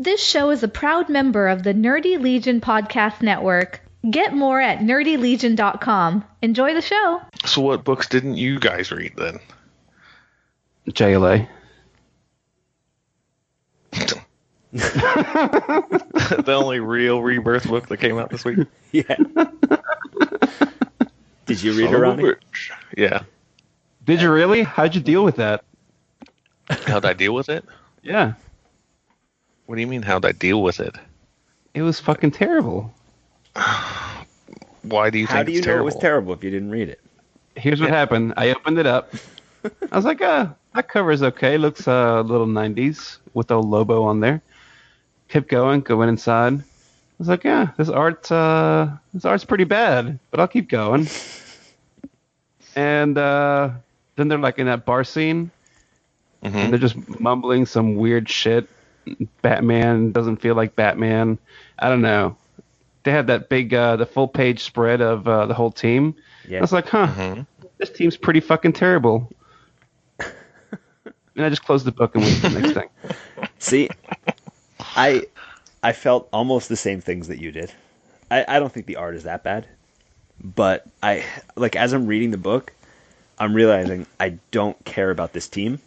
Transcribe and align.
This 0.00 0.24
show 0.24 0.48
is 0.48 0.62
a 0.62 0.68
proud 0.68 1.10
member 1.10 1.46
of 1.48 1.62
the 1.62 1.74
Nerdy 1.74 2.18
Legion 2.18 2.62
Podcast 2.62 3.20
Network. 3.20 3.82
Get 4.10 4.32
more 4.32 4.58
at 4.58 4.78
nerdylegion.com. 4.78 6.24
Enjoy 6.40 6.72
the 6.72 6.80
show. 6.80 7.20
So, 7.44 7.60
what 7.60 7.84
books 7.84 8.08
didn't 8.08 8.36
you 8.36 8.58
guys 8.58 8.90
read 8.90 9.12
then? 9.18 9.40
JLA. 10.88 11.46
the 14.72 16.44
only 16.46 16.80
real 16.80 17.20
rebirth 17.20 17.68
book 17.68 17.88
that 17.88 17.98
came 17.98 18.18
out 18.18 18.30
this 18.30 18.42
week. 18.42 18.60
Yeah. 18.92 19.16
Did 21.44 21.62
you 21.62 21.74
read 21.74 21.84
Son 21.90 21.94
of 21.94 22.00
a 22.00 22.00
Ronnie? 22.00 22.34
Yeah. 22.96 23.24
Did 24.06 24.22
you 24.22 24.32
really? 24.32 24.62
How'd 24.62 24.94
you 24.94 25.02
deal 25.02 25.22
with 25.24 25.36
that? 25.36 25.62
How'd 26.70 27.04
I 27.04 27.12
deal 27.12 27.34
with 27.34 27.50
it? 27.50 27.66
Yeah. 28.02 28.32
What 29.70 29.76
do 29.76 29.82
you 29.82 29.86
mean? 29.86 30.02
How'd 30.02 30.24
I 30.24 30.32
deal 30.32 30.64
with 30.64 30.80
it? 30.80 30.96
It 31.74 31.82
was 31.82 32.00
fucking 32.00 32.32
terrible. 32.32 32.92
Why 34.82 35.10
do 35.10 35.18
you 35.20 35.28
How 35.28 35.34
think 35.36 35.46
do 35.46 35.52
you 35.52 35.58
it's 35.58 35.66
know 35.68 35.70
terrible? 35.74 35.86
it 35.88 35.94
was 35.94 36.02
terrible 36.02 36.32
if 36.32 36.42
you 36.42 36.50
didn't 36.50 36.72
read 36.72 36.88
it? 36.88 36.98
Here's 37.54 37.80
what 37.80 37.90
happened. 37.90 38.34
I 38.36 38.50
opened 38.50 38.80
it 38.80 38.86
up. 38.86 39.14
I 39.92 39.94
was 39.94 40.04
like, 40.04 40.20
uh, 40.22 40.48
that 40.74 40.88
cover's 40.88 41.22
okay. 41.22 41.56
Looks 41.56 41.86
uh, 41.86 42.16
a 42.18 42.22
little 42.24 42.48
90s 42.48 43.18
with 43.32 43.52
old 43.52 43.68
Lobo 43.68 44.02
on 44.02 44.18
there. 44.18 44.42
Kept 45.28 45.46
going, 45.48 45.82
going 45.82 46.08
inside. 46.08 46.54
I 46.54 46.62
was 47.18 47.28
like, 47.28 47.44
yeah, 47.44 47.68
this 47.76 47.88
art, 47.88 48.28
uh, 48.32 48.88
this 49.14 49.24
art's 49.24 49.44
pretty 49.44 49.62
bad, 49.62 50.18
but 50.32 50.40
I'll 50.40 50.48
keep 50.48 50.68
going. 50.68 51.06
And 52.74 53.16
uh, 53.16 53.70
then 54.16 54.26
they're 54.26 54.36
like 54.36 54.58
in 54.58 54.66
that 54.66 54.84
bar 54.84 55.04
scene, 55.04 55.52
Mhm. 56.42 56.54
and 56.56 56.72
they're 56.72 56.80
just 56.80 57.20
mumbling 57.20 57.66
some 57.66 57.94
weird 57.94 58.28
shit. 58.28 58.68
Batman 59.42 60.12
doesn't 60.12 60.36
feel 60.36 60.54
like 60.54 60.76
Batman. 60.76 61.38
I 61.78 61.88
don't 61.88 62.02
know. 62.02 62.36
They 63.02 63.10
had 63.10 63.26
that 63.28 63.48
big, 63.48 63.72
uh, 63.72 63.96
the 63.96 64.06
full 64.06 64.28
page 64.28 64.62
spread 64.62 65.00
of 65.00 65.26
uh, 65.26 65.46
the 65.46 65.54
whole 65.54 65.70
team. 65.70 66.14
I 66.18 66.48
Yeah. 66.48 66.60
was 66.60 66.72
like, 66.72 66.88
huh, 66.88 67.06
Mhm. 67.08 67.46
this 67.78 67.90
team's 67.90 68.16
pretty 68.16 68.40
fucking 68.40 68.72
terrible. 68.74 69.30
and 70.18 71.44
I 71.44 71.48
just 71.48 71.64
closed 71.64 71.84
the 71.86 71.92
book 71.92 72.14
and 72.14 72.24
went 72.24 72.36
to 72.36 72.48
the 72.50 72.60
next 72.60 72.72
thing. 72.74 72.88
See, 73.58 73.88
I 74.96 75.26
I 75.82 75.92
felt 75.92 76.28
almost 76.32 76.68
the 76.68 76.76
same 76.76 77.00
things 77.00 77.28
that 77.28 77.38
you 77.38 77.50
did. 77.52 77.72
I, 78.30 78.44
I 78.46 78.58
don't 78.58 78.72
think 78.72 78.86
the 78.86 78.96
art 78.96 79.14
is 79.14 79.24
that 79.24 79.42
bad, 79.42 79.66
but 80.42 80.86
I 81.02 81.24
like 81.56 81.74
as 81.76 81.92
I'm 81.92 82.06
reading 82.06 82.30
the 82.30 82.36
book, 82.38 82.72
I'm 83.38 83.54
realizing 83.54 84.06
I 84.18 84.38
don't 84.50 84.82
care 84.84 85.10
about 85.10 85.32
this 85.32 85.48
team, 85.48 85.78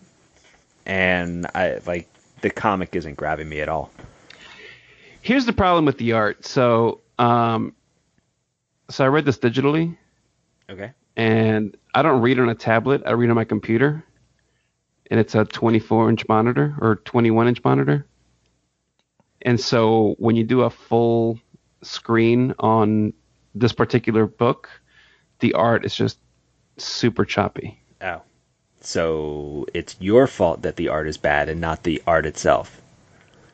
and 0.85 1.45
I 1.53 1.79
like 1.85 2.07
the 2.43 2.51
comic 2.51 2.95
isn't 2.95 3.15
grabbing 3.15 3.49
me 3.49 3.61
at 3.61 3.69
all. 3.69 3.89
Here's 5.21 5.45
the 5.45 5.53
problem 5.53 5.85
with 5.85 5.97
the 5.97 6.11
art. 6.11 6.45
So, 6.45 6.99
um, 7.17 7.73
so 8.89 9.05
I 9.05 9.07
read 9.07 9.23
this 9.25 9.37
digitally, 9.37 9.97
Okay. 10.69 10.91
and 11.15 11.75
I 11.95 12.01
don't 12.01 12.21
read 12.21 12.39
on 12.39 12.49
a 12.49 12.55
tablet. 12.55 13.01
I 13.05 13.11
read 13.11 13.29
on 13.29 13.35
my 13.35 13.45
computer, 13.45 14.03
and 15.09 15.19
it's 15.19 15.33
a 15.33 15.45
24 15.45 16.09
inch 16.09 16.27
monitor 16.27 16.75
or 16.81 16.97
21 16.97 17.47
inch 17.47 17.63
monitor. 17.63 18.05
And 19.41 19.59
so 19.59 20.15
when 20.19 20.35
you 20.35 20.43
do 20.43 20.61
a 20.61 20.69
full 20.69 21.39
screen 21.81 22.53
on 22.59 23.13
this 23.55 23.71
particular 23.71 24.25
book, 24.25 24.69
the 25.39 25.53
art 25.53 25.85
is 25.85 25.95
just 25.95 26.19
super 26.77 27.23
choppy. 27.23 27.79
Oh. 28.01 28.21
So 28.85 29.65
it's 29.73 29.95
your 29.99 30.27
fault 30.27 30.63
that 30.63 30.75
the 30.75 30.89
art 30.89 31.07
is 31.07 31.17
bad 31.17 31.47
and 31.49 31.61
not 31.61 31.83
the 31.83 32.01
art 32.05 32.25
itself. 32.25 32.81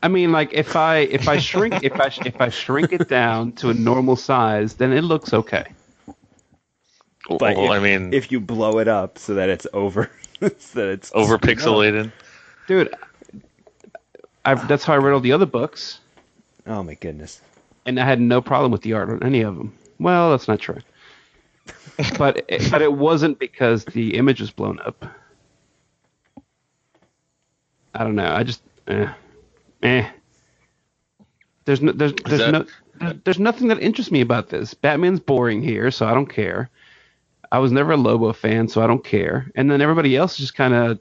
I 0.02 0.08
mean, 0.08 0.32
like 0.32 0.52
if 0.52 0.76
I 0.76 0.98
if 0.98 1.28
I 1.28 1.38
shrink 1.38 1.84
if 1.84 1.94
I 2.00 2.10
if 2.26 2.40
I 2.40 2.48
shrink 2.48 2.92
it 2.92 3.08
down 3.08 3.52
to 3.52 3.70
a 3.70 3.74
normal 3.74 4.16
size, 4.16 4.74
then 4.74 4.92
it 4.92 5.02
looks 5.02 5.32
okay. 5.32 5.66
But 7.28 7.56
well, 7.56 7.66
if, 7.66 7.70
I 7.70 7.78
mean, 7.78 8.12
if 8.12 8.32
you 8.32 8.40
blow 8.40 8.78
it 8.80 8.88
up 8.88 9.18
so 9.18 9.34
that 9.34 9.48
it's 9.50 9.66
over, 9.72 10.10
so 10.40 10.48
that 10.80 10.88
it's 10.88 11.12
over 11.14 11.38
pixelated. 11.38 12.10
Dude, 12.66 12.92
I 14.44 14.54
that's 14.54 14.84
how 14.84 14.94
I 14.94 14.96
read 14.96 15.12
all 15.12 15.20
the 15.20 15.32
other 15.32 15.46
books, 15.46 16.00
Oh 16.66 16.82
my 16.82 16.94
goodness. 16.94 17.40
and 17.86 18.00
I 18.00 18.04
had 18.04 18.20
no 18.20 18.40
problem 18.40 18.72
with 18.72 18.82
the 18.82 18.94
art 18.94 19.10
on 19.10 19.22
any 19.22 19.42
of 19.42 19.56
them. 19.56 19.76
Well, 20.00 20.30
that's 20.30 20.48
not 20.48 20.58
true. 20.58 20.80
but 22.18 22.44
it, 22.48 22.70
but 22.70 22.82
it 22.82 22.92
wasn't 22.92 23.38
because 23.38 23.84
the 23.84 24.16
image 24.16 24.40
was 24.40 24.50
blown 24.50 24.80
up. 24.80 25.04
I 28.00 28.04
don't 28.04 28.14
know. 28.14 28.32
I 28.32 28.44
just 28.44 28.62
eh, 28.86 29.12
eh. 29.82 30.08
There's 31.66 31.82
no 31.82 31.92
there's 31.92 32.14
there's 32.14 32.40
that- 32.40 32.66
no 32.98 33.12
there's 33.24 33.38
nothing 33.38 33.68
that 33.68 33.78
interests 33.78 34.10
me 34.10 34.22
about 34.22 34.48
this. 34.48 34.72
Batman's 34.72 35.20
boring 35.20 35.62
here, 35.62 35.90
so 35.90 36.06
I 36.06 36.14
don't 36.14 36.24
care. 36.24 36.70
I 37.52 37.58
was 37.58 37.72
never 37.72 37.92
a 37.92 37.98
Lobo 37.98 38.32
fan, 38.32 38.68
so 38.68 38.82
I 38.82 38.86
don't 38.86 39.04
care. 39.04 39.50
And 39.54 39.70
then 39.70 39.82
everybody 39.82 40.16
else 40.16 40.32
is 40.32 40.38
just 40.38 40.54
kind 40.54 40.72
of 40.72 40.98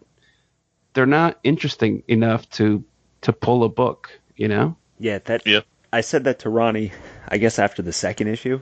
they're 0.94 1.06
not 1.06 1.40
interesting 1.46 2.04
enough 2.10 2.50
to 2.52 2.84
to 3.22 3.32
pull 3.32 3.64
a 3.64 3.70
book, 3.70 4.10
you 4.36 4.50
know? 4.50 4.76
Yeah, 5.00 5.20
that 5.20 5.48
yeah. 5.48 5.62
I 5.94 6.02
said 6.02 6.26
that 6.26 6.40
to 6.40 6.50
Ronnie, 6.50 6.92
I 7.30 7.38
guess 7.38 7.60
after 7.60 7.82
the 7.82 7.94
second 7.94 8.28
issue, 8.28 8.60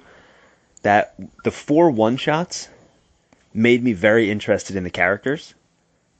that 0.84 1.16
the 1.44 1.52
four 1.52 1.90
one 1.90 2.18
shots 2.18 2.70
made 3.52 3.84
me 3.84 3.94
very 3.94 4.30
interested 4.30 4.76
in 4.76 4.84
the 4.84 4.92
characters 4.92 5.56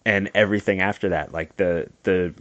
and 0.07 0.31
everything 0.34 0.79
after 0.81 1.09
that. 1.09 1.34
Like 1.34 1.56
the 1.57 1.88
the 2.03 2.34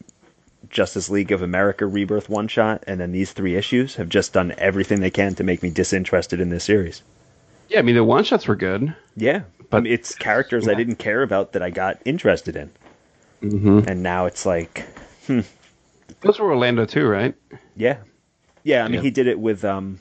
Justice 0.71 1.11
League 1.11 1.33
of 1.33 1.43
America 1.43 1.85
rebirth 1.87 2.29
one 2.29 2.49
shot 2.49 2.85
and 2.87 3.01
then 3.01 3.13
these 3.13 3.33
three 3.33 3.57
issues 3.57 3.97
have 3.97 4.09
just 4.09 4.33
done 4.33 4.55
everything 4.59 5.01
they 5.01 5.11
can 5.11 5.35
to 5.35 5.45
make 5.45 5.63
me 5.63 5.71
disinterested 5.71 6.41
in 6.41 6.49
this 6.49 6.65
series. 6.65 7.03
Yeah, 7.69 7.81
I 7.81 7.83
mean 7.83 7.95
the 7.97 8.05
one 8.05 8.25
shots 8.25 8.47
were 8.49 8.57
good. 8.57 8.95
Yeah. 9.17 9.41
But- 9.59 9.83
But 9.83 9.87
it's 9.89 10.15
characters 10.15 10.69
I 10.69 10.75
didn't 10.75 10.97
care 10.97 11.23
about 11.23 11.53
that 11.53 11.63
I 11.63 11.71
got 11.71 11.99
interested 12.05 12.55
in. 12.57 12.71
Mm-hmm. 13.43 13.89
And 13.89 14.03
now 14.03 14.27
it's 14.27 14.47
like 14.47 14.87
Those 16.21 16.39
were 16.39 16.51
Orlando 16.51 16.85
too, 16.87 17.07
right? 17.07 17.35
Yeah. 17.77 17.99
Yeah, 18.63 18.85
I 18.85 18.89
mean 18.89 18.95
Yeah. 18.95 19.01
he 19.03 19.11
did 19.11 19.27
it 19.27 19.39
with 19.39 19.65
um 19.65 19.99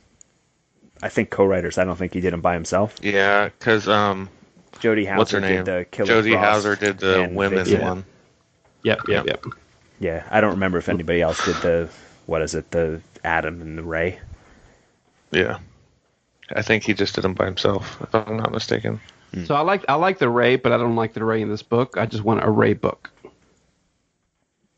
I 1.03 1.09
think 1.09 1.29
co-writers. 1.29 1.77
I 1.77 1.83
don't 1.83 1.97
think 1.97 2.13
he 2.13 2.21
did 2.21 2.31
them 2.33 2.41
by 2.41 2.53
himself. 2.53 2.95
Yeah, 3.01 3.49
because 3.49 3.87
um, 3.87 4.29
Jody 4.79 5.05
Houser 5.05 5.17
what's 5.17 5.31
her 5.31 5.39
did 5.39 5.47
name? 5.49 5.65
the 5.65 5.85
Killer 5.91 6.07
Jody 6.07 6.31
Frost 6.31 6.45
Houser 6.45 6.75
did 6.75 6.99
the 6.99 7.23
and 7.23 7.35
women's 7.35 7.69
Vixen. 7.69 7.87
one. 7.87 8.05
Yep, 8.83 8.99
yep, 9.07 9.25
yep. 9.25 9.45
Yeah, 9.99 10.23
I 10.29 10.41
don't 10.41 10.51
remember 10.51 10.77
if 10.77 10.89
anybody 10.89 11.21
else 11.21 11.43
did 11.43 11.55
the 11.57 11.89
what 12.25 12.41
is 12.41 12.55
it, 12.55 12.71
the 12.71 13.01
Adam 13.23 13.61
and 13.61 13.77
the 13.77 13.83
Ray. 13.83 14.19
Yeah, 15.31 15.59
I 16.53 16.61
think 16.61 16.83
he 16.83 16.93
just 16.93 17.15
did 17.15 17.23
them 17.23 17.33
by 17.33 17.45
himself, 17.45 18.01
if 18.01 18.13
I'm 18.13 18.37
not 18.37 18.51
mistaken. 18.51 18.99
Hmm. 19.33 19.45
So 19.45 19.55
I 19.55 19.61
like 19.61 19.85
I 19.89 19.95
like 19.95 20.19
the 20.19 20.29
Ray, 20.29 20.55
but 20.55 20.71
I 20.71 20.77
don't 20.77 20.95
like 20.95 21.13
the 21.13 21.23
Ray 21.23 21.41
in 21.41 21.49
this 21.49 21.63
book. 21.63 21.97
I 21.97 22.05
just 22.05 22.23
want 22.23 22.43
a 22.43 22.49
Ray 22.49 22.73
book. 22.73 23.09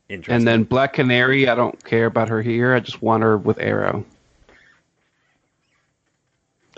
Interesting. 0.10 0.36
And 0.36 0.48
then 0.48 0.64
Black 0.64 0.94
Canary, 0.94 1.50
I 1.50 1.56
don't 1.56 1.84
care 1.84 2.06
about 2.06 2.30
her 2.30 2.42
here. 2.42 2.74
I 2.74 2.80
just 2.80 3.02
want 3.02 3.24
her 3.24 3.38
with 3.38 3.60
Arrow. 3.60 4.06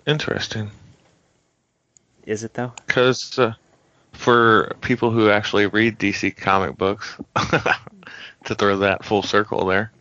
Interesting. 0.08 0.72
Is 2.30 2.44
it 2.44 2.54
though? 2.54 2.72
Because 2.86 3.38
uh, 3.40 3.54
for 4.14 4.76
people 4.82 5.12
who 5.12 5.30
actually 5.30 5.66
read 5.68 5.98
DC 6.00 6.36
comic 6.38 6.78
books, 6.78 7.18
to 8.46 8.56
throw 8.56 8.78
that 8.78 9.04
full 9.04 9.24
circle 9.24 9.66
there, 9.66 9.92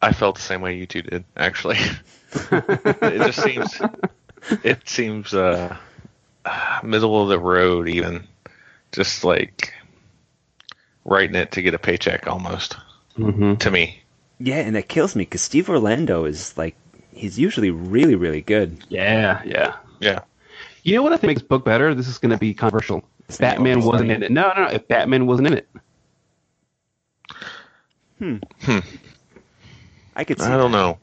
I 0.00 0.12
felt 0.12 0.36
the 0.36 0.42
same 0.42 0.60
way 0.60 0.76
you 0.76 0.86
two 0.86 1.02
did. 1.02 1.24
Actually, 1.36 1.76
it 2.50 3.18
just 3.26 3.42
seems 3.42 3.80
it 4.64 4.88
seems 4.88 5.34
uh, 5.34 5.76
middle 6.82 7.22
of 7.22 7.28
the 7.28 7.38
road, 7.38 7.88
even 7.88 8.26
just 8.92 9.24
like 9.24 9.74
writing 11.04 11.36
it 11.36 11.52
to 11.52 11.62
get 11.62 11.74
a 11.74 11.78
paycheck 11.78 12.26
almost 12.26 12.76
Mm-hmm. 13.18 13.56
to 13.56 13.70
me. 13.72 14.00
Yeah, 14.38 14.58
and 14.60 14.76
that 14.76 14.88
kills 14.88 15.16
me 15.16 15.22
because 15.24 15.42
Steve 15.42 15.68
Orlando 15.68 16.24
is 16.24 16.56
like 16.56 16.76
he's 17.12 17.36
usually 17.36 17.72
really 17.72 18.14
really 18.14 18.42
good. 18.42 18.84
Yeah, 18.88 19.42
yeah. 19.44 19.74
Yeah. 19.98 20.20
You 20.88 20.96
know 20.96 21.02
what 21.02 21.12
I 21.12 21.16
think 21.16 21.28
makes 21.28 21.42
this 21.42 21.48
book 21.48 21.64
better? 21.64 21.94
This 21.94 22.08
is 22.08 22.18
going 22.18 22.30
to 22.30 22.38
be 22.38 22.54
controversial. 22.54 23.04
If 23.28 23.38
Batman 23.38 23.82
wasn't 23.82 24.10
in 24.10 24.22
it. 24.22 24.32
No, 24.32 24.52
no, 24.56 24.64
no. 24.64 24.70
If 24.70 24.88
Batman 24.88 25.26
wasn't 25.26 25.48
in 25.48 25.54
it. 25.54 25.68
hmm, 28.18 28.78
I 30.16 30.24
could 30.24 30.40
see. 30.40 30.46
I 30.46 30.56
don't 30.56 30.72
that. 30.72 30.78
know. 30.78 30.98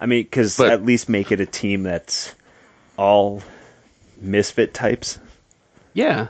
I 0.00 0.06
mean, 0.06 0.24
because 0.24 0.58
at 0.60 0.84
least 0.84 1.08
make 1.08 1.32
it 1.32 1.40
a 1.40 1.46
team 1.46 1.82
that's 1.82 2.34
all 2.96 3.42
misfit 4.20 4.74
types 4.74 5.18
Yeah. 5.94 6.28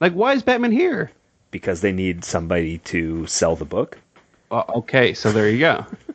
Like, 0.00 0.12
why 0.12 0.34
is 0.34 0.42
Batman 0.42 0.72
here? 0.72 1.10
because 1.54 1.82
they 1.82 1.92
need 1.92 2.24
somebody 2.24 2.78
to 2.78 3.24
sell 3.28 3.54
the 3.54 3.64
book. 3.64 3.96
Uh, 4.50 4.64
okay, 4.74 5.14
so 5.14 5.30
there 5.30 5.48
you 5.48 5.60
go. 5.60 5.86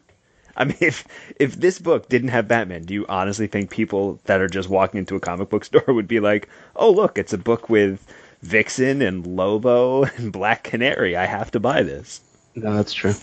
I 0.60 0.66
mean, 0.66 0.78
if 0.82 1.08
if 1.40 1.56
this 1.56 1.80
book 1.80 2.10
didn't 2.10 2.30
have 2.30 2.48
Batman, 2.48 2.84
do 2.84 2.94
you 2.94 3.06
honestly 3.08 3.48
think 3.48 3.72
people 3.72 4.20
that 4.26 4.42
are 4.42 4.48
just 4.48 4.70
walking 4.70 5.00
into 5.00 5.16
a 5.16 5.20
comic 5.20 5.50
book 5.50 5.66
store 5.66 5.84
would 5.88 6.08
be 6.08 6.20
like, 6.20 6.50
"Oh, 6.76 6.92
look, 6.92 7.18
it's 7.18 7.34
a 7.34 7.38
book 7.38 7.70
with 7.70 8.06
Vixen 8.42 9.02
and 9.02 9.26
Lobo 9.26 10.04
and 10.18 10.32
Black 10.32 10.64
Canary. 10.64 11.16
I 11.16 11.26
have 11.26 11.50
to 11.52 11.60
buy 11.60 11.82
this." 11.82 12.22
No, 12.56 12.76
that's 12.76 12.94
true. 12.94 13.14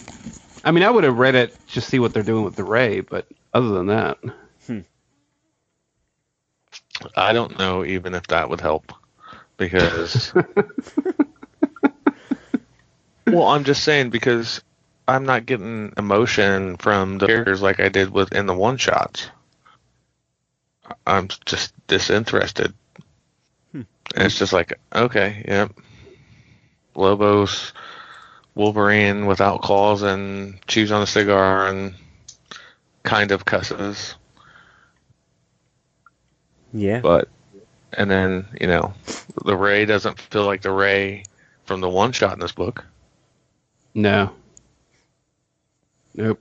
I 0.64 0.70
mean, 0.72 0.82
I 0.82 0.90
would 0.90 1.04
have 1.04 1.18
read 1.18 1.34
it 1.34 1.54
to 1.72 1.80
see 1.80 1.98
what 1.98 2.12
they're 2.14 2.22
doing 2.22 2.44
with 2.44 2.56
the 2.56 2.64
Ray, 2.64 3.00
but 3.00 3.26
other 3.52 3.68
than 3.68 3.86
that, 3.86 4.18
hmm. 4.66 4.80
I 7.14 7.32
don't 7.32 7.58
know 7.58 7.84
even 7.84 8.14
if 8.14 8.26
that 8.28 8.48
would 8.48 8.60
help 8.60 8.92
because. 9.58 10.32
well, 13.26 13.48
I'm 13.48 13.64
just 13.64 13.84
saying 13.84 14.10
because 14.10 14.62
I'm 15.08 15.24
not 15.24 15.46
getting 15.46 15.92
emotion 15.96 16.76
from 16.76 17.18
the 17.18 17.26
characters 17.26 17.62
like 17.62 17.80
I 17.80 17.88
did 17.88 18.10
with 18.10 18.32
in 18.32 18.46
the 18.46 18.54
one 18.54 18.76
shots. 18.76 19.28
I'm 21.06 21.28
just 21.44 21.72
disinterested. 21.86 22.74
Hmm. 23.72 23.82
And 24.14 24.24
it's 24.24 24.38
just 24.38 24.52
like, 24.52 24.78
okay, 24.94 25.44
yep. 25.46 25.72
Lobo's 26.94 27.72
Wolverine 28.54 29.26
without 29.26 29.62
claws 29.62 30.02
and 30.02 30.58
chews 30.66 30.90
on 30.90 31.02
a 31.02 31.06
cigar 31.06 31.68
and 31.68 31.94
kind 33.02 33.30
of 33.30 33.44
cusses. 33.44 34.14
Yeah. 36.72 37.00
But 37.00 37.28
and 37.92 38.10
then, 38.10 38.46
you 38.60 38.66
know, 38.66 38.94
the 39.44 39.56
Ray 39.56 39.84
doesn't 39.84 40.18
feel 40.18 40.44
like 40.44 40.62
the 40.62 40.72
Ray 40.72 41.24
from 41.64 41.80
the 41.80 41.88
one 41.88 42.12
shot 42.12 42.34
in 42.34 42.40
this 42.40 42.52
book. 42.52 42.84
no, 43.94 44.32
nope. 46.16 46.40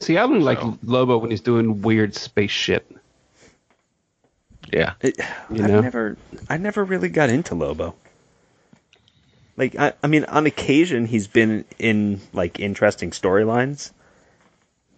See, 0.00 0.18
I 0.18 0.26
don't 0.26 0.40
like 0.40 0.58
Lobo 0.82 1.18
when 1.18 1.30
he's 1.30 1.40
doing 1.40 1.82
weird 1.82 2.14
space 2.16 2.50
shit. 2.50 2.84
Yeah. 4.72 4.94
It, 5.00 5.16
You 5.50 5.62
I've 5.64 5.70
know? 5.70 5.80
never, 5.80 6.16
I 6.48 6.56
never 6.56 6.82
really 6.84 7.08
got 7.08 7.30
into 7.30 7.54
Lobo. 7.54 7.94
Like, 9.56 9.76
I, 9.78 9.92
I 10.02 10.06
mean, 10.06 10.24
on 10.24 10.46
occasion 10.46 11.06
he's 11.06 11.28
been 11.28 11.64
in 11.78 12.20
like 12.32 12.58
interesting 12.58 13.10
storylines, 13.10 13.92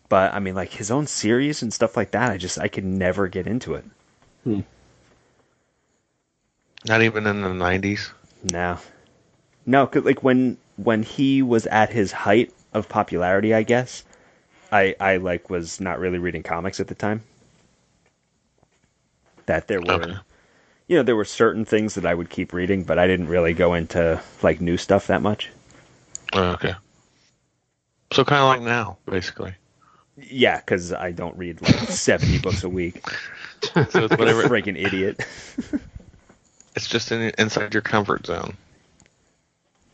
but 0.08 0.32
I 0.32 0.38
mean, 0.38 0.54
like 0.54 0.70
his 0.70 0.90
own 0.90 1.06
series 1.06 1.60
and 1.62 1.72
stuff 1.74 1.96
like 1.96 2.12
that. 2.12 2.30
I 2.30 2.38
just, 2.38 2.58
I 2.58 2.68
could 2.68 2.84
never 2.84 3.26
get 3.28 3.46
into 3.46 3.74
it. 3.74 3.84
Hmm. 4.44 4.60
Not 6.86 7.02
even 7.02 7.26
in 7.26 7.42
the 7.42 7.48
90s. 7.48 8.10
No, 8.52 8.78
no, 9.66 9.86
'cause, 9.86 10.04
like 10.04 10.22
when 10.22 10.58
when 10.76 11.02
he 11.02 11.40
was 11.42 11.66
at 11.66 11.90
his 11.90 12.12
height 12.12 12.52
of 12.74 12.88
popularity, 12.88 13.54
I 13.54 13.62
guess, 13.62 14.04
I 14.72 14.94
I 15.00 15.16
like 15.18 15.48
was 15.50 15.80
not 15.80 15.98
really 16.00 16.18
reading 16.18 16.42
comics 16.42 16.80
at 16.80 16.88
the 16.88 16.94
time. 16.94 17.22
That 19.46 19.68
there 19.68 19.80
were, 19.80 19.92
Okay. 19.92 20.16
you 20.88 20.96
know, 20.96 21.02
there 21.02 21.16
were 21.16 21.24
certain 21.24 21.64
things 21.64 21.94
that 21.94 22.06
I 22.06 22.14
would 22.14 22.30
keep 22.30 22.52
reading, 22.52 22.82
but 22.82 22.98
I 22.98 23.06
didn't 23.06 23.28
really 23.28 23.52
go 23.54 23.74
into 23.74 24.20
like 24.42 24.60
new 24.60 24.76
stuff 24.76 25.06
that 25.08 25.22
much. 25.22 25.50
Oh, 26.32 26.52
okay. 26.52 26.74
So 28.12 28.24
kind 28.24 28.40
of 28.42 28.48
like 28.48 28.62
now, 28.62 28.98
basically. 29.06 29.54
Yeah, 30.16 30.56
because 30.58 30.92
I 30.92 31.10
don't 31.12 31.36
read 31.36 31.60
like 31.62 31.74
seventy 31.88 32.38
books 32.38 32.64
a 32.64 32.68
week. 32.68 33.02
So 33.62 34.04
it's 34.04 34.16
whatever. 34.16 34.44
Freaking 34.44 34.82
idiot. 34.82 35.20
it's 36.76 36.86
just 36.88 37.10
in, 37.12 37.32
inside 37.38 37.74
your 37.74 37.82
comfort 37.82 38.26
zone. 38.26 38.56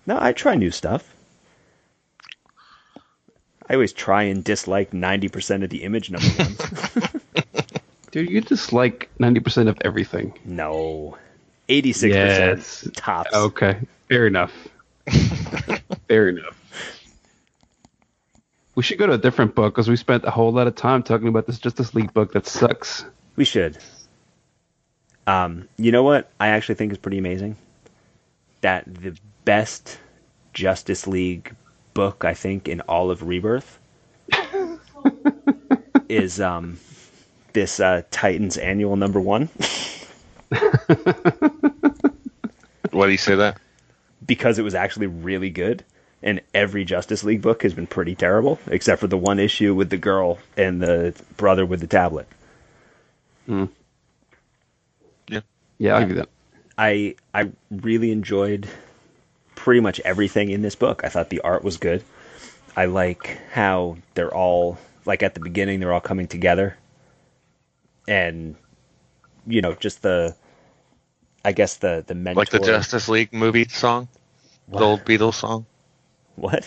No, 0.07 0.19
I 0.21 0.33
try 0.33 0.55
new 0.55 0.71
stuff. 0.71 1.15
I 3.71 3.75
always 3.75 3.93
try 3.93 4.25
and 4.25 4.43
dislike 4.43 4.93
ninety 4.93 5.29
percent 5.29 5.63
of 5.63 5.71
the 5.71 5.85
image 5.85 6.11
number 6.11 6.27
ones. 6.39 6.59
Dude, 8.11 8.29
you 8.29 8.41
dislike 8.41 9.09
ninety 9.21 9.39
percent 9.39 9.69
of 9.69 9.79
everything. 9.83 10.37
No. 10.45 11.17
86% 11.69 12.09
Yes. 12.09 12.89
tops. 12.97 13.33
Okay, 13.33 13.79
fair 14.09 14.27
enough. 14.27 14.53
fair 16.09 16.29
enough. 16.29 16.57
We 18.75 18.83
should 18.83 18.99
go 18.99 19.07
to 19.07 19.13
a 19.13 19.19
different 19.19 19.55
book 19.55 19.73
because 19.75 19.89
we 19.89 19.95
spent 19.95 20.25
a 20.25 20.33
whole 20.33 20.51
lot 20.51 20.67
of 20.67 20.75
time 20.75 21.05
talking 21.05 21.29
about 21.29 21.47
this 21.47 21.61
Justice 21.61 21.95
League 21.95 22.13
book 22.13 22.33
that 22.33 22.49
sucks. 22.49 23.05
We 23.37 23.45
should. 23.45 23.79
Um, 25.29 25.69
you 25.77 25.93
know 25.93 26.03
what 26.03 26.29
I 26.41 26.49
actually 26.49 26.75
think 26.75 26.91
is 26.91 26.99
pretty 26.99 27.19
amazing? 27.19 27.55
That 28.63 28.93
the 28.93 29.17
best 29.45 29.97
Justice 30.55 31.07
League 31.07 31.55
book, 31.95 32.25
I 32.25 32.35
think, 32.35 32.69
in 32.69 32.81
all 32.83 33.11
of 33.11 33.23
Rebirth 33.23 33.79
is 36.09 36.41
um, 36.41 36.79
this 37.53 37.81
uh, 37.81 38.03
Titans 38.11 38.57
annual 38.57 38.97
number 38.97 39.21
one. 39.21 39.49
Why 42.91 43.07
do 43.07 43.13
you 43.13 43.19
say 43.19 43.37
that? 43.37 43.59
because 44.31 44.59
it 44.59 44.63
was 44.63 44.75
actually 44.75 45.09
really 45.09 45.51
good. 45.51 45.85
And 46.23 46.41
every 46.53 46.85
Justice 46.85 47.25
League 47.25 47.43
book 47.43 47.63
has 47.63 47.73
been 47.75 47.87
pretty 47.87 48.15
terrible, 48.15 48.59
except 48.67 49.01
for 49.01 49.07
the 49.09 49.17
one 49.17 49.41
issue 49.41 49.75
with 49.75 49.91
the 49.91 49.97
girl 49.97 50.39
and 50.57 50.81
the 50.81 51.15
brother 51.37 51.65
with 51.65 51.81
the 51.81 51.89
tablet. 51.89 52.29
Yeah. 55.29 55.41
Yeah, 55.79 55.95
I'll 55.95 56.01
give 56.03 56.11
you 56.11 56.15
that. 56.17 56.29
I 56.77 57.17
I 57.35 57.51
really 57.71 58.13
enjoyed 58.13 58.69
pretty 59.61 59.81
much 59.81 60.01
everything 60.01 60.49
in 60.51 60.63
this 60.63 60.75
book. 60.75 61.03
I 61.05 61.11
thought 61.11 61.29
the 61.29 61.43
art 61.43 61.63
was 61.63 61.77
good. 61.77 62.03
I 62.77 62.87
like 62.87 63.39
how 63.53 63.99
they're 64.15 64.35
all 64.35 64.79
like 65.05 65.23
at 65.23 65.35
the 65.35 65.41
beginning 65.41 65.81
they're 65.81 65.93
all 65.93 66.01
coming 66.01 66.27
together. 66.27 66.77
And 68.09 68.57
you 69.47 69.61
know, 69.61 69.75
just 69.75 70.01
the 70.01 70.35
I 71.45 71.53
guess 71.53 71.77
the 71.77 72.03
the 72.07 72.15
mentor 72.15 72.41
Like 72.41 72.49
the 72.51 72.59
Justice 72.61 73.09
League 73.09 73.33
movie 73.35 73.69
song? 73.69 74.09
The 74.69 74.79
old 74.81 75.05
Beatles 75.05 75.35
song? 75.35 75.67
What? 76.37 76.67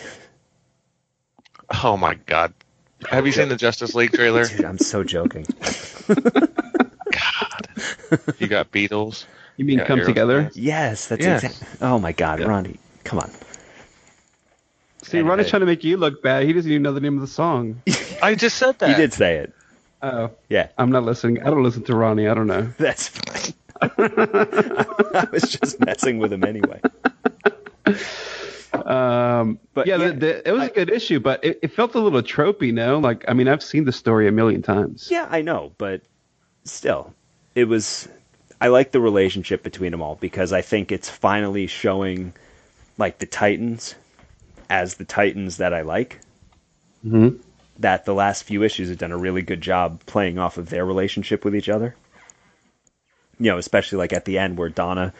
Oh 1.82 1.96
my 1.96 2.14
god. 2.14 2.54
Have 3.10 3.26
you 3.26 3.32
seen 3.32 3.48
the 3.48 3.56
Justice 3.56 3.94
League 3.94 4.12
trailer? 4.12 4.44
Dude, 4.48 4.64
I'm 4.64 4.78
so 4.78 5.02
joking. 5.02 5.46
God. 6.06 7.68
You 8.38 8.46
got 8.46 8.70
Beatles. 8.70 9.24
You 9.56 9.64
mean 9.64 9.78
Yeah, 9.78 9.84
come 9.86 9.98
Aerosmith. 10.00 10.06
together? 10.06 10.50
Yes, 10.54 11.08
that's 11.08 11.24
Yes. 11.24 11.44
exact. 11.44 11.82
Oh 11.82 11.98
my 11.98 12.12
god, 12.12 12.40
Yeah. 12.40 12.46
Ronnie, 12.46 12.78
come 13.04 13.18
on. 13.20 13.30
See, 15.02 15.18
And 15.18 15.28
Ronnie's 15.28 15.46
I- 15.46 15.50
trying 15.50 15.60
to 15.60 15.66
make 15.66 15.84
you 15.84 15.96
look 15.96 16.22
bad. 16.22 16.44
He 16.44 16.52
doesn't 16.52 16.70
even 16.70 16.82
know 16.82 16.92
the 16.92 17.00
name 17.00 17.14
of 17.16 17.20
the 17.20 17.26
song. 17.26 17.82
I 18.22 18.34
just 18.34 18.56
said 18.56 18.78
that. 18.78 18.88
You 18.90 18.96
did 18.96 19.12
say 19.12 19.36
it. 19.36 19.52
Oh, 20.02 20.30
Yeah, 20.48 20.68
I'm 20.78 20.90
not 20.90 21.04
listening. 21.04 21.40
I 21.42 21.46
don't 21.46 21.62
listen 21.62 21.82
to 21.84 21.94
Ronnie. 21.96 22.26
I 22.28 22.34
don't 22.34 22.46
know. 22.46 22.62
that's 22.78 23.08
fine. 23.08 23.54
I 23.82 25.26
was 25.32 25.42
just 25.42 25.80
messing 25.80 26.18
with 26.18 26.32
him 26.32 26.44
anyway. 26.44 26.80
Um, 28.72 29.58
But 29.72 29.74
but 29.74 29.86
yeah, 29.86 29.96
yeah, 29.96 30.08
the, 30.08 30.12
the, 30.14 30.48
it 30.48 30.52
was 30.52 30.68
a 30.68 30.70
good 30.72 30.90
issue, 30.90 31.20
but 31.20 31.44
it, 31.44 31.60
it 31.62 31.68
felt 31.72 31.94
a 31.94 32.00
little 32.00 32.22
tropey, 32.22 32.72
no? 32.72 32.98
Like, 32.98 33.24
I 33.28 33.32
mean, 33.32 33.48
I've 33.48 33.62
seen 33.62 33.84
the 33.84 33.92
story 33.92 34.26
a 34.28 34.32
million 34.32 34.62
times. 34.62 35.08
Yeah, 35.10 35.26
I 35.30 35.42
know, 35.42 35.72
but 35.78 36.02
still, 36.64 37.14
it 37.54 37.64
was. 37.66 38.08
I 38.60 38.68
like 38.68 38.92
the 38.92 39.00
relationship 39.00 39.62
between 39.62 39.90
them 39.90 40.00
all 40.02 40.16
because 40.16 40.52
I 40.52 40.62
think 40.62 40.90
it's 40.92 41.08
finally 41.08 41.66
showing, 41.66 42.32
like 42.98 43.18
the 43.18 43.26
Titans, 43.26 43.94
as 44.70 44.94
the 44.96 45.04
Titans 45.04 45.58
that 45.58 45.74
I 45.74 45.82
like. 45.82 46.20
hmm 47.02 47.28
That 47.78 48.04
the 48.04 48.14
last 48.14 48.44
few 48.44 48.62
issues 48.62 48.88
have 48.88 48.98
done 48.98 49.12
a 49.12 49.18
really 49.18 49.42
good 49.42 49.60
job 49.60 50.00
playing 50.06 50.38
off 50.38 50.58
of 50.58 50.70
their 50.70 50.84
relationship 50.86 51.44
with 51.44 51.54
each 51.56 51.68
other. 51.68 51.96
You 53.38 53.50
know, 53.50 53.58
especially 53.58 53.98
like 53.98 54.12
at 54.12 54.24
the 54.24 54.38
end 54.38 54.56
where 54.58 54.68
Donna 54.68 55.12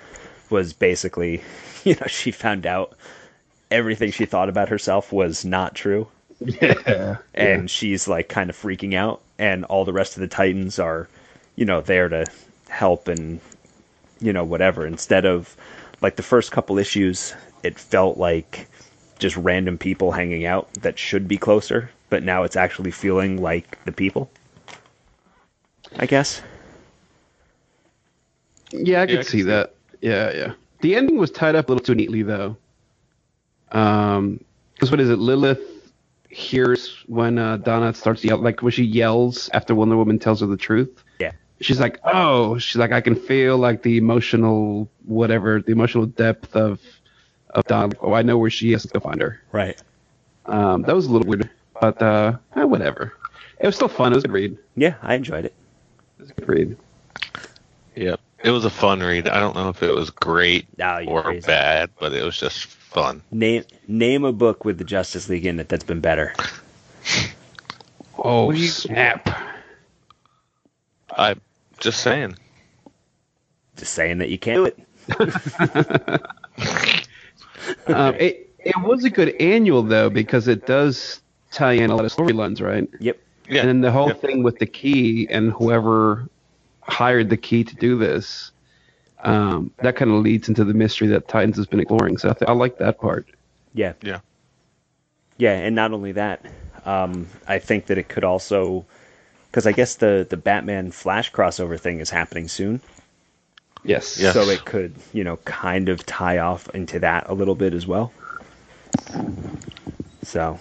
was 0.50 0.72
basically, 0.72 1.42
you 1.84 1.94
know, 1.96 2.06
she 2.06 2.30
found 2.30 2.66
out 2.66 2.96
everything 3.70 4.10
she 4.12 4.26
thought 4.26 4.48
about 4.48 4.68
herself 4.68 5.12
was 5.12 5.44
not 5.44 5.74
true 5.74 6.08
Yeah. 6.40 7.18
and 7.34 7.70
she's 7.70 8.08
like 8.08 8.28
kind 8.28 8.50
of 8.50 8.56
freaking 8.56 8.94
out 8.94 9.22
and 9.38 9.64
all 9.64 9.84
the 9.84 9.92
rest 9.92 10.16
of 10.16 10.20
the 10.20 10.28
titans 10.28 10.78
are 10.78 11.08
you 11.56 11.64
know 11.64 11.80
there 11.80 12.08
to 12.08 12.26
help 12.68 13.08
and 13.08 13.40
you 14.20 14.32
know 14.32 14.44
whatever 14.44 14.86
instead 14.86 15.24
of 15.24 15.56
like 16.04 16.16
the 16.16 16.24
first 16.24 16.52
couple 16.52 16.78
issues 16.78 17.34
it 17.64 17.78
felt 17.80 18.18
like 18.18 18.68
just 19.18 19.36
random 19.38 19.78
people 19.78 20.12
hanging 20.12 20.46
out 20.46 20.72
that 20.74 20.98
should 20.98 21.28
be 21.28 21.38
closer 21.38 21.90
but 22.10 22.22
now 22.22 22.44
it's 22.44 22.56
actually 22.56 22.92
feeling 22.92 23.42
like 23.42 23.82
the 23.86 23.92
people 23.92 24.30
i 25.98 26.06
guess 26.06 26.42
Yeah, 28.72 29.02
I 29.02 29.06
could 29.06 29.20
I 29.20 29.24
can 29.24 29.24
see 29.24 29.38
see 29.38 29.42
that. 29.44 29.74
Yeah, 30.02 30.32
yeah. 30.32 30.52
The 30.82 30.96
ending 30.96 31.18
was 31.18 31.30
tied 31.30 31.56
up 31.56 31.68
a 31.68 31.72
little 31.72 31.84
too 31.84 31.94
neatly, 31.94 32.22
though. 32.22 32.58
Um, 33.72 34.44
because 34.74 34.90
what 34.90 35.00
is 35.00 35.10
it? 35.10 35.18
Lilith 35.18 35.60
hears 36.30 37.04
when 37.06 37.38
uh, 37.38 37.58
Donna 37.58 37.94
starts 37.94 38.24
yell, 38.24 38.38
like 38.38 38.62
when 38.62 38.72
she 38.72 38.84
yells 38.84 39.50
after 39.54 39.74
Wonder 39.74 39.96
Woman 39.96 40.18
tells 40.18 40.40
her 40.40 40.46
the 40.46 40.56
truth. 40.56 41.03
Yeah 41.64 41.68
She's 41.68 41.80
like, 41.80 41.98
"Oh," 42.04 42.58
she's 42.58 42.76
like, 42.76 42.92
"I 42.92 43.00
can 43.00 43.14
feel 43.16 43.56
like 43.58 43.82
the 43.82 43.96
emotional 43.96 44.88
whatever, 45.06 45.60
the 45.60 45.72
emotional 45.72 46.06
depth 46.06 46.54
of 46.56 46.80
of 47.50 47.64
Donna. 47.64 47.86
Like, 47.88 47.98
oh, 48.02 48.12
I 48.12 48.22
know 48.22 48.38
where 48.38 48.50
she 48.50 48.72
is. 48.72 48.84
Go 48.86 49.00
find 49.00 49.20
her." 49.20 49.40
right 49.52 49.80
Um, 50.46 50.82
that 50.82 50.94
was 50.94 51.06
a 51.06 51.10
little 51.12 51.26
weird, 51.26 51.48
but 51.80 52.00
uh, 52.02 52.36
eh, 52.56 52.64
whatever. 52.64 53.12
It 53.60 53.66
was 53.66 53.76
still 53.76 53.88
fun. 53.88 54.12
It 54.12 54.16
was 54.16 54.24
a 54.24 54.28
good 54.28 54.34
read. 54.34 54.58
Yeah 54.76 54.94
i 55.02 55.14
enjoyed 55.14 55.44
it 55.44 55.54
It 56.18 56.22
was 56.22 56.30
a 56.30 56.34
good 56.34 56.48
read. 56.48 56.76
Yep. 57.96 58.20
It 58.42 58.50
was 58.50 58.64
a 58.66 58.70
fun 58.70 59.00
read. 59.00 59.28
I 59.28 59.38
don't 59.40 59.54
know 59.54 59.68
if 59.70 59.82
it 59.82 59.94
was 59.94 60.10
great 60.10 60.66
No, 60.76 61.02
or 61.06 61.22
crazy. 61.22 61.46
bad, 61.46 61.90
but 61.98 62.12
it 62.12 62.22
was 62.24 62.36
just 62.36 62.66
fun. 62.66 63.22
Name 63.30 63.64
name 63.88 64.24
a 64.24 64.32
book 64.32 64.64
with 64.66 64.76
the 64.78 64.84
Justice 64.84 65.28
League 65.30 65.46
in 65.46 65.58
it 65.60 65.68
that's 65.68 65.84
been 65.84 66.00
better. 66.00 66.34
Oh 68.18 68.46
What 68.46 68.56
do 68.56 68.60
you- 68.60 68.68
snap! 68.68 69.28
I 71.16 71.36
just 71.84 72.00
saying. 72.02 72.36
Just 73.76 73.92
saying 73.94 74.18
that 74.18 74.30
you 74.30 74.38
can't 74.38 74.56
do 74.56 74.64
it. 74.66 76.22
um, 77.88 78.14
it 78.14 78.50
it 78.58 78.76
was 78.82 79.04
a 79.04 79.10
good 79.10 79.34
annual 79.40 79.82
though 79.82 80.08
because 80.10 80.48
it 80.48 80.66
does 80.66 81.20
tie 81.50 81.72
in 81.72 81.90
a 81.90 81.96
lot 81.96 82.04
of 82.04 82.12
storylines, 82.12 82.60
right? 82.60 82.88
Yep. 83.00 83.18
Yeah. 83.48 83.60
And 83.60 83.68
then 83.68 83.80
the 83.82 83.92
whole 83.92 84.08
Yep. 84.08 84.20
thing 84.20 84.42
with 84.42 84.58
the 84.58 84.66
key 84.66 85.28
and 85.28 85.52
whoever 85.52 86.28
hired 86.82 87.28
the 87.28 87.36
key 87.36 87.62
to 87.64 87.76
do 87.76 87.98
this, 87.98 88.50
um, 89.22 89.70
that 89.82 89.96
kind 89.96 90.10
of 90.10 90.22
leads 90.22 90.48
into 90.48 90.64
the 90.64 90.72
mystery 90.74 91.08
that 91.08 91.28
Titans 91.28 91.56
has 91.56 91.66
been 91.66 91.80
exploring. 91.80 92.16
So 92.16 92.30
I, 92.30 92.32
th- 92.32 92.48
I 92.48 92.52
like 92.52 92.78
that 92.78 92.98
part. 92.98 93.26
Yeah. 93.74 93.92
Yeah. 94.02 94.20
Yeah, 95.36 95.52
and 95.58 95.74
not 95.74 95.92
only 95.92 96.12
that, 96.12 96.46
um, 96.86 97.26
I 97.48 97.58
think 97.58 97.86
that 97.86 97.98
it 97.98 98.08
could 98.08 98.24
also, 98.24 98.86
because 99.54 99.68
I 99.68 99.72
guess 99.72 99.94
the 99.94 100.26
the 100.28 100.36
Batman 100.36 100.90
Flash 100.90 101.30
crossover 101.30 101.78
thing 101.78 102.00
is 102.00 102.10
happening 102.10 102.48
soon, 102.48 102.80
Yes. 103.84 104.18
Yes. 104.18 104.34
so 104.34 104.40
it 104.50 104.64
could 104.64 104.96
you 105.12 105.22
know 105.22 105.36
kind 105.44 105.88
of 105.88 106.04
tie 106.04 106.38
off 106.38 106.68
into 106.74 106.98
that 106.98 107.26
a 107.28 107.34
little 107.34 107.54
bit 107.54 107.72
as 107.72 107.86
well. 107.86 108.12
So, 110.24 110.58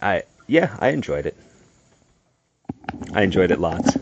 I 0.00 0.22
yeah, 0.46 0.74
I 0.80 0.88
enjoyed 0.88 1.26
it. 1.26 1.36
I 3.12 3.20
enjoyed 3.24 3.50
it 3.50 3.60
lots. 3.60 3.94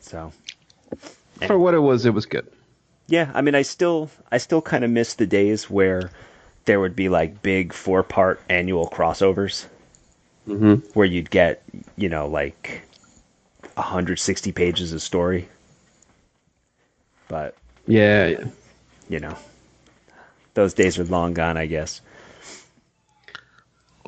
So 0.00 0.34
For 1.46 1.58
what 1.58 1.72
it 1.72 1.78
was, 1.78 2.04
it 2.04 2.12
was 2.12 2.26
good. 2.26 2.46
yeah, 3.08 3.30
I 3.32 3.40
mean, 3.40 3.54
I 3.54 3.62
still 3.62 4.10
I 4.30 4.36
still 4.36 4.60
kind 4.60 4.84
of 4.84 4.90
miss 4.90 5.14
the 5.14 5.26
days 5.26 5.70
where 5.70 6.10
there 6.66 6.78
would 6.78 6.94
be 6.94 7.08
like 7.08 7.40
big 7.40 7.72
four 7.72 8.02
part 8.02 8.38
annual 8.50 8.86
crossovers 8.90 9.64
hmm 10.46 10.74
where 10.94 11.06
you'd 11.06 11.30
get 11.30 11.62
you 11.96 12.08
know 12.08 12.26
like 12.26 12.82
160 13.74 14.52
pages 14.52 14.92
of 14.92 15.02
story. 15.02 15.48
But 17.28 17.56
Yeah, 17.86 18.26
yeah. 18.26 18.44
you 19.08 19.20
know, 19.20 19.36
those 20.54 20.74
days 20.74 20.98
are 20.98 21.04
long 21.04 21.34
gone, 21.34 21.56
I 21.56 21.66
guess. 21.66 22.00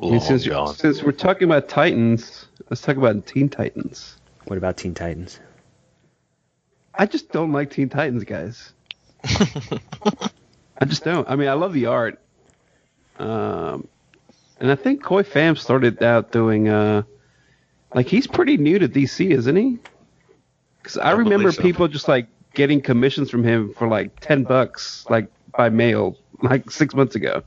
I 0.01 0.09
mean, 0.09 0.19
Long 0.19 0.19
since, 0.19 0.47
gone. 0.47 0.75
since 0.75 1.03
we're 1.03 1.11
talking 1.11 1.43
about 1.45 1.67
Titans, 1.69 2.47
let's 2.69 2.81
talk 2.81 2.97
about 2.97 3.25
Teen 3.25 3.49
Titans. 3.49 4.17
What 4.45 4.57
about 4.57 4.77
Teen 4.77 4.93
Titans? 4.93 5.39
I 6.93 7.05
just 7.05 7.31
don't 7.31 7.51
like 7.51 7.71
Teen 7.71 7.89
Titans, 7.89 8.23
guys. 8.23 8.73
I 9.23 10.85
just 10.85 11.03
don't. 11.03 11.29
I 11.29 11.35
mean, 11.35 11.47
I 11.47 11.53
love 11.53 11.73
the 11.73 11.87
art. 11.87 12.19
Um, 13.17 13.87
and 14.59 14.71
I 14.71 14.75
think 14.75 15.03
Khoi 15.03 15.23
Pham 15.23 15.57
started 15.57 16.01
out 16.01 16.31
doing, 16.31 16.69
uh, 16.69 17.03
like, 17.93 18.07
he's 18.07 18.27
pretty 18.27 18.57
new 18.57 18.79
to 18.79 18.87
DC, 18.87 19.31
isn't 19.31 19.55
he? 19.55 19.79
Because 20.81 20.97
I, 20.97 21.09
I 21.09 21.13
remember 21.13 21.51
so. 21.51 21.61
people 21.61 21.87
just, 21.87 22.07
like, 22.07 22.27
getting 22.53 22.81
commissions 22.81 23.29
from 23.29 23.43
him 23.43 23.73
for, 23.73 23.87
like, 23.87 24.19
10 24.21 24.43
bucks, 24.43 25.05
like, 25.09 25.27
by 25.57 25.69
mail, 25.69 26.17
like, 26.41 26.71
six 26.71 26.93
months 26.93 27.15
ago. 27.15 27.43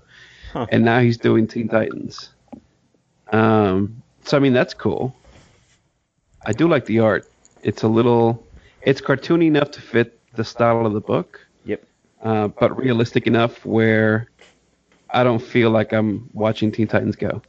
Huh. 0.53 0.67
And 0.71 0.85
now 0.85 1.01
he's 1.01 1.19
doing 1.19 1.47
Teen 1.47 1.69
Titans. 1.69 2.31
Um, 3.33 4.03
so, 4.25 4.37
I 4.37 4.41
mean, 4.41 4.53
that's 4.53 4.75
cool. 4.75 5.15
I 6.47 6.53
do 6.53 6.69
like 6.69 6.87
the 6.87 7.01
art. 7.01 7.31
It's 7.63 7.83
a 7.83 7.89
little, 7.89 8.43
it's 8.83 9.01
cartoony 9.01 9.47
enough 9.47 9.71
to 9.73 9.81
fit 9.81 10.19
the 10.35 10.45
style 10.45 10.87
of 10.87 10.93
the 10.93 11.01
book, 11.01 11.41
Yep. 11.65 11.85
uh, 12.23 12.49
but 12.49 12.77
realistic 12.77 13.27
enough 13.27 13.65
where 13.67 14.28
I 15.11 15.25
don't 15.25 15.41
feel 15.43 15.71
like 15.71 15.93
I'm 15.93 16.29
watching 16.35 16.71
Teen 16.73 16.87
Titans 16.87 17.17
Go. 17.17 17.43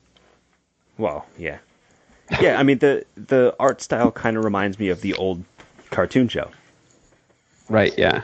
Well, 0.97 1.25
yeah. 1.37 1.57
Yeah, 2.39 2.59
I 2.59 2.63
mean 2.63 2.77
the 2.77 3.03
the 3.15 3.55
art 3.59 3.81
style 3.81 4.11
kind 4.11 4.37
of 4.37 4.43
reminds 4.45 4.77
me 4.77 4.89
of 4.89 5.01
the 5.01 5.15
old 5.15 5.43
cartoon 5.89 6.27
show, 6.27 6.51
Right? 7.69 7.91
Yeah. 7.97 8.21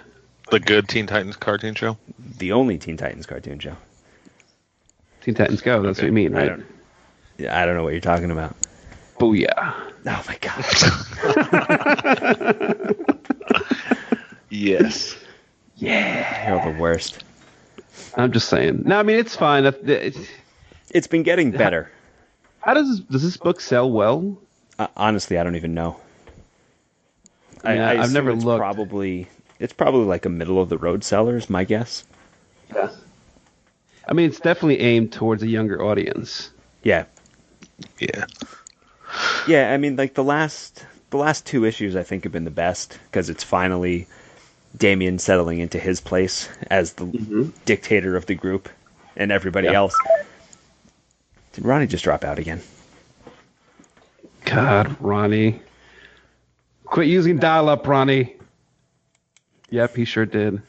The 0.52 0.60
good 0.60 0.88
Teen 0.88 1.08
Titans 1.08 1.36
cartoon 1.36 1.74
show. 1.74 1.98
the 2.38 2.52
only 2.52 2.78
Teen 2.78 2.98
Titans 2.98 3.26
cartoon 3.26 3.58
show. 3.58 3.76
Teen 5.22 5.34
Titans 5.34 5.62
Go. 5.62 5.82
That's 5.82 5.98
what 5.98 6.06
you 6.06 6.12
mean, 6.12 6.36
I 6.36 6.40
right? 6.40 6.48
don't 6.50 6.66
Yeah, 7.40 7.60
I 7.60 7.66
don't 7.66 7.76
know 7.76 7.84
what 7.84 7.94
you're 7.94 8.00
talking 8.02 8.30
about. 8.30 8.56
Booyah. 9.20 9.74
Oh 10.06 10.24
my 10.28 10.38
god. 10.40 10.64
Yes. 14.50 15.18
Yeah. 15.76 16.64
You're 16.64 16.74
the 16.74 16.80
worst. 16.80 17.25
I'm 18.16 18.32
just 18.32 18.50
saying. 18.50 18.84
No, 18.86 19.00
I 19.00 19.04
mean 19.04 19.18
it's 19.18 19.36
fine. 19.36 19.66
It's- 19.66 20.16
It's 20.92 21.08
been 21.08 21.24
getting 21.24 21.52
better. 21.52 21.90
How 22.62 22.74
does 22.74 22.88
this, 22.90 23.00
does 23.02 23.22
this 23.24 23.38
book 23.38 23.60
sell 23.60 23.92
well? 23.92 24.38
Uh, 24.80 24.88
honestly, 24.96 25.38
I 25.38 25.44
don't 25.44 25.56
even 25.56 25.74
know. 25.74 25.98
I 27.64 27.74
mean, 27.74 27.82
I- 27.82 28.02
I've 28.02 28.14
never 28.14 28.32
it's 28.32 28.44
looked. 28.44 28.60
Probably, 28.60 29.28
it's 29.60 29.74
probably 29.74 30.06
like 30.06 30.26
a 30.26 30.30
middle 30.30 30.62
of 30.62 30.70
the 30.70 30.78
road 30.78 31.04
seller, 31.04 31.36
is 31.38 31.50
my 31.50 31.64
guess. 31.64 32.04
Yeah. 32.74 32.90
I 34.08 34.14
mean, 34.14 34.30
it's 34.30 34.40
definitely 34.40 34.80
aimed 34.80 35.12
towards 35.12 35.42
a 35.44 35.48
younger 35.48 35.84
audience. 35.84 36.52
Yeah, 36.84 37.06
Yeah. 38.00 38.26
yeah. 39.48 39.74
I 39.74 39.78
mean, 39.78 39.96
like 39.96 40.14
the 40.14 40.24
last, 40.24 40.86
the 41.10 41.18
last 41.18 41.46
two 41.46 41.66
issues, 41.66 41.96
I 41.96 42.04
think 42.04 42.24
have 42.24 42.32
been 42.32 42.46
the 42.46 42.52
best 42.52 43.00
because 43.06 43.30
it's 43.30 43.44
finally 43.44 44.08
Damian 44.76 45.20
settling 45.20 45.60
into 45.60 45.80
his 45.80 46.02
place 46.02 46.50
as 46.70 46.94
the 46.94 47.52
dictator 47.66 48.16
of 48.16 48.26
the 48.26 48.36
group, 48.36 48.70
and 49.16 49.32
everybody 49.32 49.68
Yeah. 49.68 49.74
else. 49.74 49.96
Did 51.54 51.66
Ronnie 51.66 51.88
just 51.88 52.04
drop 52.04 52.24
out 52.24 52.40
again? 52.40 52.62
God, 54.46 54.96
Ronnie. 55.00 55.62
Quit 56.84 57.08
using 57.08 57.38
dial 57.38 57.70
up, 57.70 57.88
Ronnie. 57.88 58.36
Yep, 59.70 59.96
he 59.96 60.06
sure 60.06 60.26
did. 60.26 60.62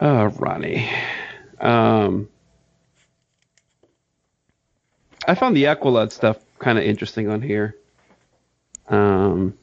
Oh, 0.00 0.26
Ronnie. 0.26 0.88
Um, 1.60 2.28
I 5.28 5.34
found 5.34 5.54
the 5.56 5.64
Aqualad 5.64 6.10
stuff 6.10 6.38
kind 6.58 6.78
of 6.78 6.84
interesting 6.84 7.28
on 7.28 7.42
here. 7.42 7.76
Um, 8.88 9.56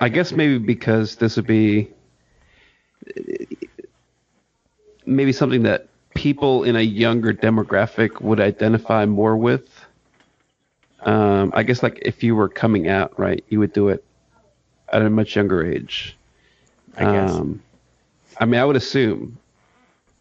I 0.00 0.08
guess 0.08 0.32
maybe 0.32 0.58
because 0.58 1.16
this 1.16 1.36
would 1.36 1.46
be 1.46 1.88
maybe 5.06 5.32
something 5.32 5.62
that 5.62 5.88
people 6.14 6.64
in 6.64 6.76
a 6.76 6.80
younger 6.80 7.32
demographic 7.32 8.20
would 8.20 8.40
identify 8.40 9.06
more 9.06 9.36
with. 9.36 9.68
Um, 11.00 11.52
I 11.54 11.62
guess 11.62 11.82
like 11.82 12.00
if 12.02 12.22
you 12.22 12.34
were 12.34 12.48
coming 12.48 12.88
out, 12.88 13.18
right, 13.18 13.44
you 13.48 13.60
would 13.60 13.72
do 13.72 13.88
it 13.88 14.04
at 14.92 15.02
a 15.02 15.10
much 15.10 15.36
younger 15.36 15.64
age. 15.64 16.16
I 16.96 17.04
guess. 17.04 17.30
Um, 17.30 17.62
I 18.38 18.44
mean, 18.44 18.60
I 18.60 18.64
would 18.64 18.76
assume. 18.76 19.38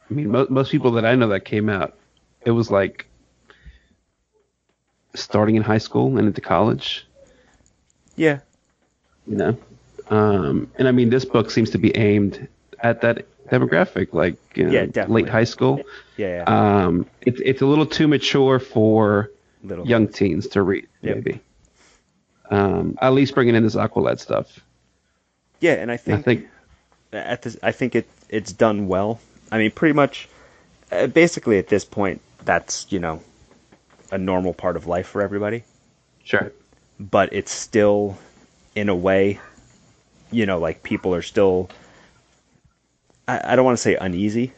I 0.10 0.14
mean, 0.14 0.30
mo- 0.30 0.48
most 0.50 0.72
people 0.72 0.92
that 0.92 1.06
I 1.06 1.16
know 1.16 1.30
that 1.30 1.46
came 1.46 1.70
out, 1.70 1.98
it 2.46 2.52
was 2.52 2.70
like 2.70 3.08
starting 5.16 5.56
in 5.56 5.64
high 5.64 5.80
school 5.80 6.18
and 6.18 6.28
into 6.28 6.42
college. 6.42 7.08
yeah, 8.16 8.40
You 9.28 9.36
know, 9.38 9.58
um, 10.10 10.70
and 10.78 10.88
I 10.88 10.92
mean, 10.92 11.10
this 11.10 11.26
book 11.26 11.50
seems 11.52 11.72
to 11.72 11.78
be 11.78 11.96
aimed 11.98 12.48
at 12.80 13.02
that 13.02 13.26
demographic, 13.50 14.14
like 14.14 14.36
you 14.56 14.66
know, 14.66 14.72
Yeah, 14.72 14.86
definitely. 14.86 15.24
late 15.24 15.32
high 15.32 15.44
school. 15.46 15.82
yeah, 16.18 16.44
yeah. 16.48 16.84
Um, 16.86 17.06
it's 17.22 17.40
it's 17.44 17.62
a 17.62 17.66
little 17.66 17.86
too 17.88 18.08
mature 18.08 18.60
for 18.60 19.32
Little 19.64 19.88
young 19.88 20.08
teens 20.10 20.48
to 20.50 20.62
read, 20.62 20.88
Yep. 21.02 21.16
maybe. 21.16 21.40
Um, 22.52 22.98
at 23.02 23.14
least 23.14 23.34
bringing 23.34 23.56
in 23.56 23.64
this 23.64 23.76
Aqualad 23.76 24.20
stuff. 24.20 24.60
yeah, 25.60 25.74
and 25.74 25.90
I 25.90 25.96
I 25.96 25.98
think 25.98 26.24
think 26.26 26.48
at 27.12 27.42
this, 27.42 27.58
I 27.64 27.72
think 27.72 27.96
it 27.96 28.08
it's 28.30 28.54
done 28.54 28.88
well. 28.88 29.20
I 29.52 29.58
mean, 29.58 29.72
pretty 29.72 29.94
much, 29.94 30.30
uh, 30.92 31.08
basically 31.08 31.58
at 31.58 31.68
this 31.68 31.84
point, 31.86 32.22
that's 32.44 32.86
you 32.92 33.00
know, 33.00 33.24
a 34.12 34.18
normal 34.20 34.54
part 34.54 34.76
of 34.76 34.86
life 34.86 35.08
for 35.08 35.22
everybody. 35.24 35.64
sure. 36.24 36.52
But 37.00 37.34
it's 37.34 37.52
still, 37.52 38.18
in 38.76 38.90
a 38.90 38.96
way, 38.96 39.40
you 40.32 40.46
know, 40.46 40.60
like 40.60 40.84
people 40.84 41.16
are 41.16 41.22
still. 41.22 41.70
I, 43.28 43.54
I 43.54 43.56
don't 43.56 43.66
want 43.66 43.78
to 43.78 43.82
say 43.82 43.96
uneasy, 43.96 44.54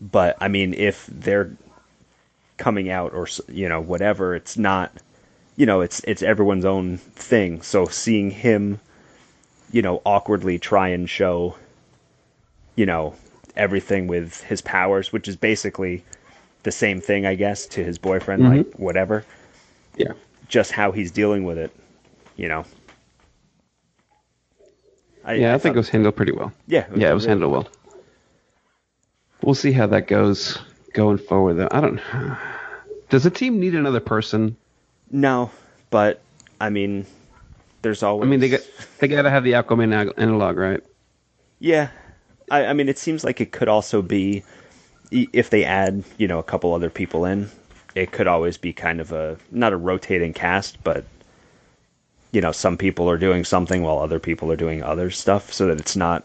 but 0.00 0.36
I 0.40 0.48
mean, 0.48 0.74
if 0.74 1.06
they're 1.06 1.56
coming 2.56 2.90
out 2.90 3.14
or 3.14 3.26
you 3.48 3.68
know 3.68 3.80
whatever, 3.80 4.34
it's 4.34 4.56
not. 4.58 4.92
You 5.56 5.66
know, 5.66 5.80
it's 5.82 6.00
it's 6.00 6.22
everyone's 6.22 6.64
own 6.64 6.98
thing. 6.98 7.62
So 7.62 7.86
seeing 7.86 8.30
him 8.30 8.80
you 9.70 9.82
know, 9.82 10.00
awkwardly 10.06 10.56
try 10.56 10.88
and 10.88 11.10
show, 11.10 11.56
you 12.76 12.86
know, 12.86 13.12
everything 13.56 14.06
with 14.06 14.40
his 14.44 14.60
powers, 14.62 15.12
which 15.12 15.26
is 15.26 15.34
basically 15.34 16.04
the 16.62 16.70
same 16.70 17.00
thing, 17.00 17.26
I 17.26 17.34
guess, 17.34 17.66
to 17.68 17.82
his 17.82 17.98
boyfriend, 17.98 18.42
Mhm. 18.44 18.56
like 18.56 18.74
whatever. 18.78 19.24
Yeah. 19.96 20.12
Just 20.48 20.70
how 20.70 20.92
he's 20.92 21.10
dealing 21.10 21.42
with 21.42 21.58
it, 21.58 21.72
you 22.36 22.46
know. 22.46 22.64
I, 25.24 25.34
yeah, 25.34 25.54
I, 25.54 25.58
think 25.58 25.74
it 25.74 25.78
was 25.78 25.88
handled 25.88 26.16
pretty 26.16 26.32
well. 26.32 26.52
Yeah, 26.66 26.86
yeah, 26.94 27.10
it 27.10 27.14
was 27.14 27.24
really 27.24 27.30
handled 27.30 27.52
well. 27.52 27.68
We'll 29.42 29.54
see 29.54 29.72
how 29.72 29.86
that 29.88 30.06
goes 30.06 30.58
going 30.92 31.18
forward. 31.18 31.54
Though 31.54 31.68
I 31.70 31.80
don't. 31.80 32.00
Does 33.08 33.24
the 33.24 33.30
team 33.30 33.60
need 33.60 33.74
another 33.74 34.00
person? 34.00 34.56
No, 35.10 35.50
but 35.90 36.20
I 36.60 36.70
mean, 36.70 37.06
there's 37.82 38.02
always. 38.02 38.26
I 38.26 38.30
mean, 38.30 38.40
they 38.40 38.48
got 38.48 38.60
they 38.98 39.08
got 39.08 39.22
to 39.22 39.30
have 39.30 39.44
the 39.44 39.52
Aquaman 39.52 40.12
analog, 40.16 40.56
right? 40.56 40.82
Yeah, 41.58 41.88
I, 42.50 42.66
I 42.66 42.72
mean, 42.72 42.88
it 42.88 42.98
seems 42.98 43.24
like 43.24 43.40
it 43.40 43.52
could 43.52 43.68
also 43.68 44.02
be 44.02 44.42
if 45.10 45.50
they 45.50 45.64
add, 45.64 46.04
you 46.18 46.26
know, 46.26 46.38
a 46.38 46.42
couple 46.42 46.74
other 46.74 46.90
people 46.90 47.24
in, 47.24 47.50
it 47.94 48.12
could 48.12 48.26
always 48.26 48.56
be 48.56 48.72
kind 48.72 49.00
of 49.00 49.12
a 49.12 49.36
not 49.50 49.72
a 49.72 49.76
rotating 49.76 50.32
cast, 50.32 50.82
but 50.82 51.04
you 52.34 52.40
know, 52.40 52.52
some 52.52 52.76
people 52.76 53.08
are 53.08 53.16
doing 53.16 53.44
something 53.44 53.82
while 53.82 53.98
other 53.98 54.18
people 54.18 54.50
are 54.50 54.56
doing 54.56 54.82
other 54.82 55.10
stuff, 55.10 55.52
so 55.52 55.66
that 55.68 55.78
it's 55.78 55.96
not 55.96 56.24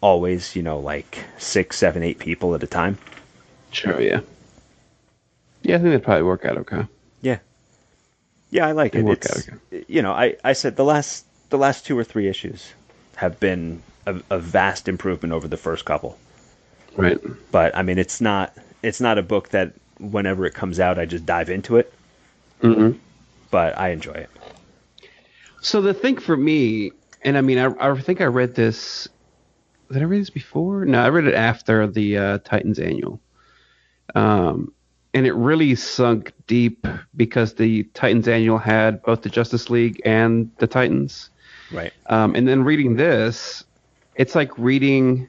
always, 0.00 0.56
you 0.56 0.62
know, 0.62 0.78
like 0.78 1.18
six, 1.38 1.76
seven, 1.76 2.02
eight 2.02 2.18
people 2.18 2.54
at 2.54 2.62
a 2.62 2.66
time. 2.66 2.96
Sure. 3.70 4.00
Yeah. 4.00 4.20
Yeah, 5.62 5.76
I 5.76 5.78
think 5.78 5.90
that'd 5.90 6.04
probably 6.04 6.22
work 6.22 6.44
out 6.44 6.58
okay. 6.58 6.86
Yeah, 7.22 7.38
yeah, 8.50 8.66
I 8.66 8.72
like 8.72 8.94
it. 8.94 9.04
work 9.04 9.24
It's, 9.24 9.48
out 9.48 9.58
you 9.88 10.00
know, 10.00 10.12
I 10.12 10.36
I 10.44 10.52
said 10.52 10.76
the 10.76 10.84
last 10.84 11.26
the 11.50 11.58
last 11.58 11.84
two 11.84 11.98
or 11.98 12.04
three 12.04 12.28
issues 12.28 12.72
have 13.16 13.38
been 13.40 13.82
a, 14.06 14.16
a 14.30 14.38
vast 14.38 14.88
improvement 14.88 15.32
over 15.32 15.48
the 15.48 15.56
first 15.56 15.84
couple. 15.84 16.18
Right. 16.96 17.18
but 17.50 17.76
I 17.76 17.82
mean, 17.82 17.98
it's 17.98 18.20
not 18.20 18.56
it's 18.82 19.00
not 19.00 19.18
a 19.18 19.22
book 19.22 19.50
that 19.50 19.72
whenever 19.98 20.46
it 20.46 20.54
comes 20.54 20.80
out, 20.80 20.98
I 20.98 21.04
just 21.04 21.26
dive 21.26 21.50
into 21.50 21.76
it. 21.76 21.92
Mm-hmm. 22.62 22.98
But 23.50 23.76
I 23.78 23.88
enjoy 23.90 24.12
it. 24.12 24.30
So 25.60 25.80
the 25.80 25.94
thing 25.94 26.18
for 26.18 26.36
me, 26.36 26.92
and 27.22 27.36
I 27.36 27.40
mean, 27.40 27.58
I, 27.58 27.72
I 27.80 28.00
think 28.00 28.20
I 28.20 28.26
read 28.26 28.54
this. 28.54 29.08
Did 29.92 30.02
I 30.02 30.04
read 30.04 30.20
this 30.20 30.30
before? 30.30 30.84
No, 30.84 31.00
I 31.00 31.08
read 31.08 31.26
it 31.26 31.34
after 31.34 31.86
the 31.86 32.18
uh, 32.18 32.38
Titans 32.38 32.78
annual. 32.78 33.20
Um, 34.14 34.72
and 35.14 35.26
it 35.26 35.32
really 35.32 35.74
sunk 35.74 36.32
deep 36.46 36.86
because 37.16 37.54
the 37.54 37.84
Titans 37.94 38.28
annual 38.28 38.58
had 38.58 39.02
both 39.02 39.22
the 39.22 39.30
Justice 39.30 39.70
League 39.70 40.00
and 40.04 40.50
the 40.58 40.66
Titans. 40.66 41.30
Right. 41.72 41.92
Um, 42.06 42.34
and 42.34 42.46
then 42.46 42.64
reading 42.64 42.96
this, 42.96 43.64
it's 44.14 44.34
like 44.34 44.56
reading 44.58 45.28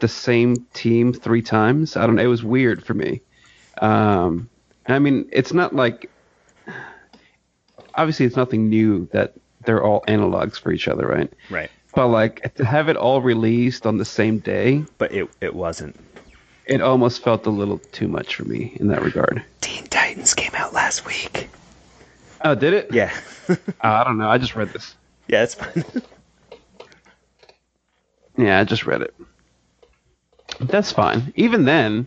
the 0.00 0.08
same 0.08 0.56
team 0.74 1.12
three 1.12 1.42
times. 1.42 1.96
I 1.96 2.06
don't 2.06 2.16
know. 2.16 2.22
It 2.22 2.26
was 2.26 2.42
weird 2.42 2.84
for 2.84 2.94
me. 2.94 3.20
Um, 3.80 4.48
I 4.86 4.98
mean, 4.98 5.28
it's 5.32 5.52
not 5.52 5.74
like 5.74 6.10
obviously 7.94 8.26
it's 8.26 8.36
nothing 8.36 8.68
new 8.68 9.08
that 9.12 9.34
they're 9.64 9.82
all 9.82 10.02
analogs 10.08 10.58
for 10.60 10.72
each 10.72 10.88
other, 10.88 11.06
right? 11.06 11.32
Right. 11.50 11.70
But 11.94 12.08
like 12.08 12.54
to 12.56 12.64
have 12.64 12.88
it 12.88 12.96
all 12.96 13.20
released 13.20 13.86
on 13.86 13.98
the 13.98 14.04
same 14.04 14.38
day, 14.38 14.84
But 14.98 15.12
it 15.12 15.28
it 15.40 15.54
wasn't. 15.54 15.98
it 16.66 16.80
almost 16.80 17.22
felt 17.22 17.46
a 17.46 17.50
little 17.50 17.78
too 17.92 18.08
much 18.08 18.36
for 18.36 18.44
me 18.44 18.76
in 18.80 18.88
that 18.88 19.02
regard. 19.02 19.44
Teen 19.60 19.84
Titans 19.84 20.34
came 20.34 20.52
out 20.54 20.72
last 20.72 21.06
week. 21.06 21.48
Oh, 22.44 22.54
did 22.54 22.72
it? 22.72 22.92
Yeah. 22.92 23.12
Oh, 23.48 23.56
I 23.82 24.04
don't 24.04 24.18
know. 24.18 24.28
I 24.28 24.38
just 24.38 24.56
read 24.56 24.70
this. 24.70 24.94
yeah, 25.28 25.42
it's 25.44 25.54
fine. 25.54 25.84
Yeah, 28.38 28.60
I 28.60 28.64
just 28.64 28.86
read 28.86 29.02
it. 29.02 29.14
That's 30.58 30.90
fine. 30.90 31.32
Even 31.36 31.66
then, 31.66 32.06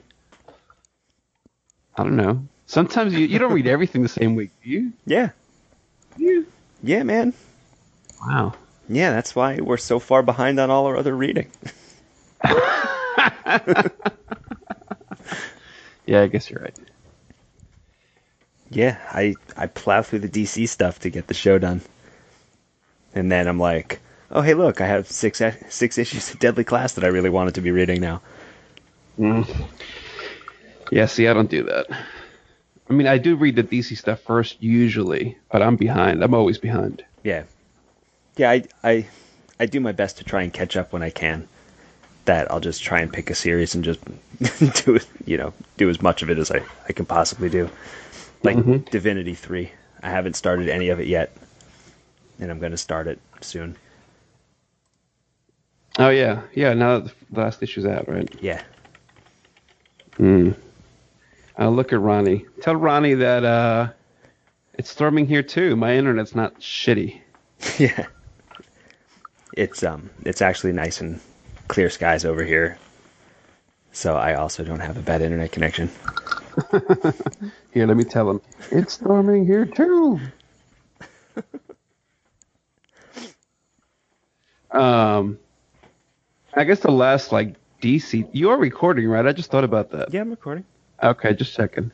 I 1.95 2.01
don't 2.03 2.15
know. 2.15 2.43
Sometimes 2.65 3.13
you, 3.13 3.27
you 3.27 3.37
don't 3.37 3.53
read 3.53 3.67
everything 3.67 4.01
the 4.01 4.09
same 4.09 4.35
week, 4.35 4.49
do 4.63 4.69
you? 4.71 4.91
yeah. 5.05 5.29
Yeah. 6.17 6.41
Yeah, 6.83 7.03
man. 7.03 7.33
Wow. 8.25 8.53
Yeah, 8.87 9.11
that's 9.11 9.35
why 9.35 9.59
we're 9.61 9.77
so 9.77 9.99
far 9.99 10.21
behind 10.23 10.59
on 10.59 10.69
all 10.69 10.85
our 10.85 10.97
other 10.97 11.15
reading. 11.15 11.49
Yeah, 16.05 16.21
I 16.21 16.27
guess 16.27 16.49
you're 16.49 16.61
right. 16.61 16.77
Yeah, 18.69 18.97
I 19.11 19.35
I 19.57 19.67
plow 19.67 20.01
through 20.01 20.19
the 20.19 20.29
DC 20.29 20.67
stuff 20.67 20.99
to 20.99 21.09
get 21.09 21.27
the 21.27 21.33
show 21.33 21.57
done. 21.57 21.81
And 23.13 23.31
then 23.31 23.47
I'm 23.47 23.59
like, 23.59 23.99
"Oh, 24.31 24.41
hey, 24.41 24.53
look, 24.53 24.81
I 24.81 24.87
have 24.87 25.07
six 25.07 25.41
six 25.69 25.97
issues 25.97 26.31
of 26.31 26.39
Deadly 26.39 26.63
Class 26.63 26.93
that 26.93 27.03
I 27.03 27.07
really 27.07 27.29
wanted 27.29 27.55
to 27.55 27.61
be 27.61 27.71
reading 27.71 28.01
now." 28.01 28.21
Mm. 29.19 29.69
Yeah, 30.91 31.05
see, 31.05 31.27
I 31.27 31.33
don't 31.33 31.49
do 31.49 31.63
that. 31.63 31.87
I 32.89 32.93
mean, 32.93 33.07
I 33.07 33.17
do 33.17 33.35
read 33.35 33.55
the 33.55 33.63
DC 33.63 33.97
stuff 33.97 34.19
first 34.21 34.61
usually, 34.61 35.37
but 35.51 35.61
I'm 35.61 35.75
behind. 35.75 36.23
I'm 36.23 36.33
always 36.33 36.57
behind. 36.57 37.03
Yeah. 37.23 37.43
Yeah, 38.37 38.51
I, 38.51 38.63
I 38.83 39.07
I 39.59 39.65
do 39.65 39.79
my 39.79 39.91
best 39.91 40.17
to 40.17 40.23
try 40.23 40.43
and 40.43 40.53
catch 40.53 40.75
up 40.75 40.93
when 40.93 41.01
I 41.01 41.09
can. 41.09 41.47
That 42.25 42.51
I'll 42.51 42.59
just 42.59 42.83
try 42.83 42.99
and 43.01 43.11
pick 43.11 43.29
a 43.29 43.35
series 43.35 43.73
and 43.75 43.83
just 43.83 43.99
do 44.85 44.95
it, 44.95 45.07
you 45.25 45.37
know, 45.37 45.53
do 45.77 45.89
as 45.89 46.01
much 46.01 46.21
of 46.21 46.29
it 46.29 46.37
as 46.37 46.51
I, 46.51 46.61
I 46.87 46.93
can 46.93 47.05
possibly 47.05 47.49
do. 47.49 47.69
Like 48.43 48.57
Mhm. 48.57 48.89
Divinity 48.89 49.33
3. 49.35 49.71
I 50.03 50.09
haven't 50.09 50.35
started 50.35 50.69
any 50.69 50.89
of 50.89 50.99
it 50.99 51.07
yet. 51.07 51.35
And 52.39 52.51
I'm 52.51 52.59
going 52.59 52.71
to 52.73 52.77
start 52.77 53.07
it 53.07 53.19
soon. 53.41 53.75
Oh 55.97 56.09
yeah, 56.09 56.41
yeah. 56.53 56.73
Now 56.73 56.99
that 56.99 57.13
the 57.31 57.39
last 57.39 57.63
issue's 57.63 57.85
out, 57.85 58.09
right? 58.09 58.29
Yeah. 58.41 58.61
Hmm. 60.17 60.51
I'll 61.57 61.71
look 61.71 61.93
at 61.93 61.99
Ronnie. 61.99 62.45
Tell 62.61 62.75
Ronnie 62.75 63.13
that 63.15 63.43
uh, 63.45 63.89
it's 64.73 64.89
storming 64.89 65.25
here 65.25 65.43
too. 65.43 65.75
My 65.75 65.95
internet's 65.95 66.35
not 66.35 66.59
shitty. 66.59 67.21
yeah. 67.79 68.07
It's 69.55 69.83
um 69.83 70.09
it's 70.25 70.41
actually 70.41 70.73
nice 70.73 70.99
and 70.99 71.19
clear 71.69 71.89
skies 71.89 72.25
over 72.25 72.43
here. 72.43 72.77
So 73.93 74.15
I 74.15 74.33
also 74.33 74.63
don't 74.65 74.81
have 74.81 74.97
a 74.97 75.01
bad 75.01 75.21
internet 75.21 75.53
connection. 75.53 75.89
Here, 77.73 77.85
let 77.87 77.95
me 77.97 78.03
tell 78.03 78.29
him. 78.29 78.41
It's 78.71 78.93
storming 78.93 79.45
here 79.45 79.65
too. 79.65 80.19
um, 84.71 85.37
I 86.53 86.63
guess 86.65 86.79
the 86.81 86.91
last 86.91 87.31
like 87.31 87.55
DC. 87.81 88.27
You 88.31 88.49
are 88.49 88.57
recording, 88.57 89.07
right? 89.07 89.25
I 89.25 89.31
just 89.33 89.49
thought 89.51 89.63
about 89.63 89.91
that. 89.91 90.13
Yeah, 90.13 90.21
I'm 90.21 90.29
recording. 90.29 90.65
Okay, 91.05 91.33
just 91.33 91.53
checking. 91.55 91.91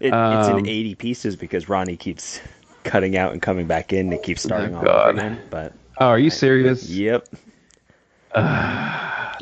It, 0.00 0.08
it's 0.08 0.14
Um, 0.48 0.58
in 0.58 0.68
80 0.68 0.94
pieces 0.96 1.36
because 1.36 1.68
Ronnie 1.68 1.96
keeps 1.96 2.40
cutting 2.84 3.16
out 3.16 3.32
and 3.32 3.40
coming 3.40 3.66
back 3.68 3.92
in. 3.92 4.12
It 4.12 4.22
keeps 4.24 4.42
starting 4.42 4.74
Oh, 4.74 4.78
all 4.78 4.84
God. 4.84 5.00
over 5.10 5.18
again. 5.18 5.40
But 5.50 5.72
Oh, 6.00 6.06
are 6.08 6.18
you 6.18 6.30
serious? 6.30 6.88
yep, 6.88 7.28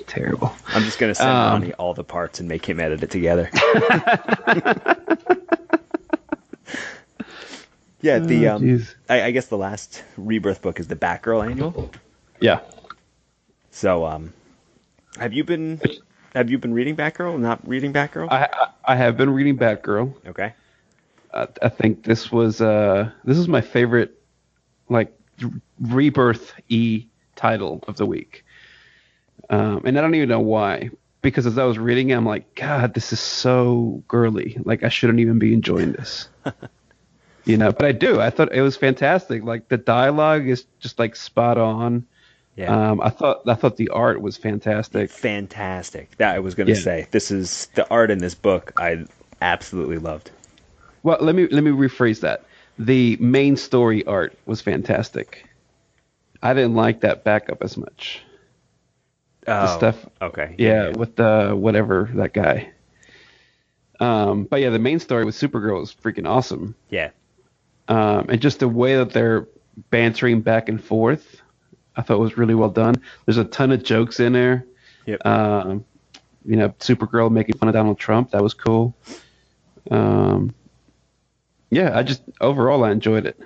Terrible. 0.06 0.52
I'm 0.66 0.82
just 0.82 0.98
gonna 0.98 1.14
send 1.14 1.30
Um, 1.30 1.52
Ronnie 1.52 1.72
all 1.74 1.94
the 1.94 2.04
parts 2.04 2.40
and 2.40 2.48
make 2.48 2.66
him 2.68 2.80
edit 2.80 3.02
it 3.02 3.10
together. 3.10 3.48
yeah, 8.02 8.18
the 8.18 8.48
Oh, 8.48 8.56
um. 8.56 8.86
I, 9.08 9.22
I 9.24 9.30
guess 9.30 9.46
the 9.46 9.56
last 9.58 10.02
Rebirth 10.16 10.60
book 10.62 10.80
is 10.80 10.88
the 10.88 10.96
Batgirl 10.96 11.48
annual. 11.48 11.90
Yeah. 12.40 12.60
So 13.70 14.04
um, 14.04 14.32
have 15.18 15.32
you 15.32 15.44
been 15.44 15.80
have 16.35 16.51
you 16.51 16.59
been 16.59 16.75
reading 16.75 16.97
Batgirl? 16.97 17.38
Not 17.38 17.66
reading 17.66 17.93
Batgirl? 17.93 18.29
I 18.31 18.49
I, 18.53 18.69
I 18.93 18.97
have 18.97 19.16
been 19.16 19.31
reading 19.31 19.57
Batgirl. 19.57 20.14
okay. 20.29 20.55
I, 21.33 21.47
I 21.62 21.69
think 21.69 22.05
this 22.05 22.33
was 22.33 22.61
uh 22.61 23.11
this 23.25 23.38
is 23.38 23.49
my 23.49 23.61
favorite 23.61 24.21
like 24.88 25.12
rebirth 25.81 26.55
e 26.69 27.07
title 27.37 27.83
of 27.87 27.97
the 27.97 28.07
week. 28.07 28.45
Um, 29.49 29.83
and 29.85 29.99
I 29.99 30.01
don't 30.03 30.14
even 30.14 30.29
know 30.29 30.40
why 30.40 30.90
because 31.23 31.47
as 31.47 31.59
I 31.59 31.64
was 31.64 31.79
reading 31.79 32.11
it, 32.11 32.14
I'm 32.14 32.27
like, 32.27 32.55
God, 32.55 32.95
this 32.95 33.12
is 33.12 33.21
so 33.21 34.03
girly. 34.09 34.59
Like 34.64 34.83
I 34.83 34.88
shouldn't 34.88 35.21
even 35.21 35.38
be 35.38 35.53
enjoying 35.53 35.93
this. 35.93 36.29
you 37.45 37.57
know, 37.57 37.73
but 37.73 37.85
I 37.85 37.93
do. 37.93 38.21
I 38.21 38.31
thought 38.31 38.53
it 38.53 38.62
was 38.62 38.77
fantastic. 38.77 39.43
Like 39.43 39.69
the 39.69 39.77
dialogue 39.77 40.49
is 40.49 40.66
just 40.79 40.99
like 40.99 41.16
spot 41.16 41.59
on. 41.59 42.07
Yeah. 42.61 42.90
Um, 42.90 43.01
I 43.01 43.09
thought 43.11 43.42
I 43.49 43.55
thought 43.55 43.77
the 43.77 43.88
art 43.88 44.20
was 44.20 44.37
fantastic. 44.37 45.11
Fantastic. 45.11 46.16
That 46.18 46.35
I 46.35 46.38
was 46.40 46.55
gonna 46.55 46.70
Yeah. 46.70 46.77
say. 46.77 47.07
This 47.11 47.31
is 47.31 47.68
the 47.75 47.88
art 47.90 48.11
in 48.11 48.18
this 48.18 48.35
book. 48.35 48.73
I 48.77 49.05
absolutely 49.40 49.96
loved. 49.99 50.31
Well, 51.03 51.16
let 51.20 51.35
me 51.35 51.49
let 51.51 51.64
me 51.64 51.70
rephrase 51.70 52.20
that. 52.20 52.44
The 52.79 53.16
main 53.20 53.57
story 53.57 54.05
art 54.05 54.37
was 54.46 54.61
fantastic. 54.61 55.46
I 56.42 56.53
didn't 56.55 56.75
like 56.75 57.01
that 57.01 57.25
backup 57.25 57.62
as 57.62 57.77
much. 57.77 58.23
Oh, 59.46 59.77
stuff- 59.79 60.07
Okay. 60.20 60.55
Yeah, 60.59 60.90
with 60.90 61.16
the 61.16 61.55
whatever 61.57 62.11
that 62.14 62.35
guy. 62.35 62.70
Um, 64.01 64.44
but 64.44 64.61
yeah, 64.61 64.70
the 64.70 64.79
main 64.79 64.99
story 64.99 65.25
with 65.25 65.35
Supergirl 65.35 65.83
is 65.83 65.94
freaking 65.94 66.27
awesome. 66.29 66.75
Yeah. 66.90 67.11
Um, 67.88 68.27
and 68.29 68.40
just 68.40 68.61
the 68.61 68.68
way 68.68 68.96
that 68.96 69.12
they're 69.12 69.46
bantering 69.90 70.40
back 70.42 70.68
and 70.68 70.83
forth, 70.83 71.39
I 72.00 72.02
thought 72.02 72.18
was 72.18 72.38
really 72.38 72.54
well 72.54 72.70
done. 72.70 72.94
There's 73.26 73.36
a 73.36 73.44
ton 73.44 73.72
of 73.72 73.82
jokes 73.82 74.20
in 74.20 74.32
there. 74.32 74.64
Yep. 75.04 75.26
Um, 75.26 75.84
you 76.46 76.56
know, 76.56 76.70
Supergirl 76.80 77.30
making 77.30 77.58
fun 77.58 77.68
of 77.68 77.74
Donald 77.74 77.98
Trump. 77.98 78.30
That 78.30 78.42
was 78.42 78.54
cool. 78.54 78.94
Um, 79.90 80.54
yeah, 81.68 81.96
I 81.96 82.02
just 82.02 82.22
overall 82.40 82.84
I 82.84 82.90
enjoyed 82.90 83.26
it. 83.26 83.38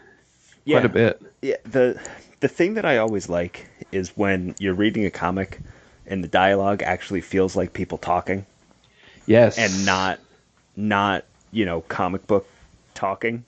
Yeah. 0.65 0.79
quite 0.79 0.87
a 0.87 0.95
bit. 0.95 1.23
Yeah, 1.43 1.57
the 1.65 2.01
the 2.39 2.49
thing 2.49 2.75
that 2.75 2.85
I 2.85 2.99
always 2.99 3.29
like 3.29 3.69
is 3.91 4.17
when 4.17 4.55
you're 4.61 4.75
reading 4.75 5.05
a 5.05 5.11
comic 5.11 5.61
and 6.07 6.23
the 6.23 6.29
dialogue 6.29 6.83
actually 6.83 7.21
feels 7.23 7.57
like 7.57 7.73
people 7.73 7.99
talking 7.99 8.47
Yes, 9.27 9.59
and 9.59 9.87
not 9.87 10.21
not 10.77 11.25
you 11.51 11.65
know 11.65 11.81
comic 11.83 12.27
book 12.27 12.47
talking. 12.95 13.45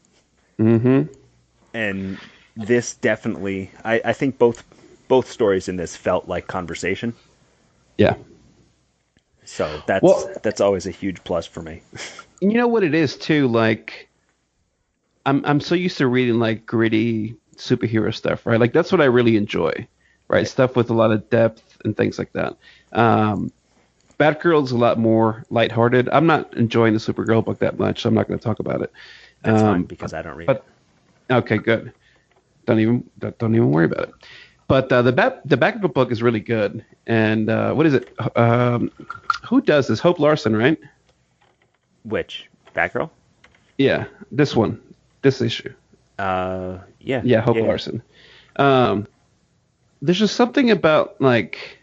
Mm-hmm. 0.58 1.12
And 1.74 2.18
this 2.56 2.94
definitely, 2.94 3.70
I, 3.84 4.00
I 4.02 4.12
think 4.14 4.38
both 4.38 4.64
both 5.08 5.30
stories 5.30 5.68
in 5.68 5.76
this 5.76 5.96
felt 5.96 6.28
like 6.28 6.46
conversation. 6.46 7.14
Yeah. 7.98 8.14
So 9.44 9.80
that's 9.86 10.02
Well- 10.02 10.30
that's 10.42 10.60
always 10.60 10.86
a 10.86 10.90
huge 10.90 11.22
plus 11.24 11.46
for 11.46 11.62
me. 11.62 11.82
You 12.42 12.52
know 12.52 12.66
what 12.68 12.84
it 12.84 12.94
is 12.94 13.16
too, 13.16 13.48
like 13.48 14.10
I'm 15.24 15.42
I'm 15.46 15.58
so 15.58 15.74
used 15.74 15.96
to 15.96 16.06
reading 16.06 16.38
like 16.38 16.66
gritty 16.66 17.34
superhero 17.56 18.14
stuff, 18.14 18.44
right? 18.44 18.60
Like 18.60 18.74
that's 18.74 18.92
what 18.92 19.00
I 19.00 19.06
really 19.06 19.38
enjoy. 19.38 19.72
Right? 20.28 20.46
Stuff 20.46 20.76
with 20.76 20.90
a 20.90 20.94
lot 20.94 21.12
of 21.12 21.30
depth 21.30 21.78
and 21.84 21.96
things 21.96 22.18
like 22.18 22.32
that. 22.34 22.54
Um 22.92 23.50
Batgirl's 24.20 24.70
a 24.72 24.76
lot 24.76 24.98
more 24.98 25.44
lighthearted. 25.48 26.10
I'm 26.10 26.26
not 26.26 26.54
enjoying 26.58 26.92
the 26.92 26.98
Supergirl 27.00 27.42
book 27.42 27.58
that 27.60 27.78
much, 27.78 28.02
so 28.02 28.08
I'm 28.10 28.14
not 28.14 28.28
going 28.28 28.38
to 28.38 28.44
talk 28.44 28.60
about 28.60 28.82
it. 28.82 28.92
That's 29.42 29.62
Um, 29.62 29.68
fine 29.68 29.82
because 29.84 30.12
I 30.12 30.20
don't 30.22 30.36
read 30.36 30.46
but 30.46 30.64
okay, 31.30 31.56
good. 31.56 31.92
Don't 32.66 32.80
even 32.80 33.08
don't 33.18 33.38
don't 33.38 33.54
even 33.54 33.70
worry 33.70 33.86
about 33.86 34.08
it. 34.10 34.14
But 34.68 34.90
uh, 34.90 35.02
the 35.02 35.12
Bat 35.12 35.42
the 35.44 35.57
Batgirl 35.57 35.94
book 35.94 36.11
is 36.11 36.22
really 36.22 36.40
good. 36.40 36.85
And 37.07 37.48
uh, 37.48 37.72
what 37.74 37.87
is 37.87 37.94
it? 37.94 38.12
Um, 38.37 38.90
who 39.48 39.61
does 39.61 39.87
this? 39.87 40.00
Hope 40.00 40.18
Larson, 40.18 40.57
right? 40.57 40.79
Which 42.05 42.48
Batgirl? 42.74 43.11
Yeah, 43.79 44.07
this 44.33 44.57
one, 44.57 44.81
this 45.22 45.40
issue. 45.40 45.72
Uh, 46.18 46.79
yeah, 47.00 47.20
Yeah, 47.24 47.40
Hope 47.40 47.59
Larson. 47.59 48.02
Um, 48.57 49.07
there's 50.02 50.18
just 50.18 50.37
something 50.37 50.70
about 50.70 51.20
like 51.20 51.79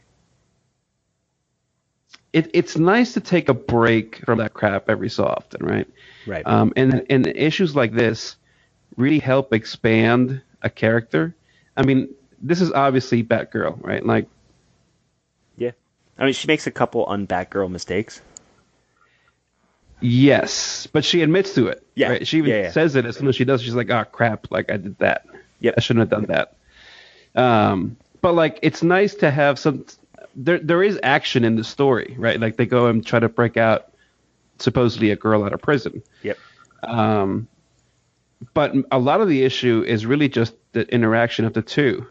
it, 2.34 2.50
it's 2.54 2.78
nice 2.78 3.13
to 3.13 3.22
take 3.22 3.48
a 3.48 3.54
break 3.54 4.24
from 4.26 4.39
that 4.39 4.54
crap 4.54 4.89
every 4.89 5.10
so 5.10 5.26
often, 5.26 5.65
right? 5.65 5.88
Right. 6.26 6.46
Um, 6.46 6.74
and 6.76 7.06
and 7.10 7.28
issues 7.28 7.76
like 7.76 7.93
this 7.93 8.36
really 8.98 9.19
help 9.19 9.54
expand 9.54 10.41
a 10.63 10.69
character. 10.69 11.36
I 11.78 11.84
mean, 11.84 12.10
this 12.43 12.62
is 12.62 12.71
obviously 12.71 13.23
Batgirl, 13.23 13.82
right? 13.82 14.06
Like, 14.06 14.27
yeah. 15.58 15.71
I 16.17 16.25
mean, 16.25 16.34
she 16.34 16.47
makes 16.47 16.67
a 16.67 16.71
couple 16.71 17.06
un-Batgirl 17.08 17.71
mistakes. 17.71 18.21
yes, 20.01 20.88
but 20.88 21.06
she 21.06 21.21
admits 21.21 21.56
to 21.56 21.67
it. 21.67 21.86
Yeah, 21.95 22.10
right? 22.10 22.27
She 22.27 22.38
even 22.39 22.51
yeah, 22.51 22.62
yeah. 22.63 22.71
says 22.71 22.95
it 22.95 23.06
as 23.06 23.17
soon 23.17 23.27
as 23.29 23.36
she 23.36 23.45
does. 23.45 23.62
She's 23.62 23.75
like, 23.75 23.89
"Oh 23.89 24.03
crap! 24.03 24.51
Like 24.51 24.71
I 24.71 24.77
did 24.77 24.97
that. 24.99 25.25
Yep. 25.62 25.75
I 25.77 25.79
shouldn't 25.79 26.01
have 26.01 26.10
done 26.10 26.25
that." 26.25 26.56
Um, 27.36 27.97
but 28.21 28.36
like, 28.36 28.60
it's 28.62 28.84
nice 28.84 29.15
to 29.15 29.32
have 29.32 29.58
some. 29.58 29.86
There, 30.36 30.60
there 30.60 30.84
is 30.84 30.99
action 31.03 31.43
in 31.45 31.56
the 31.56 31.63
story, 31.63 32.15
right? 32.17 32.39
Like 32.39 32.58
they 32.58 32.65
go 32.65 32.88
and 32.88 33.06
try 33.06 33.19
to 33.19 33.29
break 33.29 33.56
out, 33.56 33.93
supposedly 34.60 35.12
a 35.12 35.15
girl 35.15 35.43
out 35.43 35.53
of 35.53 35.62
prison. 35.62 36.03
Yep. 36.23 36.38
Um, 36.84 37.47
but 38.53 38.73
a 38.91 38.99
lot 38.99 39.21
of 39.21 39.29
the 39.29 39.43
issue 39.43 39.84
is 39.88 40.06
really 40.06 40.27
just 40.27 40.53
the 40.73 40.82
interaction 40.93 41.45
of 41.45 41.53
the 41.53 41.62
two. 41.62 42.08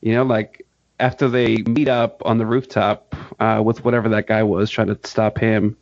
You 0.00 0.14
know, 0.14 0.22
like 0.24 0.66
after 1.00 1.28
they 1.28 1.58
meet 1.58 1.88
up 1.88 2.22
on 2.24 2.38
the 2.38 2.46
rooftop 2.46 3.14
uh, 3.40 3.62
with 3.64 3.84
whatever 3.84 4.08
that 4.10 4.26
guy 4.26 4.42
was 4.42 4.70
trying 4.70 4.88
to 4.88 4.98
stop 5.04 5.38
him, 5.38 5.76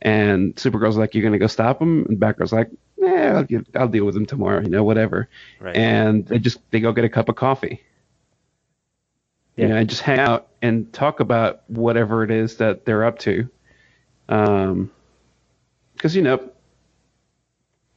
and 0.00 0.54
Supergirl's 0.56 0.96
like, 0.96 1.14
"You're 1.14 1.24
gonna 1.24 1.38
go 1.38 1.46
stop 1.46 1.80
him," 1.80 2.06
and 2.06 2.18
Batgirl's 2.18 2.52
like, 2.52 2.70
"Yeah, 2.96 3.34
I'll, 3.36 3.44
get, 3.44 3.66
I'll 3.74 3.88
deal 3.88 4.04
with 4.04 4.16
him 4.16 4.26
tomorrow. 4.26 4.60
You 4.60 4.70
know, 4.70 4.84
whatever." 4.84 5.28
Right. 5.60 5.76
And 5.76 6.26
they 6.26 6.38
just 6.38 6.58
they 6.70 6.80
go 6.80 6.92
get 6.92 7.04
a 7.04 7.08
cup 7.08 7.28
of 7.28 7.36
coffee. 7.36 7.82
Yeah. 9.56 9.64
You 9.64 9.68
know, 9.70 9.76
and 9.76 9.88
just 9.88 10.02
hang 10.02 10.20
out 10.20 10.48
and 10.62 10.92
talk 10.92 11.20
about 11.20 11.68
whatever 11.68 12.22
it 12.22 12.30
is 12.30 12.56
that 12.58 12.84
they're 12.84 13.04
up 13.04 13.18
to. 13.20 13.48
Um, 14.28 14.90
because 15.94 16.14
you 16.14 16.22
know, 16.22 16.48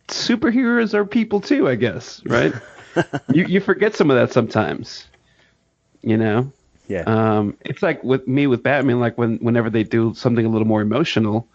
superheroes 0.08 0.94
are 0.94 1.06
people 1.06 1.40
too, 1.40 1.68
I 1.70 1.76
guess, 1.76 2.22
right? 2.26 2.54
you 3.34 3.46
you 3.46 3.60
forget 3.60 3.96
some 3.96 4.10
of 4.10 4.18
that 4.18 4.34
sometimes. 4.34 5.08
You 6.04 6.18
know, 6.18 6.52
Yeah. 6.88 7.04
um, 7.06 7.58
it's 7.62 7.82
like 7.84 8.04
with 8.04 8.28
me 8.28 8.48
with 8.48 8.64
Batman. 8.64 9.00
Like 9.00 9.18
when 9.18 9.38
whenever 9.38 9.70
they 9.70 9.84
do 9.84 10.14
something 10.16 10.46
a 10.46 10.50
little 10.50 10.68
more 10.68 10.82
emotional, 10.82 11.48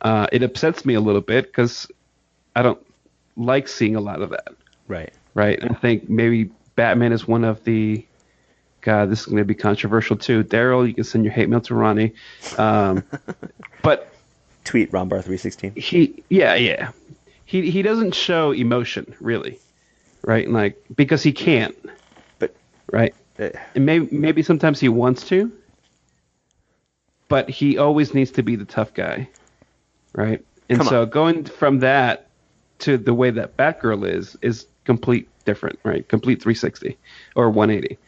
uh, 0.00 0.26
it 0.32 0.42
upsets 0.42 0.84
me 0.84 0.94
a 0.94 1.00
little 1.00 1.20
bit 1.20 1.46
because 1.46 1.88
I 2.54 2.62
don't 2.62 2.80
like 3.36 3.68
seeing 3.68 3.96
a 3.96 4.00
lot 4.00 4.22
of 4.22 4.30
that. 4.30 4.48
right. 4.88 5.12
Right? 5.34 5.62
I 5.62 5.74
think 5.74 6.08
maybe 6.10 6.50
Batman 6.76 7.12
is 7.12 7.26
one 7.26 7.44
of 7.44 7.62
the. 7.64 8.04
God, 8.82 9.10
this 9.10 9.20
is 9.20 9.26
going 9.26 9.36
to 9.38 9.44
be 9.44 9.54
controversial 9.54 10.16
too. 10.16 10.42
Daryl, 10.42 10.88
you 10.88 10.94
can 10.94 11.04
send 11.04 11.22
your 11.22 11.34
hate 11.34 11.50
mail 11.50 11.60
to 11.62 11.74
Ronnie. 11.74 12.14
Um, 12.56 13.04
but 13.82 14.10
Tweet 14.64 14.90
Ronbar 14.90 15.22
three 15.22 15.36
sixteen. 15.36 15.72
he 15.74 16.22
yeah 16.30 16.54
yeah 16.54 16.92
he 17.44 17.70
he 17.70 17.82
doesn't 17.82 18.14
show 18.14 18.52
emotion 18.52 19.14
really 19.20 19.58
right 20.22 20.48
like 20.48 20.82
because 20.94 21.22
he 21.22 21.32
can't 21.32 21.74
But 22.38 22.54
right 22.92 23.14
and 23.74 23.86
maybe 23.86 24.08
maybe 24.16 24.42
sometimes 24.42 24.78
he 24.80 24.88
wants 24.88 25.26
to 25.28 25.50
but 27.28 27.48
he 27.48 27.78
always 27.78 28.12
needs 28.14 28.32
to 28.32 28.42
be 28.42 28.56
the 28.56 28.64
tough 28.64 28.92
guy 28.94 29.28
right? 30.12 30.44
And 30.68 30.84
so 30.84 31.06
going 31.06 31.44
from 31.44 31.78
that 31.80 32.28
to 32.80 32.96
the 32.98 33.14
way 33.14 33.30
that 33.30 33.56
batgirl 33.56 34.08
is 34.08 34.36
is 34.42 34.66
complete 34.84 35.28
different 35.44 35.78
right? 35.84 36.06
Complete 36.08 36.42
360 36.42 36.96
or 37.36 37.50
180 37.50 37.98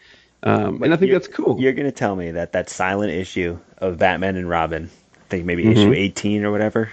um, 0.45 0.83
and 0.83 0.93
i 0.93 0.97
think 0.97 1.13
that's 1.13 1.29
cool. 1.29 1.61
You're 1.61 1.73
gonna 1.73 1.93
tell 1.93 2.17
me 2.17 2.33
that 2.33 2.53
that 2.53 2.69
silent 2.69 3.13
issue 3.13 3.59
of 3.79 3.99
Batman 3.99 4.35
and 4.37 4.49
Robin, 4.49 4.91
I 5.15 5.25
think 5.29 5.45
maybe 5.45 5.63
Mm-hmm. 5.65 5.73
issue 5.73 5.93
eighteen 5.93 6.45
or 6.45 6.51
whatever, 6.51 6.91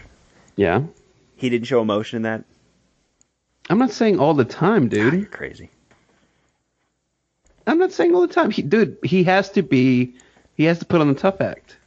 yeah. 0.56 0.84
he 1.36 1.50
didn't 1.50 1.66
show 1.66 1.82
emotion 1.82 2.18
in 2.18 2.22
that. 2.24 2.44
i'm 3.72 3.80
not 3.80 3.90
saying 3.92 4.20
all 4.20 4.36
the 4.36 4.46
time 4.46 4.88
dude. 4.88 5.14
You're 5.14 5.26
crazy. 5.26 5.72
I'm 7.70 7.78
not 7.78 7.92
saying 7.92 8.16
all 8.16 8.22
the 8.22 8.34
time. 8.34 8.52
He, 8.52 8.62
dude, 8.62 8.98
he 9.04 9.24
has 9.24 9.50
to 9.52 9.62
be. 9.62 10.16
He 10.56 10.66
has 10.66 10.80
to 10.80 10.86
put 10.86 11.02
on 11.02 11.08
the 11.08 11.20
tough 11.20 11.40
act. 11.40 11.78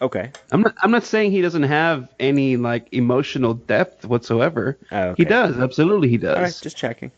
Okay. 0.00 0.32
I'm 0.50 0.62
not. 0.62 0.74
I'm 0.82 0.90
not 0.90 1.04
saying 1.04 1.32
he 1.32 1.42
doesn't 1.42 1.64
have 1.64 2.08
any 2.18 2.56
like 2.56 2.88
emotional 2.92 3.54
depth 3.54 4.06
whatsoever. 4.06 4.78
Oh, 4.90 5.00
okay. 5.08 5.22
He 5.22 5.28
does. 5.28 5.58
Absolutely, 5.58 6.08
he 6.08 6.16
does. 6.16 6.36
All 6.36 6.42
right. 6.42 6.58
Just 6.62 6.76
checking. 6.76 7.12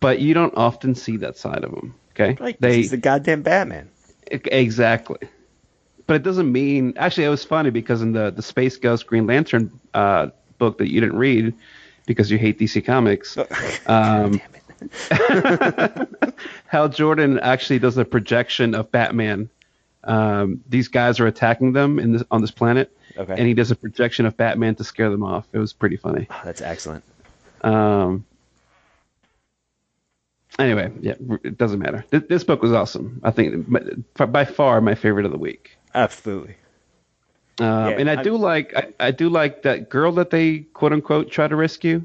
But 0.00 0.20
you 0.20 0.34
don't 0.34 0.54
often 0.56 0.94
see 0.94 1.16
that 1.18 1.36
side 1.36 1.64
of 1.64 1.72
him. 1.72 1.94
Okay. 2.12 2.36
Like 2.38 2.58
they 2.58 2.76
he's 2.76 2.90
the 2.90 2.96
goddamn 2.96 3.42
Batman. 3.42 3.90
exactly. 4.30 5.18
But 6.06 6.16
it 6.16 6.22
doesn't 6.22 6.50
mean. 6.50 6.94
Actually, 6.96 7.24
it 7.24 7.30
was 7.30 7.44
funny 7.44 7.70
because 7.70 8.02
in 8.02 8.12
the 8.12 8.30
the 8.30 8.42
Space 8.42 8.76
Ghost 8.76 9.06
Green 9.06 9.26
Lantern 9.26 9.72
uh, 9.94 10.28
book 10.58 10.78
that 10.78 10.92
you 10.92 11.00
didn't 11.00 11.16
read 11.16 11.54
because 12.06 12.30
you 12.30 12.38
hate 12.38 12.58
DC 12.58 12.84
Comics. 12.84 13.36
Um, 13.86 14.40
Hal 16.66 16.88
Jordan 16.88 17.38
actually 17.40 17.78
does 17.78 17.96
a 17.98 18.04
projection 18.04 18.74
of 18.74 18.90
Batman. 18.90 19.48
Um, 20.04 20.62
these 20.68 20.88
guys 20.88 21.18
are 21.20 21.26
attacking 21.26 21.72
them 21.72 21.98
in 21.98 22.12
this, 22.12 22.22
on 22.30 22.40
this 22.42 22.50
planet, 22.50 22.94
Okay. 23.16 23.32
and 23.36 23.46
he 23.46 23.54
does 23.54 23.70
a 23.70 23.76
projection 23.76 24.26
of 24.26 24.36
Batman 24.36 24.74
to 24.76 24.84
scare 24.84 25.08
them 25.10 25.22
off. 25.22 25.46
It 25.52 25.58
was 25.58 25.72
pretty 25.72 25.96
funny. 25.96 26.26
Oh, 26.30 26.40
that's 26.44 26.60
excellent. 26.60 27.04
Um, 27.62 28.24
anyway, 30.58 30.92
yeah, 31.00 31.14
it 31.42 31.56
doesn't 31.56 31.78
matter. 31.78 32.04
This, 32.10 32.22
this 32.28 32.44
book 32.44 32.62
was 32.62 32.72
awesome. 32.72 33.20
I 33.24 33.30
think 33.30 33.66
by- 34.14 34.44
far 34.44 34.80
my 34.80 34.94
favorite 34.94 35.24
of 35.26 35.32
the 35.32 35.38
week. 35.38 35.76
Absolutely. 35.94 36.56
Um, 37.60 37.66
Yeah, 37.90 37.96
and 37.98 38.10
I 38.10 38.14
I'm- 38.16 38.24
do 38.24 38.36
like 38.36 38.74
I, 38.76 38.92
I 39.00 39.10
do 39.12 39.28
like 39.28 39.62
that 39.62 39.88
girl 39.88 40.12
that 40.12 40.30
they 40.30 40.58
quote 40.74 40.92
unquote 40.92 41.30
try 41.30 41.46
to 41.48 41.56
rescue, 41.56 42.04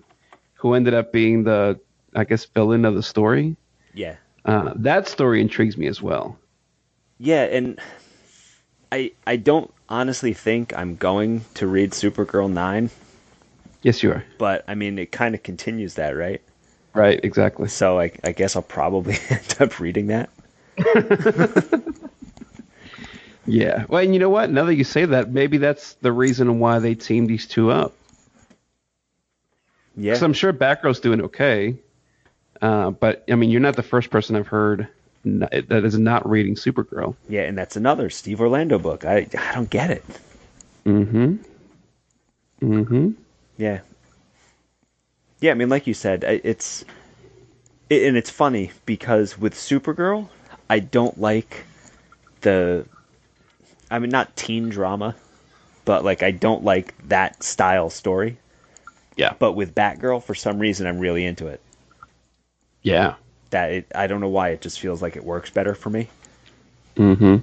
who 0.53 0.73
ended 0.73 0.93
up 0.93 1.11
being 1.11 1.43
the 1.43 1.79
I 2.15 2.23
guess 2.23 2.45
villain 2.45 2.85
of 2.85 2.95
the 2.95 3.03
story. 3.03 3.55
Yeah. 3.93 4.15
Uh, 4.45 4.73
that 4.75 5.07
story 5.07 5.41
intrigues 5.41 5.77
me 5.77 5.87
as 5.87 6.01
well. 6.01 6.37
Yeah, 7.17 7.43
and 7.43 7.79
I 8.91 9.11
I 9.27 9.35
don't 9.35 9.71
honestly 9.89 10.33
think 10.33 10.73
I'm 10.77 10.95
going 10.95 11.43
to 11.55 11.67
read 11.67 11.91
Supergirl 11.91 12.49
nine, 12.51 12.89
Yes, 13.81 14.01
you 14.03 14.11
are. 14.11 14.23
but 14.37 14.63
I 14.67 14.75
mean 14.75 14.97
it 14.99 15.11
kind 15.11 15.35
of 15.35 15.43
continues 15.43 15.95
that, 15.95 16.11
right? 16.11 16.41
Right, 16.93 17.19
exactly. 17.23 17.67
So 17.67 17.99
I, 17.99 18.11
I 18.23 18.31
guess 18.31 18.55
I'll 18.55 18.61
probably 18.61 19.17
end 19.29 19.55
up 19.59 19.79
reading 19.79 20.07
that. 20.07 20.29
Yeah. 23.45 23.85
Well, 23.89 24.03
and 24.03 24.13
you 24.13 24.19
know 24.19 24.29
what? 24.29 24.51
Now 24.51 24.65
that 24.65 24.75
you 24.75 24.83
say 24.83 25.05
that, 25.05 25.31
maybe 25.31 25.57
that's 25.57 25.93
the 25.95 26.11
reason 26.11 26.59
why 26.59 26.77
they 26.77 26.93
teamed 26.93 27.27
these 27.29 27.47
two 27.47 27.71
up. 27.71 27.95
Yeah. 29.95 30.11
Because 30.13 30.21
I'm 30.21 30.33
sure 30.33 30.53
Batgirl's 30.53 30.99
doing 30.99 31.21
okay. 31.21 31.75
Uh, 32.61 32.91
but 32.91 33.23
I 33.29 33.35
mean, 33.35 33.49
you're 33.49 33.61
not 33.61 33.75
the 33.75 33.83
first 33.83 34.09
person 34.09 34.35
I've 34.35 34.47
heard 34.47 34.87
that 35.25 35.83
is 35.85 35.97
not 35.97 36.29
reading 36.29 36.55
Supergirl. 36.55 37.15
Yeah, 37.27 37.43
and 37.43 37.57
that's 37.57 37.75
another 37.75 38.09
Steve 38.09 38.41
Orlando 38.41 38.79
book. 38.79 39.05
I 39.05 39.27
I 39.37 39.53
don't 39.53 39.69
get 39.69 39.91
it. 39.91 40.05
Mm-hmm. 40.85 41.35
Mm-hmm. 42.61 43.11
Yeah. 43.57 43.79
Yeah, 45.41 45.51
I 45.51 45.53
mean, 45.53 45.69
like 45.69 45.87
you 45.87 45.93
said, 45.93 46.23
it's 46.23 46.83
it, 47.89 48.03
and 48.03 48.17
it's 48.17 48.29
funny 48.29 48.71
because 48.85 49.37
with 49.37 49.53
Supergirl, 49.53 50.29
I 50.69 50.79
don't 50.79 51.19
like 51.19 51.65
the. 52.41 52.85
I 53.91 53.99
mean, 53.99 54.11
not 54.11 54.35
teen 54.35 54.69
drama, 54.69 55.15
but 55.85 56.03
like 56.03 56.21
I 56.21 56.31
don't 56.31 56.63
like 56.63 56.93
that 57.07 57.41
style 57.41 57.89
story. 57.89 58.37
Yeah. 59.15 59.33
But 59.37 59.53
with 59.53 59.73
Batgirl, 59.73 60.23
for 60.23 60.35
some 60.35 60.59
reason, 60.59 60.87
I'm 60.87 60.99
really 60.99 61.25
into 61.25 61.47
it. 61.47 61.61
Yeah. 62.81 63.15
That 63.51 63.71
it, 63.71 63.91
I 63.95 64.07
don't 64.07 64.21
know 64.21 64.29
why 64.29 64.49
it 64.49 64.61
just 64.61 64.79
feels 64.79 65.01
like 65.01 65.15
it 65.15 65.23
works 65.23 65.49
better 65.49 65.73
for 65.75 65.89
me. 65.89 66.07
Mm-hmm. 66.95 67.37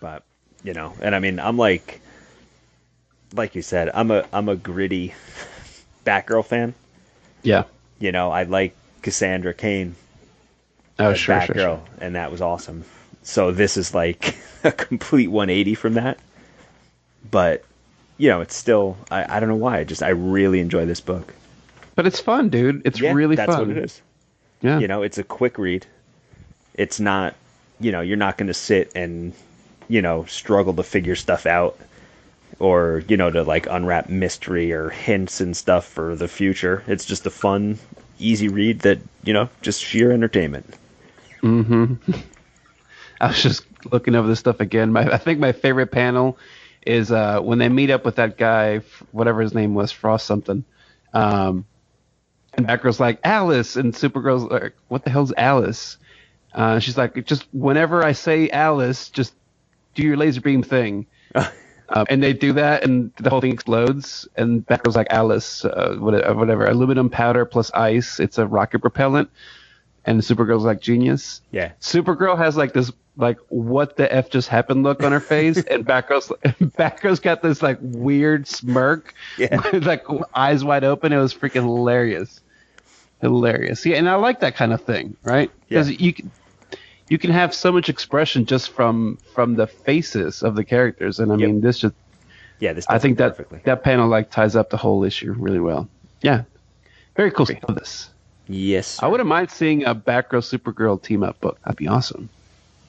But 0.00 0.22
you 0.62 0.72
know, 0.74 0.94
and 1.00 1.14
I 1.14 1.18
mean, 1.18 1.38
I'm 1.38 1.56
like, 1.58 2.00
like 3.34 3.54
you 3.54 3.62
said, 3.62 3.90
I'm 3.94 4.10
a 4.10 4.24
I'm 4.32 4.48
a 4.48 4.56
gritty 4.56 5.14
Batgirl 6.06 6.44
fan. 6.46 6.74
Yeah. 7.42 7.64
You 7.98 8.12
know, 8.12 8.30
I 8.30 8.44
like 8.44 8.74
Cassandra 9.02 9.54
Cain 9.54 9.94
Oh, 10.98 11.12
sure, 11.14 11.36
Batgirl, 11.36 11.46
sure, 11.46 11.54
sure. 11.56 11.82
and 12.00 12.14
that 12.16 12.30
was 12.30 12.40
awesome. 12.40 12.84
So 13.22 13.50
this 13.52 13.76
is 13.76 13.94
like 13.94 14.36
a 14.64 14.72
complete 14.72 15.28
180 15.28 15.74
from 15.74 15.94
that. 15.94 16.18
But 17.30 17.64
you 18.18 18.28
know, 18.28 18.40
it's 18.40 18.54
still 18.56 18.96
I, 19.10 19.36
I 19.36 19.40
don't 19.40 19.48
know 19.48 19.56
why. 19.56 19.78
I 19.78 19.84
just 19.84 20.02
I 20.02 20.10
really 20.10 20.60
enjoy 20.60 20.86
this 20.86 21.00
book. 21.00 21.34
But 21.96 22.06
it's 22.06 22.20
fun, 22.20 22.50
dude. 22.50 22.82
It's 22.84 23.00
Yeah, 23.00 23.12
really 23.12 23.36
that's 23.36 23.52
fun. 23.52 23.68
what 23.68 23.76
it 23.76 23.82
is. 23.84 24.00
Yeah. 24.60 24.78
You 24.78 24.86
know, 24.86 25.02
it's 25.02 25.18
a 25.18 25.24
quick 25.24 25.58
read. 25.58 25.86
It's 26.74 27.00
not, 27.00 27.34
you 27.80 27.90
know, 27.90 28.02
you're 28.02 28.16
not 28.16 28.38
going 28.38 28.48
to 28.48 28.54
sit 28.54 28.92
and, 28.94 29.32
you 29.88 30.02
know, 30.02 30.24
struggle 30.26 30.74
to 30.74 30.82
figure 30.82 31.16
stuff 31.16 31.46
out 31.46 31.78
or, 32.58 33.02
you 33.08 33.16
know, 33.16 33.30
to 33.30 33.42
like 33.42 33.66
unwrap 33.66 34.08
mystery 34.08 34.72
or 34.72 34.90
hints 34.90 35.40
and 35.40 35.56
stuff 35.56 35.86
for 35.86 36.14
the 36.16 36.28
future. 36.28 36.84
It's 36.86 37.04
just 37.04 37.26
a 37.26 37.30
fun, 37.30 37.78
easy 38.18 38.48
read 38.48 38.80
that, 38.80 38.98
you 39.24 39.32
know, 39.32 39.48
just 39.62 39.82
sheer 39.82 40.12
entertainment. 40.12 40.74
Mm 41.42 41.64
hmm. 41.66 41.94
I 43.20 43.28
was 43.28 43.42
just 43.42 43.64
looking 43.90 44.14
over 44.14 44.28
this 44.28 44.38
stuff 44.40 44.60
again. 44.60 44.92
My, 44.92 45.10
I 45.10 45.16
think 45.16 45.38
my 45.40 45.52
favorite 45.52 45.90
panel 45.90 46.38
is 46.86 47.10
uh, 47.10 47.40
when 47.40 47.58
they 47.58 47.68
meet 47.70 47.90
up 47.90 48.04
with 48.04 48.16
that 48.16 48.36
guy, 48.36 48.80
whatever 49.12 49.40
his 49.40 49.54
name 49.54 49.74
was, 49.74 49.90
Frost 49.90 50.26
something. 50.26 50.64
Um, 51.14 51.64
and 52.56 52.66
Batgirl's 52.66 53.00
like 53.00 53.18
Alice, 53.24 53.76
and 53.76 53.92
Supergirl's 53.92 54.44
like, 54.50 54.74
"What 54.88 55.04
the 55.04 55.10
hell's 55.10 55.32
Alice?" 55.36 55.98
Uh, 56.54 56.78
she's 56.78 56.96
like, 56.96 57.24
"Just 57.26 57.46
whenever 57.52 58.04
I 58.04 58.12
say 58.12 58.48
Alice, 58.50 59.08
just 59.10 59.34
do 59.94 60.02
your 60.02 60.16
laser 60.16 60.40
beam 60.40 60.62
thing." 60.62 61.06
um, 61.34 62.06
and 62.08 62.22
they 62.22 62.32
do 62.32 62.52
that, 62.54 62.84
and 62.84 63.12
the 63.18 63.30
whole 63.30 63.40
thing 63.40 63.52
explodes. 63.52 64.26
And 64.36 64.66
Batgirl's 64.66 64.96
like, 64.96 65.08
"Alice, 65.10 65.64
uh, 65.64 65.96
whatever, 65.98 66.34
whatever, 66.34 66.66
aluminum 66.66 67.10
powder 67.10 67.44
plus 67.44 67.70
ice. 67.72 68.18
It's 68.20 68.38
a 68.38 68.46
rocket 68.46 68.80
propellant." 68.80 69.30
And 70.04 70.20
Supergirl's 70.20 70.64
like, 70.64 70.80
"Genius." 70.80 71.42
Yeah. 71.50 71.72
Supergirl 71.80 72.38
has 72.38 72.56
like 72.56 72.72
this 72.72 72.92
like 73.18 73.38
what 73.48 73.96
the 73.96 74.12
f 74.12 74.28
just 74.30 74.48
happened 74.48 74.82
look 74.82 75.02
on 75.02 75.10
her 75.12 75.20
face, 75.20 75.56
and 75.64 75.86
Batgirl's 75.86 76.28
Batgirl's 76.76 77.20
got 77.20 77.42
this 77.42 77.62
like 77.62 77.78
weird 77.80 78.46
smirk, 78.46 79.14
Yeah. 79.38 79.56
like 79.72 80.04
eyes 80.34 80.62
wide 80.62 80.84
open. 80.84 81.12
It 81.12 81.18
was 81.18 81.34
freaking 81.34 81.62
hilarious, 81.62 82.40
hilarious. 83.20 83.84
Yeah, 83.86 83.96
and 83.96 84.08
I 84.08 84.14
like 84.16 84.40
that 84.40 84.56
kind 84.56 84.72
of 84.72 84.82
thing, 84.82 85.16
right? 85.22 85.50
Because 85.68 85.90
Yeah. 85.90 85.96
you 86.00 86.12
can 86.12 86.30
you 87.08 87.18
can 87.18 87.30
have 87.30 87.54
so 87.54 87.70
much 87.70 87.88
expression 87.88 88.46
just 88.46 88.70
from 88.70 89.18
from 89.34 89.54
the 89.54 89.66
faces 89.66 90.42
of 90.42 90.54
the 90.56 90.64
characters, 90.64 91.20
and 91.20 91.32
I 91.32 91.36
Yep. 91.36 91.46
mean 91.48 91.60
this 91.60 91.78
just 91.78 91.94
Yeah, 92.58 92.72
this 92.72 92.86
I 92.88 92.98
think 92.98 93.18
that 93.18 93.36
perfectly. 93.36 93.60
that 93.64 93.82
panel 93.84 94.08
like 94.08 94.30
ties 94.30 94.56
up 94.56 94.70
the 94.70 94.76
whole 94.76 95.04
issue 95.04 95.32
really 95.36 95.60
well. 95.60 95.88
Yeah, 96.22 96.42
very 97.16 97.30
cool. 97.30 97.46
I 97.50 97.60
love 97.68 97.78
this. 97.78 98.10
yes. 98.48 98.98
I 99.02 99.06
wouldn't 99.08 99.28
mind 99.28 99.50
seeing 99.50 99.84
a 99.84 99.94
Batgirl 99.94 100.42
Supergirl 100.42 101.00
team 101.02 101.22
up 101.22 101.40
book. 101.40 101.58
That'd 101.64 101.76
be 101.76 101.88
awesome. 101.88 102.28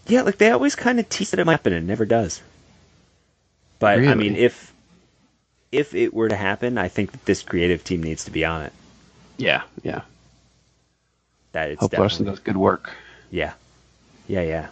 Yeah, 0.08 0.22
like 0.22 0.38
they 0.38 0.50
always 0.52 0.76
kind 0.76 1.00
of 1.00 1.10
tease 1.10 1.32
that 1.32 1.40
it 1.40 1.46
might 1.46 1.54
happen 1.54 1.74
and 1.74 1.84
it 1.84 1.88
never 1.88 2.06
does. 2.06 2.42
But 3.80 4.00
I 4.00 4.16
mean, 4.16 4.36
if 4.36 4.74
if 5.72 5.94
it 5.94 6.14
were 6.14 6.30
to 6.30 6.36
happen, 6.36 6.78
I 6.78 6.88
think 6.88 7.12
that 7.12 7.26
this 7.26 7.44
creative 7.44 7.84
team 7.84 8.02
needs 8.02 8.24
to 8.26 8.32
be 8.32 8.46
on 8.46 8.64
it. 8.64 8.74
Yeah, 9.38 9.64
yeah. 9.84 10.02
That 11.58 11.72
it's 11.72 11.80
Hope 11.80 11.98
Larson 11.98 12.28
does 12.28 12.38
good 12.38 12.56
work. 12.56 12.92
yeah, 13.32 13.54
yeah, 14.28 14.44
yeah. 14.44 14.68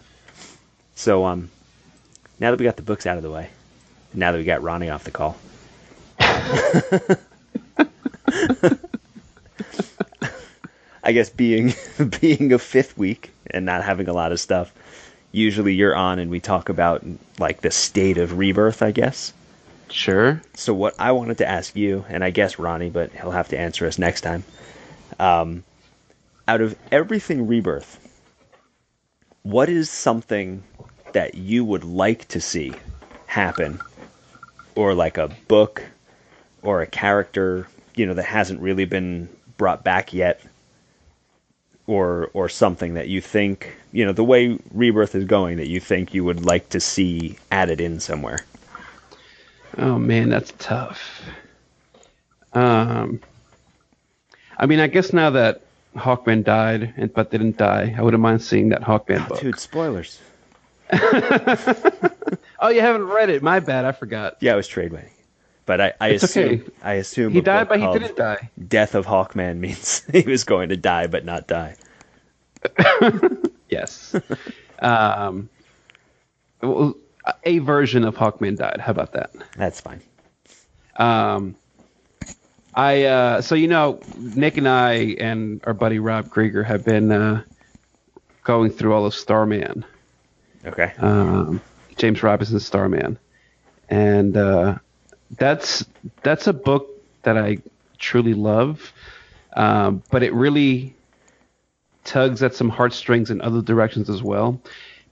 So 0.94 1.24
um, 1.24 1.50
now 2.38 2.52
that 2.52 2.60
we 2.60 2.64
got 2.64 2.76
the 2.76 2.82
books 2.82 3.06
out 3.06 3.16
of 3.16 3.24
the 3.24 3.30
way, 3.30 3.50
now 4.14 4.30
that 4.30 4.38
we 4.38 4.44
got 4.44 4.62
Ronnie 4.62 4.88
off 4.88 5.02
the 5.02 5.10
call, 5.10 5.36
I 11.02 11.10
guess 11.10 11.28
being 11.28 11.74
being 12.20 12.52
a 12.52 12.58
fifth 12.60 12.96
week 12.96 13.32
and 13.50 13.66
not 13.66 13.82
having 13.82 14.06
a 14.06 14.12
lot 14.12 14.30
of 14.30 14.38
stuff, 14.38 14.72
usually 15.32 15.74
you're 15.74 15.96
on 15.96 16.20
and 16.20 16.30
we 16.30 16.38
talk 16.38 16.68
about 16.68 17.04
like 17.40 17.62
the 17.62 17.72
state 17.72 18.16
of 18.16 18.38
rebirth, 18.38 18.80
I 18.80 18.92
guess. 18.92 19.32
Sure. 19.90 20.40
So 20.54 20.72
what 20.72 20.94
I 21.00 21.10
wanted 21.10 21.38
to 21.38 21.48
ask 21.48 21.74
you, 21.74 22.04
and 22.08 22.22
I 22.22 22.30
guess 22.30 22.60
Ronnie, 22.60 22.90
but 22.90 23.10
he'll 23.10 23.32
have 23.32 23.48
to 23.48 23.58
answer 23.58 23.88
us 23.88 23.98
next 23.98 24.20
time. 24.20 24.44
Um, 25.18 25.64
out 26.48 26.60
of 26.60 26.76
everything 26.92 27.46
rebirth, 27.46 27.98
what 29.42 29.68
is 29.68 29.90
something 29.90 30.62
that 31.12 31.34
you 31.34 31.64
would 31.64 31.84
like 31.84 32.26
to 32.28 32.40
see 32.40 32.72
happen, 33.26 33.80
or 34.74 34.94
like 34.94 35.18
a 35.18 35.28
book, 35.48 35.82
or 36.62 36.82
a 36.82 36.86
character, 36.86 37.66
you 37.94 38.06
know, 38.06 38.14
that 38.14 38.24
hasn't 38.24 38.60
really 38.60 38.84
been 38.84 39.28
brought 39.56 39.82
back 39.84 40.12
yet, 40.12 40.40
or 41.86 42.30
or 42.34 42.48
something 42.48 42.94
that 42.94 43.08
you 43.08 43.20
think, 43.20 43.76
you 43.92 44.04
know, 44.04 44.12
the 44.12 44.24
way 44.24 44.58
rebirth 44.72 45.14
is 45.14 45.24
going, 45.24 45.56
that 45.56 45.68
you 45.68 45.80
think 45.80 46.12
you 46.12 46.24
would 46.24 46.44
like 46.44 46.68
to 46.70 46.80
see 46.80 47.38
added 47.50 47.80
in 47.80 48.00
somewhere. 48.00 48.40
Oh 49.78 49.98
man, 49.98 50.28
that's 50.28 50.52
tough. 50.58 51.22
Um, 52.52 53.20
I 54.58 54.66
mean, 54.66 54.80
I 54.80 54.86
guess 54.86 55.12
now 55.12 55.30
that 55.30 55.65
Hawkman 55.96 56.44
died, 56.44 56.94
and 56.96 57.12
but 57.12 57.30
didn't 57.30 57.56
die, 57.56 57.94
I 57.96 58.02
wouldn't 58.02 58.22
mind 58.22 58.42
seeing 58.42 58.68
that 58.70 58.82
Hawkman 58.82 59.28
book. 59.28 59.40
Dude, 59.40 59.58
spoilers. 59.58 60.20
Oh, 62.58 62.68
you 62.68 62.80
haven't 62.80 63.04
read 63.04 63.28
it? 63.30 63.42
My 63.42 63.60
bad, 63.60 63.84
I 63.84 63.92
forgot. 63.92 64.38
Yeah, 64.40 64.54
it 64.54 64.56
was 64.56 64.66
trade 64.68 64.92
waiting. 64.92 65.10
But 65.66 65.80
I, 65.80 65.92
I 66.00 66.08
It's 66.10 66.24
assume 66.24 66.60
okay. 66.60 66.70
I 66.82 66.92
assume 66.94 67.32
He 67.32 67.40
died, 67.40 67.68
but 67.68 67.80
he 67.80 67.86
didn't 67.92 68.16
die. 68.16 68.50
Death 68.66 68.94
of 68.94 69.04
Hawkman 69.04 69.58
means 69.58 70.02
he 70.12 70.22
was 70.22 70.44
going 70.44 70.70
to 70.70 70.76
die 70.76 71.06
but 71.06 71.24
not 71.24 71.46
die. 71.46 71.76
Yes. 73.68 74.14
um, 74.78 75.48
well, 76.62 76.94
a 77.42 77.58
version 77.58 78.04
of 78.04 78.14
Hawkman 78.14 78.56
died. 78.56 78.78
How 78.80 78.92
about 78.92 79.12
that? 79.14 79.32
That's 79.56 79.80
fine. 79.80 80.00
Um, 80.96 81.56
I 82.76 83.04
uh, 83.04 83.40
so 83.40 83.54
you 83.54 83.68
know 83.68 84.00
Nick 84.18 84.58
and 84.58 84.68
I 84.68 84.92
and 85.18 85.62
our 85.64 85.72
buddy 85.72 85.98
Rob 85.98 86.30
Krieger 86.30 86.62
have 86.62 86.84
been 86.84 87.10
uh, 87.10 87.42
going 88.44 88.70
through 88.70 88.92
all 88.92 89.06
of 89.06 89.14
Starman, 89.14 89.84
Okay. 90.64 90.92
um, 90.98 91.60
James 91.96 92.22
Robinson's 92.22 92.66
Starman, 92.66 93.18
and 93.88 94.36
uh, 94.36 94.76
that's 95.38 95.86
that's 96.22 96.46
a 96.46 96.52
book 96.52 96.90
that 97.22 97.38
I 97.38 97.58
truly 97.98 98.34
love, 98.34 98.92
um, 99.54 100.02
but 100.10 100.22
it 100.22 100.34
really 100.34 100.94
tugs 102.04 102.42
at 102.42 102.54
some 102.54 102.68
heartstrings 102.68 103.30
in 103.30 103.40
other 103.40 103.62
directions 103.62 104.10
as 104.10 104.22
well, 104.22 104.60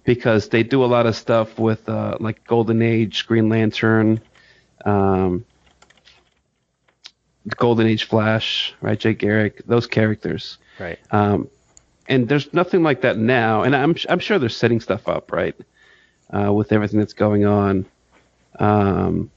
because 0.04 0.50
they 0.50 0.62
do 0.62 0.84
a 0.84 0.86
lot 0.86 1.06
of 1.06 1.16
stuff 1.16 1.58
with 1.58 1.88
uh, 1.88 2.18
like 2.20 2.44
Golden 2.46 2.82
Age, 2.82 3.26
Green 3.26 3.48
Lantern. 3.48 4.20
Um, 4.84 5.46
Golden 7.56 7.86
Age 7.86 8.04
Flash, 8.04 8.74
right? 8.80 8.98
Jay 8.98 9.14
Garrick, 9.14 9.62
those 9.66 9.86
characters. 9.86 10.58
right. 10.78 10.98
Um, 11.10 11.48
and 12.06 12.28
there's 12.28 12.52
nothing 12.52 12.82
like 12.82 13.00
that 13.00 13.16
now. 13.16 13.62
And 13.62 13.74
I'm 13.74 13.96
I'm 14.08 14.18
sure 14.18 14.38
they're 14.38 14.48
setting 14.50 14.80
stuff 14.80 15.08
up, 15.08 15.32
right? 15.32 15.54
Uh, 16.30 16.52
with 16.52 16.72
everything 16.72 16.98
that's 16.98 17.14
going 17.14 17.46
on. 17.46 17.86
Um, 18.58 19.30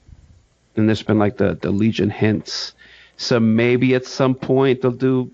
and 0.76 0.88
there's 0.88 1.02
been 1.02 1.18
like 1.18 1.38
the 1.38 1.54
the 1.54 1.70
Legion 1.70 2.10
hints. 2.10 2.74
So 3.16 3.40
maybe 3.40 3.94
at 3.94 4.04
some 4.04 4.34
point 4.34 4.82
they'll 4.82 4.92
do 4.92 5.30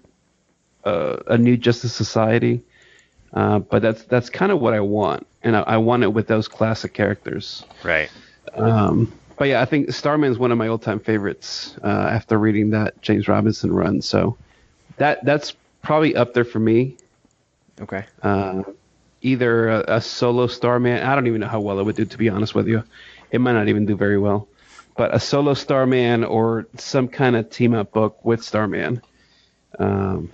uh, 0.85 1.17
a 1.27 1.37
new 1.39 1.57
Justice 1.57 1.93
Society. 1.93 2.63
Uh, 3.33 3.59
but 3.59 3.83
that's 3.83 4.05
that's 4.05 4.31
kind 4.31 4.53
of 4.53 4.61
what 4.61 4.75
I 4.75 4.81
want, 4.81 5.27
and 5.43 5.57
I, 5.57 5.63
I 5.63 5.77
want 5.79 6.05
it 6.05 6.13
with 6.13 6.29
those 6.29 6.47
classic 6.47 6.95
characters. 6.95 7.65
Right. 7.83 8.09
Um, 8.55 9.13
but 9.37 9.49
yeah, 9.49 9.61
I 9.61 9.65
think 9.65 9.93
Starman 9.93 10.31
is 10.31 10.39
one 10.39 10.53
of 10.53 10.59
my 10.59 10.69
all-time 10.69 11.01
favorites 11.01 11.77
uh, 11.83 11.87
after 11.89 12.39
reading 12.39 12.71
that 12.71 13.01
James 13.03 13.29
Robinson 13.29 13.73
run. 13.73 14.03
So 14.03 14.37
that 14.97 15.25
that's 15.25 15.55
probably 15.83 16.15
up 16.17 16.35
there 16.35 16.45
for 16.45 16.59
me. 16.59 16.97
Okay. 17.81 18.05
Uh, 18.23 18.63
either 19.23 19.69
a, 19.69 19.97
a 19.97 20.01
solo 20.01 20.47
Starman. 20.47 21.03
I 21.03 21.15
don't 21.15 21.27
even 21.27 21.41
know 21.41 21.49
how 21.49 21.61
well 21.61 21.79
it 21.79 21.85
would 21.85 21.97
do, 21.97 22.05
to 22.05 22.19
be 22.19 22.29
honest 22.29 22.55
with 22.55 22.69
you. 22.69 22.85
It 23.31 23.41
might 23.41 23.53
not 23.53 23.69
even 23.69 23.87
do 23.87 23.97
very 23.97 24.19
well. 24.19 24.47
But 24.97 25.15
a 25.15 25.19
solo 25.19 25.55
Starman 25.55 26.25
or 26.25 26.67
some 26.77 27.09
kind 27.09 27.35
of 27.35 27.51
team-up 27.51 27.93
book 27.93 28.25
with 28.25 28.45
Starman. 28.45 29.03
Um, 29.79 30.31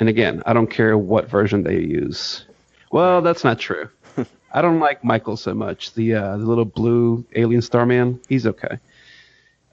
And 0.00 0.08
again, 0.08 0.42
I 0.46 0.54
don't 0.54 0.70
care 0.70 0.96
what 0.96 1.28
version 1.28 1.62
they 1.62 1.78
use. 1.78 2.46
Well, 2.90 3.20
that's 3.20 3.44
not 3.44 3.58
true. 3.58 3.90
I 4.52 4.62
don't 4.62 4.80
like 4.80 5.04
Michael 5.04 5.36
so 5.36 5.54
much. 5.54 5.94
The 5.94 6.14
uh, 6.14 6.36
the 6.36 6.44
little 6.44 6.64
blue 6.64 7.24
alien 7.34 7.62
Starman, 7.62 8.20
he's 8.28 8.46
okay. 8.46 8.78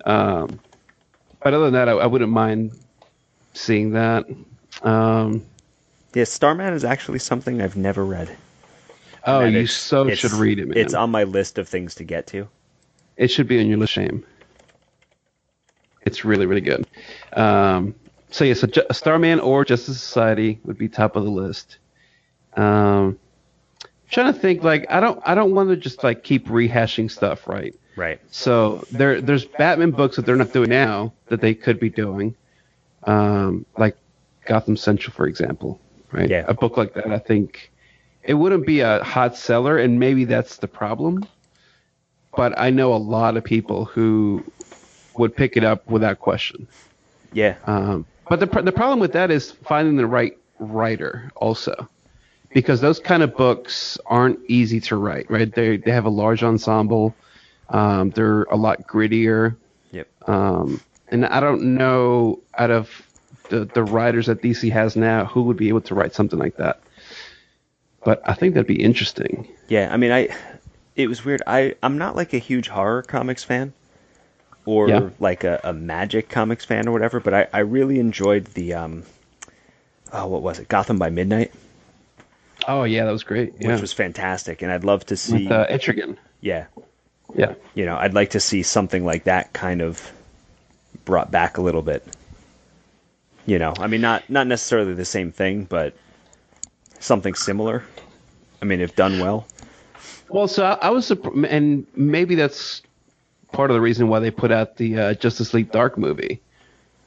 Um, 0.05 0.59
but 1.41 1.53
other 1.53 1.65
than 1.65 1.73
that, 1.73 1.89
I, 1.89 1.93
I 1.93 2.05
wouldn't 2.05 2.31
mind 2.31 2.71
seeing 3.53 3.91
that. 3.91 4.25
Um, 4.83 5.43
Yeah, 6.13 6.23
Starman 6.25 6.73
is 6.73 6.83
actually 6.83 7.19
something 7.19 7.61
I've 7.61 7.75
never 7.75 8.05
read. 8.05 8.35
oh, 9.25 9.41
And 9.41 9.55
you 9.55 9.67
so 9.67 10.09
should 10.09 10.33
read 10.33 10.59
it, 10.59 10.67
man. 10.67 10.77
It's 10.77 10.93
on 10.93 11.09
my 11.09 11.23
list 11.23 11.57
of 11.57 11.67
things 11.67 11.95
to 11.95 12.03
get 12.03 12.27
to. 12.27 12.47
It 13.17 13.29
should 13.29 13.47
be 13.47 13.59
on 13.59 13.67
your 13.67 13.77
list. 13.79 13.93
Shame. 13.93 14.23
It's 16.03 16.23
really, 16.23 16.45
really 16.45 16.61
good. 16.61 16.85
Um, 17.33 17.95
so 18.29 18.45
yeah, 18.45 18.53
so 18.53 18.67
Ju- 18.67 18.85
Starman 18.91 19.39
or 19.39 19.65
Justice 19.65 19.99
Society 19.99 20.59
would 20.63 20.77
be 20.77 20.87
top 20.87 21.15
of 21.15 21.23
the 21.23 21.31
list. 21.31 21.77
Um, 22.55 23.19
trying 24.09 24.33
to 24.33 24.39
think, 24.39 24.63
like 24.63 24.85
I 24.89 24.99
don't, 24.99 25.21
I 25.25 25.35
don't 25.35 25.53
want 25.53 25.69
to 25.69 25.75
just 25.75 26.03
like 26.03 26.23
keep 26.23 26.47
rehashing 26.47 27.09
stuff, 27.11 27.47
right? 27.47 27.75
Right. 27.95 28.19
So 28.31 28.85
there, 28.91 29.21
there's 29.21 29.45
Batman 29.45 29.91
books 29.91 30.15
that 30.17 30.25
they're 30.25 30.35
not 30.35 30.53
doing 30.53 30.69
now 30.69 31.13
that 31.27 31.41
they 31.41 31.53
could 31.53 31.79
be 31.79 31.89
doing, 31.89 32.35
um, 33.03 33.65
like 33.77 33.97
Gotham 34.45 34.77
Central, 34.77 35.13
for 35.13 35.27
example, 35.27 35.79
right? 36.11 36.29
Yeah. 36.29 36.45
A 36.47 36.53
book 36.53 36.77
like 36.77 36.93
that, 36.93 37.07
I 37.07 37.19
think 37.19 37.71
it 38.23 38.35
wouldn't 38.35 38.67
be 38.67 38.81
a 38.81 39.03
hot 39.03 39.35
seller, 39.35 39.77
and 39.77 39.99
maybe 39.99 40.25
that's 40.25 40.57
the 40.57 40.67
problem. 40.67 41.25
But 42.35 42.57
I 42.59 42.69
know 42.69 42.93
a 42.93 42.97
lot 42.97 43.35
of 43.35 43.43
people 43.43 43.85
who 43.85 44.43
would 45.17 45.35
pick 45.35 45.57
it 45.57 45.63
up 45.63 45.89
without 45.89 46.19
question. 46.19 46.67
Yeah. 47.33 47.55
Um, 47.65 48.05
but 48.29 48.39
the 48.39 48.47
pr- 48.47 48.61
the 48.61 48.71
problem 48.71 48.99
with 48.99 49.13
that 49.13 49.31
is 49.31 49.51
finding 49.51 49.95
the 49.95 50.05
right 50.05 50.37
writer 50.59 51.31
also, 51.35 51.89
because 52.53 52.81
those 52.81 52.99
kind 52.99 53.23
of 53.23 53.35
books 53.35 53.97
aren't 54.05 54.39
easy 54.47 54.79
to 54.81 54.95
write. 54.95 55.29
Right? 55.29 55.53
They 55.53 55.77
they 55.77 55.91
have 55.91 56.05
a 56.05 56.09
large 56.09 56.43
ensemble. 56.43 57.15
Um, 57.69 58.11
they're 58.11 58.43
a 58.43 58.55
lot 58.55 58.87
grittier. 58.87 59.55
Yep. 59.91 60.07
Um, 60.29 60.81
and 61.09 61.25
I 61.25 61.39
don't 61.39 61.75
know 61.75 62.39
out 62.57 62.71
of 62.71 62.89
the 63.49 63.65
the 63.65 63.83
writers 63.83 64.25
that 64.27 64.41
DC 64.41 64.71
has 64.71 64.95
now 64.95 65.25
who 65.25 65.43
would 65.43 65.57
be 65.57 65.67
able 65.69 65.81
to 65.81 65.95
write 65.95 66.13
something 66.13 66.39
like 66.39 66.57
that. 66.57 66.79
But 68.03 68.21
I 68.25 68.33
think 68.33 68.53
that'd 68.53 68.67
be 68.67 68.81
interesting. 68.81 69.47
Yeah, 69.67 69.89
I 69.91 69.97
mean, 69.97 70.11
I 70.11 70.29
it 70.95 71.07
was 71.07 71.25
weird. 71.25 71.41
I 71.47 71.75
I'm 71.83 71.97
not 71.97 72.15
like 72.15 72.33
a 72.33 72.37
huge 72.37 72.67
horror 72.69 73.03
comics 73.03 73.43
fan, 73.43 73.73
or 74.65 74.89
Yeah. 74.89 75.09
like 75.19 75.43
a, 75.43 75.59
a 75.63 75.73
magic 75.73 76.29
comics 76.29 76.63
fan 76.65 76.87
or 76.87 76.91
whatever. 76.91 77.19
But 77.19 77.33
I 77.33 77.47
I 77.53 77.59
really 77.59 77.99
enjoyed 77.99 78.45
the 78.47 78.73
um, 78.75 79.03
oh 80.13 80.27
what 80.27 80.41
was 80.41 80.59
it? 80.59 80.67
Gotham 80.69 80.97
by 80.97 81.09
Midnight, 81.09 81.51
Oh 82.67 82.83
yeah, 82.83 83.05
that 83.05 83.11
was 83.11 83.23
great. 83.23 83.53
Yeah. 83.59 83.71
which 83.73 83.81
was 83.81 83.93
fantastic, 83.93 84.61
and 84.61 84.71
I'd 84.71 84.83
love 84.83 85.05
to 85.07 85.15
see. 85.17 85.43
with 85.43 85.51
uh, 85.51 85.67
Etrigan. 85.67 86.17
yeah, 86.41 86.65
Yeah. 87.33 87.53
you 87.75 87.85
know, 87.85 87.95
I'd 87.97 88.13
like 88.13 88.31
to 88.31 88.39
see 88.39 88.61
something 88.63 89.05
like 89.05 89.23
that 89.23 89.53
kind 89.53 89.81
of 89.81 90.11
brought 91.05 91.31
back 91.31 91.57
a 91.57 91.61
little 91.61 91.81
bit. 91.81 92.03
You 93.45 93.57
know, 93.59 93.73
I 93.79 93.87
mean, 93.87 94.01
not 94.01 94.29
not 94.29 94.47
necessarily 94.47 94.93
the 94.93 95.05
same 95.05 95.31
thing, 95.31 95.63
but 95.63 95.95
something 96.99 97.33
similar. 97.35 97.83
I 98.61 98.65
mean, 98.65 98.81
if 98.81 98.95
done 98.95 99.19
well. 99.19 99.47
Well, 100.29 100.47
so 100.49 100.65
I, 100.65 100.73
I 100.87 100.89
was, 100.89 101.09
and 101.11 101.87
maybe 101.95 102.35
that's 102.35 102.81
part 103.53 103.71
of 103.71 103.75
the 103.75 103.81
reason 103.81 104.09
why 104.09 104.19
they 104.19 104.31
put 104.31 104.51
out 104.51 104.75
the 104.75 104.99
uh, 104.99 105.13
Justice 105.13 105.53
League 105.53 105.71
Dark 105.71 105.97
movie, 105.97 106.41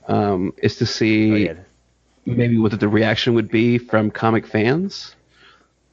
um, 0.09 0.55
is 0.63 0.77
to 0.77 0.87
see 0.87 1.33
Oh, 1.33 1.37
yeah. 1.37 1.55
maybe 2.25 2.57
what 2.57 2.79
the 2.81 2.89
reaction 2.89 3.35
would 3.35 3.51
be 3.51 3.77
from 3.77 4.11
comic 4.11 4.47
fans. 4.47 5.15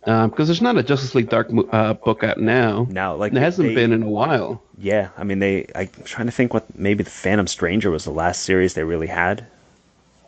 Because 0.01 0.47
there's 0.47 0.61
not 0.61 0.77
a 0.77 0.83
Justice 0.83 1.15
League 1.15 1.29
Dark 1.29 1.51
mo- 1.51 1.67
uh, 1.71 1.93
book 1.93 2.23
out 2.23 2.37
now. 2.39 2.87
Now, 2.89 3.15
like, 3.15 3.31
And 3.31 3.39
it 3.39 3.41
hasn't 3.41 3.69
they- 3.69 3.75
been 3.75 3.91
in 3.91 4.03
a 4.03 4.07
while. 4.09 4.61
Yeah, 4.77 5.09
I 5.17 5.23
mean, 5.23 5.39
they. 5.39 5.65
I'm 5.75 5.89
trying 6.05 6.27
to 6.27 6.31
think 6.31 6.53
what 6.53 6.77
maybe 6.77 7.03
the 7.03 7.09
Phantom 7.09 7.47
Stranger 7.47 7.89
was 7.91 8.05
the 8.05 8.11
last 8.11 8.43
series 8.43 8.73
they 8.75 8.83
really 8.83 9.07
had. 9.07 9.45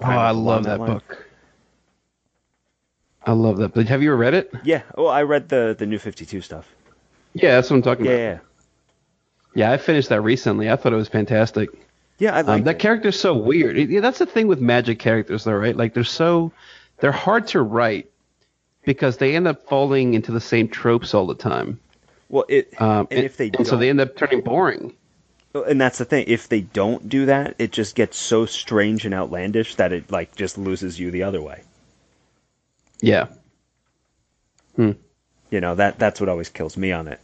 Oh, 0.02 0.06
I 0.08 0.32
love 0.32 0.64
that 0.66 0.80
that 0.80 0.86
book. 0.86 1.26
I 3.26 3.34
love 3.34 3.58
that. 3.58 3.74
But 3.74 3.88
have 3.88 4.02
you 4.02 4.10
ever 4.12 4.18
read 4.18 4.34
it? 4.34 4.52
Yeah. 4.64 4.82
Oh, 4.98 5.08
I 5.08 5.24
read 5.24 5.50
the 5.50 5.76
the 5.78 5.86
New 5.86 6.00
Fifty 6.00 6.26
Two 6.26 6.42
stuff. 6.42 6.68
Yeah, 7.34 7.56
that's 7.56 7.70
what 7.70 7.76
I'm 7.78 7.82
talking 7.84 8.06
Yeah, 8.06 8.12
about. 8.12 8.42
yeah, 9.56 9.68
Yeah, 9.68 9.72
I 9.72 9.78
finished 9.78 10.10
that 10.10 10.22
recently. 10.22 10.70
I 10.70 10.76
thought 10.76 10.94
it 10.94 10.98
was 10.98 11.10
fantastic. 11.10 11.70
yeah. 12.18 12.36
I 12.36 12.40
Um, 12.42 12.64
that 12.64 12.80
character's 12.80 13.20
so 13.20 13.36
weird. 13.36 13.78
It- 13.78 13.90
yeah, 13.90 14.00
that's 14.02 14.20
the 14.20 14.26
thing 14.26 14.48
with 14.48 14.60
magic 14.60 14.98
characters, 15.00 15.44
though, 15.44 15.54
right? 15.54 15.76
Like 15.78 15.94
they're 15.94 16.04
so 16.04 16.52
they're 17.02 17.12
hard 17.12 17.46
to 17.48 17.62
write 17.62 18.10
because 18.86 19.18
they 19.18 19.36
end 19.36 19.48
up 19.48 19.66
falling 19.68 20.14
into 20.14 20.32
the 20.32 20.42
same 20.42 20.68
tropes 20.70 21.14
all 21.14 21.28
the 21.28 21.36
time. 21.36 21.80
Well, 22.30 22.46
it 22.48 22.74
Um, 22.80 23.08
and 23.12 23.24
if 23.26 23.38
they 23.38 23.50
and 23.58 23.66
don't, 23.66 23.68
so 23.68 23.78
they 23.78 23.90
end 23.90 24.02
up 24.02 24.16
turning 24.16 24.42
boring. 24.42 24.96
and 25.54 25.80
that's 25.80 26.00
the 26.00 26.06
thing. 26.06 26.26
If 26.28 26.50
they 26.50 26.62
don't 26.62 27.08
do 27.10 27.26
that, 27.28 27.56
it 27.60 27.72
just 27.72 27.96
gets 27.96 28.18
so 28.18 28.46
strange 28.48 29.06
and 29.06 29.14
outlandish 29.14 29.76
that 29.76 29.94
it 29.94 30.10
like 30.12 30.36
just 30.36 30.58
loses 30.58 31.00
you 31.00 31.12
the 31.12 31.24
other 31.24 31.42
way. 31.42 31.64
Yeah, 33.02 33.28
You 35.52 35.62
know 35.62 35.76
that 35.76 36.00
that's 36.00 36.20
what 36.20 36.30
always 36.30 36.50
kills 36.50 36.76
me 36.78 36.92
on 36.92 37.08
it. 37.08 37.20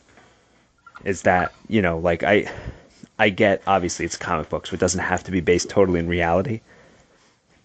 Is 1.05 1.21
that 1.23 1.53
you 1.69 1.81
know 1.81 1.99
like 1.99 2.23
I 2.23 2.51
I 3.19 3.29
get 3.29 3.63
obviously 3.67 4.05
it's 4.05 4.17
comic 4.17 4.49
books, 4.49 4.69
so 4.69 4.75
it 4.75 4.79
doesn't 4.81 5.01
have 5.01 5.23
to 5.25 5.31
be 5.31 5.41
based 5.41 5.69
totally 5.69 5.99
in 5.99 6.07
reality. 6.07 6.61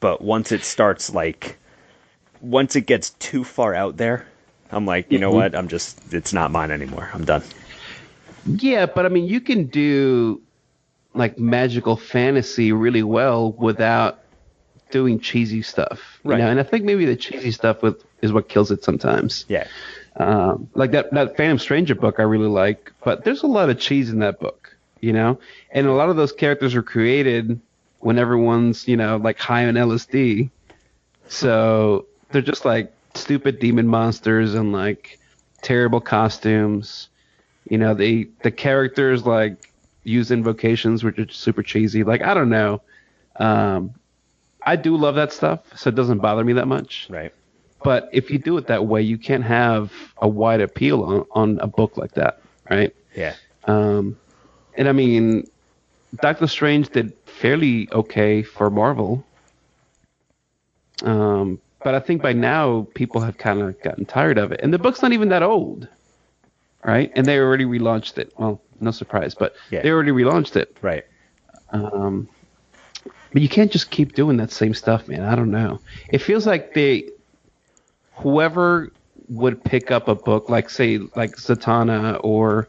But 0.00 0.20
once 0.22 0.52
it 0.52 0.64
starts 0.64 1.14
like 1.14 1.59
once 2.40 2.76
it 2.76 2.82
gets 2.86 3.10
too 3.10 3.44
far 3.44 3.74
out 3.74 3.96
there, 3.96 4.26
I'm 4.70 4.86
like, 4.86 5.10
you 5.10 5.18
know 5.18 5.30
Mhm. 5.30 5.34
what? 5.34 5.54
I'm 5.54 5.68
just 5.68 6.00
it's 6.12 6.32
not 6.32 6.50
mine 6.50 6.70
anymore. 6.70 7.10
I'm 7.12 7.24
done. 7.24 7.42
yeah, 8.46 8.86
but 8.86 9.04
I 9.04 9.08
mean, 9.10 9.26
you 9.26 9.40
can 9.40 9.64
do 9.66 10.40
like 11.14 11.38
magical 11.38 11.96
fantasy 11.96 12.72
really 12.72 13.02
well 13.02 13.52
without 13.52 14.20
doing 14.90 15.18
cheesy 15.20 15.62
stuff, 15.62 16.20
you 16.24 16.30
Right. 16.30 16.38
know. 16.38 16.48
And 16.48 16.58
I 16.58 16.62
think 16.62 16.84
maybe 16.84 17.04
the 17.04 17.16
cheesy 17.16 17.50
stuff 17.50 17.82
with 17.82 18.02
is 18.22 18.32
what 18.32 18.48
kills 18.48 18.70
it 18.70 18.82
sometimes. 18.82 19.44
Yeah. 19.48 19.66
Um, 20.16 20.68
like 20.74 20.90
that 20.92 21.10
that 21.12 21.36
Phantom 21.36 21.58
Stranger 21.58 21.94
book 21.94 22.18
I 22.18 22.22
really 22.22 22.48
like, 22.48 22.92
but 23.04 23.24
there's 23.24 23.42
a 23.42 23.46
lot 23.46 23.70
of 23.70 23.78
cheese 23.78 24.10
in 24.10 24.18
that 24.20 24.40
book, 24.40 24.74
you 25.00 25.12
know, 25.12 25.38
and 25.72 25.86
a 25.86 25.92
lot 25.92 26.08
of 26.10 26.16
those 26.16 26.32
characters 26.32 26.74
were 26.74 26.82
created 26.82 27.60
when 28.00 28.18
everyone's 28.18 28.88
you 28.88 28.96
know 28.96 29.16
like 29.18 29.38
high 29.38 29.66
on 29.66 29.74
LSD, 29.74 30.50
so 31.28 32.06
they're 32.30 32.42
just 32.42 32.64
like 32.64 32.92
stupid 33.14 33.58
demon 33.58 33.86
monsters 33.86 34.54
and 34.54 34.72
like 34.72 35.18
terrible 35.62 36.00
costumes. 36.00 37.08
You 37.68 37.78
know, 37.78 37.94
they 37.94 38.28
the 38.42 38.50
characters 38.50 39.26
like 39.26 39.70
use 40.02 40.30
invocations 40.30 41.04
which 41.04 41.18
are 41.18 41.28
super 41.28 41.62
cheesy. 41.62 42.04
Like 42.04 42.22
I 42.22 42.34
don't 42.34 42.50
know. 42.50 42.80
Um, 43.36 43.94
I 44.62 44.76
do 44.76 44.96
love 44.96 45.14
that 45.14 45.32
stuff, 45.32 45.60
so 45.74 45.88
it 45.88 45.94
doesn't 45.94 46.18
bother 46.18 46.44
me 46.44 46.52
that 46.54 46.66
much. 46.68 47.06
Right. 47.10 47.32
But 47.82 48.10
if 48.12 48.30
you 48.30 48.38
do 48.38 48.58
it 48.58 48.66
that 48.66 48.86
way, 48.86 49.00
you 49.00 49.16
can't 49.16 49.44
have 49.44 49.90
a 50.18 50.28
wide 50.28 50.60
appeal 50.60 51.02
on, 51.02 51.26
on 51.32 51.58
a 51.60 51.66
book 51.66 51.96
like 51.96 52.12
that, 52.12 52.42
right? 52.68 52.94
Yeah. 53.16 53.34
Um, 53.64 54.18
and 54.76 54.86
I 54.86 54.92
mean, 54.92 55.48
Doctor 56.16 56.46
Strange 56.46 56.90
did 56.90 57.14
fairly 57.24 57.88
okay 57.92 58.42
for 58.42 58.68
Marvel. 58.68 59.24
Um, 61.02 61.58
but 61.82 61.94
I 61.94 62.00
think 62.00 62.22
by 62.22 62.32
now 62.32 62.86
people 62.94 63.20
have 63.20 63.38
kind 63.38 63.60
of 63.60 63.80
gotten 63.82 64.04
tired 64.04 64.38
of 64.38 64.52
it. 64.52 64.60
And 64.62 64.72
the 64.72 64.78
book's 64.78 65.02
not 65.02 65.12
even 65.12 65.28
that 65.30 65.42
old, 65.42 65.88
right? 66.84 67.10
And 67.14 67.26
they 67.26 67.38
already 67.38 67.64
relaunched 67.64 68.18
it. 68.18 68.32
Well, 68.38 68.60
no 68.80 68.90
surprise, 68.90 69.34
but 69.34 69.54
Yeah. 69.70 69.82
they 69.82 69.90
already 69.90 70.10
relaunched 70.12 70.56
it. 70.56 70.76
Right. 70.82 71.04
Um, 71.70 72.28
but 73.32 73.42
you 73.42 73.48
can't 73.48 73.70
just 73.70 73.90
keep 73.90 74.14
doing 74.14 74.38
that 74.38 74.50
same 74.50 74.74
stuff, 74.74 75.06
man. 75.08 75.22
I 75.22 75.34
don't 75.36 75.50
know. 75.50 75.80
It 76.08 76.18
feels 76.18 76.46
like 76.46 76.74
they, 76.74 77.10
whoever 78.14 78.90
would 79.28 79.62
pick 79.62 79.90
up 79.90 80.08
a 80.08 80.14
book 80.14 80.48
like, 80.48 80.68
say, 80.68 80.98
like 81.14 81.36
Zatanna 81.36 82.20
or 82.24 82.68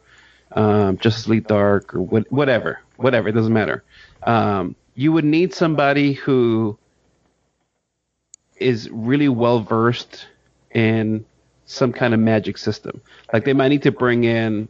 um, 0.52 0.98
Justice 0.98 1.28
League 1.28 1.48
Dark 1.48 1.96
or 1.96 2.02
what, 2.02 2.32
whatever, 2.32 2.80
whatever, 2.98 3.30
it 3.30 3.32
doesn't 3.34 3.54
matter. 3.54 3.84
Um, 4.24 4.76
you 4.94 5.12
would 5.12 5.26
need 5.26 5.54
somebody 5.54 6.14
who 6.14 6.78
is 8.62 8.90
really 8.92 9.30
well 9.30 9.60
versed 9.62 10.28
in 10.72 11.26
some 11.66 11.92
kind 11.94 12.14
of 12.14 12.20
magic 12.20 12.58
system. 12.58 13.02
Like 13.34 13.46
they 13.46 13.54
might 13.54 13.70
need 13.70 13.84
to 13.84 13.92
bring 13.92 14.24
in 14.24 14.68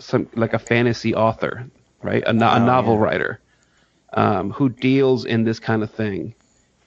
some 0.00 0.28
like 0.34 0.54
a 0.54 0.58
fantasy 0.58 1.14
author, 1.14 1.66
right? 2.02 2.22
A, 2.26 2.32
no- 2.32 2.46
a 2.48 2.60
Oh, 2.60 2.64
novel 2.66 2.94
yeah. 2.94 3.00
writer 3.02 3.40
um, 4.12 4.50
who 4.52 4.68
deals 4.68 5.24
in 5.24 5.44
this 5.44 5.58
kind 5.58 5.82
of 5.82 5.90
thing. 5.90 6.34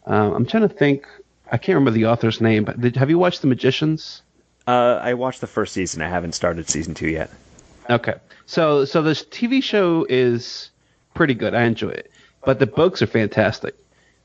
Um, 0.05 0.33
I'm 0.33 0.45
trying 0.45 0.67
to 0.67 0.73
think. 0.73 1.05
I 1.51 1.57
can't 1.57 1.75
remember 1.75 1.91
the 1.91 2.05
author's 2.07 2.41
name, 2.41 2.65
but 2.65 2.79
did, 2.81 2.95
have 2.97 3.09
you 3.09 3.17
watched 3.17 3.41
The 3.41 3.47
Magicians? 3.47 4.21
Uh, 4.67 4.99
I 5.01 5.13
watched 5.13 5.39
the 5.39 5.47
first 5.47 5.73
season. 5.73 6.01
I 6.01 6.09
haven't 6.09 6.33
started 6.33 6.67
season 6.69 6.93
two 6.93 7.07
yet. 7.09 7.29
Okay. 7.89 8.15
So 8.45 8.83
so 8.85 9.01
this 9.01 9.23
TV 9.23 9.63
show 9.63 10.05
is 10.09 10.71
pretty 11.13 11.33
good. 11.33 11.53
I 11.53 11.63
enjoy 11.63 11.89
it, 11.89 12.11
but 12.45 12.59
the 12.59 12.67
books 12.67 13.01
are 13.01 13.07
fantastic. 13.07 13.75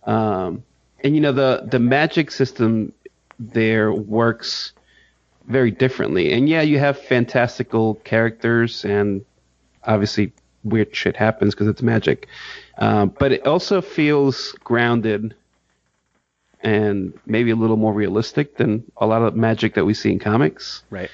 Um, 0.05 0.65
and 1.03 1.15
you 1.15 1.21
know 1.21 1.33
the 1.33 1.67
the 1.71 1.79
magic 1.79 2.31
system 2.31 2.93
there 3.39 3.93
works 3.93 4.73
very 5.47 5.71
differently. 5.71 6.33
And 6.33 6.49
yeah, 6.49 6.63
you 6.63 6.79
have 6.79 6.99
fantastical 6.99 7.97
characters, 7.97 8.85
and 8.85 9.25
obviously 9.85 10.33
weird 10.65 10.95
shit 10.95 11.17
happens 11.17 11.55
because 11.55 11.69
it's 11.69 11.83
magic. 11.83 12.29
Um, 12.79 13.15
but 13.19 13.33
it 13.33 13.47
also 13.47 13.81
feels 13.81 14.53
grounded 14.65 15.35
and 16.61 17.13
maybe 17.27 17.51
a 17.51 17.57
little 17.57 17.77
more 17.77 17.93
realistic 17.93 18.57
than 18.57 18.85
a 18.97 19.07
lot 19.07 19.23
of 19.23 19.35
magic 19.35 19.75
that 19.75 19.85
we 19.85 19.95
see 19.95 20.13
in 20.13 20.19
comics. 20.19 20.85
Right. 20.91 21.11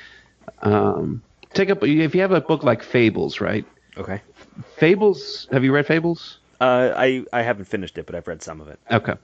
Um, 0.61 1.23
take 1.55 1.71
up 1.71 1.83
if 1.83 2.15
you 2.15 2.21
have 2.21 2.33
a 2.33 2.41
book 2.41 2.63
like 2.63 2.83
Fables, 2.83 3.41
right? 3.41 3.65
Okay. 3.97 4.21
Fables. 4.77 5.49
Have 5.51 5.65
you 5.65 5.73
read 5.73 5.87
Fables? 5.87 6.39
Uh, 6.61 6.93
I 6.97 7.25
I 7.33 7.43
haven't 7.43 7.67
finished 7.67 7.97
it, 7.99 8.07
but 8.07 8.15
I've 8.15 8.27
read 8.27 8.43
some 8.43 8.61
of 8.61 8.69
it. 8.69 8.79
Okay. 8.91 9.15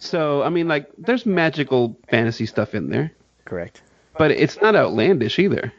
So 0.00 0.42
I 0.42 0.48
mean, 0.48 0.66
like, 0.66 0.88
there's 0.98 1.24
magical 1.26 1.96
fantasy 2.08 2.46
stuff 2.46 2.74
in 2.74 2.88
there, 2.90 3.12
Correct. 3.44 3.82
but 4.18 4.30
it's 4.32 4.60
not 4.60 4.74
outlandish 4.74 5.38
either, 5.38 5.72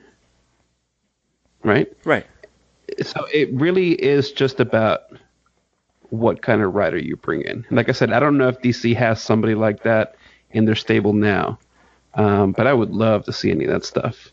right? 1.63 1.91
Right. 2.05 2.25
So 3.01 3.25
it 3.33 3.49
really 3.53 3.91
is 3.93 4.31
just 4.31 4.59
about 4.59 5.01
what 6.09 6.41
kind 6.41 6.61
of 6.61 6.75
writer 6.75 6.97
you 6.99 7.15
bring 7.15 7.41
in. 7.41 7.65
Like 7.71 7.89
I 7.89 7.93
said, 7.93 8.11
I 8.13 8.19
don't 8.19 8.37
know 8.37 8.47
if 8.47 8.61
DC 8.61 8.95
has 8.95 9.21
somebody 9.21 9.55
like 9.55 9.83
that 9.83 10.15
in 10.51 10.65
their 10.65 10.75
stable 10.75 11.13
now, 11.13 11.57
um, 12.13 12.51
but 12.51 12.67
I 12.67 12.73
would 12.73 12.91
love 12.91 13.25
to 13.25 13.33
see 13.33 13.49
any 13.49 13.65
of 13.65 13.71
that 13.71 13.85
stuff. 13.85 14.31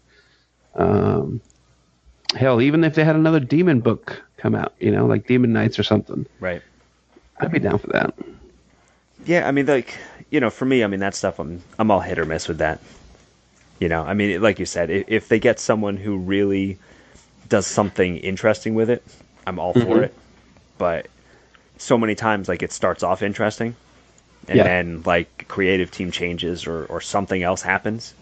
Um, 0.75 1.41
hell, 2.37 2.61
even 2.61 2.85
if 2.85 2.95
they 2.95 3.05
had 3.05 3.17
another 3.17 3.41
demon 3.41 3.81
book 3.81 4.21
come 4.37 4.55
out, 4.55 4.75
you 4.81 4.91
know, 4.91 5.07
like 5.07 5.27
Demon 5.27 5.53
Knights 5.53 5.79
or 5.79 5.83
something, 5.83 6.27
Right. 6.41 6.63
I'd 7.41 7.53
be 7.53 7.59
down 7.61 7.79
for 7.79 7.87
that. 7.89 8.13
Yeah, 9.29 9.47
I 9.47 9.53
mean, 9.53 9.67
like 9.67 9.97
you 10.31 10.41
know, 10.41 10.51
for 10.51 10.65
me, 10.65 10.83
I 10.83 10.87
mean 10.87 11.01
that 11.01 11.15
stuff. 11.15 11.39
I'm 11.39 11.63
I'm 11.79 11.91
all 11.91 12.01
hit 12.01 12.19
or 12.19 12.25
miss 12.25 12.49
with 12.49 12.59
that. 12.59 12.81
You 13.81 13.89
know, 13.89 14.03
I 14.05 14.15
mean, 14.15 14.43
like 14.43 14.59
you 14.59 14.67
said, 14.67 14.91
if, 14.91 15.05
if 15.09 15.29
they 15.29 15.39
get 15.39 15.61
someone 15.61 15.99
who 15.99 16.17
really 16.19 16.79
does 17.49 17.67
something 17.67 18.19
interesting 18.19 18.75
with 18.75 18.91
it, 18.91 19.05
I'm 19.47 19.59
all 19.59 19.75
for 19.75 20.01
Mhm. 20.01 20.05
it. 20.05 20.15
But 20.79 21.09
so 21.79 21.99
many 21.99 22.15
times, 22.17 22.49
like 22.49 22.63
it 22.63 22.73
starts 22.73 23.03
off 23.05 23.23
interesting, 23.23 23.77
and 24.49 24.59
Yeah. 24.59 24.65
then 24.65 25.03
like 25.07 25.47
creative 25.49 25.91
team 25.91 26.11
changes 26.13 26.67
or 26.67 26.87
or 26.87 27.01
something 27.03 27.43
else 27.43 27.63
happens, 27.63 28.15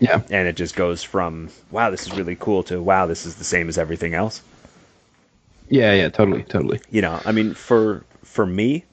Yeah. 0.00 0.22
and 0.30 0.48
it 0.48 0.56
just 0.56 0.76
goes 0.76 1.02
from 1.04 1.50
wow, 1.70 1.90
this 1.90 2.06
is 2.06 2.14
really 2.14 2.36
cool 2.36 2.64
to 2.64 2.82
wow, 2.82 3.06
this 3.06 3.26
is 3.26 3.36
the 3.36 3.44
same 3.44 3.68
as 3.70 3.78
everything 3.78 4.14
else. 4.14 4.42
Yeah, 5.68 5.92
yeah, 5.94 6.08
totally, 6.08 6.42
totally. 6.44 6.80
you 6.90 7.02
know 7.02 7.20
i 7.24 7.32
mean 7.32 7.54
for 7.54 8.04
for 8.22 8.46
me 8.46 8.84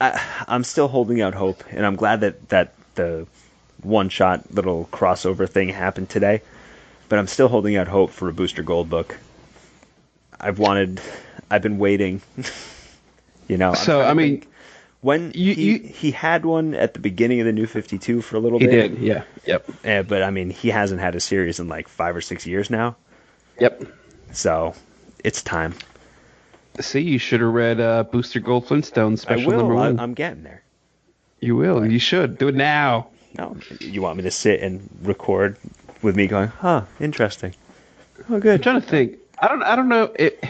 I, 0.00 0.20
i'm 0.46 0.64
still 0.64 0.88
holding 0.88 1.20
out 1.20 1.34
hope 1.34 1.64
and 1.70 1.84
i'm 1.84 1.96
glad 1.96 2.20
that 2.20 2.48
that 2.50 2.72
the 2.94 3.26
one 3.82 4.08
shot 4.08 4.52
little 4.52 4.88
crossover 4.92 5.48
thing 5.48 5.68
happened 5.68 6.08
today 6.08 6.42
but 7.08 7.18
i'm 7.18 7.26
still 7.26 7.48
holding 7.48 7.76
out 7.76 7.88
hope 7.88 8.10
for 8.10 8.28
a 8.28 8.32
booster 8.32 8.62
gold 8.62 8.88
book 8.90 9.16
i've 10.40 10.58
wanted 10.58 11.00
i've 11.50 11.62
been 11.62 11.78
waiting 11.78 12.20
you 13.48 13.56
know 13.56 13.74
So, 13.74 14.02
I 14.02 14.14
mean, 14.14 14.40
think. 14.40 14.52
when 15.00 15.32
you- 15.34 15.54
he, 15.54 15.70
you- 15.72 15.78
he 15.80 16.10
had 16.10 16.44
one 16.44 16.74
at 16.74 16.94
the 16.94 17.00
beginning 17.00 17.40
of 17.40 17.46
the 17.46 17.52
new 17.52 17.66
52 17.66 18.20
for 18.20 18.36
a 18.36 18.40
little 18.40 18.58
He 18.58 18.66
bit 18.66 18.90
did. 18.94 18.98
Yeah. 19.02 19.22
Yep. 19.46 19.70
eh, 19.84 20.02
but 20.02 20.22
i 20.22 20.30
mean 20.30 20.50
he 20.50 20.68
hasn't 20.68 21.00
had 21.00 21.14
a 21.14 21.20
series 21.20 21.58
in 21.60 21.68
like 21.68 21.88
five 21.88 22.14
or 22.16 22.20
six 22.20 22.46
years 22.46 22.70
now 22.70 22.96
Yep. 23.60 23.82
so 24.32 24.74
it's 25.24 25.42
time 25.42 25.74
See, 26.80 27.00
you 27.00 27.18
should 27.18 27.40
have 27.40 27.52
read 27.52 27.80
uh, 27.80 28.04
Booster 28.04 28.40
Gold 28.40 28.66
Flintstone 28.66 29.16
special 29.16 29.50
number 29.50 29.74
will 29.74 29.80
I, 29.80 29.88
one. 29.88 30.00
i'm 30.00 30.14
getting 30.14 30.42
there 30.42 30.62
you 31.40 31.56
will. 31.56 31.86
You 31.86 31.98
should 31.98 32.38
do 32.38 32.48
it 32.48 32.54
now. 32.54 33.08
No, 33.36 33.56
you 33.80 34.02
want 34.02 34.16
me 34.16 34.22
to 34.24 34.30
sit 34.30 34.60
and 34.60 34.88
record 35.02 35.56
with 36.02 36.16
me 36.16 36.26
going, 36.26 36.48
huh, 36.48 36.84
interesting. 36.98 37.54
Oh, 38.28 38.40
good. 38.40 38.54
I'm 38.54 38.62
trying 38.62 38.80
to 38.80 38.86
think. 38.86 39.18
I 39.40 39.48
don't. 39.48 39.62
I 39.62 39.76
don't 39.76 39.88
know. 39.88 40.12
It. 40.16 40.42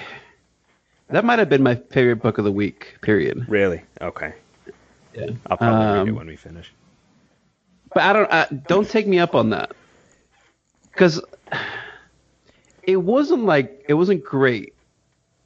That 1.08 1.24
might 1.24 1.38
have 1.38 1.48
been 1.48 1.62
my 1.62 1.74
favorite 1.74 2.16
book 2.16 2.38
of 2.38 2.44
the 2.44 2.52
week. 2.52 2.96
Period. 3.00 3.46
Really? 3.48 3.82
Okay. 4.00 4.34
Yeah. 5.14 5.30
I'll 5.46 5.56
probably 5.56 5.86
read 5.86 6.08
it 6.08 6.10
Um, 6.10 6.16
when 6.16 6.26
we 6.26 6.36
finish. 6.36 6.72
But 7.92 8.04
I 8.04 8.12
don't. 8.12 8.32
I, 8.32 8.46
don't 8.66 8.88
take 8.88 9.06
me 9.06 9.18
up 9.18 9.34
on 9.34 9.50
that. 9.50 9.72
Because 10.92 11.20
it 12.82 12.96
wasn't 12.96 13.44
like 13.44 13.84
it 13.88 13.94
wasn't 13.94 14.24
great. 14.24 14.74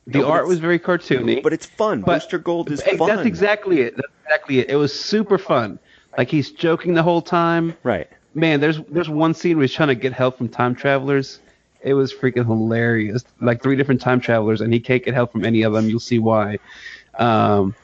The 0.07 0.19
No, 0.19 0.29
art 0.31 0.49
was 0.49 0.59
very 0.59 0.79
cartoony. 0.79 1.43
But 1.43 1.53
it's 1.53 1.67
fun. 1.67 2.01
but- 2.01 2.15
Booster 2.21 2.39
Gold 2.39 2.71
is 2.71 2.83
fun. 2.83 2.99
That's 3.09 3.27
exactly 3.27 3.83
it. 3.83 3.97
That's 3.97 4.09
exactly 4.25 4.59
it. 4.59 4.71
It 4.71 4.77
was 4.77 4.99
super 4.99 5.39
fun. 5.39 5.79
Like 6.19 6.29
he's 6.31 6.51
joking 6.51 6.95
the 6.95 7.03
whole 7.03 7.23
time. 7.23 7.75
Right. 7.83 8.09
Man, 8.35 8.61
there's 8.61 8.81
there's 8.89 9.09
one 9.09 9.35
scene 9.35 9.57
where 9.57 9.63
he's 9.65 9.73
trying 9.75 9.89
to 9.89 9.95
get 9.95 10.13
help 10.13 10.39
from 10.39 10.49
time 10.49 10.75
travelers. 10.75 11.39
It 11.83 11.95
was 11.95 12.13
freaking 12.13 12.47
hilarious. 12.47 13.25
Like 13.41 13.63
three 13.63 13.77
different 13.77 14.01
time 14.01 14.21
travelers, 14.21 14.61
and 14.61 14.73
he 14.73 14.81
can't 14.81 15.05
get 15.05 15.15
help 15.15 15.33
from 15.33 15.45
any 15.45 15.63
of 15.63 15.73
them. 15.73 15.89
You'll 15.89 16.01
see 16.01 16.19
why. 16.19 16.59
Um, 17.19 17.75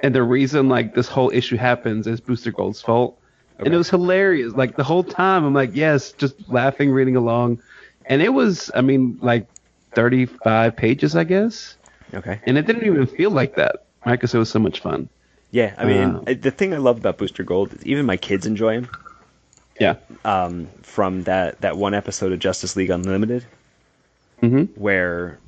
and 0.00 0.14
the 0.14 0.22
reason 0.22 0.68
like 0.68 0.94
this 0.94 1.08
whole 1.08 1.30
issue 1.30 1.56
happens 1.56 2.06
is 2.06 2.20
Booster 2.20 2.52
Gold's 2.52 2.80
fault, 2.80 3.18
and 3.58 3.72
it 3.72 3.76
was 3.76 3.90
hilarious. 3.90 4.54
Like 4.54 4.76
the 4.76 4.84
whole 4.84 5.02
time, 5.04 5.44
I'm 5.44 5.54
like, 5.54 5.74
yes, 5.74 6.12
just 6.12 6.34
laughing, 6.48 6.90
reading 6.90 7.16
along, 7.16 7.60
and 8.06 8.22
it 8.22 8.32
was, 8.32 8.70
I 8.74 8.80
mean, 8.82 9.18
like 9.22 9.46
35 9.94 10.76
pages, 10.76 11.16
I 11.16 11.24
guess, 11.24 11.76
Okay. 12.14 12.40
and 12.46 12.56
it 12.58 12.66
didn't 12.66 12.84
even 12.86 13.06
feel 13.06 13.30
like 13.30 13.56
that, 13.56 13.84
right? 14.06 14.12
Because 14.12 14.34
it 14.34 14.38
was 14.38 14.48
so 14.50 14.58
much 14.58 14.80
fun. 14.80 15.08
Yeah, 15.50 15.74
I 15.78 15.84
mean, 15.86 16.20
Uh, 16.26 16.34
the 16.40 16.50
thing 16.50 16.74
I 16.74 16.76
love 16.78 16.98
about 16.98 17.16
Booster 17.18 17.42
Gold 17.42 17.72
is 17.72 17.86
even 17.86 18.04
my 18.06 18.16
kids 18.18 18.46
enjoy 18.46 18.74
him. 18.74 18.88
Yeah. 19.80 19.94
Um, 20.24 20.66
from 20.82 21.22
that, 21.24 21.60
that 21.62 21.76
one 21.76 21.94
episode 21.94 22.32
of 22.32 22.38
Justice 22.38 22.76
League 22.76 22.90
Unlimited 22.90 23.44
hmm 24.40 24.64
where, 24.76 25.38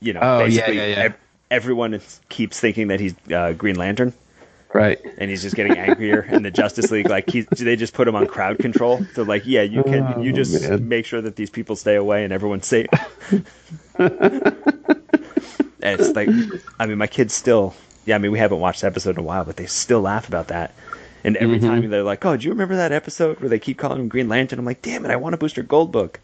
you 0.00 0.12
know, 0.12 0.20
Oh, 0.22 0.38
yeah, 0.40 0.44
basically 0.46 0.76
yeah, 0.76 0.86
yeah. 0.86 0.98
ev- 1.04 1.16
everyone 1.50 1.94
is- 1.94 2.20
keeps 2.28 2.58
thinking 2.58 2.88
that 2.88 3.00
he's 3.00 3.14
uh, 3.32 3.52
Green 3.52 3.76
Lantern. 3.76 4.12
Right. 4.74 4.98
and 5.18 5.30
he's 5.30 5.40
just 5.42 5.54
getting 5.54 5.78
angrier. 5.78 6.20
and 6.28 6.44
the 6.44 6.50
Justice 6.50 6.90
League, 6.90 7.08
like, 7.08 7.30
he, 7.30 7.42
they 7.42 7.76
just 7.76 7.94
put 7.94 8.08
him 8.08 8.16
on 8.16 8.26
crowd 8.26 8.58
control. 8.58 8.98
They're 9.14 9.24
like, 9.24 9.46
yeah, 9.46 9.62
you 9.62 9.82
can, 9.84 10.20
you 10.22 10.32
Oh, 10.32 10.34
just 10.34 10.68
man. 10.68 10.88
make 10.88 11.06
sure 11.06 11.20
that 11.22 11.36
these 11.36 11.48
people 11.50 11.76
stay 11.76 11.94
away 11.94 12.24
and 12.24 12.32
everyone's 12.32 12.66
safe. 12.66 12.88
it's 15.80 16.16
like, 16.16 16.28
I 16.80 16.86
mean, 16.86 16.98
my 16.98 17.06
kids 17.06 17.34
still, 17.34 17.74
yeah, 18.04 18.16
I 18.16 18.18
mean, 18.18 18.32
we 18.32 18.38
haven't 18.38 18.60
watched 18.60 18.80
the 18.80 18.86
episode 18.88 19.10
in 19.16 19.20
a 19.20 19.22
while, 19.22 19.44
but 19.44 19.56
they 19.56 19.66
still 19.66 20.00
laugh 20.00 20.28
about 20.28 20.48
that. 20.48 20.74
And 21.22 21.36
every 21.38 21.58
Mhm. 21.58 21.62
time 21.62 21.88
they're 21.90 22.02
like, 22.02 22.22
"Oh, 22.26 22.36
do 22.36 22.44
you 22.44 22.50
remember 22.50 22.76
that 22.76 22.92
episode 22.92 23.40
where 23.40 23.48
they 23.48 23.58
keep 23.58 23.78
calling 23.78 23.98
him 23.98 24.08
Green 24.08 24.28
Lantern?" 24.28 24.58
I'm 24.58 24.66
like, 24.66 24.82
"Damn 24.82 25.06
it, 25.06 25.10
I 25.10 25.16
want 25.16 25.34
a 25.34 25.38
Booster 25.38 25.62
Gold 25.62 25.90
book. 25.90 26.20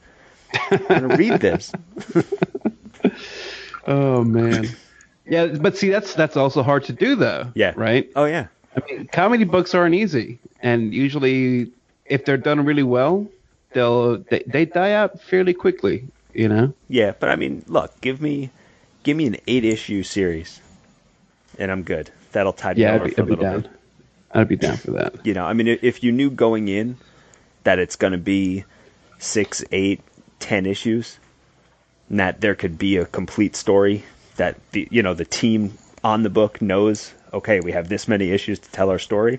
I'm 0.70 0.84
gonna 0.88 1.16
read 1.16 1.40
this." 1.40 1.72
Oh 3.86 4.22
man. 4.22 4.68
Yeah, 5.30 5.46
but 5.46 5.76
see, 5.78 5.88
that's 5.90 6.14
that's 6.14 6.36
also 6.36 6.62
hard 6.62 6.84
to 6.84 6.92
do, 6.92 7.14
though. 7.14 7.50
Yeah. 7.54 7.72
Right. 7.76 8.10
Oh 8.16 8.24
yeah, 8.24 8.48
I 8.76 8.80
mean, 8.86 9.06
comedy 9.06 9.44
books 9.44 9.74
aren't 9.74 9.94
easy, 9.94 10.40
and 10.60 10.92
usually, 10.92 11.70
if 12.04 12.24
they're 12.24 12.36
done 12.36 12.64
really 12.64 12.82
well, 12.82 13.26
they'll 13.72 14.18
they, 14.18 14.42
they 14.46 14.64
die 14.64 14.92
out 14.92 15.20
fairly 15.22 15.54
quickly. 15.54 16.04
You 16.34 16.48
know. 16.48 16.74
yeah, 16.88 17.12
but 17.18 17.28
I 17.28 17.36
mean, 17.36 17.64
look, 17.68 18.00
give 18.00 18.20
me, 18.20 18.50
give 19.04 19.16
me 19.16 19.26
an 19.26 19.36
eight 19.46 19.64
issue 19.64 20.02
series, 20.02 20.60
and 21.58 21.70
I'm 21.70 21.84
good. 21.84 22.10
That'll 22.32 22.52
tide 22.52 22.76
me 22.76 22.82
Yeah, 22.82 22.94
I'd 22.94 23.00
over 23.00 23.08
be, 23.08 23.14
for 23.14 23.20
a 23.20 23.24
I'd 23.24 23.26
be 23.26 23.30
little 23.30 23.44
down. 23.44 23.60
bit. 23.62 23.70
I'd 24.32 24.48
be 24.48 24.56
down 24.56 24.76
for 24.76 24.90
that. 24.92 25.26
You 25.26 25.34
know, 25.34 25.44
I 25.44 25.52
mean, 25.54 25.66
if 25.68 26.02
you 26.04 26.12
knew 26.12 26.30
going 26.30 26.68
in 26.68 26.96
that 27.64 27.78
it's 27.80 27.96
going 27.96 28.12
to 28.12 28.18
be 28.18 28.64
six, 29.18 29.64
eight, 29.72 30.00
ten 30.38 30.66
issues, 30.66 31.18
and 32.08 32.20
that 32.20 32.40
there 32.40 32.54
could 32.54 32.78
be 32.78 32.96
a 32.96 33.06
complete 33.06 33.56
story 33.56 34.04
that 34.40 34.56
the 34.72 34.88
you 34.90 35.02
know 35.02 35.12
the 35.14 35.24
team 35.26 35.76
on 36.02 36.22
the 36.22 36.30
book 36.30 36.60
knows. 36.62 37.12
Okay, 37.32 37.60
we 37.60 37.72
have 37.72 37.88
this 37.88 38.08
many 38.08 38.30
issues 38.30 38.58
to 38.58 38.70
tell 38.72 38.90
our 38.90 38.98
story, 38.98 39.38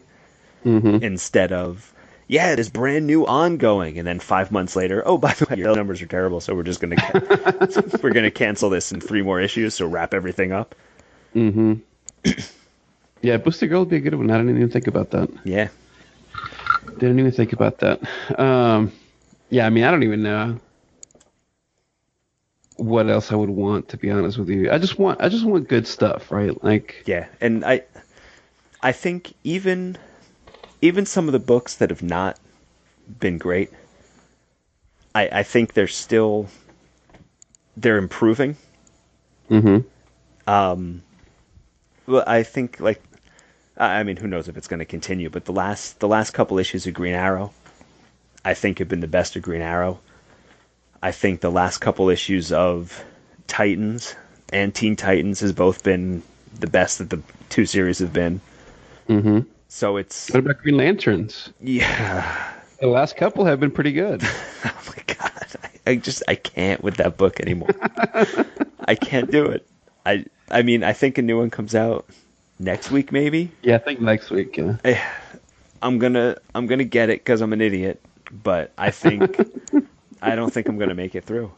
hmm 0.63 0.97
instead 1.01 1.51
of 1.51 1.91
yeah, 2.27 2.53
it 2.53 2.59
is 2.59 2.69
brand 2.69 3.07
new 3.07 3.25
ongoing, 3.25 3.97
and 3.97 4.07
then 4.07 4.19
five 4.19 4.51
months 4.51 4.75
later, 4.75 5.01
oh 5.05 5.17
by 5.17 5.33
the 5.33 5.45
way, 5.49 5.57
your 5.57 5.75
numbers 5.75 6.01
are 6.01 6.07
terrible, 6.07 6.39
so 6.39 6.53
we're 6.55 6.63
just 6.63 6.79
gonna 6.79 6.95
ca- 6.95 7.67
we're 8.03 8.13
gonna 8.13 8.31
cancel 8.31 8.69
this 8.69 8.91
in 8.91 9.01
three 9.01 9.23
more 9.23 9.41
issues, 9.41 9.73
so 9.73 9.87
wrap 9.87 10.13
everything 10.13 10.51
up. 10.53 10.75
hmm 11.33 11.73
yeah, 13.21 13.37
Booster 13.37 13.67
girl 13.67 13.79
would 13.81 13.89
be 13.89 13.97
a 13.97 13.99
good 13.99 14.13
one. 14.15 14.29
I 14.29 14.37
didn't 14.37 14.55
even 14.55 14.69
think 14.69 14.87
about 14.87 15.09
that. 15.11 15.29
Yeah, 15.43 15.69
Didn't 16.99 17.19
even 17.19 17.31
think 17.31 17.53
about 17.53 17.79
that. 17.79 17.99
Um, 18.39 18.91
yeah, 19.49 19.65
I 19.65 19.69
mean, 19.71 19.83
I 19.83 19.91
don't 19.91 20.03
even 20.03 20.21
know 20.23 20.59
what 22.81 23.09
else 23.09 23.31
I 23.31 23.35
would 23.35 23.49
want 23.49 23.89
to 23.89 23.97
be 23.97 24.09
honest 24.09 24.37
with 24.37 24.49
you. 24.49 24.71
I 24.71 24.77
just 24.79 24.97
want, 24.97 25.21
I 25.21 25.29
just 25.29 25.45
want 25.45 25.67
good 25.67 25.85
stuff, 25.87 26.31
right? 26.31 26.61
Like, 26.63 27.03
Yeah, 27.05 27.27
and 27.39 27.63
I 27.63 27.83
I 28.81 28.91
think 28.91 29.33
even 29.43 29.97
even 30.81 31.05
some 31.05 31.27
of 31.27 31.31
the 31.33 31.39
books 31.39 31.75
that 31.75 31.89
have 31.91 32.01
not 32.01 32.39
been 33.19 33.37
great, 33.37 33.71
I 35.13 35.29
I 35.41 35.43
think 35.43 35.73
they're 35.73 35.87
still 35.87 36.47
they're 37.77 37.97
improving. 37.97 38.57
hmm 39.47 39.79
Um 40.47 41.03
well, 42.07 42.23
I 42.25 42.43
think 42.43 42.79
like 42.79 43.01
I 43.77 43.99
I 43.99 44.03
mean, 44.03 44.17
who 44.17 44.27
knows 44.27 44.47
if 44.47 44.57
it's 44.57 44.67
going 44.67 44.79
to 44.79 44.85
continue, 44.85 45.29
but 45.29 45.45
the 45.45 45.53
last 45.53 45.99
the 45.99 46.07
last 46.07 46.31
couple 46.31 46.57
issues 46.57 46.87
of 46.87 46.93
Green 46.93 47.13
Arrow 47.13 47.53
I 48.43 48.55
think 48.55 48.79
have 48.79 48.89
been 48.89 49.01
the 49.01 49.07
best 49.07 49.35
of 49.35 49.43
Green 49.43 49.61
Arrow. 49.61 49.99
I 51.01 51.11
think 51.11 51.41
the 51.41 51.51
last 51.51 51.79
couple 51.79 52.09
issues 52.09 52.51
of 52.51 53.03
Titans 53.47 54.15
and 54.53 54.73
Teen 54.73 54.95
Titans 54.95 55.39
has 55.39 55.51
both 55.53 55.83
been 55.83 56.21
the 56.59 56.67
best 56.67 56.99
that 56.99 57.09
the 57.09 57.21
two 57.49 57.65
series 57.65 57.99
have 57.99 58.13
been. 58.13 58.39
Mm-hmm. 59.09 59.39
So 59.67 59.97
it's 59.97 60.29
What 60.31 60.41
about 60.41 60.59
Green 60.59 60.77
Lanterns? 60.77 61.49
yeah. 61.61 62.53
The 62.79 62.87
last 62.87 63.15
couple 63.15 63.45
have 63.45 63.59
been 63.59 63.71
pretty 63.71 63.91
good. 63.93 64.23
Oh 64.63 64.93
my 64.97 65.15
god. 65.15 65.45
I, 65.63 65.91
I 65.91 65.95
just 65.95 66.21
I 66.27 66.35
can't 66.35 66.83
with 66.83 66.95
that 66.97 67.17
book 67.17 67.39
anymore. 67.39 67.69
I 68.85 68.95
can't 68.95 69.31
do 69.31 69.45
it. 69.45 69.65
I 70.05 70.25
I 70.49 70.61
mean, 70.63 70.83
I 70.83 70.93
think 70.93 71.17
a 71.17 71.21
new 71.21 71.37
one 71.37 71.49
comes 71.49 71.73
out 71.75 72.05
next 72.59 72.91
week 72.91 73.11
maybe. 73.11 73.51
yeah, 73.63 73.75
I 73.75 73.77
think 73.79 74.01
next 74.01 74.29
week. 74.29 74.57
Yeah. 74.57 74.77
Eh, 74.83 74.99
I'm 75.81 75.97
gonna 75.99 76.37
I'm 76.53 76.67
gonna 76.67 76.83
get 76.83 77.09
it 77.09 77.19
because 77.21 77.41
I'm 77.41 77.53
an 77.53 77.61
idiot, 77.61 78.01
but 78.31 78.71
I 78.77 78.91
think 78.91 79.35
I 80.21 80.35
don't 80.35 80.51
think 80.53 80.67
I'm 80.69 80.77
gonna 80.77 80.95
make 80.95 81.15
it 81.15 81.25
through. 81.25 81.51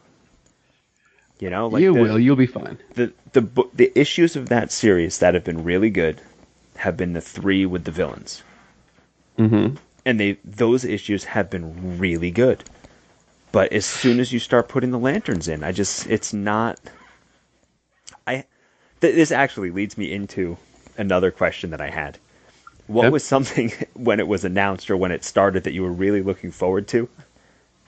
You 1.38 1.50
know, 1.50 1.68
like 1.68 1.80
you 1.80 1.92
the, 1.92 2.00
will. 2.00 2.18
You'll 2.18 2.36
be 2.36 2.46
fine. 2.46 2.78
the 2.94 3.12
the 3.32 3.42
the 3.74 3.92
issues 3.98 4.36
of 4.36 4.48
that 4.48 4.72
series 4.72 5.18
that 5.18 5.34
have 5.34 5.44
been 5.44 5.64
really 5.64 5.90
good 5.90 6.20
have 6.76 6.96
been 6.96 7.12
the 7.12 7.20
three 7.20 7.66
with 7.66 7.84
the 7.84 7.90
villains, 7.92 8.42
Mm-hmm. 9.38 9.76
and 10.06 10.18
they 10.18 10.38
those 10.44 10.84
issues 10.84 11.24
have 11.24 11.50
been 11.50 11.98
really 11.98 12.30
good. 12.30 12.64
But 13.52 13.72
as 13.72 13.86
soon 13.86 14.20
as 14.20 14.32
you 14.32 14.38
start 14.40 14.68
putting 14.68 14.90
the 14.92 14.98
lanterns 14.98 15.48
in, 15.48 15.62
I 15.64 15.72
just 15.72 16.06
it's 16.08 16.32
not. 16.32 16.80
I 18.26 18.44
th- 19.00 19.14
this 19.14 19.32
actually 19.32 19.70
leads 19.70 19.96
me 19.96 20.12
into 20.12 20.58
another 20.98 21.30
question 21.30 21.70
that 21.70 21.80
I 21.80 21.88
had. 21.90 22.18
What 22.86 23.06
Okay. 23.06 23.10
was 23.10 23.24
something 23.24 23.72
when 23.94 24.20
it 24.20 24.28
was 24.28 24.44
announced 24.44 24.90
or 24.90 24.96
when 24.96 25.12
it 25.12 25.24
started 25.24 25.64
that 25.64 25.74
you 25.74 25.82
were 25.82 25.92
really 25.92 26.22
looking 26.22 26.52
forward 26.52 26.88
to 26.88 27.08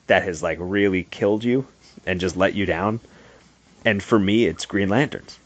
that 0.07 0.22
has 0.24 0.42
like 0.42 0.59
really 0.61 1.04
killed 1.04 1.44
you 1.44 1.66
and 2.07 2.20
just 2.20 2.36
let 2.36 2.54
you 2.54 2.66
down? 2.66 3.00
And 3.84 4.02
for 4.02 4.18
me, 4.18 4.46
it's 4.46 4.66
Green 4.66 4.88
Lanterns. 4.88 5.38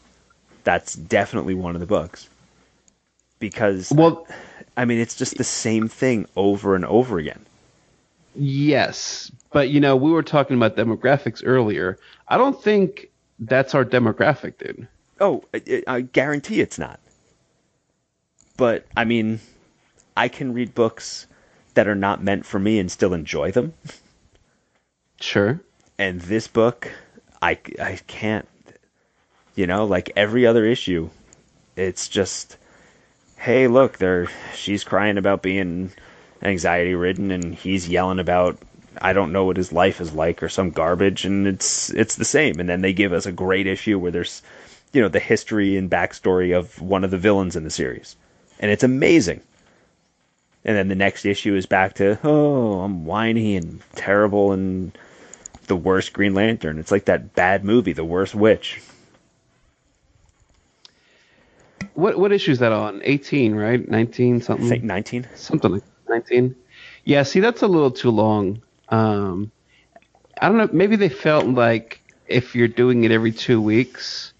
That's 0.63 0.95
definitely 0.95 1.53
one 1.55 1.75
of 1.75 1.81
the 1.81 1.87
books. 1.87 2.29
Because 3.39 3.91
Well, 3.91 4.27
I 4.77 4.85
mean, 4.85 4.99
it's 4.99 5.15
just 5.15 5.37
the 5.37 5.43
same 5.43 5.87
thing 5.87 6.27
over 6.35 6.75
and 6.75 6.85
over 6.85 7.19
again. 7.19 7.45
yes, 8.33 9.31
but 9.51 9.69
you 9.69 9.79
know, 9.79 9.95
we 9.95 10.11
were 10.11 10.23
talking 10.23 10.57
about 10.57 10.75
demographics 10.75 11.41
earlier. 11.45 11.99
I 12.27 12.37
don't 12.37 12.61
think 12.61 13.09
that's 13.39 13.75
our 13.75 13.85
demographic, 13.85 14.57
dude. 14.57 14.87
Oh, 15.19 15.43
I, 15.53 15.83
I 15.87 16.01
guarantee 16.01 16.61
it's 16.61 16.77
not. 16.79 16.99
But 18.57 18.85
I 18.95 19.03
mean, 19.05 19.41
I 20.15 20.27
can 20.29 20.53
read 20.53 20.73
books 20.73 21.27
that 21.73 21.87
are 21.87 21.95
not 21.95 22.23
meant 22.23 22.45
for 22.45 22.59
me 22.59 22.79
and 22.79 22.91
still 22.91 23.13
enjoy 23.13 23.51
them. 23.51 23.73
Sure. 25.21 25.61
And 25.97 26.19
this 26.21 26.47
book, 26.47 26.91
I, 27.41 27.59
I 27.79 27.99
can't. 28.07 28.47
You 29.55 29.67
know, 29.67 29.85
like 29.85 30.11
every 30.15 30.47
other 30.47 30.65
issue, 30.65 31.09
it's 31.75 32.07
just, 32.07 32.57
hey, 33.37 33.67
look, 33.67 33.97
there, 33.97 34.27
she's 34.55 34.83
crying 34.83 35.17
about 35.17 35.41
being 35.41 35.91
anxiety 36.41 36.95
ridden, 36.95 37.31
and 37.31 37.53
he's 37.53 37.87
yelling 37.87 38.19
about 38.19 38.57
I 39.01 39.13
don't 39.13 39.31
know 39.31 39.45
what 39.45 39.57
his 39.57 39.71
life 39.71 40.01
is 40.01 40.13
like 40.13 40.43
or 40.43 40.49
some 40.49 40.71
garbage, 40.71 41.25
and 41.25 41.47
it's 41.47 41.89
it's 41.91 42.15
the 42.15 42.25
same. 42.25 42.59
And 42.59 42.67
then 42.67 42.81
they 42.81 42.93
give 42.93 43.13
us 43.13 43.25
a 43.25 43.31
great 43.31 43.67
issue 43.67 43.99
where 43.99 44.11
there's, 44.11 44.41
you 44.91 45.01
know, 45.01 45.07
the 45.07 45.19
history 45.19 45.77
and 45.77 45.89
backstory 45.89 46.57
of 46.57 46.81
one 46.81 47.03
of 47.03 47.11
the 47.11 47.17
villains 47.17 47.55
in 47.55 47.63
the 47.63 47.69
series, 47.69 48.15
and 48.59 48.71
it's 48.71 48.83
amazing. 48.83 49.41
And 50.63 50.75
then 50.75 50.89
the 50.89 50.95
next 50.95 51.25
issue 51.25 51.55
is 51.55 51.65
back 51.65 51.95
to 51.95 52.19
oh, 52.23 52.81
I'm 52.81 53.05
whiny 53.05 53.55
and 53.55 53.81
terrible 53.95 54.51
and 54.51 54.97
the 55.71 55.75
worst 55.77 56.11
Green 56.11 56.33
Lantern. 56.33 56.77
It's 56.79 56.91
like 56.91 57.05
that 57.05 57.33
bad 57.33 57.63
movie, 57.63 57.93
The 57.93 58.03
Worst 58.03 58.35
Witch. 58.35 58.81
What 61.93 62.19
what 62.19 62.33
issue 62.33 62.51
is 62.51 62.59
that 62.59 62.73
on? 62.73 62.99
18, 63.05 63.55
right? 63.55 63.87
19 63.87 64.35
I 64.35 64.39
something. 64.39 64.67
think 64.67 64.83
19. 64.83 65.27
something 65.35 65.71
like 65.71 65.83
19. 66.09 66.55
Yeah, 67.05 67.23
see, 67.23 67.39
that's 67.39 67.61
a 67.61 67.67
little 67.67 67.89
too 67.91 68.09
long. 68.09 68.61
Um, 68.89 69.49
I 70.41 70.49
don't 70.49 70.57
know. 70.57 70.69
Maybe 70.73 70.97
they 70.97 71.07
felt 71.07 71.45
like 71.45 72.01
if 72.27 72.53
you're 72.53 72.67
doing 72.67 73.05
it 73.05 73.11
every 73.11 73.31
two 73.31 73.61
weeks, 73.61 74.33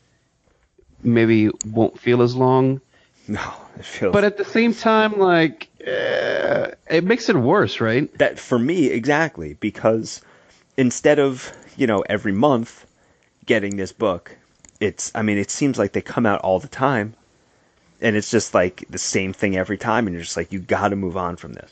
maybe 1.01 1.45
it 1.45 1.65
won't 1.65 1.97
feel 1.97 2.21
as 2.21 2.35
long. 2.35 2.81
No, 3.27 3.53
it 3.77 3.85
feels 3.85 4.11
But 4.11 4.25
at 4.25 4.35
the 4.35 4.43
same 4.43 4.73
time, 4.73 5.17
like 5.17 5.69
uh, 5.87 6.71
it 6.89 7.05
makes 7.05 7.29
it 7.29 7.35
worse, 7.37 7.79
right? 7.79 8.11
that 8.17 8.37
for 8.39 8.59
me 8.59 8.87
exactly 8.87 9.53
because 9.61 10.21
instead 10.77 11.19
of 11.19 11.51
you 11.77 11.87
know 11.87 12.01
every 12.09 12.31
month 12.31 12.85
getting 13.45 13.75
this 13.77 13.91
book 13.91 14.35
it's 14.79 15.11
i 15.15 15.21
mean 15.21 15.37
it 15.37 15.49
seems 15.51 15.77
like 15.77 15.91
they 15.93 16.01
come 16.01 16.25
out 16.25 16.39
all 16.41 16.59
the 16.59 16.67
time 16.67 17.13
and 18.01 18.15
it's 18.15 18.31
just 18.31 18.53
like 18.53 18.83
the 18.89 18.97
same 18.97 19.33
thing 19.33 19.55
every 19.55 19.77
time 19.77 20.07
and 20.07 20.13
you're 20.13 20.23
just 20.23 20.37
like 20.37 20.51
you 20.51 20.59
got 20.59 20.89
to 20.89 20.95
move 20.95 21.17
on 21.17 21.35
from 21.35 21.53
this 21.53 21.71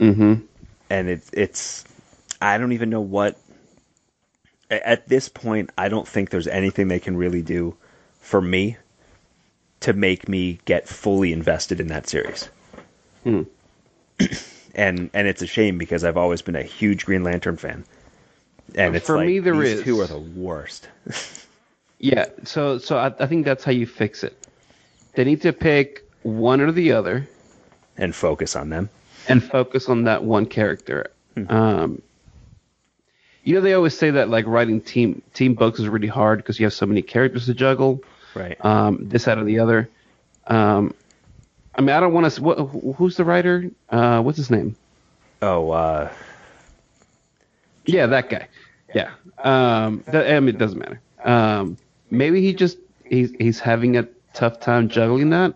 Mm-hmm. 0.00 0.44
and 0.90 1.08
it's 1.08 1.30
it's 1.32 1.84
i 2.40 2.58
don't 2.58 2.72
even 2.72 2.90
know 2.90 3.00
what 3.00 3.38
at 4.70 5.06
this 5.08 5.28
point 5.28 5.70
i 5.78 5.88
don't 5.88 6.08
think 6.08 6.30
there's 6.30 6.48
anything 6.48 6.88
they 6.88 6.98
can 6.98 7.16
really 7.16 7.42
do 7.42 7.76
for 8.20 8.40
me 8.40 8.76
to 9.80 9.92
make 9.92 10.28
me 10.28 10.58
get 10.64 10.88
fully 10.88 11.32
invested 11.32 11.80
in 11.80 11.88
that 11.88 12.08
series 12.08 12.48
Hmm. 13.24 13.42
and 14.74 15.10
and 15.14 15.28
it's 15.28 15.42
a 15.42 15.46
shame 15.46 15.78
because 15.78 16.02
I've 16.02 16.16
always 16.16 16.42
been 16.42 16.56
a 16.56 16.62
huge 16.62 17.04
Green 17.04 17.22
Lantern 17.22 17.56
fan. 17.56 17.84
And 18.74 18.96
it's 18.96 19.06
For 19.06 19.16
like 19.16 19.26
me, 19.26 19.38
there 19.40 19.54
these 19.56 19.78
is. 19.78 19.84
two 19.84 20.00
are 20.00 20.06
the 20.06 20.18
worst. 20.18 20.88
Yeah. 21.98 22.26
So 22.42 22.78
so 22.78 22.98
I, 22.98 23.14
I 23.20 23.26
think 23.28 23.44
that's 23.44 23.62
how 23.62 23.70
you 23.70 23.86
fix 23.86 24.24
it. 24.24 24.36
They 25.14 25.22
need 25.22 25.42
to 25.42 25.52
pick 25.52 26.02
one 26.24 26.60
or 26.60 26.72
the 26.72 26.90
other. 26.92 27.28
and 27.96 28.12
focus 28.12 28.56
on 28.56 28.70
them. 28.70 28.90
and 29.28 29.40
focus 29.40 29.88
on 29.88 30.02
that 30.04 30.24
one 30.24 30.46
character. 30.46 31.12
Um, 31.48 32.02
you 33.44 33.54
know, 33.54 33.60
they 33.60 33.74
always 33.74 33.96
say 33.96 34.10
that 34.10 34.28
like 34.30 34.46
writing 34.48 34.80
team 34.80 35.22
team 35.32 35.54
books 35.54 35.78
is 35.78 35.88
really 35.88 36.08
hard 36.08 36.38
because 36.40 36.58
you 36.58 36.66
have 36.66 36.72
so 36.74 36.86
many 36.86 37.02
characters 37.02 37.46
to 37.46 37.54
juggle. 37.54 38.02
Right. 38.34 38.56
Um, 38.64 39.08
this 39.08 39.28
out 39.28 39.38
of 39.38 39.46
the 39.46 39.60
other. 39.60 39.88
Um, 40.48 40.94
I 41.76 41.82
mean, 41.82 41.90
I 41.90 42.00
don't 42.00 42.12
want 42.12 42.32
to. 42.32 42.42
What, 42.42 42.56
who's 42.96 43.16
the 43.16 43.24
writer? 43.24 43.70
Uh, 43.88 44.20
what's 44.22 44.38
his 44.38 44.50
name? 44.50 44.74
oh, 45.40 45.70
uh, 45.70 46.12
Yeah, 47.84 48.06
that 48.06 48.28
guy. 48.28 48.48
Yeah. 48.94 49.12
Um, 49.38 50.04
that, 50.08 50.30
I 50.30 50.40
mean, 50.40 50.54
it 50.54 50.58
doesn't 50.58 50.78
matter. 50.78 51.00
Um, 51.24 51.76
maybe 52.10 52.40
he 52.42 52.52
just 52.52 52.78
he's 53.04 53.30
he's 53.38 53.58
having 53.60 53.96
a 53.96 54.08
tough 54.34 54.60
time 54.60 54.88
juggling 54.88 55.30
that. 55.30 55.54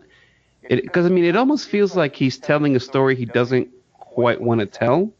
Because 0.69 1.07
I 1.07 1.11
mean, 1.11 1.25
it 1.25 1.37
almost 1.37 1.69
feels 1.69 1.95
like 1.95 2.17
he's 2.17 2.39
telling 2.39 2.75
a 2.75 2.81
story 2.81 3.15
he 3.15 3.25
doesn't 3.25 3.69
quite 3.99 4.41
want 4.41 4.61
to 4.61 4.67
tell. 4.67 5.13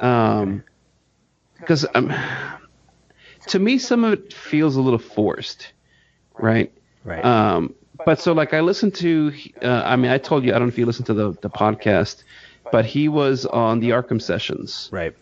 Um, 0.00 0.64
because 1.58 1.86
um, 1.94 2.14
to 3.48 3.58
me, 3.58 3.78
some 3.78 4.04
of 4.04 4.12
it 4.12 4.32
feels 4.32 4.76
a 4.76 4.80
little 4.80 4.98
forced, 4.98 5.72
right? 6.38 6.72
right. 7.04 7.24
Um, 7.24 7.74
but 8.06 8.20
so 8.20 8.32
like 8.32 8.54
I 8.54 8.60
listened 8.60 8.94
to, 8.96 9.32
uh, 9.60 9.82
I 9.84 9.96
mean, 9.96 10.10
I 10.10 10.18
told 10.18 10.44
you 10.44 10.50
I 10.50 10.58
don't 10.58 10.68
know 10.68 10.72
if 10.72 10.78
you 10.78 10.86
listened 10.86 11.06
to 11.06 11.14
the 11.14 11.32
the 11.42 11.50
podcast, 11.50 12.22
but 12.70 12.86
he 12.86 13.08
was 13.08 13.44
on 13.44 13.80
the 13.80 13.90
Arkham 13.90 14.22
sessions 14.22 14.88
right. 14.92 15.14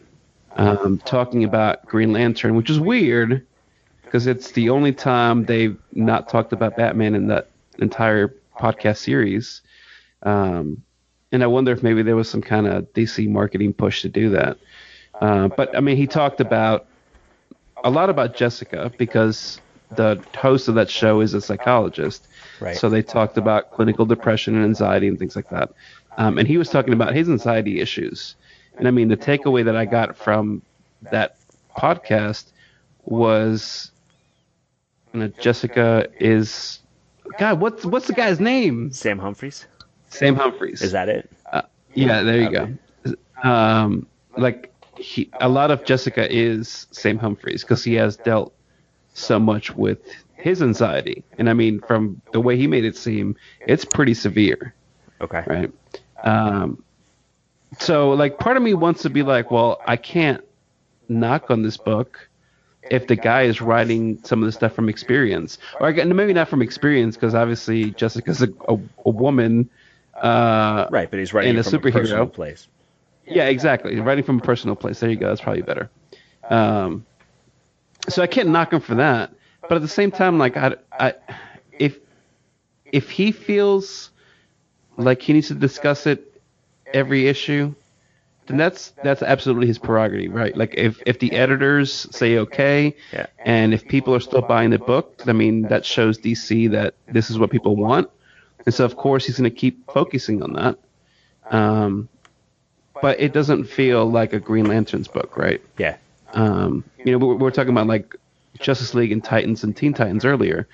Um, 0.56 0.98
talking 1.04 1.44
about 1.44 1.84
Green 1.86 2.12
Lantern, 2.12 2.56
which 2.56 2.70
is 2.70 2.80
weird 2.80 3.46
because 4.04 4.26
it's 4.26 4.52
the 4.52 4.70
only 4.70 4.92
time 4.92 5.44
they've 5.44 5.76
not 5.92 6.28
talked 6.28 6.52
about 6.52 6.76
Batman 6.76 7.14
in 7.14 7.26
that 7.28 7.48
entire 7.78 8.34
podcast 8.58 8.98
series. 8.98 9.62
Um, 10.22 10.82
and 11.32 11.42
I 11.42 11.46
wonder 11.46 11.72
if 11.72 11.82
maybe 11.82 12.02
there 12.02 12.16
was 12.16 12.28
some 12.28 12.40
kind 12.40 12.66
of 12.66 12.92
DC 12.94 13.28
marketing 13.28 13.74
push 13.74 14.02
to 14.02 14.08
do 14.08 14.30
that. 14.30 14.58
Uh, 15.20 15.48
but 15.48 15.76
I 15.76 15.80
mean, 15.80 15.96
he 15.96 16.06
talked 16.06 16.40
about 16.40 16.86
a 17.84 17.90
lot 17.90 18.10
about 18.10 18.34
Jessica 18.34 18.92
because 18.96 19.60
the 19.94 20.22
host 20.36 20.68
of 20.68 20.74
that 20.76 20.90
show 20.90 21.20
is 21.20 21.34
a 21.34 21.40
psychologist. 21.40 22.26
Right. 22.60 22.76
So 22.76 22.88
they 22.88 23.02
talked 23.02 23.36
about 23.36 23.72
clinical 23.72 24.06
depression 24.06 24.54
and 24.54 24.64
anxiety 24.64 25.08
and 25.08 25.18
things 25.18 25.36
like 25.36 25.50
that. 25.50 25.72
Um, 26.16 26.38
and 26.38 26.48
he 26.48 26.56
was 26.58 26.70
talking 26.70 26.92
about 26.92 27.14
his 27.14 27.28
anxiety 27.28 27.80
issues. 27.80 28.34
And 28.76 28.86
I 28.86 28.90
mean, 28.90 29.08
the 29.08 29.16
takeaway 29.16 29.64
that 29.64 29.76
I 29.76 29.84
got 29.84 30.16
from 30.16 30.62
that 31.10 31.36
podcast 31.76 32.52
was, 33.04 33.90
you 35.12 35.20
know, 35.20 35.28
Jessica 35.28 36.08
is, 36.18 36.80
God, 37.38 37.60
what's 37.60 37.84
what's 37.84 38.06
the 38.06 38.12
guy's 38.12 38.40
name? 38.40 38.92
Sam 38.92 39.18
Humphries. 39.18 39.66
Sam 40.08 40.34
Humphries. 40.36 40.82
Is 40.82 40.92
that 40.92 41.08
it? 41.08 41.30
Yeah, 41.94 42.22
there 42.22 42.40
you 42.42 42.50
go. 42.50 43.48
Um, 43.48 44.06
like 44.36 44.72
he, 44.98 45.30
a 45.40 45.48
lot 45.48 45.70
of 45.70 45.84
Jessica 45.84 46.30
is 46.30 46.86
Sam 46.90 47.18
Humphries 47.18 47.62
because 47.62 47.82
he 47.82 47.94
has 47.94 48.16
dealt 48.16 48.54
so 49.14 49.38
much 49.38 49.74
with 49.74 49.98
his 50.34 50.60
anxiety, 50.62 51.24
and 51.38 51.48
I 51.48 51.54
mean, 51.54 51.80
from 51.80 52.20
the 52.32 52.40
way 52.40 52.56
he 52.56 52.66
made 52.66 52.84
it 52.84 52.96
seem, 52.96 53.36
it's 53.66 53.84
pretty 53.84 54.12
severe, 54.14 54.74
Okay. 55.22 55.42
right? 55.46 55.72
Um, 56.22 56.82
so 57.78 58.10
like 58.10 58.38
part 58.38 58.56
of 58.56 58.62
me 58.62 58.74
wants 58.74 59.02
to 59.02 59.10
be 59.10 59.22
like, 59.22 59.50
well, 59.50 59.80
I 59.86 59.96
can't 59.96 60.42
knock 61.08 61.50
on 61.50 61.62
this 61.62 61.76
book 61.76 62.28
if 62.90 63.06
the 63.08 63.16
guy 63.16 63.42
is 63.42 63.60
writing 63.60 64.18
some 64.24 64.42
of 64.42 64.46
the 64.46 64.52
stuff 64.52 64.72
from 64.74 64.88
experience, 64.88 65.58
or 65.80 65.92
maybe 65.92 66.32
not 66.32 66.48
from 66.48 66.62
experience 66.62 67.16
because 67.16 67.34
obviously 67.34 67.90
Jessica's 67.90 68.42
a, 68.42 68.48
a, 68.68 68.78
a 69.04 69.10
woman. 69.10 69.68
Uh, 70.14 70.86
Right, 70.90 71.10
but 71.10 71.18
he's 71.18 71.34
writing 71.34 71.56
it 71.56 71.60
a 71.66 71.70
from 71.70 71.88
a 71.88 71.92
personal 71.92 72.26
place. 72.26 72.68
Yeah, 73.26 73.46
exactly. 73.46 73.98
Writing 73.98 74.24
from 74.24 74.38
a 74.38 74.42
personal 74.42 74.76
place. 74.76 75.00
There 75.00 75.10
you 75.10 75.16
go. 75.16 75.28
That's 75.28 75.40
probably 75.40 75.62
better. 75.62 75.90
Um, 76.48 77.04
so 78.08 78.22
I 78.22 78.28
can't 78.28 78.50
knock 78.50 78.72
him 78.72 78.80
for 78.80 78.94
that. 78.96 79.32
But 79.62 79.72
at 79.72 79.82
the 79.82 79.88
same 79.88 80.12
time, 80.12 80.38
like 80.38 80.56
I, 80.56 80.76
I, 80.92 81.14
if 81.72 81.98
if 82.84 83.10
he 83.10 83.32
feels 83.32 84.10
like 84.96 85.20
he 85.22 85.32
needs 85.32 85.48
to 85.48 85.54
discuss 85.54 86.06
it 86.06 86.35
every 86.92 87.28
issue, 87.28 87.74
then 88.46 88.56
that's 88.56 88.92
that's 89.02 89.22
absolutely 89.22 89.66
his 89.66 89.78
prerogative, 89.78 90.32
right? 90.32 90.56
Like 90.56 90.74
if 90.76 91.02
if 91.06 91.18
the 91.18 91.32
editors 91.32 92.06
say 92.16 92.38
okay, 92.38 92.94
Yeah. 93.12 93.26
and 93.44 93.74
if 93.74 93.86
people 93.88 94.14
are 94.14 94.20
still 94.20 94.42
buying 94.42 94.70
the 94.70 94.78
book, 94.78 95.22
I 95.26 95.32
mean 95.32 95.62
that 95.62 95.84
shows 95.84 96.18
DC 96.18 96.70
that 96.70 96.94
this 97.08 97.30
is 97.30 97.38
what 97.38 97.50
people 97.50 97.76
want, 97.76 98.08
and 98.64 98.74
so 98.74 98.84
of 98.84 98.96
course 98.96 99.26
he's 99.26 99.38
going 99.38 99.50
to 99.50 99.56
keep 99.56 99.90
focusing 99.92 100.42
on 100.42 100.52
that. 100.54 100.78
Um, 101.50 102.08
but 103.02 103.20
it 103.20 103.32
doesn't 103.32 103.64
feel 103.64 104.10
like 104.10 104.32
a 104.32 104.40
Green 104.40 104.66
Lantern's 104.66 105.08
book, 105.08 105.36
right? 105.36 105.60
Yeah. 105.78 105.96
Um, 106.32 106.82
you 107.04 107.12
know, 107.12 107.18
we 107.18 107.26
we're, 107.26 107.34
we 107.34 107.42
we're 107.42 107.50
talking 107.50 107.70
about 107.70 107.86
like 107.86 108.14
Justice 108.58 108.94
League 108.94 109.12
and 109.12 109.22
Titans 109.22 109.64
and 109.64 109.76
Teen 109.76 109.92
Titans 109.92 110.24
earlier, 110.24 110.66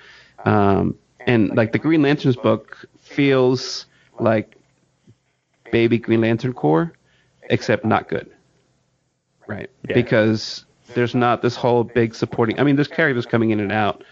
um, 0.45 0.97
and 1.25 1.55
like 1.55 1.71
the 1.71 1.79
Green 1.79 2.01
Lantern's 2.01 2.35
book 2.35 2.85
feels 2.99 3.85
like 4.19 4.55
baby 5.73 5.97
Green 5.97 6.21
Lantern 6.21 6.53
Corps, 6.53 6.93
except 7.49 7.83
not 7.83 8.07
good, 8.07 8.29
right? 9.47 9.69
Yeah. 9.89 9.95
Because 9.95 10.65
there's 10.93 11.15
not 11.15 11.41
this 11.41 11.55
whole 11.55 11.83
big 11.83 12.13
supporting. 12.15 12.59
I 12.59 12.63
mean, 12.63 12.75
there's 12.75 12.87
characters 12.87 13.25
coming 13.25 13.49
in 13.49 13.59
and 13.59 13.71
out 13.71 14.03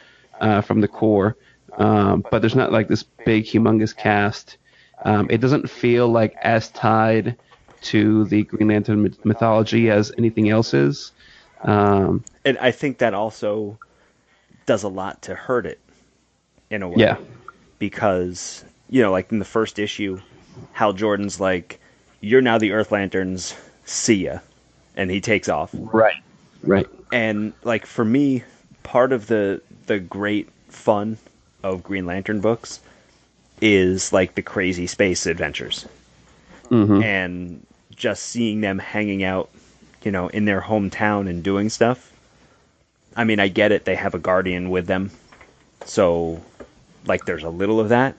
uh, 0.41 0.62
from 0.62 0.82
the 0.82 0.88
core, 0.88 1.38
um, 1.78 2.26
but 2.32 2.39
there's 2.41 2.55
not 2.55 2.72
like 2.72 2.88
this 2.88 3.03
big, 3.03 3.45
humongous 3.45 3.95
cast. 3.95 4.57
Um, 5.05 5.28
it 5.30 5.38
doesn't 5.39 5.70
feel 5.70 6.09
like 6.09 6.36
as 6.41 6.70
tied 6.70 7.38
to 7.82 8.26
the 8.26 8.43
Green 8.43 8.68
Lantern 8.68 9.03
myth- 9.03 9.24
mythology 9.24 9.89
as 9.89 10.12
anything 10.18 10.49
else 10.49 10.74
is. 10.74 11.12
Um, 11.62 12.24
And 12.43 12.57
I 12.57 12.72
think 12.72 12.97
that 12.99 13.14
also 13.14 13.78
does 14.66 14.84
a 14.84 14.88
lot 14.89 15.22
to 15.24 15.36
hurt 15.36 15.66
it 15.66 15.80
in 16.70 16.82
a 16.82 16.88
way. 16.89 16.95
yeah, 16.97 17.18
Because, 17.80 18.64
you 18.89 19.01
know, 19.01 19.12
like 19.12 19.32
in 19.32 19.39
the 19.39 19.45
first 19.45 19.80
issue, 19.80 20.20
Hal 20.74 20.93
Jordan's 20.93 21.39
like, 21.39 21.80
You're 22.22 22.41
now 22.41 22.58
the 22.58 22.72
Earth 22.72 22.91
Lanterns, 22.91 23.56
see 23.86 24.26
ya. 24.26 24.39
And 24.95 25.10
he 25.10 25.22
takes 25.22 25.47
off. 25.49 25.70
right, 25.74 26.22
right, 26.64 26.88
and 27.12 27.54
like 27.64 27.86
for 27.86 28.04
me 28.06 28.43
part 28.84 29.12
of 29.12 29.28
the 29.28 29.62
the 29.88 29.99
great 29.99 30.49
fun 30.70 31.18
of 31.64 31.84
green 31.84 32.06
lantern 32.06 32.41
books 32.41 32.80
is 33.62 34.12
like 34.12 34.36
the 34.36 34.41
crazy 34.41 34.88
space 34.88 35.26
adventures. 35.26 35.86
Hmm 36.70 37.02
and 37.02 37.66
just 37.95 38.24
seeing 38.24 38.62
them 38.62 38.80
hanging 38.80 39.24
out 39.24 39.49
you 40.04 40.12
know 40.12 40.28
in 40.30 40.45
their 40.45 40.62
hometown 40.62 41.30
and 41.30 41.43
doing 41.43 41.70
stuff. 41.70 42.12
I 43.16 43.24
mean 43.26 43.39
i 43.39 43.47
get 43.47 43.72
it 43.72 43.86
they 43.86 43.95
have 43.95 44.14
a 44.16 44.20
guardian 44.20 44.70
with 44.70 44.88
them. 44.88 45.12
So 45.86 46.41
like 47.06 47.26
there's 47.26 47.43
a 47.43 47.49
little 47.49 47.80
of 47.80 47.89
that 47.89 48.16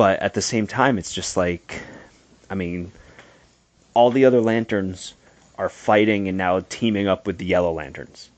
but 0.00 0.18
at 0.20 0.32
the 0.32 0.40
same 0.40 0.66
time 0.66 0.96
it's 0.96 1.12
just 1.12 1.36
like 1.36 1.82
i 2.48 2.54
mean 2.54 2.90
all 3.92 4.10
the 4.10 4.24
other 4.24 4.40
lanterns 4.40 5.12
are 5.58 5.68
fighting 5.68 6.26
and 6.26 6.38
now 6.38 6.60
teaming 6.70 7.06
up 7.06 7.26
with 7.26 7.36
the 7.36 7.44
yellow 7.44 7.72
lanterns. 7.72 8.30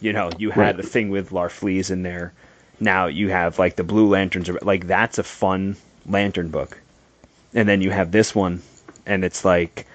You 0.00 0.12
know 0.12 0.30
you 0.36 0.50
had 0.50 0.60
Right. 0.60 0.76
the 0.76 0.82
thing 0.82 1.08
with 1.08 1.30
larfleeze 1.30 1.90
in 1.90 2.02
there. 2.02 2.34
Now 2.80 3.06
you 3.06 3.30
have 3.30 3.58
like 3.58 3.76
the 3.76 3.84
blue 3.92 4.08
lanterns 4.10 4.50
like 4.60 4.86
that's 4.86 5.18
a 5.18 5.22
fun 5.22 5.76
lantern 6.06 6.48
book. 6.48 6.78
And 7.54 7.66
then 7.66 7.80
you 7.80 7.90
have 7.90 8.12
this 8.12 8.34
one 8.34 8.60
and 9.06 9.24
it's 9.24 9.42
like 9.42 9.86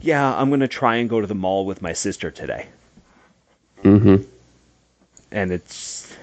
yeah 0.00 0.34
i'm 0.40 0.48
gonna 0.48 0.68
try 0.68 0.96
and 0.96 1.10
go 1.10 1.20
to 1.20 1.26
the 1.26 1.34
mall 1.34 1.66
with 1.66 1.82
my 1.82 1.92
sister 1.92 2.30
today. 2.30 2.66
Mm 3.84 4.00
hmm 4.02 4.16
and 5.32 5.52
it's 5.52 6.16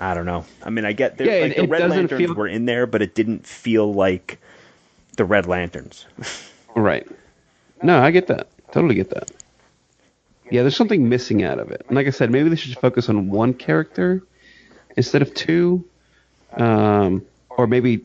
I 0.00 0.14
don't 0.14 0.24
know. 0.24 0.46
I 0.64 0.70
mean, 0.70 0.86
I 0.86 0.92
get 0.92 1.18
there. 1.18 1.26
Yeah, 1.26 1.46
like 1.46 1.56
the 1.56 1.66
Red 1.68 1.90
Lanterns 1.90 2.18
feel- 2.26 2.34
were 2.34 2.48
in 2.48 2.64
there, 2.64 2.86
but 2.86 3.02
it 3.02 3.14
didn't 3.14 3.46
feel 3.46 3.92
like 3.92 4.38
the 5.18 5.26
Red 5.26 5.46
Lanterns. 5.46 6.06
right. 6.74 7.06
No, 7.82 8.00
I 8.00 8.10
get 8.10 8.26
that. 8.28 8.48
Totally 8.72 8.94
get 8.94 9.10
that. 9.10 9.30
Yeah, 10.50 10.62
there's 10.62 10.76
something 10.76 11.08
missing 11.08 11.44
out 11.44 11.58
of 11.58 11.70
it. 11.70 11.84
And 11.86 11.96
like 11.96 12.06
I 12.06 12.10
said, 12.10 12.30
maybe 12.30 12.48
they 12.48 12.56
should 12.56 12.76
focus 12.78 13.08
on 13.10 13.30
one 13.30 13.52
character 13.54 14.22
instead 14.96 15.22
of 15.22 15.34
two, 15.34 15.84
um, 16.54 17.24
or 17.50 17.66
maybe 17.66 18.00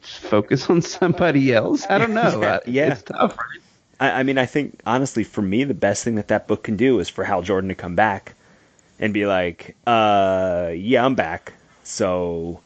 focus 0.00 0.68
on 0.68 0.82
somebody 0.82 1.54
else. 1.54 1.86
I 1.88 1.98
don't 1.98 2.12
know. 2.14 2.40
Yeah, 2.42 2.58
yeah. 2.66 2.92
it's 2.92 3.02
tough. 3.02 3.36
I, 4.00 4.10
I 4.10 4.22
mean, 4.24 4.36
I 4.36 4.46
think 4.46 4.80
honestly, 4.84 5.22
for 5.24 5.42
me, 5.42 5.62
the 5.64 5.74
best 5.74 6.02
thing 6.02 6.16
that 6.16 6.28
that 6.28 6.48
book 6.48 6.64
can 6.64 6.76
do 6.76 6.98
is 6.98 7.08
for 7.08 7.22
Hal 7.24 7.42
Jordan 7.42 7.68
to 7.68 7.74
come 7.76 7.94
back 7.94 8.34
and 9.00 9.12
be 9.12 9.26
like, 9.26 9.74
"Uh, 9.86 10.70
yeah, 10.74 11.04
I'm 11.04 11.16
back. 11.16 11.54
So 11.82 12.60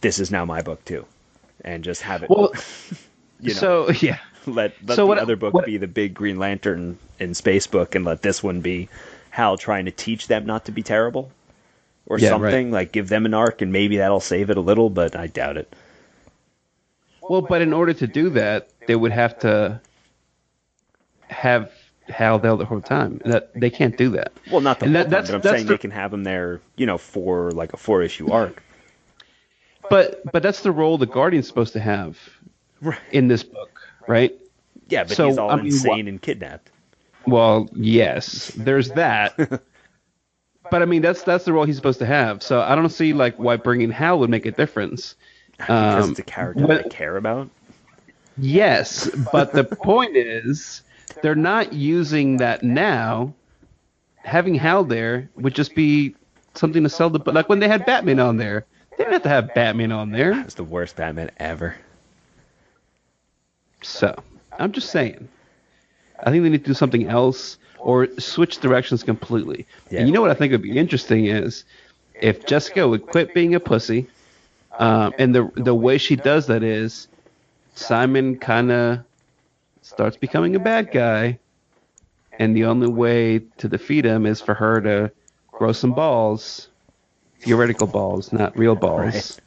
this 0.00 0.18
is 0.18 0.32
now 0.32 0.44
my 0.44 0.62
book 0.62 0.84
too," 0.84 1.06
and 1.62 1.84
just 1.84 2.02
have 2.02 2.24
it. 2.24 2.30
Well, 2.30 2.52
you 3.40 3.54
know, 3.54 3.60
so 3.60 3.90
yeah, 4.00 4.18
let 4.46 4.74
let 4.84 4.96
so 4.96 5.02
the 5.02 5.06
what- 5.06 5.18
other 5.18 5.36
book 5.36 5.54
what- 5.54 5.66
be 5.66 5.76
the 5.76 5.86
big 5.86 6.14
Green 6.14 6.38
Lantern 6.38 6.98
in 7.20 7.34
space 7.34 7.66
book, 7.68 7.94
and 7.94 8.04
let 8.04 8.22
this 8.22 8.42
one 8.42 8.60
be 8.60 8.88
Hal 9.30 9.56
trying 9.56 9.84
to 9.84 9.90
teach 9.92 10.26
them 10.26 10.46
not 10.46 10.64
to 10.64 10.72
be 10.72 10.82
terrible, 10.82 11.30
or 12.06 12.18
Yeah, 12.18 12.30
right. 12.30 12.40
something 12.40 12.70
like 12.72 12.90
give 12.92 13.08
them 13.08 13.26
an 13.26 13.34
arc, 13.34 13.60
and 13.62 13.70
maybe 13.72 13.98
that'll 13.98 14.18
save 14.20 14.50
it 14.50 14.56
a 14.56 14.60
little, 14.62 14.90
but 14.90 15.14
I 15.14 15.26
doubt 15.28 15.56
it. 15.58 15.72
Well, 17.22 17.42
but 17.42 17.60
in 17.60 17.72
order 17.72 17.92
to 17.92 18.06
do 18.06 18.30
that, 18.30 18.68
they 18.86 18.94
would 18.94 19.10
have 19.12 19.38
to 19.40 19.80
have 21.28 21.72
Hal 22.08 22.38
there 22.38 22.56
the 22.56 22.64
whole 22.64 22.80
time. 22.80 23.20
That 23.24 23.52
they 23.54 23.70
can't 23.70 23.96
do 23.96 24.10
that. 24.10 24.32
Well, 24.50 24.60
not 24.60 24.78
the 24.80 24.86
And 24.86 24.94
whole 24.96 25.04
that- 25.04 25.10
time, 25.10 25.10
that's- 25.10 25.30
but 25.30 25.36
I'm 25.48 25.54
saying 25.56 25.66
the- 25.66 25.72
they 25.74 25.78
can 25.78 25.90
have 25.90 26.10
them 26.10 26.24
there, 26.24 26.60
you 26.76 26.86
know, 26.86 26.98
for 26.98 27.50
like 27.52 27.72
a 27.72 27.76
four 27.76 28.02
issue 28.02 28.30
arc. 28.30 28.62
But 29.88 30.22
but 30.32 30.42
that's 30.42 30.60
the 30.60 30.72
role 30.72 30.98
the 30.98 31.06
Guardian's 31.06 31.46
supposed 31.46 31.72
to 31.74 31.80
have 31.80 32.18
in 33.12 33.28
this 33.28 33.42
book, 33.42 33.80
right? 34.08 34.32
Yeah, 34.88 35.04
but 35.04 35.16
So, 35.16 35.28
he's 35.28 35.38
all 35.38 35.50
I 35.50 35.56
mean, 35.56 35.66
insane 35.66 35.90
what- 35.90 36.08
and 36.08 36.22
kidnapped. 36.22 36.70
Well, 37.26 37.68
yes, 37.74 38.52
there's 38.56 38.90
that. 38.90 39.36
but 40.70 40.82
I 40.82 40.84
mean, 40.84 41.02
that's 41.02 41.22
that's 41.22 41.44
the 41.44 41.52
role 41.52 41.64
he's 41.64 41.76
supposed 41.76 41.98
to 42.00 42.06
have. 42.06 42.42
So 42.42 42.60
I 42.60 42.74
don't 42.74 42.88
see 42.90 43.12
like 43.12 43.36
why 43.36 43.56
bringing 43.56 43.90
Hal 43.90 44.18
would 44.20 44.30
make 44.30 44.46
a 44.46 44.52
difference. 44.52 45.16
Because 45.58 46.04
Um, 46.04 46.10
it's 46.10 46.18
a 46.20 46.22
character 46.22 46.66
but- 46.66 46.86
I 46.86 46.88
care 46.88 47.16
about. 47.16 47.48
Yes, 48.38 49.08
but 49.32 49.52
the 49.54 49.64
point 49.64 50.14
is, 50.14 50.82
they're 51.22 51.34
not 51.34 51.72
using 51.72 52.38
that 52.38 52.62
now. 52.62 53.34
Having 54.16 54.56
Hal 54.56 54.84
there 54.84 55.30
would 55.36 55.54
just 55.54 55.74
be 55.74 56.14
something 56.54 56.82
to 56.82 56.88
sell 56.88 57.10
the. 57.10 57.20
Like 57.30 57.48
when 57.48 57.60
they 57.60 57.68
had 57.68 57.86
Batman 57.86 58.18
on 58.18 58.36
there, 58.36 58.64
they 58.90 58.96
didn't 58.98 59.12
have 59.12 59.22
to 59.22 59.28
have 59.28 59.54
Batman 59.54 59.92
on 59.92 60.10
there. 60.10 60.40
It's 60.40 60.54
the 60.54 60.64
worst 60.64 60.96
Batman 60.96 61.30
ever. 61.38 61.76
So 63.82 64.14
I'm 64.58 64.72
just 64.72 64.90
saying. 64.90 65.28
I 66.20 66.30
think 66.30 66.42
they 66.42 66.48
need 66.48 66.64
to 66.64 66.70
do 66.70 66.74
something 66.74 67.08
else 67.08 67.58
or 67.78 68.08
switch 68.18 68.58
directions 68.58 69.02
completely. 69.02 69.66
Yeah. 69.90 70.00
And 70.00 70.08
you 70.08 70.14
know 70.14 70.22
what 70.22 70.30
I 70.30 70.34
think 70.34 70.50
would 70.52 70.62
be 70.62 70.76
interesting 70.76 71.26
is 71.26 71.64
if 72.20 72.46
Jessica 72.46 72.88
would 72.88 73.06
quit 73.06 73.34
being 73.34 73.54
a 73.54 73.60
pussy, 73.60 74.06
um, 74.78 75.12
and 75.18 75.34
the 75.34 75.50
the 75.54 75.74
way 75.74 75.98
she 75.98 76.16
does 76.16 76.46
that 76.46 76.62
is 76.62 77.08
Simon 77.74 78.38
kind 78.38 78.72
of 78.72 79.00
starts 79.86 80.16
becoming 80.16 80.56
a 80.56 80.58
bad 80.58 80.90
guy, 80.90 81.38
and 82.38 82.56
the 82.56 82.64
only 82.64 82.88
way 82.88 83.38
to 83.58 83.68
defeat 83.68 84.04
him 84.04 84.26
is 84.26 84.40
for 84.40 84.52
her 84.54 84.80
to 84.80 85.12
grow 85.52 85.72
some 85.72 85.92
balls, 85.92 86.68
theoretical 87.40 87.86
balls, 87.86 88.32
not 88.32 88.58
real 88.58 88.74
balls, 88.74 89.14
Right. 89.14 89.40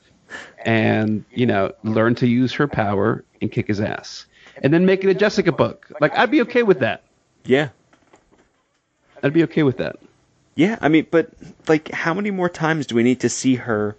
and 0.65 1.25
you 1.31 1.45
know 1.45 1.73
learn 1.83 2.15
to 2.15 2.27
use 2.27 2.53
her 2.53 2.67
power 2.67 3.23
and 3.41 3.51
kick 3.51 3.67
his 3.67 3.81
ass, 3.81 4.25
and 4.63 4.73
then 4.73 4.85
make 4.85 5.03
it 5.03 5.09
a 5.09 5.13
Jessica 5.13 5.51
book. 5.51 5.91
Like 5.99 6.17
I'd 6.17 6.31
be 6.31 6.41
okay 6.41 6.63
with 6.63 6.79
that. 6.79 7.03
Yeah. 7.43 7.69
I'd 9.21 9.33
be 9.33 9.43
okay 9.43 9.63
with 9.63 9.77
that. 9.77 9.97
Yeah, 10.55 10.77
I 10.81 10.87
mean, 10.87 11.05
but 11.11 11.31
like, 11.67 11.91
how 11.91 12.13
many 12.13 12.31
more 12.31 12.49
times 12.49 12.87
do 12.87 12.95
we 12.95 13.03
need 13.03 13.19
to 13.21 13.29
see 13.29 13.55
her 13.55 13.97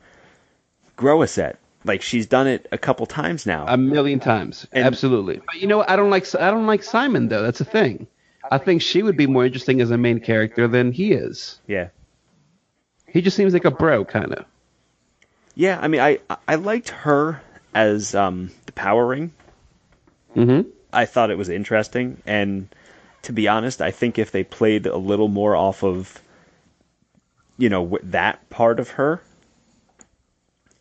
grow 0.96 1.20
a 1.22 1.26
set? 1.26 1.58
Like, 1.84 2.02
she's 2.02 2.26
done 2.26 2.46
it 2.46 2.66
a 2.72 2.78
couple 2.78 3.06
times 3.06 3.46
now. 3.46 3.64
A 3.66 3.76
million 3.76 4.20
times, 4.20 4.66
And- 4.72 4.84
absolutely. 4.84 5.40
But 5.46 5.56
you 5.56 5.66
know, 5.66 5.78
what? 5.78 5.88
I 5.90 5.96
don't 5.96 6.10
like 6.10 6.32
I 6.34 6.50
don't 6.50 6.66
like 6.66 6.82
Simon 6.82 7.28
though. 7.28 7.42
That's 7.42 7.58
the 7.58 7.64
thing. 7.64 8.06
I 8.50 8.58
think 8.58 8.82
she 8.82 9.02
would 9.02 9.16
be 9.16 9.26
more 9.26 9.46
interesting 9.46 9.80
as 9.80 9.90
a 9.90 9.96
main 9.98 10.20
character 10.20 10.66
than 10.68 10.92
he 10.92 11.12
is. 11.12 11.60
yeah. 11.66 11.88
He 13.06 13.22
just 13.22 13.36
seems 13.36 13.52
like 13.54 13.64
a 13.64 13.70
bro, 13.72 14.04
kind 14.04 14.32
of. 14.34 14.44
Yeah, 15.56 15.78
I 15.80 15.88
mean, 15.88 16.00
I 16.00 16.18
I 16.46 16.54
liked 16.54 16.90
her 16.90 17.42
as 17.74 18.14
um 18.14 18.50
the 18.66 18.72
Power 18.72 19.06
Ring, 19.06 19.32
Mm-hmm. 20.36 20.68
I 20.92 21.06
thought 21.06 21.30
it 21.30 21.38
was 21.38 21.48
interesting, 21.48 22.22
and 22.24 22.68
to 23.22 23.32
be 23.32 23.48
honest, 23.48 23.80
I 23.82 23.90
think 23.90 24.18
if 24.18 24.30
they 24.30 24.44
played 24.44 24.86
a 24.86 24.96
little 24.96 25.26
more 25.28 25.56
off 25.56 25.82
of, 25.82 26.20
you 27.58 27.68
know, 27.68 27.98
that 28.04 28.48
part 28.48 28.78
of 28.80 28.90
her, 28.90 29.20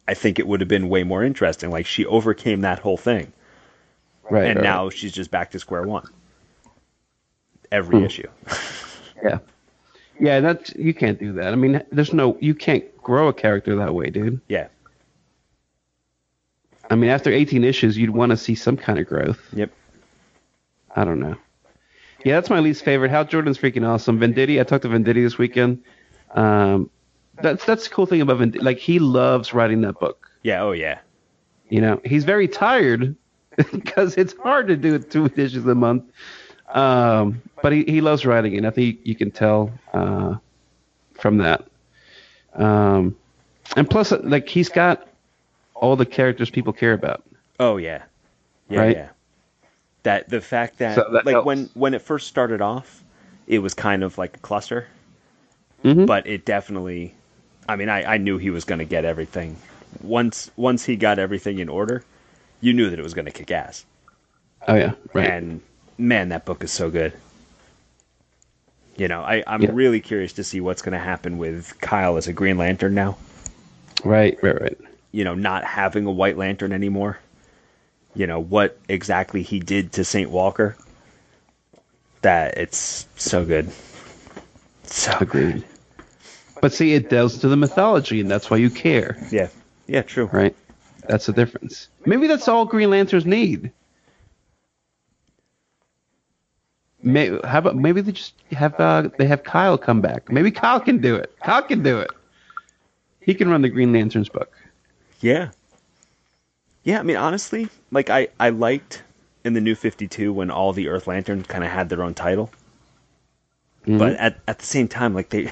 I 0.09 0.15
think 0.15 0.39
it 0.39 0.47
would 0.47 0.59
have 0.59 0.67
been 0.67 0.89
way 0.89 1.03
more 1.03 1.23
interesting. 1.23 1.69
Like 1.69 1.85
she 1.85 2.03
overcame 2.07 2.61
that 2.61 2.79
whole 2.79 2.97
thing, 2.97 3.31
Right. 4.29 4.45
and 4.47 4.55
right, 4.57 4.63
now 4.63 4.89
she's 4.89 5.11
just 5.11 5.29
back 5.29 5.51
to 5.51 5.59
square 5.59 5.83
one. 5.83 6.07
Every 7.71 7.99
Hmm. 7.99 8.05
issue. 8.05 8.27
yeah, 9.23 9.37
yeah, 10.19 10.39
that's 10.39 10.73
you 10.75 10.95
can't 10.95 11.19
do 11.19 11.33
that. 11.33 11.53
I 11.53 11.55
mean, 11.55 11.83
there's 11.91 12.11
no 12.13 12.37
you 12.41 12.55
can't 12.55 12.83
grow 13.03 13.27
a 13.27 13.33
character 13.33 13.75
that 13.75 13.93
way, 13.93 14.09
dude. 14.09 14.41
Yeah. 14.47 14.69
I 16.89 16.95
mean, 16.95 17.11
after 17.11 17.31
18 17.31 17.63
issues, 17.63 17.95
you'd 17.97 18.09
want 18.09 18.31
to 18.31 18.37
see 18.37 18.55
some 18.55 18.75
kind 18.75 18.97
of 18.97 19.05
growth. 19.05 19.39
Yep. 19.53 19.71
I 20.95 21.03
don't 21.05 21.19
know. 21.19 21.35
Yeah, 22.25 22.33
that's 22.35 22.49
my 22.49 22.59
least 22.61 22.83
favorite. 22.83 23.11
Hal 23.11 23.25
Jordan's 23.25 23.59
freaking 23.59 23.87
awesome. 23.87 24.19
Venditti, 24.19 24.59
I 24.59 24.63
talked 24.63 24.81
to 24.81 24.89
Venditti 24.89 25.21
this 25.23 25.37
weekend. 25.37 25.83
Um, 26.31 26.89
that's 27.41 27.65
that's 27.65 27.87
the 27.87 27.93
cool 27.93 28.05
thing 28.05 28.21
about 28.21 28.37
Venditti. 28.39 28.61
Like 28.61 28.77
he 28.79 28.99
loves 28.99 29.53
writing 29.53 29.81
that 29.81 29.99
book. 29.99 30.29
Yeah. 30.43 30.61
Oh 30.63 30.71
yeah. 30.71 30.99
You 31.69 31.81
know, 31.81 32.01
he's 32.03 32.23
very 32.23 32.47
tired 32.47 33.15
because 33.71 34.17
it's 34.17 34.33
hard 34.41 34.67
to 34.67 34.75
do 34.75 34.97
two 34.99 35.25
issues 35.25 35.65
a 35.65 35.75
month. 35.75 36.03
Um, 36.69 37.41
but 37.61 37.71
he, 37.73 37.83
he 37.83 38.01
loves 38.01 38.25
writing 38.25 38.53
it. 38.53 38.65
I 38.65 38.69
think 38.69 38.99
you 39.03 39.15
can 39.15 39.31
tell 39.31 39.71
uh, 39.93 40.35
from 41.15 41.37
that. 41.37 41.65
Um, 42.53 43.15
and 43.75 43.89
plus, 43.89 44.11
like 44.11 44.47
he's 44.49 44.69
got 44.69 45.07
all 45.75 45.95
the 45.95 46.05
characters 46.05 46.49
people 46.49 46.73
care 46.73 46.93
about. 46.93 47.23
Oh 47.59 47.77
yeah. 47.77 48.03
Yeah. 48.69 48.79
Right? 48.79 48.95
Yeah. 48.97 49.09
That 50.03 50.29
the 50.29 50.41
fact 50.41 50.77
that, 50.79 50.95
So 50.95 51.05
that 51.11 51.25
like 51.25 51.33
helps. 51.33 51.45
when 51.45 51.69
when 51.73 51.93
it 51.93 52.01
first 52.01 52.27
started 52.27 52.61
off, 52.61 53.03
it 53.47 53.59
was 53.59 53.73
kind 53.73 54.03
of 54.03 54.17
like 54.17 54.37
a 54.37 54.39
cluster. 54.39 54.87
mm-hmm. 55.83 56.05
but 56.05 56.25
it 56.27 56.45
definitely 56.45 57.13
i 57.69 57.75
mean 57.75 57.89
i, 57.89 58.15
I 58.15 58.17
knew 58.17 58.37
he 58.37 58.49
was 58.49 58.65
going 58.65 58.79
to 58.79 58.85
get 58.85 59.05
everything 59.05 59.57
once 60.01 60.51
once 60.57 60.85
he 60.85 60.95
got 60.95 61.19
everything 61.19 61.59
in 61.59 61.69
order 61.69 62.03
you 62.61 62.73
knew 62.73 62.89
that 62.89 62.99
it 62.99 63.03
was 63.03 63.13
going 63.13 63.25
to 63.25 63.31
kick 63.31 63.51
ass 63.51 63.85
Oh 64.67 64.75
yeah, 64.75 64.93
right. 65.13 65.35
and 65.35 65.61
man 65.97 66.29
that 66.29 66.45
book 66.45 66.63
is 66.63 66.71
so 66.71 66.89
good 66.89 67.13
you 68.97 69.07
know 69.07 69.21
I, 69.21 69.43
i'm 69.47 69.65
Yeah. 69.65 69.73
really 69.73 69.99
curious 70.01 70.33
to 70.33 70.43
see 70.43 70.61
what's 70.61 70.81
going 70.81 70.93
to 70.93 70.99
happen 70.99 71.37
with 71.37 71.79
kyle 71.81 72.17
as 72.17 72.27
a 72.27 72.33
green 72.33 72.57
lantern 72.57 72.93
now 72.93 73.17
right, 74.03 74.37
right, 74.41 74.61
right. 74.61 74.77
you 75.11 75.23
know 75.23 75.35
not 75.35 75.63
having 75.63 76.05
a 76.05 76.11
white 76.11 76.37
lantern 76.37 76.71
anymore 76.73 77.19
you 78.15 78.27
know 78.27 78.39
what 78.39 78.77
exactly 78.89 79.43
he 79.43 79.59
did 79.59 79.93
to 79.93 80.03
saint 80.03 80.29
walker 80.31 80.77
that 82.21 82.57
it's 82.57 83.07
so 83.15 83.45
good 83.45 83.69
so 84.83 85.13
Agreed. 85.19 85.63
But 86.61 86.73
see, 86.73 86.93
it 86.93 87.09
delves 87.09 87.37
to 87.39 87.47
the 87.47 87.57
mythology, 87.57 88.19
and 88.19 88.29
that's 88.29 88.49
why 88.49 88.57
you 88.57 88.69
care, 88.69 89.17
yeah 89.31 89.49
yeah 89.87 90.01
true 90.01 90.25
right? 90.25 90.55
That's 91.07 91.25
the 91.25 91.33
difference. 91.33 91.87
Maybe 92.05 92.27
that's 92.27 92.47
all 92.47 92.65
Green 92.65 92.91
Lanterns 92.91 93.25
need. 93.25 93.71
May, 97.01 97.29
how 97.45 97.59
about 97.59 97.75
maybe 97.77 98.01
they 98.01 98.11
just 98.11 98.33
have 98.51 98.79
uh, 98.79 99.09
they 99.17 99.25
have 99.25 99.43
Kyle 99.43 99.77
come 99.77 100.01
back? 100.01 100.31
Maybe 100.31 100.51
Kyle 100.51 100.79
can 100.79 100.99
do 100.99 101.15
it. 101.15 101.33
Kyle 101.41 101.63
can 101.63 101.81
do 101.81 101.99
it. 101.99 102.11
He 103.21 103.33
can 103.33 103.49
run 103.49 103.61
the 103.61 103.69
Green 103.69 103.93
Lanterns 103.93 104.29
book. 104.29 104.51
Yeah. 105.21 105.49
Yeah, 106.83 106.99
I 106.99 107.03
mean 107.03 107.15
honestly, 107.15 107.69
like 107.91 108.09
I 108.09 108.27
I 108.39 108.49
liked 108.49 109.03
in 109.43 109.53
the 109.53 109.61
new 109.61 109.75
52 109.75 110.33
when 110.33 110.51
all 110.51 110.73
the 110.73 110.89
Earth 110.89 111.07
Lanterns 111.07 111.47
kind 111.47 111.63
of 111.63 111.71
had 111.71 111.89
their 111.89 112.03
own 112.03 112.13
title. 112.13 112.51
Mm-hmm. 113.83 113.97
But 113.97 114.13
at 114.17 114.39
at 114.47 114.59
the 114.59 114.65
same 114.65 114.87
time 114.87 115.13
like 115.13 115.29
they 115.29 115.51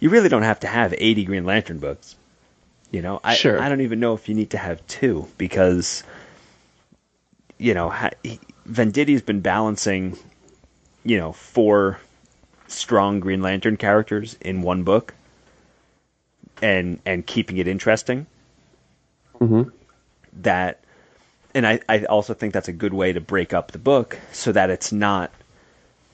you 0.00 0.10
really 0.10 0.28
don't 0.28 0.42
have 0.42 0.60
to 0.60 0.66
have 0.66 0.94
80 0.96 1.24
Green 1.24 1.44
Lantern 1.44 1.78
books. 1.78 2.16
You 2.90 3.02
know, 3.02 3.20
I 3.24 3.34
Sure. 3.34 3.60
I 3.60 3.68
don't 3.68 3.80
even 3.80 4.00
know 4.00 4.14
if 4.14 4.28
you 4.28 4.34
need 4.34 4.50
to 4.50 4.58
have 4.58 4.86
two 4.86 5.26
because 5.38 6.04
you 7.58 7.74
know, 7.74 7.90
he, 8.22 8.40
Venditti's 8.66 9.22
been 9.22 9.40
balancing 9.40 10.16
you 11.04 11.18
know, 11.18 11.32
four 11.32 12.00
strong 12.66 13.20
Green 13.20 13.42
Lantern 13.42 13.76
characters 13.76 14.36
in 14.40 14.62
one 14.62 14.82
book 14.84 15.14
and 16.62 17.00
and 17.04 17.26
keeping 17.26 17.58
it 17.58 17.68
interesting 17.68 18.26
Mm-hmm. 19.40 19.68
that 20.42 20.80
and 21.54 21.66
I, 21.66 21.80
I 21.88 22.04
also 22.04 22.34
think 22.34 22.54
that's 22.54 22.68
a 22.68 22.72
good 22.72 22.94
way 22.94 23.12
to 23.12 23.20
break 23.20 23.52
up 23.52 23.72
the 23.72 23.78
book 23.78 24.18
so 24.32 24.52
that 24.52 24.70
it's 24.70 24.92
not 24.92 25.32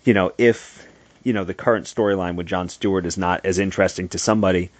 you 0.05 0.14
know 0.14 0.33
if 0.39 0.87
you 1.23 1.33
know 1.33 1.45
the 1.45 1.55
current 1.55 1.87
storyline 1.87 2.35
with 2.37 2.47
John 2.47 2.68
Stewart 2.68 3.07
is 3.07 3.18
not 3.18 3.45
as 3.45 3.59
interesting 3.59 4.09
to 4.09 4.18
somebody 4.18 4.71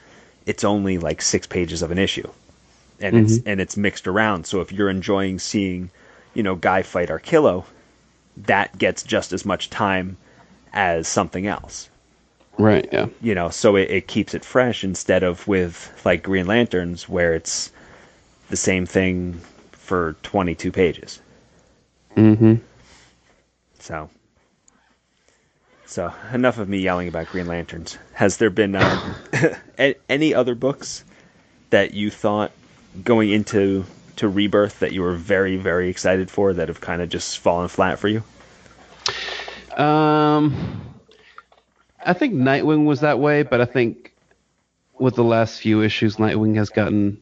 it's 0.47 0.65
only 0.65 0.99
like 0.99 1.21
6 1.23 1.47
pages 1.49 1.83
of 1.83 1.91
an 1.91 1.99
issue 1.99 2.29
and 3.01 3.17
it's 3.17 3.39
and 3.47 3.61
it's 3.61 3.77
mixed 3.77 4.07
around 4.07 4.47
so 4.47 4.61
if 4.61 4.73
you're 4.73 4.91
enjoying 4.91 5.39
seeing 5.39 5.91
you 6.35 6.43
know 6.43 6.55
guy 6.55 6.83
fight 6.83 7.09
Arkillo 7.09 7.65
that 8.37 8.77
gets 8.79 9.03
just 9.03 9.33
as 9.33 9.45
much 9.45 9.71
time 9.71 10.17
as 10.73 11.09
something 11.09 11.47
else 11.47 11.89
Right. 12.59 12.87
Yeah. 12.93 13.07
you 13.23 13.35
know 13.35 13.49
so 13.51 13.77
it, 13.77 13.91
it 13.91 14.07
keeps 14.07 14.35
it 14.35 14.45
fresh 14.45 14.85
instead 14.85 15.23
of 15.23 15.47
with 15.49 16.01
like 16.05 16.23
green 16.23 16.47
lanterns 16.47 17.09
where 17.09 17.33
it's 17.35 17.71
the 18.51 18.57
same 18.57 18.87
thing 18.87 19.41
for 19.73 20.17
22 20.23 20.71
pages 20.73 21.21
Mm-hmm. 22.17 22.55
so 23.79 24.11
so 25.91 26.13
enough 26.33 26.59
of 26.59 26.69
me 26.69 26.79
yelling 26.79 27.09
about 27.09 27.27
green 27.27 27.47
lanterns 27.47 27.99
has 28.13 28.37
there 28.37 28.51
been 28.51 28.77
um, 28.77 29.15
any 30.09 30.33
other 30.35 30.55
books 30.55 31.05
that 31.71 31.95
you 31.95 32.11
thought 32.11 32.53
going 33.05 33.31
into 33.31 33.85
to 34.17 34.29
rebirth 34.29 34.79
that 34.81 34.93
you 34.93 35.03
were 35.03 35.15
very 35.15 35.57
very 35.57 35.89
excited 35.89 36.31
for 36.31 36.53
that 36.53 36.69
have 36.69 36.81
kind 36.81 37.03
of 37.03 37.09
just 37.09 37.39
fallen 37.39 37.69
flat 37.69 37.99
for 37.99 38.09
you 38.09 38.23
Um, 39.77 40.81
I 42.05 42.13
think 42.13 42.35
Nightwing 42.35 42.85
was 42.87 43.01
that 43.01 43.19
way, 43.19 43.43
but 43.43 43.61
I 43.61 43.65
think 43.65 44.13
with 44.99 45.15
the 45.15 45.25
last 45.25 45.61
few 45.61 45.83
issues, 45.83 46.17
Nightwing 46.17 46.57
has 46.57 46.69
gotten 46.71 47.21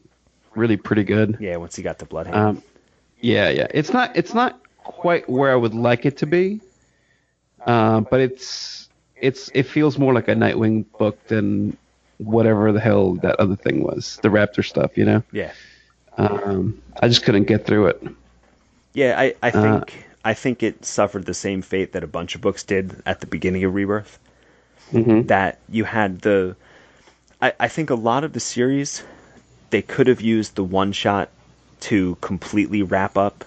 really 0.55 0.77
pretty 0.77 1.03
good. 1.03 1.37
yeah 1.39 1.55
once 1.57 1.75
he 1.75 1.83
got 1.83 1.99
to 1.99 2.05
bloodhound 2.05 2.35
Um, 2.57 2.63
yeah, 3.21 3.49
yeah. 3.49 3.67
It's 3.71 3.93
not 3.93 4.15
it's 4.15 4.33
not 4.33 4.59
quite 4.83 5.29
where 5.29 5.51
I 5.51 5.55
would 5.55 5.73
like 5.73 6.05
it 6.05 6.17
to 6.17 6.25
be, 6.25 6.59
uh, 7.65 8.01
but 8.01 8.19
it's 8.21 8.89
it's 9.15 9.49
it 9.53 9.63
feels 9.63 9.97
more 9.97 10.13
like 10.13 10.27
a 10.27 10.35
Nightwing 10.35 10.85
book 10.97 11.25
than 11.27 11.77
whatever 12.17 12.71
the 12.71 12.79
hell 12.79 13.15
that 13.15 13.35
other 13.39 13.55
thing 13.55 13.83
was, 13.83 14.19
the 14.21 14.29
Raptor 14.29 14.63
stuff. 14.65 14.97
You 14.97 15.05
know, 15.05 15.23
yeah 15.31 15.53
um, 16.17 16.81
I 17.01 17.07
just 17.07 17.23
couldn't 17.23 17.45
get 17.45 17.65
through 17.65 17.87
it. 17.87 18.03
Yeah, 18.93 19.19
I, 19.19 19.35
I 19.41 19.51
Uh, 19.53 19.61
think 19.61 20.07
I 20.23 20.33
think 20.33 20.63
it 20.63 20.85
suffered 20.85 21.25
the 21.25 21.33
same 21.33 21.61
fate 21.61 21.93
that 21.93 22.03
a 22.03 22.07
bunch 22.07 22.35
of 22.35 22.41
books 22.41 22.63
did 22.63 23.01
at 23.05 23.19
the 23.21 23.27
beginning 23.27 23.63
of 23.63 23.73
Rebirth. 23.73 24.19
Mhm. 24.91 25.27
That 25.27 25.59
you 25.69 25.85
had 25.85 26.21
the, 26.21 26.55
I, 27.41 27.53
I 27.59 27.67
think 27.69 27.89
a 27.89 27.95
lot 27.95 28.23
of 28.23 28.33
the 28.33 28.39
series, 28.39 29.03
they 29.71 29.81
could 29.81 30.07
have 30.07 30.21
used 30.21 30.55
the 30.55 30.63
one 30.63 30.91
shot 30.93 31.29
to 31.81 32.15
completely 32.21 32.81
wrap 32.83 33.17
up 33.17 33.45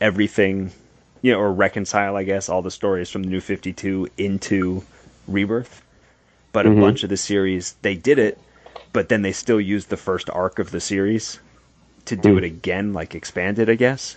everything, 0.00 0.72
you 1.22 1.32
know, 1.32 1.38
or 1.38 1.52
reconcile, 1.52 2.16
I 2.16 2.24
guess, 2.24 2.48
all 2.48 2.62
the 2.62 2.70
stories 2.70 3.10
from 3.10 3.22
the 3.22 3.28
New 3.30 3.40
Fifty 3.40 3.72
Two 3.72 4.08
into 4.18 4.82
Rebirth. 5.26 5.82
But 6.52 6.66
a 6.66 6.70
Mhm. 6.70 6.80
bunch 6.80 7.02
of 7.02 7.10
the 7.10 7.16
series, 7.16 7.74
they 7.82 7.94
did 7.94 8.18
it, 8.18 8.38
but 8.92 9.08
then 9.08 9.22
they 9.22 9.32
still 9.32 9.60
used 9.60 9.90
the 9.90 9.96
first 9.96 10.30
arc 10.30 10.58
of 10.58 10.70
the 10.70 10.80
series 10.80 11.38
to 12.06 12.16
do 12.16 12.32
Hmm. 12.32 12.38
it 12.38 12.44
again, 12.44 12.92
like 12.92 13.14
expanded, 13.14 13.68
I 13.68 13.74
guess. 13.74 14.16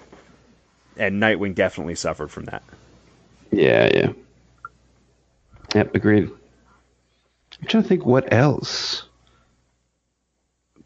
And 0.98 1.22
Nightwing 1.22 1.56
definitely 1.56 1.96
suffered 1.96 2.30
from 2.32 2.46
that. 2.46 2.64
Yeah, 3.52 3.90
yeah. 3.94 4.14
Yep, 5.76 5.96
agreed. 5.96 6.30
I'm 7.62 7.68
trying 7.68 7.84
to 7.84 7.90
think 7.90 8.06
what 8.06 8.32
else. 8.32 9.04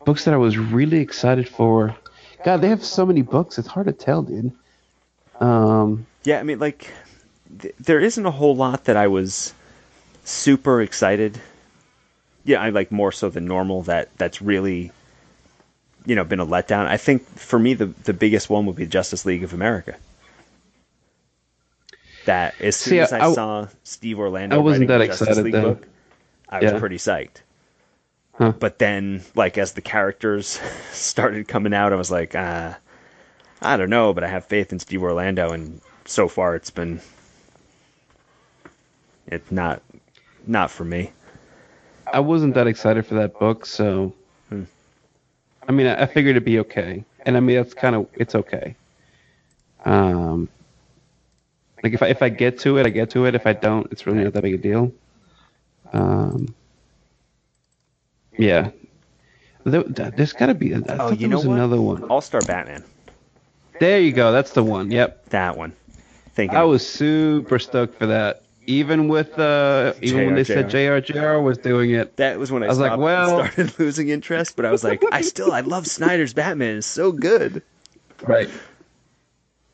Books 0.06 0.26
that 0.26 0.34
I 0.34 0.38
was 0.38 0.58
really 0.58 1.00
excited 1.00 1.48
for. 1.48 1.96
God, 2.44 2.62
they 2.62 2.70
have 2.70 2.84
so 2.84 3.06
many 3.06 3.22
books. 3.22 3.58
It's 3.58 3.68
hard 3.68 3.88
to 3.88 3.94
tell, 3.94 4.22
dude. 4.24 4.52
Um, 5.44 6.06
Yeah, 6.24 6.40
I 6.40 6.44
mean, 6.44 6.60
like, 6.60 6.90
th- 7.60 7.76
there 7.80 8.00
isn't 8.00 8.26
a 8.26 8.32
whole 8.32 8.56
lot 8.56 8.86
that 8.86 8.96
I 8.98 9.08
was 9.08 9.54
super 10.24 10.82
excited. 10.82 11.40
Yeah, 12.46 12.62
I 12.62 12.70
like 12.70 12.92
more 12.92 13.12
so 13.12 13.30
than 13.30 13.46
normal. 13.46 13.84
That 13.84 14.10
that's 14.18 14.42
really, 14.42 14.92
you 16.06 16.16
know, 16.16 16.24
been 16.24 16.40
a 16.40 16.46
letdown. 16.46 16.88
I 16.88 16.98
think 16.98 17.26
for 17.28 17.58
me, 17.60 17.74
the 17.74 17.88
the 17.88 18.14
biggest 18.14 18.50
one 18.50 18.66
would 18.66 18.76
be 18.76 18.86
Justice 18.86 19.26
League 19.26 19.44
of 19.44 19.54
America. 19.54 19.96
That 22.26 22.56
as 22.62 22.76
soon 22.76 22.92
See, 22.92 23.00
as 23.00 23.12
I, 23.14 23.20
I- 23.28 23.34
saw 23.34 23.68
Steve 23.84 24.20
Orlando 24.20 24.56
I 24.56 24.60
wasn't 24.60 24.90
writing 24.90 24.98
that 24.98 24.98
the 25.00 25.08
Justice 25.08 25.28
excited, 25.28 25.44
League 25.44 25.62
book, 25.62 25.88
I 26.50 26.60
was 26.62 26.74
pretty 26.80 26.98
psyched. 26.98 27.42
Huh. 28.34 28.54
But 28.58 28.80
then, 28.80 29.22
like, 29.36 29.58
as 29.58 29.74
the 29.74 29.82
characters 29.82 30.60
started 30.92 31.48
coming 31.48 31.74
out, 31.74 31.94
I 31.94 31.98
was 31.98 32.10
like, 32.10 32.34
uh, 32.34 32.74
I 33.64 33.78
don't 33.78 33.90
know, 33.90 34.14
but 34.14 34.24
I 34.24 34.28
have 34.28 34.46
faith 34.46 34.72
in 34.72 34.80
Steve 34.80 35.04
Orlando, 35.04 35.52
and 35.52 35.82
so 36.06 36.28
far 36.28 36.56
it's 36.56 36.70
been 36.72 37.02
it's 39.28 39.52
not 39.52 39.82
not 40.48 40.70
for 40.72 40.86
me. 40.86 41.12
I 42.12 42.20
wasn't 42.20 42.56
that 42.56 42.68
excited 42.68 43.06
for 43.06 43.16
that 43.16 43.40
book, 43.40 43.66
so 43.66 44.14
Hmm. 44.50 44.64
I 45.68 45.72
mean, 45.72 45.88
I, 45.88 46.04
I 46.04 46.06
figured 46.08 46.32
it'd 46.36 46.46
be 46.46 46.60
okay, 46.60 47.06
and 47.26 47.38
I 47.38 47.40
mean 47.40 47.56
that's 47.58 47.74
kind 47.74 47.96
of 47.96 48.08
it's 48.14 48.36
okay. 48.36 48.76
Um, 49.86 50.50
like 51.84 51.94
if 51.94 52.04
I 52.04 52.08
if 52.08 52.22
I 52.22 52.30
get 52.30 52.60
to 52.60 52.78
it, 52.78 52.86
I 52.86 52.90
get 52.90 53.12
to 53.12 53.26
it. 53.26 53.36
If 53.36 53.48
I 53.48 53.54
don't, 53.54 53.92
it's 53.92 54.06
really 54.06 54.24
not 54.24 54.34
that 54.34 54.44
big 54.44 54.56
a 54.56 54.58
deal. 54.58 54.92
Um, 55.94 56.56
yeah. 58.38 58.72
There, 59.66 59.84
there's 59.84 60.34
got 60.34 60.48
to 60.48 60.54
be. 60.56 60.76
I 60.76 60.80
Oh, 61.00 61.10
thought 61.10 61.20
you 61.20 61.28
there 61.28 61.30
know 61.30 61.38
was 61.38 61.46
what? 61.46 61.56
another 61.56 61.82
one. 61.82 62.04
All 62.06 62.22
Star 62.22 62.42
Batman. 62.42 62.84
There 63.84 64.00
you 64.00 64.14
go. 64.14 64.32
That's 64.32 64.52
the 64.52 64.64
one. 64.64 64.92
Yep. 64.92 65.26
That 65.32 65.58
one. 65.58 65.74
Thinking 66.36 66.58
I 66.58 66.64
was 66.64 66.88
super 66.88 67.60
stoked 67.60 68.00
for 68.00 68.06
that. 68.06 68.44
Even 68.66 69.10
with 69.10 69.38
uh, 69.38 69.92
even 70.02 70.28
when 70.28 70.36
they 70.36 70.46
said 70.46 70.70
JRJR 70.70 71.44
was 71.44 71.58
doing 71.58 71.92
it, 71.92 72.16
that 72.16 72.40
was 72.40 72.50
when 72.50 72.64
I, 72.64 72.68
I 72.68 72.70
was 72.70 72.80
like, 72.80 72.98
well- 72.98 73.28
started 73.28 73.78
losing 73.80 74.08
interest, 74.08 74.56
but 74.56 74.64
I 74.66 74.72
was 74.72 74.86
like, 74.86 75.04
I 75.12 75.20
still 75.20 75.52
I 75.52 75.60
love 75.60 75.86
Snyder's 75.86 76.34
Batman. 76.34 76.78
It's 76.78 76.88
so 76.88 77.12
good. 77.12 77.62
Right. 78.22 78.50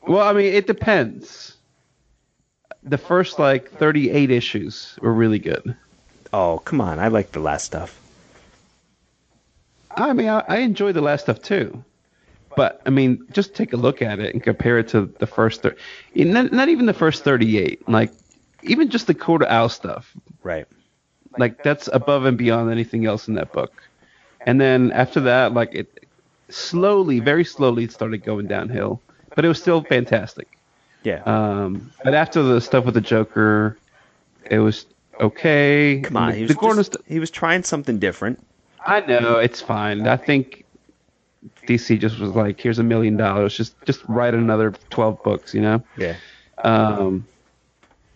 Well, 0.08 0.26
I 0.28 0.32
mean, 0.32 0.52
it 0.54 0.66
depends. 0.66 1.56
The 2.82 2.98
first 2.98 3.38
like 3.38 3.70
38 3.70 4.28
issues 4.32 4.98
were 5.00 5.14
really 5.14 5.38
good. 5.38 5.76
Oh, 6.32 6.58
come 6.64 6.80
on. 6.80 6.98
I 6.98 7.06
like 7.06 7.30
the 7.30 7.38
last 7.38 7.64
stuff. 7.64 7.96
I 9.96 10.12
mean, 10.14 10.28
I, 10.28 10.40
I 10.48 10.56
enjoyed 10.56 10.96
the 10.96 11.00
last 11.00 11.22
stuff 11.22 11.40
too. 11.40 11.84
But 12.56 12.80
I 12.86 12.90
mean, 12.90 13.26
just 13.32 13.54
take 13.54 13.72
a 13.72 13.76
look 13.76 14.02
at 14.02 14.18
it 14.18 14.34
and 14.34 14.42
compare 14.42 14.78
it 14.78 14.88
to 14.88 15.06
the 15.18 15.26
first. 15.26 15.62
Thir- 15.62 15.76
not, 16.14 16.52
not 16.52 16.68
even 16.68 16.86
the 16.86 16.92
first 16.94 17.22
38. 17.24 17.88
Like, 17.88 18.12
even 18.62 18.90
just 18.90 19.06
the 19.06 19.14
Court 19.14 19.42
of 19.42 19.48
Owls 19.48 19.72
stuff. 19.74 20.12
Right. 20.42 20.66
Like 21.38 21.62
that's 21.62 21.88
above 21.92 22.24
and 22.24 22.36
beyond 22.36 22.70
anything 22.70 23.06
else 23.06 23.28
in 23.28 23.34
that 23.34 23.52
book. 23.52 23.82
And 24.46 24.60
then 24.60 24.90
after 24.92 25.20
that, 25.20 25.54
like 25.54 25.74
it 25.74 26.06
slowly, 26.48 27.20
very 27.20 27.44
slowly, 27.44 27.86
started 27.88 28.24
going 28.24 28.46
downhill. 28.48 29.00
But 29.36 29.44
it 29.44 29.48
was 29.48 29.60
still 29.60 29.82
fantastic. 29.82 30.48
Yeah. 31.04 31.22
Um, 31.24 31.92
but 32.04 32.14
after 32.14 32.42
the 32.42 32.60
stuff 32.60 32.84
with 32.84 32.94
the 32.94 33.00
Joker, 33.00 33.78
it 34.50 34.58
was 34.58 34.86
okay. 35.20 36.00
come 36.02 36.16
on. 36.16 36.30
The, 36.30 36.36
He 36.36 36.42
was, 36.42 36.48
the 36.56 36.60
just- 36.74 36.92
st- 36.94 37.04
he 37.06 37.20
was 37.20 37.30
trying 37.30 37.62
something 37.62 37.98
different. 37.98 38.44
I 38.84 39.00
know 39.02 39.36
it's 39.36 39.60
fine. 39.60 40.06
I 40.08 40.16
think 40.16 40.64
DC 41.70 42.00
just 42.00 42.18
was 42.18 42.34
like, 42.34 42.60
here's 42.60 42.78
a 42.78 42.82
million 42.82 43.16
dollars, 43.16 43.56
just 43.56 43.74
just 43.84 44.02
write 44.08 44.34
another 44.34 44.72
twelve 44.90 45.22
books, 45.22 45.54
you 45.54 45.60
know. 45.60 45.82
Yeah. 45.96 46.16
Um, 46.58 47.26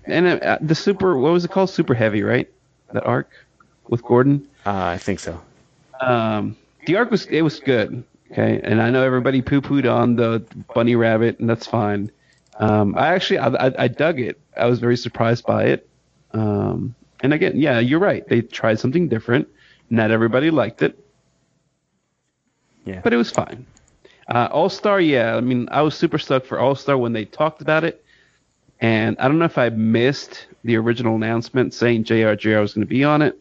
and 0.06 0.26
uh, 0.26 0.58
the 0.60 0.74
super, 0.74 1.16
what 1.16 1.32
was 1.32 1.44
it 1.44 1.50
called? 1.50 1.70
Super 1.70 1.94
heavy, 1.94 2.22
right? 2.22 2.50
That 2.92 3.06
arc 3.06 3.30
with 3.88 4.02
Gordon. 4.02 4.48
Uh, 4.66 4.84
I 4.84 4.98
think 4.98 5.20
so. 5.20 5.40
Um, 6.00 6.56
the 6.86 6.96
arc 6.96 7.10
was 7.10 7.26
it 7.26 7.42
was 7.42 7.60
good. 7.60 8.04
Okay, 8.32 8.60
and 8.62 8.82
I 8.82 8.90
know 8.90 9.04
everybody 9.04 9.42
poo 9.42 9.60
pooed 9.60 9.90
on 9.90 10.16
the 10.16 10.44
bunny 10.74 10.96
rabbit, 10.96 11.38
and 11.38 11.48
that's 11.48 11.66
fine. 11.66 12.10
Um, 12.58 12.96
I 12.96 13.14
actually 13.14 13.38
I, 13.38 13.48
I, 13.48 13.72
I 13.84 13.88
dug 13.88 14.18
it. 14.18 14.40
I 14.56 14.66
was 14.66 14.80
very 14.80 14.96
surprised 14.96 15.46
by 15.46 15.64
it. 15.64 15.88
Um, 16.32 16.94
and 17.20 17.32
again, 17.32 17.52
yeah, 17.54 17.78
you're 17.78 18.00
right. 18.00 18.26
They 18.28 18.40
tried 18.42 18.80
something 18.80 19.08
different. 19.08 19.48
Not 19.90 20.10
everybody 20.10 20.50
liked 20.50 20.82
it, 20.82 20.98
Yeah. 22.84 23.00
but 23.02 23.12
it 23.12 23.16
was 23.16 23.30
fine. 23.30 23.66
Uh, 24.28 24.48
All 24.50 24.68
Star, 24.68 25.00
yeah. 25.00 25.36
I 25.36 25.40
mean, 25.40 25.68
I 25.70 25.82
was 25.82 25.94
super 25.94 26.18
stuck 26.18 26.44
for 26.44 26.58
All 26.58 26.74
Star 26.74 26.96
when 26.96 27.12
they 27.12 27.24
talked 27.24 27.60
about 27.60 27.84
it, 27.84 28.04
and 28.80 29.16
I 29.18 29.28
don't 29.28 29.38
know 29.38 29.44
if 29.44 29.58
I 29.58 29.68
missed 29.70 30.46
the 30.64 30.76
original 30.76 31.14
announcement 31.16 31.74
saying 31.74 32.04
JRJR 32.04 32.60
was 32.60 32.74
going 32.74 32.86
to 32.86 32.90
be 32.90 33.04
on 33.04 33.22
it, 33.22 33.38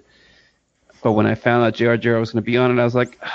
but 1.02 1.14
when 1.14 1.26
I 1.26 1.36
found 1.36 1.64
out 1.64 1.74
JRJR 1.74 2.20
was 2.20 2.32
going 2.32 2.44
to 2.44 2.46
be 2.46 2.58
on 2.58 2.78
it, 2.78 2.82
I 2.82 2.84
was 2.84 2.96
like, 2.96 3.20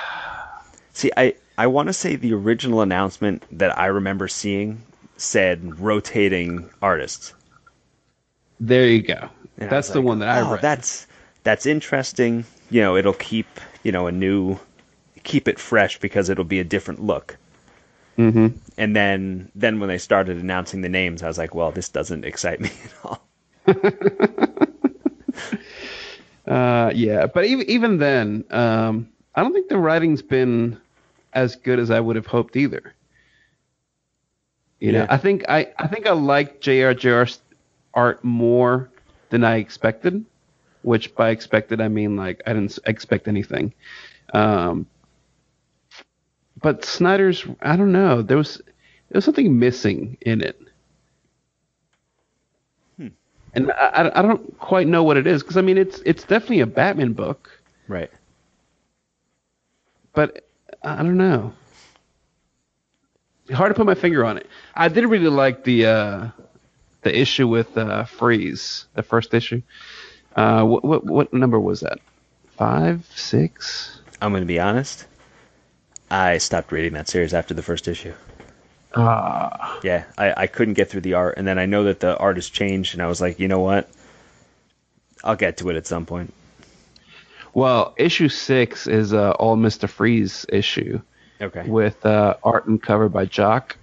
See, 0.99 1.13
I, 1.17 1.35
I 1.57 1.69
want 1.69 1.87
to 1.87 1.93
say 1.93 2.17
the 2.17 2.35
original 2.35 2.81
announcement 2.81 3.45
that 3.57 3.79
I 3.79 3.87
remember 3.87 4.27
seeing 4.27 4.83
said 5.17 5.79
rotating 5.79 6.69
artists. 6.83 7.35
There 8.59 8.85
you 8.89 9.03
go. 9.03 9.29
And 9.59 9.71
that's 9.71 9.91
the 9.91 10.01
like, 10.01 10.07
one 10.07 10.19
that 10.19 10.29
I 10.29 10.41
oh, 10.41 10.55
read. 10.55 10.61
That's 10.61 11.07
that's 11.45 11.67
interesting. 11.67 12.45
You 12.71 12.81
know, 12.81 12.97
it'll 12.97 13.13
keep 13.13 13.47
you 13.85 13.93
know 13.93 14.09
a 14.09 14.13
new 14.13 14.59
keep 15.29 15.49
it 15.49 15.61
fresh 15.61 16.01
because 16.01 16.31
it'll 16.31 16.45
be 16.57 16.61
a 16.61 16.65
different 16.65 17.01
look. 17.03 17.39
hmm 18.17 18.49
And 18.79 18.97
then 18.97 19.51
then 19.55 19.81
when 19.81 19.89
they 19.89 19.99
started 19.99 20.39
announcing 20.39 20.83
the 20.83 20.89
names, 20.89 21.23
I 21.23 21.29
was 21.29 21.39
like, 21.39 21.55
well, 21.55 21.73
this 21.73 21.89
doesn't 21.91 22.25
excite 22.25 22.61
me 22.67 22.71
at 22.85 22.95
all. 23.05 23.29
Uh, 26.47 26.91
yeah, 26.95 27.27
but 27.27 27.45
even 27.45 27.69
even 27.69 27.99
then, 27.99 28.45
um, 28.51 29.09
I 29.35 29.43
don't 29.43 29.53
think 29.53 29.69
the 29.69 29.79
writing's 29.79 30.23
been 30.23 30.81
as 31.35 31.57
good 31.57 31.79
as 31.79 31.91
I 31.91 32.01
would 32.01 32.17
have 32.17 32.27
hoped 32.27 32.57
either. 32.57 32.95
You 34.81 34.93
know, 34.93 35.07
Yeah. 35.07 35.07
I 35.09 35.17
think 35.19 35.45
I 35.49 35.73
I 35.79 35.87
think 35.89 36.07
I 36.07 36.13
like 36.13 36.61
JRJR's 36.61 37.41
art 37.95 38.23
more 38.25 38.91
than 39.31 39.45
I 39.45 39.57
expected, 39.57 40.25
which 40.83 41.15
by 41.15 41.31
expected 41.31 41.81
I 41.81 41.89
mean 41.89 42.17
like 42.17 42.43
I 42.47 42.55
didn't 42.55 42.79
expect 42.87 43.29
anything. 43.29 43.75
Um, 44.35 44.87
but 46.61 46.85
Snyder's, 46.85 47.47
I 47.63 47.77
don't 47.77 47.93
know, 47.93 48.23
there 48.23 48.37
was 48.37 48.57
there 48.57 49.17
was 49.17 49.25
something 49.25 49.59
missing 49.59 50.17
in 50.21 50.41
it. 50.43 50.61
and 53.55 53.71
I, 53.73 54.11
I- 54.15 54.23
don't 54.23 54.59
quite 54.59 54.87
know 54.87 55.03
what 55.03 55.17
it 55.17 55.27
is 55.27 55.43
because 55.43 55.57
I 55.57 55.63
mean 55.63 55.79
it's 55.79 56.01
it's 56.05 56.25
definitely 56.25 56.61
a 56.61 56.67
Batman 56.67 57.13
book, 57.13 57.51
Right. 57.89 58.11
but 60.13 60.45
I 60.83 60.97
don't 60.97 61.17
know. 61.17 61.53
Hard 63.53 63.71
to 63.71 63.75
put 63.75 63.87
my 63.87 63.95
finger 63.95 64.25
on 64.25 64.37
it. 64.37 64.47
I 64.75 64.89
did 64.89 65.05
really 65.07 65.29
like 65.31 65.65
the 65.65 65.87
uh, 65.87 66.29
the 67.03 67.19
issue 67.19 67.49
with 67.49 67.77
uh, 67.79 68.05
Freeze, 68.05 68.85
the 68.95 69.03
first 69.03 69.33
issue. 69.33 69.63
Uh, 70.37 70.65
what, 70.65 70.85
what 70.85 71.05
what 71.07 71.33
number 71.33 71.59
was 71.59 71.81
that? 71.81 71.99
Five, 72.59 73.07
six? 73.15 74.01
I'm 74.21 74.33
going 74.33 74.43
to 74.43 74.47
be 74.47 74.61
honest. 74.61 75.07
I 76.11 76.39
stopped 76.39 76.73
reading 76.73 76.95
that 76.95 77.09
series 77.09 77.35
after 77.35 77.55
the 77.55 77.63
first 77.63 77.87
issue. 77.89 78.15
Ah, 78.95 79.79
Yeah, 79.83 80.05
I, 80.17 80.43
I 80.43 80.47
couldn't 80.47 80.75
get 80.75 80.89
through 80.89 81.03
the 81.03 81.15
art, 81.15 81.35
and 81.37 81.47
then 81.47 81.59
I 81.59 81.67
know 81.67 81.85
that 81.85 82.01
the 82.01 82.17
art 82.17 82.37
has 82.37 82.49
changed, 82.49 82.95
and 82.95 83.03
I 83.03 83.07
was 83.07 83.21
like, 83.21 83.39
you 83.39 83.47
know 83.49 83.61
what? 83.61 83.89
I'll 85.23 85.37
get 85.37 85.59
to 85.59 85.69
it 85.71 85.77
at 85.77 85.87
some 85.87 86.07
point. 86.07 86.33
well, 87.53 87.95
issue 87.99 88.29
six 88.29 88.87
is 88.87 89.13
uh, 89.13 89.33
all 89.33 89.57
Mister 89.57 89.87
Freeze 89.89 90.47
issue 90.49 91.01
Okay. 91.41 91.65
with 91.69 92.05
uh, 92.07 92.37
art 92.43 92.67
and 92.67 92.83
cover 92.83 93.09
by 93.09 93.25
Jock. 93.27 93.77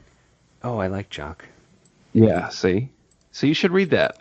Oh, 0.64 0.78
I 0.80 0.88
like 0.88 1.10
Jock. 1.10 1.46
Yeah, 2.14 2.50
see, 2.50 2.90
so 3.32 3.46
you 3.46 3.54
should 3.54 3.72
read 3.72 3.92
that. 3.92 4.18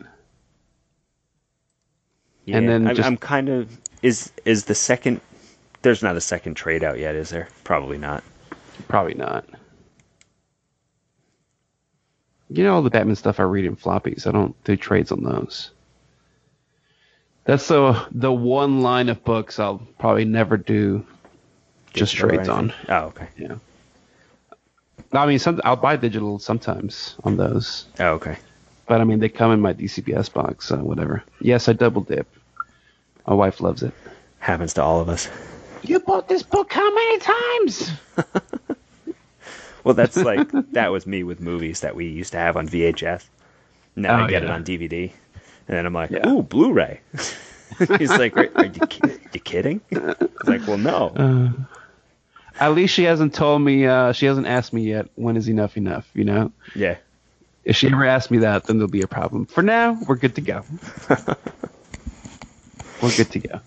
Yeah, 2.44 2.59
And 2.59 2.68
then 2.68 2.86
I'm, 2.88 2.94
just- 2.96 3.07
I'm 3.07 3.16
kind 3.16 3.48
of 3.48 3.78
is 4.02 4.32
is 4.44 4.66
the 4.66 4.74
second. 4.74 5.20
There's 5.85 6.03
not 6.03 6.16
a 6.16 6.20
second 6.22 6.55
trade 6.55 6.82
out 6.82 6.99
yet, 6.99 7.14
is 7.14 7.28
there? 7.28 7.47
Probably 7.62 7.99
not. 7.99 8.24
Probably 8.89 9.12
not. 9.12 9.45
You 12.49 12.64
know 12.64 12.74
all 12.74 12.80
the 12.82 12.89
Batman 12.89 13.16
stuff 13.16 13.39
I 13.39 13.43
read 13.43 13.66
in 13.66 13.76
floppies. 13.76 14.26
I 14.26 14.32
don't 14.32 14.55
do 14.64 14.76
trades 14.76 15.12
on 15.12 15.22
those. 15.22 15.72
That's 17.45 17.68
the 17.68 18.03
the 18.12 18.32
one 18.32 18.80
line 18.80 19.11
of 19.11 19.22
books 19.24 19.59
I'll 19.59 19.87
probably 19.99 20.24
never 20.24 20.57
do 20.57 21.05
just 21.93 22.12
Digital 22.12 22.30
trades 22.30 22.49
on. 22.49 22.72
Oh, 22.89 22.99
okay. 23.09 23.28
Yeah. 23.37 23.57
I 25.12 25.26
mean, 25.26 25.39
some 25.39 25.61
I'll 25.64 25.76
buy 25.76 25.97
digital 25.97 26.39
sometimes 26.39 27.14
on 27.24 27.37
those, 27.37 27.85
Oh, 28.01 28.12
okay. 28.14 28.39
but 28.87 29.03
I 29.03 29.05
mean 29.05 29.18
they 29.18 29.28
come 29.28 29.53
in 29.53 29.61
my 29.61 29.74
DCBS 29.74 30.32
box, 30.32 30.66
so 30.68 30.76
whatever. 30.78 31.22
Yes, 31.43 31.68
I 31.68 31.74
double 31.74 32.01
dip. 32.01 32.26
My 33.26 33.35
wife 33.35 33.61
loves 33.61 33.82
it. 33.82 33.93
Happens 34.39 34.72
to 34.74 34.82
all 34.82 35.01
of 35.03 35.11
us. 35.11 35.28
You 35.85 36.01
bought 36.01 36.28
this 36.28 36.43
book 36.43 36.72
how 36.72 36.95
many 36.95 37.18
times? 37.18 37.91
Well, 39.85 39.93
that's 39.93 40.16
like 40.16 40.51
that 40.72 40.91
was 40.93 41.07
me 41.07 41.24
with 41.24 41.41
movies 41.41 41.80
that 41.80 41.95
we 41.95 42.07
used 42.07 42.32
to 42.32 42.39
have 42.39 42.57
on 42.57 42.66
VHS. 42.66 43.22
Now 43.97 44.18
Oh, 44.18 44.24
I 44.24 44.28
get 44.30 44.43
it 44.43 44.49
on 44.49 44.64
DVD, 44.64 45.12
and 45.68 45.76
then 45.76 45.85
I'm 45.85 45.93
like, 45.93 46.11
Yeah. 46.11 46.26
"Ooh, 46.26 46.43
Blu-ray." 46.43 47.01
He's 47.99 48.09
like, 48.09 48.35
"Are 48.35 48.49
are 48.55 48.64
you, 48.64 48.87
ki- 48.89 49.18
you 49.35 49.41
kidding?" 49.41 49.82
I 49.93 49.99
was 49.99 50.16
like, 50.47 50.66
"Well, 50.66 50.78
no." 50.78 51.09
Uh, 51.14 51.51
At 52.59 52.74
least 52.74 52.95
she 52.95 53.03
hasn't 53.05 53.35
told 53.35 53.61
me. 53.61 53.87
Uh, 53.87 54.12
she 54.12 54.24
hasn't 54.24 54.47
asked 54.47 54.72
me 54.72 54.85
yet. 54.85 55.11
When 55.16 55.37
is 55.37 55.51
enough 55.51 55.76
enough? 55.76 56.09
You 56.14 56.24
know. 56.24 56.51
yeah, 56.74 56.97
If 57.66 57.76
she 57.76 57.89
ever 57.89 58.07
asks 58.07 58.30
me 58.30 58.39
that, 58.39 58.64
then 58.64 58.78
there'll 58.78 58.89
be 58.91 59.03
a 59.03 59.07
problem. 59.07 59.45
For 59.45 59.61
now, 59.62 59.99
we're 60.09 60.16
good 60.16 60.37
to 60.37 60.41
go. 60.41 60.64
we're 63.03 63.14
good 63.16 63.30
to 63.32 63.39
go. 63.39 63.61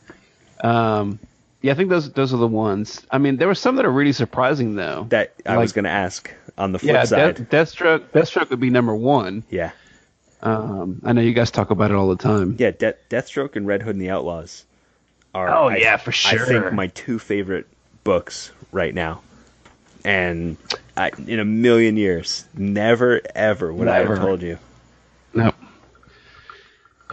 Um, 0.68 1.20
Yeah, 1.62 1.72
I 1.72 1.76
think 1.76 1.90
those 1.90 2.12
those 2.12 2.34
are 2.34 2.38
the 2.38 2.48
ones. 2.48 3.02
I 3.12 3.18
mean, 3.18 3.38
there 3.38 3.48
were 3.48 3.56
some 3.56 3.76
that 3.78 3.86
are 3.86 3.92
really 3.92 4.12
surprising 4.14 4.76
though. 4.76 5.06
That 5.10 5.34
I 5.46 5.52
Like- 5.56 5.60
was 5.62 5.74
going 5.74 5.86
to 5.86 5.92
ask 5.92 6.32
on 6.58 6.72
the 6.72 6.80
flip 6.80 6.94
yeah, 6.94 7.04
side. 7.06 7.50
Death, 7.50 7.50
Deathstroke. 7.74 8.00
Deathstroke 8.12 8.50
would 8.52 8.60
be 8.60 8.70
number 8.70 8.96
one. 8.96 9.44
yeah. 9.50 9.72
Um, 10.44 11.02
I 11.04 11.14
know 11.14 11.22
you 11.22 11.34
guys 11.34 11.50
talk 11.50 11.72
about 11.72 11.90
it 11.90 11.96
all 11.96 12.10
the 12.10 12.16
time. 12.16 12.56
Yeah, 12.60 12.70
De- 12.70 12.94
Deathstroke 13.10 13.56
and 13.56 13.66
Red 13.66 13.82
Hood 13.82 13.96
and 13.96 14.02
the 14.02 14.12
Outlaws 14.12 14.66
are 15.34 15.50
Oh, 15.50 15.70
I- 15.70 15.78
yeah, 15.78 15.98
for 15.98 16.12
sure. 16.12 16.44
I 16.44 16.46
think 16.46 16.74
my 16.74 16.88
two 16.88 17.18
favorite 17.18 17.66
books 18.04 18.52
right 18.72 18.94
now. 18.94 19.22
And 20.06 20.58
I, 20.96 21.10
in 21.28 21.40
a 21.40 21.46
million 21.46 21.98
years, 21.98 22.46
never 22.56 23.20
ever 23.34 23.74
would 23.74 23.88
I 23.88 24.06
have 24.06 24.20
told 24.20 24.44
you. 24.44 24.60
Nope. 25.34 25.56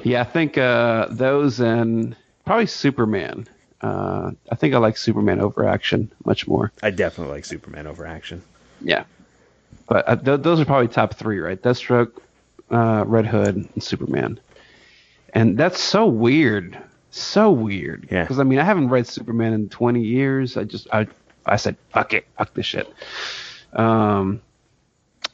Yeah, 0.03 0.21
I 0.21 0.25
think 0.25 0.59
uh, 0.59 1.07
those 1.11 1.61
and 1.61 2.15
probably 2.45 2.67
Superman. 2.67 3.49
Uh, 3.85 4.31
I 4.51 4.55
think 4.55 4.75
I 4.75 4.79
like 4.79 4.97
Superman 4.97 5.41
over 5.41 5.69
Action 5.69 6.11
much 6.25 6.49
more. 6.49 6.73
I 6.83 6.91
definitely 6.91 7.35
like 7.35 7.45
Superman 7.45 7.87
over 7.87 8.07
Action. 8.07 8.41
Yeah, 8.81 9.05
but 9.87 10.09
uh, 10.09 10.17
th- 10.17 10.41
those 10.41 10.59
are 10.59 10.65
probably 10.65 10.89
top 10.89 11.13
three, 11.15 11.39
right? 11.39 11.61
Deathstroke, 11.61 12.13
uh, 12.71 13.05
Red 13.07 13.27
Hood, 13.27 13.57
and 13.57 13.83
Superman. 13.83 14.41
And 15.35 15.59
that's 15.59 15.81
so 15.81 16.07
weird, 16.07 16.79
so 17.11 17.51
weird. 17.51 18.09
Yeah. 18.11 18.23
Because 18.23 18.39
I 18.39 18.45
mean, 18.45 18.59
I 18.59 18.65
haven't 18.65 18.89
read 18.89 19.07
Superman 19.07 19.53
in 19.53 19.69
20 19.69 20.01
years. 20.01 20.57
I 20.57 20.65
just 20.65 20.89
I 20.91 21.07
I 21.45 21.57
said 21.57 21.77
fuck 21.91 22.15
it, 22.15 22.27
fuck 22.39 22.55
this 22.55 22.65
shit. 22.65 22.91
Um, 23.75 24.41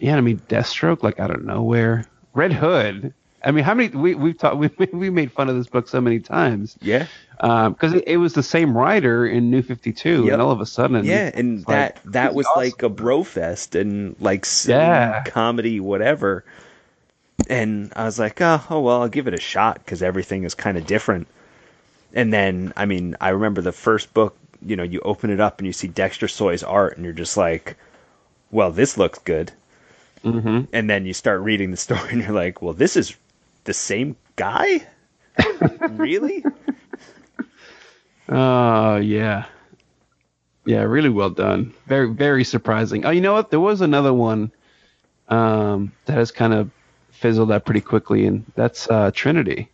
yeah, 0.01 0.17
I 0.17 0.23
mean 0.23 0.39
Deathstroke 0.49 1.05
like 1.05 1.21
out 1.21 1.31
of 1.31 1.45
nowhere. 1.45 2.05
Red 2.35 2.53
Hood. 2.53 3.15
I 3.43 3.51
mean, 3.53 3.65
how 3.65 3.75
many 3.75 3.89
we 3.97 4.15
we've 4.15 4.37
talked 4.37 4.57
we 4.59 4.71
we 4.93 5.11
made 5.11 5.33
fun 5.33 5.49
of 5.49 5.57
this 5.57 5.67
book 5.67 5.89
so 5.89 6.01
many 6.01 6.21
times 6.21 6.77
Yeah. 6.83 7.07
because 7.39 7.95
it, 7.95 8.05
it 8.07 8.17
was 8.19 8.35
the 8.35 8.43
same 8.43 8.77
writer 8.77 9.27
in 9.27 9.51
New 9.51 9.63
Fifty 9.63 9.93
Two, 9.93 10.25
Yep. 10.25 10.33
and 10.35 10.43
all 10.43 10.51
of 10.51 10.61
a 10.61 10.67
sudden, 10.67 11.05
Yeah, 11.05 11.31
and 11.33 11.59
it's 11.61 11.69
like, 11.69 12.03
that 12.03 12.13
that 12.13 12.35
was 12.35 12.47
awesome. 12.47 12.63
like 12.65 12.83
a 12.83 12.89
bro 12.89 13.23
fest 13.25 13.75
and 13.75 14.15
like 14.21 14.47
Yeah. 14.67 15.23
comedy 15.25 15.81
whatever. 15.81 16.45
And 17.49 17.93
I 17.97 18.05
was 18.05 18.19
like, 18.19 18.41
oh, 18.43 18.63
oh 18.69 18.81
well, 18.81 19.01
I'll 19.03 19.09
give 19.09 19.27
it 19.27 19.35
a 19.35 19.41
shot 19.41 19.77
because 19.83 20.03
everything 20.03 20.45
is 20.45 20.55
kind 20.55 20.77
of 20.77 20.87
different. 20.87 21.27
And 22.13 22.33
then, 22.33 22.73
I 22.77 22.85
mean, 22.85 23.17
I 23.21 23.31
remember 23.31 23.63
the 23.63 23.73
first 23.73 24.13
book. 24.13 24.37
You 24.65 24.77
know, 24.77 24.83
you 24.83 25.01
open 25.01 25.31
it 25.31 25.41
up 25.41 25.59
and 25.59 25.67
you 25.67 25.73
see 25.73 25.89
Dexter 25.89 26.29
Soy's 26.29 26.63
art, 26.63 26.97
and 26.97 27.05
you're 27.05 27.15
just 27.15 27.39
like, 27.39 27.77
well, 28.51 28.71
this 28.71 28.99
looks 28.99 29.19
good. 29.21 29.51
Mhm. 30.23 30.67
And 30.75 30.91
then 30.91 31.07
you 31.07 31.15
start 31.15 31.41
reading 31.41 31.71
the 31.71 31.79
story, 31.79 32.01
and 32.11 32.21
you're 32.21 32.33
like, 32.33 32.61
well, 32.61 32.75
this 32.75 32.95
is 32.95 33.17
the 33.65 33.75
same 33.75 34.17
guy. 34.37 34.87
really? 35.91 36.45
Oh 38.33 38.97
yeah, 38.97 39.47
yeah, 40.65 40.83
really 40.83 41.09
well 41.09 41.31
done. 41.31 41.75
Very 41.87 42.13
very 42.13 42.45
surprising. 42.45 43.05
Oh, 43.05 43.11
you 43.11 43.21
know 43.21 43.33
what? 43.33 43.51
There 43.51 43.59
was 43.59 43.81
another 43.81 44.15
one 44.15 44.53
um, 45.29 45.93
that 46.05 46.17
has 46.17 46.31
kind 46.31 46.53
of 46.53 46.71
fizzled 47.11 47.51
out 47.51 47.65
pretty 47.65 47.81
quickly, 47.81 48.27
and 48.27 48.45
that's 48.55 48.89
uh, 48.89 49.11
Trinity. 49.13 49.69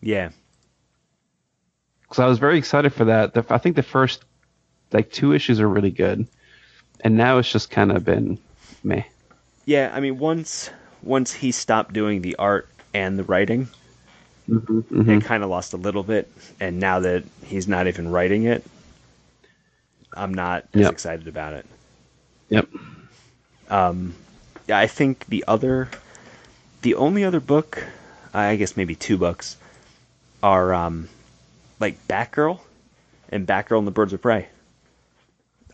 Yeah. 0.00 0.30
Because 2.02 2.20
I 2.20 2.26
was 2.26 2.38
very 2.38 2.56
excited 2.56 2.92
for 2.92 3.04
that. 3.06 3.34
The, 3.34 3.44
I 3.50 3.58
think 3.58 3.76
the 3.76 3.82
first 3.82 4.24
like 4.92 5.10
two 5.10 5.32
issues 5.34 5.60
are 5.60 5.68
really 5.68 5.90
good, 5.90 6.26
and 7.00 7.16
now 7.18 7.36
it's 7.36 7.52
just 7.52 7.70
kind 7.70 7.92
of 7.92 8.02
been 8.02 8.38
meh. 8.82 9.04
Yeah, 9.66 9.90
I 9.94 10.00
mean, 10.00 10.18
once 10.18 10.70
once 11.02 11.34
he 11.34 11.52
stopped 11.52 11.92
doing 11.92 12.22
the 12.22 12.36
art 12.36 12.68
and 12.94 13.18
the 13.18 13.24
writing, 13.24 13.68
Mm-hmm. 14.48 15.08
it 15.10 15.24
kind 15.24 15.42
of 15.42 15.48
lost 15.48 15.72
a 15.72 15.78
little 15.78 16.02
bit. 16.02 16.30
And 16.60 16.78
now 16.78 17.00
that 17.00 17.24
he's 17.46 17.66
not 17.66 17.86
even 17.86 18.10
writing 18.10 18.44
it, 18.44 18.62
I'm 20.12 20.34
not 20.34 20.64
as 20.74 20.86
excited 20.88 21.28
about 21.28 21.54
it. 21.54 21.66
Yep. 22.50 22.68
Um, 23.70 24.14
yeah, 24.68 24.78
I 24.78 24.86
think 24.86 25.24
the 25.26 25.44
other, 25.48 25.88
the 26.82 26.96
only 26.96 27.24
other 27.24 27.40
book, 27.40 27.82
I 28.34 28.56
guess 28.56 28.76
maybe 28.76 28.94
two 28.94 29.16
books, 29.16 29.56
are 30.42 30.74
um, 30.74 31.08
like 31.80 32.06
Batgirl 32.06 32.60
and 33.30 33.46
Batgirl 33.46 33.78
and 33.78 33.86
the 33.86 33.90
Birds 33.92 34.12
of 34.12 34.20
Prey. 34.20 34.46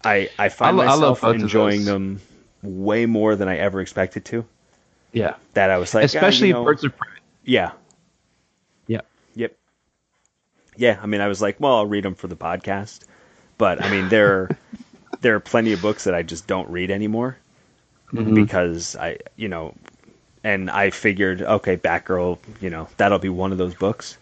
I 0.04 0.30
I 0.38 0.48
find 0.48 0.80
I 0.80 0.84
lo- 0.84 0.84
I 0.84 0.96
myself 0.96 1.24
enjoying 1.24 1.84
them 1.84 2.20
way 2.62 3.04
more 3.06 3.34
than 3.34 3.48
I 3.48 3.58
ever 3.58 3.80
expected 3.80 4.24
to. 4.26 4.44
Yeah. 5.12 5.34
That 5.54 5.70
I 5.70 5.78
was 5.78 5.92
like, 5.92 6.02
ah, 6.02 6.06
you 6.12 6.18
Especially 6.18 6.52
know- 6.52 6.62
Birds 6.64 6.84
of 6.84 6.96
Prey. 6.96 7.08
Yeah, 7.50 7.72
Yeah. 8.86 9.02
Yep. 9.34 9.56
Yeah, 10.76 10.98
I 11.02 11.06
mean, 11.06 11.20
I 11.20 11.28
was 11.28 11.40
like, 11.42 11.60
well, 11.60 11.76
I'll 11.76 11.86
read 11.86 12.04
them 12.04 12.14
for 12.14 12.26
the 12.28 12.36
podcast, 12.36 13.00
but 13.58 13.82
I 13.82 13.88
mean, 13.88 14.08
there 14.08 14.52
there 15.20 15.34
are 15.36 15.40
plenty 15.40 15.72
of 15.72 15.80
books 15.82 16.04
that 16.04 16.14
I 16.14 16.22
just 16.22 16.46
don't 16.46 16.68
read 16.70 16.90
anymore 16.90 17.36
Mhm. 18.12 18.34
because 18.34 18.96
I, 18.96 19.18
you 19.36 19.48
know, 19.48 19.74
and 20.44 20.70
I 20.70 20.90
figured, 20.90 21.42
okay, 21.42 21.76
Batgirl, 21.76 22.38
you 22.60 22.70
know, 22.70 22.88
that'll 22.98 23.18
be 23.18 23.28
one 23.30 23.52
of 23.52 23.58
those 23.58 23.74
books. 23.74 24.18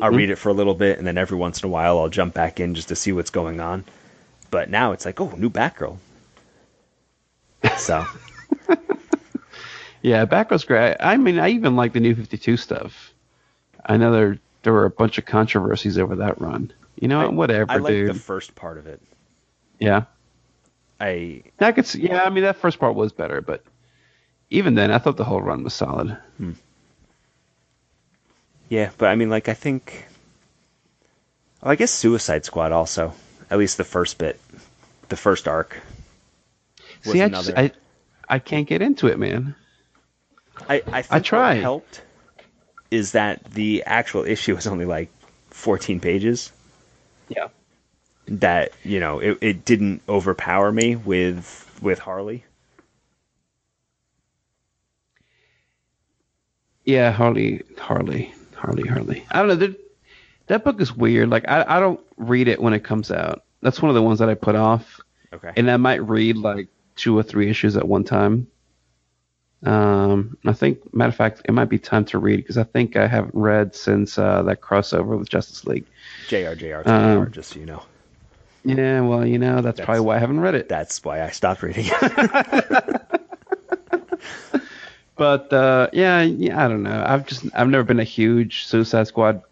I'll 0.00 0.10
Mhm. 0.10 0.12
read 0.12 0.30
it 0.30 0.36
for 0.36 0.50
a 0.50 0.54
little 0.54 0.74
bit, 0.74 0.98
and 0.98 1.06
then 1.06 1.18
every 1.18 1.38
once 1.38 1.62
in 1.62 1.68
a 1.68 1.72
while, 1.72 1.98
I'll 1.98 2.08
jump 2.10 2.34
back 2.34 2.60
in 2.60 2.74
just 2.74 2.88
to 2.88 2.96
see 2.96 3.12
what's 3.12 3.30
going 3.30 3.60
on. 3.60 3.84
But 4.50 4.70
now 4.70 4.92
it's 4.92 5.04
like, 5.06 5.20
oh, 5.20 5.34
new 5.36 5.50
Batgirl. 5.50 5.98
So 7.74 8.08
Yeah, 10.02 10.24
Batgirl's 10.26 10.64
great. 10.64 10.96
I, 11.00 11.12
I 11.12 11.16
mean, 11.16 11.38
I 11.38 11.50
even 11.50 11.76
like 11.76 11.92
the 11.92 12.00
New 12.00 12.14
Fifty 12.14 12.38
Two 12.38 12.56
stuff. 12.56 13.12
I 13.84 13.96
know 13.96 14.12
there 14.12 14.38
there 14.62 14.72
were 14.72 14.86
a 14.86 14.90
bunch 14.90 15.18
of 15.18 15.26
controversies 15.26 15.98
over 15.98 16.16
that 16.16 16.40
run. 16.40 16.72
You 16.96 17.08
know, 17.08 17.26
what? 17.26 17.34
whatever, 17.34 17.70
I 17.70 17.76
like 17.76 17.92
dude. 17.92 18.10
the 18.10 18.14
first 18.14 18.54
part 18.54 18.78
of 18.78 18.86
it. 18.86 19.00
yeah, 19.78 20.04
I 21.00 21.42
I 21.58 21.72
could. 21.72 21.86
See, 21.86 22.02
yeah, 22.02 22.22
I 22.22 22.30
mean 22.30 22.44
that 22.44 22.56
first 22.56 22.78
part 22.78 22.94
was 22.94 23.12
better, 23.12 23.40
but 23.40 23.64
even 24.50 24.74
then, 24.74 24.90
I 24.90 24.98
thought 24.98 25.16
the 25.16 25.24
whole 25.24 25.40
run 25.40 25.64
was 25.64 25.74
solid. 25.74 26.16
Hmm. 26.36 26.52
Yeah, 28.68 28.90
but 28.98 29.08
I 29.08 29.14
mean, 29.16 29.30
like, 29.30 29.48
I 29.48 29.54
think. 29.54 30.06
Well, 31.62 31.72
I 31.72 31.76
guess 31.76 31.90
Suicide 31.90 32.44
Squad 32.44 32.72
also. 32.72 33.12
At 33.50 33.58
least 33.58 33.78
the 33.78 33.84
first 33.84 34.18
bit, 34.18 34.40
the 35.08 35.16
first 35.16 35.48
arc. 35.48 35.80
was 37.04 37.12
See, 37.12 37.22
I, 37.22 37.28
just, 37.28 37.50
I 37.50 37.72
I 38.28 38.38
can't 38.38 38.68
get 38.68 38.80
into 38.80 39.08
it, 39.08 39.18
man. 39.18 39.56
I, 40.68 40.82
I 40.86 41.02
think 41.02 41.24
tried. 41.24 41.54
what 41.54 41.62
helped 41.62 42.02
is 42.90 43.12
that 43.12 43.44
the 43.44 43.84
actual 43.84 44.24
issue 44.24 44.54
was 44.54 44.66
only 44.66 44.84
like 44.84 45.10
14 45.50 46.00
pages. 46.00 46.52
Yeah. 47.28 47.48
That 48.28 48.72
you 48.84 49.00
know, 49.00 49.18
it, 49.18 49.38
it 49.40 49.64
didn't 49.64 50.02
overpower 50.08 50.70
me 50.70 50.96
with 50.96 51.78
with 51.82 51.98
Harley. 51.98 52.44
Yeah, 56.84 57.12
Harley, 57.12 57.62
Harley, 57.78 58.32
Harley, 58.56 58.88
Harley. 58.88 59.24
I 59.30 59.38
don't 59.38 59.48
know. 59.48 59.54
That 59.56 59.80
that 60.46 60.64
book 60.64 60.80
is 60.80 60.94
weird. 60.94 61.28
Like 61.28 61.48
I 61.48 61.64
I 61.66 61.80
don't 61.80 62.00
read 62.16 62.48
it 62.48 62.60
when 62.60 62.72
it 62.72 62.84
comes 62.84 63.10
out. 63.10 63.42
That's 63.62 63.82
one 63.82 63.90
of 63.90 63.94
the 63.94 64.02
ones 64.02 64.20
that 64.20 64.28
I 64.28 64.34
put 64.34 64.54
off. 64.54 65.00
Okay. 65.32 65.52
and 65.56 65.70
I 65.70 65.76
might 65.76 66.02
read 66.02 66.36
like 66.36 66.66
two 66.96 67.16
or 67.16 67.22
three 67.22 67.48
issues 67.48 67.76
at 67.76 67.86
one 67.86 68.02
time. 68.02 68.48
Um, 69.64 70.38
I 70.46 70.52
think, 70.54 70.94
matter 70.94 71.10
of 71.10 71.16
fact, 71.16 71.42
it 71.44 71.52
might 71.52 71.66
be 71.68 71.78
time 71.78 72.04
to 72.06 72.18
read 72.18 72.36
because 72.38 72.56
I 72.56 72.64
think 72.64 72.96
I 72.96 73.06
haven't 73.06 73.34
read 73.34 73.74
since 73.74 74.18
uh, 74.18 74.42
that 74.44 74.60
crossover 74.62 75.18
with 75.18 75.28
Justice 75.28 75.64
League. 75.66 75.84
JR, 76.28 76.54
Um, 76.86 77.30
just 77.30 77.52
so 77.52 77.60
you 77.60 77.66
know. 77.66 77.82
Yeah, 78.64 79.00
well, 79.02 79.26
you 79.26 79.38
know, 79.38 79.56
that's, 79.56 79.76
That's- 79.78 79.84
probably 79.84 80.00
why 80.02 80.16
I 80.16 80.18
haven't 80.18 80.40
read 80.40 80.54
it. 80.54 80.68
That's 80.68 81.02
why 81.04 81.22
I 81.22 81.30
stopped 81.30 81.62
reading 81.62 81.86
it. 81.88 83.02
But 85.16 85.52
uh, 85.52 85.90
yeah, 85.92 86.22
yeah, 86.22 86.64
I 86.64 86.68
don't 86.68 86.82
know. 86.82 87.04
I've 87.06 87.26
just 87.26 87.44
I've 87.54 87.68
never 87.68 87.84
been 87.84 88.00
a 88.00 88.04
huge 88.04 88.64
Suicide 88.64 89.06
Squad 89.06 89.42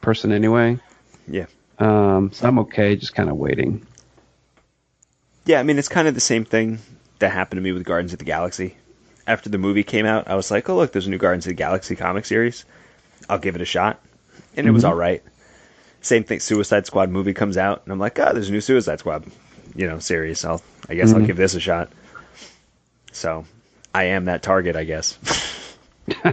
person 0.00 0.32
anyway. 0.32 0.80
yeah. 1.28 1.46
Um, 1.78 2.32
so 2.32 2.48
I'm 2.48 2.58
okay, 2.60 2.96
just 2.96 3.14
kind 3.14 3.30
of 3.30 3.36
waiting. 3.36 3.86
Yeah, 5.46 5.60
I 5.60 5.62
mean, 5.62 5.78
it's 5.78 5.88
kind 5.88 6.08
of 6.08 6.14
the 6.14 6.20
same 6.20 6.44
thing 6.44 6.80
that 7.20 7.30
happened 7.30 7.58
to 7.58 7.62
me 7.62 7.70
with 7.70 7.84
Guardians 7.84 8.12
of 8.12 8.18
the 8.18 8.24
Galaxy. 8.24 8.76
After 9.26 9.48
the 9.48 9.58
movie 9.58 9.84
came 9.84 10.04
out, 10.06 10.28
I 10.28 10.34
was 10.34 10.50
like, 10.50 10.68
oh, 10.68 10.76
look, 10.76 10.92
there's 10.92 11.06
a 11.06 11.10
new 11.10 11.18
Guardians 11.18 11.46
of 11.46 11.50
the 11.50 11.54
Galaxy 11.54 11.94
comic 11.96 12.24
series. 12.24 12.64
I'll 13.28 13.38
give 13.38 13.54
it 13.54 13.60
a 13.62 13.64
shot. 13.66 14.00
And 14.56 14.66
it 14.66 14.70
was 14.72 14.82
Mhm. 14.84 14.88
all 14.88 14.94
right. 14.94 15.22
Same 16.00 16.24
thing, 16.24 16.40
Suicide 16.40 16.86
Squad 16.86 17.10
movie 17.10 17.32
comes 17.32 17.56
out, 17.56 17.82
and 17.84 17.92
I'm 17.92 17.98
like, 18.00 18.18
oh, 18.18 18.32
there's 18.32 18.48
a 18.48 18.52
new 18.52 18.60
Suicide 18.60 18.98
Squad, 18.98 19.24
you 19.76 19.86
know, 19.86 20.00
series. 20.00 20.44
I'll, 20.44 20.60
I 20.88 20.94
guess 20.96 21.12
I'll 21.12 21.20
Mhm. 21.20 21.26
give 21.26 21.36
this 21.36 21.54
a 21.54 21.60
shot. 21.60 21.90
So, 23.12 23.44
I 23.94 24.04
am 24.04 24.24
that 24.24 24.42
target, 24.42 24.74
I 24.76 24.84
guess. 24.84 25.16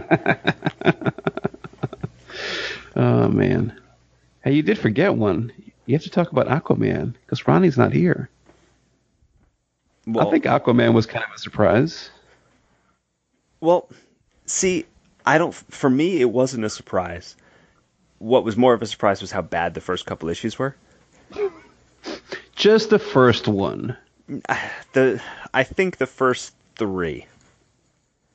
Oh 2.96 3.28
man, 3.28 3.78
hey, 4.42 4.52
you 4.52 4.62
did 4.62 4.78
forget 4.78 5.14
one. 5.14 5.52
You 5.86 5.94
have 5.94 6.02
to 6.02 6.10
talk 6.10 6.32
about 6.32 6.48
Aquaman 6.48 7.14
because 7.14 7.46
Ronnie's 7.46 7.78
not 7.78 7.92
here. 7.92 8.28
well, 10.06 10.26
I 10.26 10.30
think 10.30 10.44
Aquaman 10.44 10.92
was 10.92 11.06
kind 11.06 11.24
of 11.24 11.30
a 11.34 11.38
surprise. 11.38 12.10
Well, 13.60 13.88
see, 14.46 14.86
I 15.26 15.38
don't. 15.38 15.54
For 15.54 15.90
me, 15.90 16.20
it 16.20 16.30
wasn't 16.30 16.64
a 16.64 16.70
surprise. 16.70 17.36
What 18.18 18.44
was 18.44 18.56
more 18.56 18.74
of 18.74 18.82
a 18.82 18.86
surprise 18.86 19.20
was 19.20 19.30
how 19.30 19.42
bad 19.42 19.74
the 19.74 19.80
first 19.80 20.06
couple 20.06 20.28
issues 20.28 20.58
were. 20.58 20.74
Just 22.54 22.90
the 22.90 22.98
first 22.98 23.48
one. 23.48 23.96
The 24.92 25.22
I 25.54 25.62
think 25.62 25.98
the 25.98 26.06
first 26.06 26.52
three, 26.76 27.26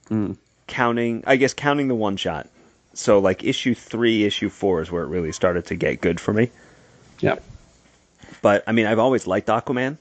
Hmm. 0.07 0.34
counting 0.67 1.23
I 1.28 1.36
guess 1.36 1.53
counting 1.53 1.89
the 1.89 1.95
one 1.95 2.15
shot. 2.15 2.47
So 2.93 3.19
like 3.19 3.43
issue 3.43 3.76
three, 3.76 4.23
issue 4.23 4.47
four 4.49 4.82
is 4.82 4.89
where 4.89 5.03
it 5.03 5.07
really 5.07 5.34
started 5.34 5.65
to 5.65 5.76
get 5.76 5.99
good 5.99 6.19
for 6.19 6.32
me. 6.34 6.49
Yep. 7.19 7.43
But 8.41 8.63
I 8.67 8.71
mean, 8.71 8.86
I've 8.86 8.99
always 8.99 9.28
liked 9.28 9.47
Aquaman. 9.47 9.97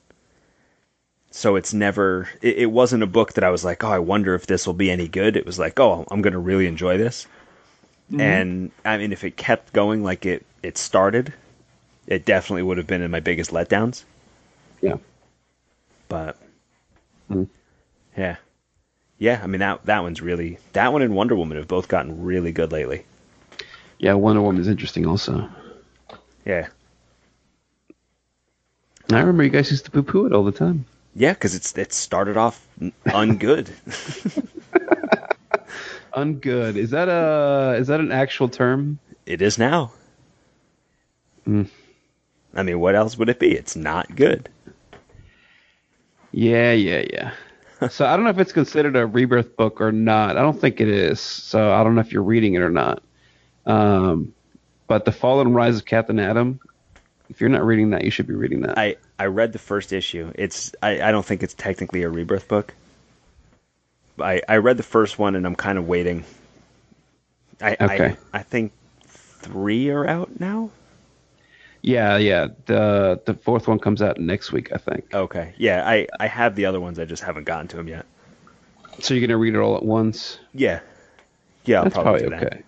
So 1.36 1.56
it's 1.56 1.74
never. 1.74 2.28
It, 2.42 2.58
it 2.58 2.66
wasn't 2.66 3.02
a 3.02 3.08
book 3.08 3.34
that 3.34 3.44
I 3.44 3.50
was 3.50 3.64
like, 3.64 3.82
oh, 3.84 3.90
I 3.90 3.98
wonder 3.98 4.34
if 4.34 4.46
this 4.46 4.66
will 4.66 4.74
be 4.74 4.90
any 4.90 5.08
good. 5.08 5.36
It 5.36 5.44
was 5.46 5.58
like, 5.58 5.80
oh, 5.80 6.06
I'm 6.10 6.22
going 6.22 6.32
to 6.32 6.38
really 6.38 6.66
enjoy 6.66 6.96
this. 6.96 7.26
And 8.18 8.70
I 8.84 8.98
mean, 8.98 9.12
if 9.12 9.24
it 9.24 9.36
kept 9.36 9.72
going 9.72 10.02
like 10.04 10.26
it 10.26 10.46
it 10.62 10.78
started, 10.78 11.34
it 12.06 12.24
definitely 12.24 12.62
would 12.62 12.78
have 12.78 12.86
been 12.86 13.02
in 13.02 13.10
my 13.10 13.20
biggest 13.20 13.50
letdowns. 13.50 14.04
Yeah. 14.80 14.98
But 16.08 16.38
Hmm. 17.28 17.44
yeah, 18.16 18.36
yeah. 19.18 19.40
I 19.42 19.46
mean 19.46 19.60
that 19.60 19.84
that 19.86 20.02
one's 20.02 20.22
really 20.22 20.58
that 20.74 20.92
one 20.92 21.02
and 21.02 21.14
Wonder 21.14 21.36
Woman 21.36 21.58
have 21.58 21.68
both 21.68 21.88
gotten 21.88 22.22
really 22.24 22.52
good 22.52 22.72
lately. 22.72 23.06
Yeah, 23.98 24.14
Wonder 24.14 24.42
Woman 24.42 24.60
is 24.60 24.68
interesting 24.68 25.06
also. 25.06 25.48
Yeah, 26.44 26.68
I 29.10 29.20
remember 29.20 29.44
you 29.44 29.50
guys 29.50 29.70
used 29.70 29.86
to 29.86 29.90
poo-poo 29.90 30.26
it 30.26 30.32
all 30.34 30.44
the 30.44 30.52
time. 30.52 30.84
Yeah, 31.14 31.32
because 31.32 31.54
it's 31.54 31.76
it 31.76 31.92
started 31.92 32.36
off 32.36 32.66
ungood. 33.06 33.70
Ungood. 36.14 36.76
Is 36.76 36.90
that 36.90 37.08
a 37.08 37.76
is 37.78 37.88
that 37.88 37.98
an 37.98 38.12
actual 38.12 38.48
term? 38.48 39.00
it 39.26 39.42
is 39.42 39.58
now. 39.58 39.92
Mm. 41.46 41.68
I 42.54 42.62
mean, 42.62 42.80
what 42.80 42.94
else 42.94 43.18
would 43.18 43.28
it 43.28 43.38
be? 43.38 43.52
It's 43.52 43.76
not 43.76 44.14
good. 44.14 44.48
Yeah, 46.32 46.72
yeah, 46.72 47.04
yeah. 47.10 47.88
so 47.88 48.06
I 48.06 48.16
don't 48.16 48.24
know 48.24 48.30
if 48.30 48.38
it's 48.38 48.52
considered 48.52 48.96
a 48.96 49.06
rebirth 49.06 49.56
book 49.56 49.80
or 49.80 49.92
not. 49.92 50.36
I 50.36 50.42
don't 50.42 50.60
think 50.60 50.80
it 50.80 50.88
is. 50.88 51.20
So 51.20 51.72
I 51.72 51.82
don't 51.84 51.94
know 51.94 52.00
if 52.00 52.12
you're 52.12 52.22
reading 52.22 52.54
it 52.54 52.62
or 52.62 52.70
not. 52.70 53.02
Um, 53.66 54.34
but 54.86 55.04
the 55.04 55.12
Fall 55.12 55.40
and 55.40 55.54
Rise 55.54 55.76
of 55.78 55.84
Captain 55.84 56.18
Atom. 56.18 56.60
If 57.30 57.40
you're 57.40 57.50
not 57.50 57.64
reading 57.64 57.90
that, 57.90 58.04
you 58.04 58.10
should 58.10 58.26
be 58.26 58.34
reading 58.34 58.60
that. 58.62 58.78
I 58.78 58.96
I 59.18 59.26
read 59.26 59.52
the 59.52 59.58
first 59.58 59.92
issue. 59.92 60.32
It's 60.34 60.74
I, 60.82 61.00
I 61.02 61.12
don't 61.12 61.24
think 61.24 61.42
it's 61.42 61.54
technically 61.54 62.02
a 62.02 62.10
rebirth 62.10 62.48
book. 62.48 62.74
I 64.20 64.42
I 64.48 64.56
read 64.58 64.76
the 64.76 64.82
first 64.82 65.18
one 65.18 65.34
and 65.36 65.46
I'm 65.46 65.56
kind 65.56 65.78
of 65.78 65.86
waiting. 65.86 66.24
I 67.60 67.76
Okay. 67.80 68.16
I, 68.32 68.38
I 68.38 68.42
think 68.42 68.72
three 69.06 69.90
are 69.90 70.06
out 70.06 70.38
now. 70.40 70.70
yeah, 71.82 72.16
yeah. 72.16 72.48
The 72.66 73.20
the 73.26 73.34
fourth 73.34 73.68
one 73.68 73.78
comes 73.78 74.00
out 74.02 74.18
next 74.18 74.52
week, 74.52 74.72
I 74.72 74.78
think. 74.78 75.06
Okay. 75.12 75.54
Yeah, 75.56 75.88
I 75.88 76.06
I 76.18 76.26
have 76.26 76.54
the 76.56 76.66
other 76.66 76.80
ones. 76.80 76.98
I 76.98 77.04
just 77.04 77.22
haven't 77.22 77.44
gotten 77.44 77.68
to 77.68 77.76
them 77.76 77.88
yet. 77.88 78.06
So 79.00 79.14
you're 79.14 79.26
gonna 79.26 79.38
read 79.38 79.54
it 79.54 79.58
all 79.58 79.76
at 79.76 79.84
once. 79.84 80.38
Yeah. 80.52 80.80
Yeah, 81.64 81.82
I'll 81.82 81.84
That's 81.84 81.94
probably, 81.98 82.12
probably, 82.12 82.22
do 82.22 82.30
that. 82.30 82.46
okay. 82.46 82.62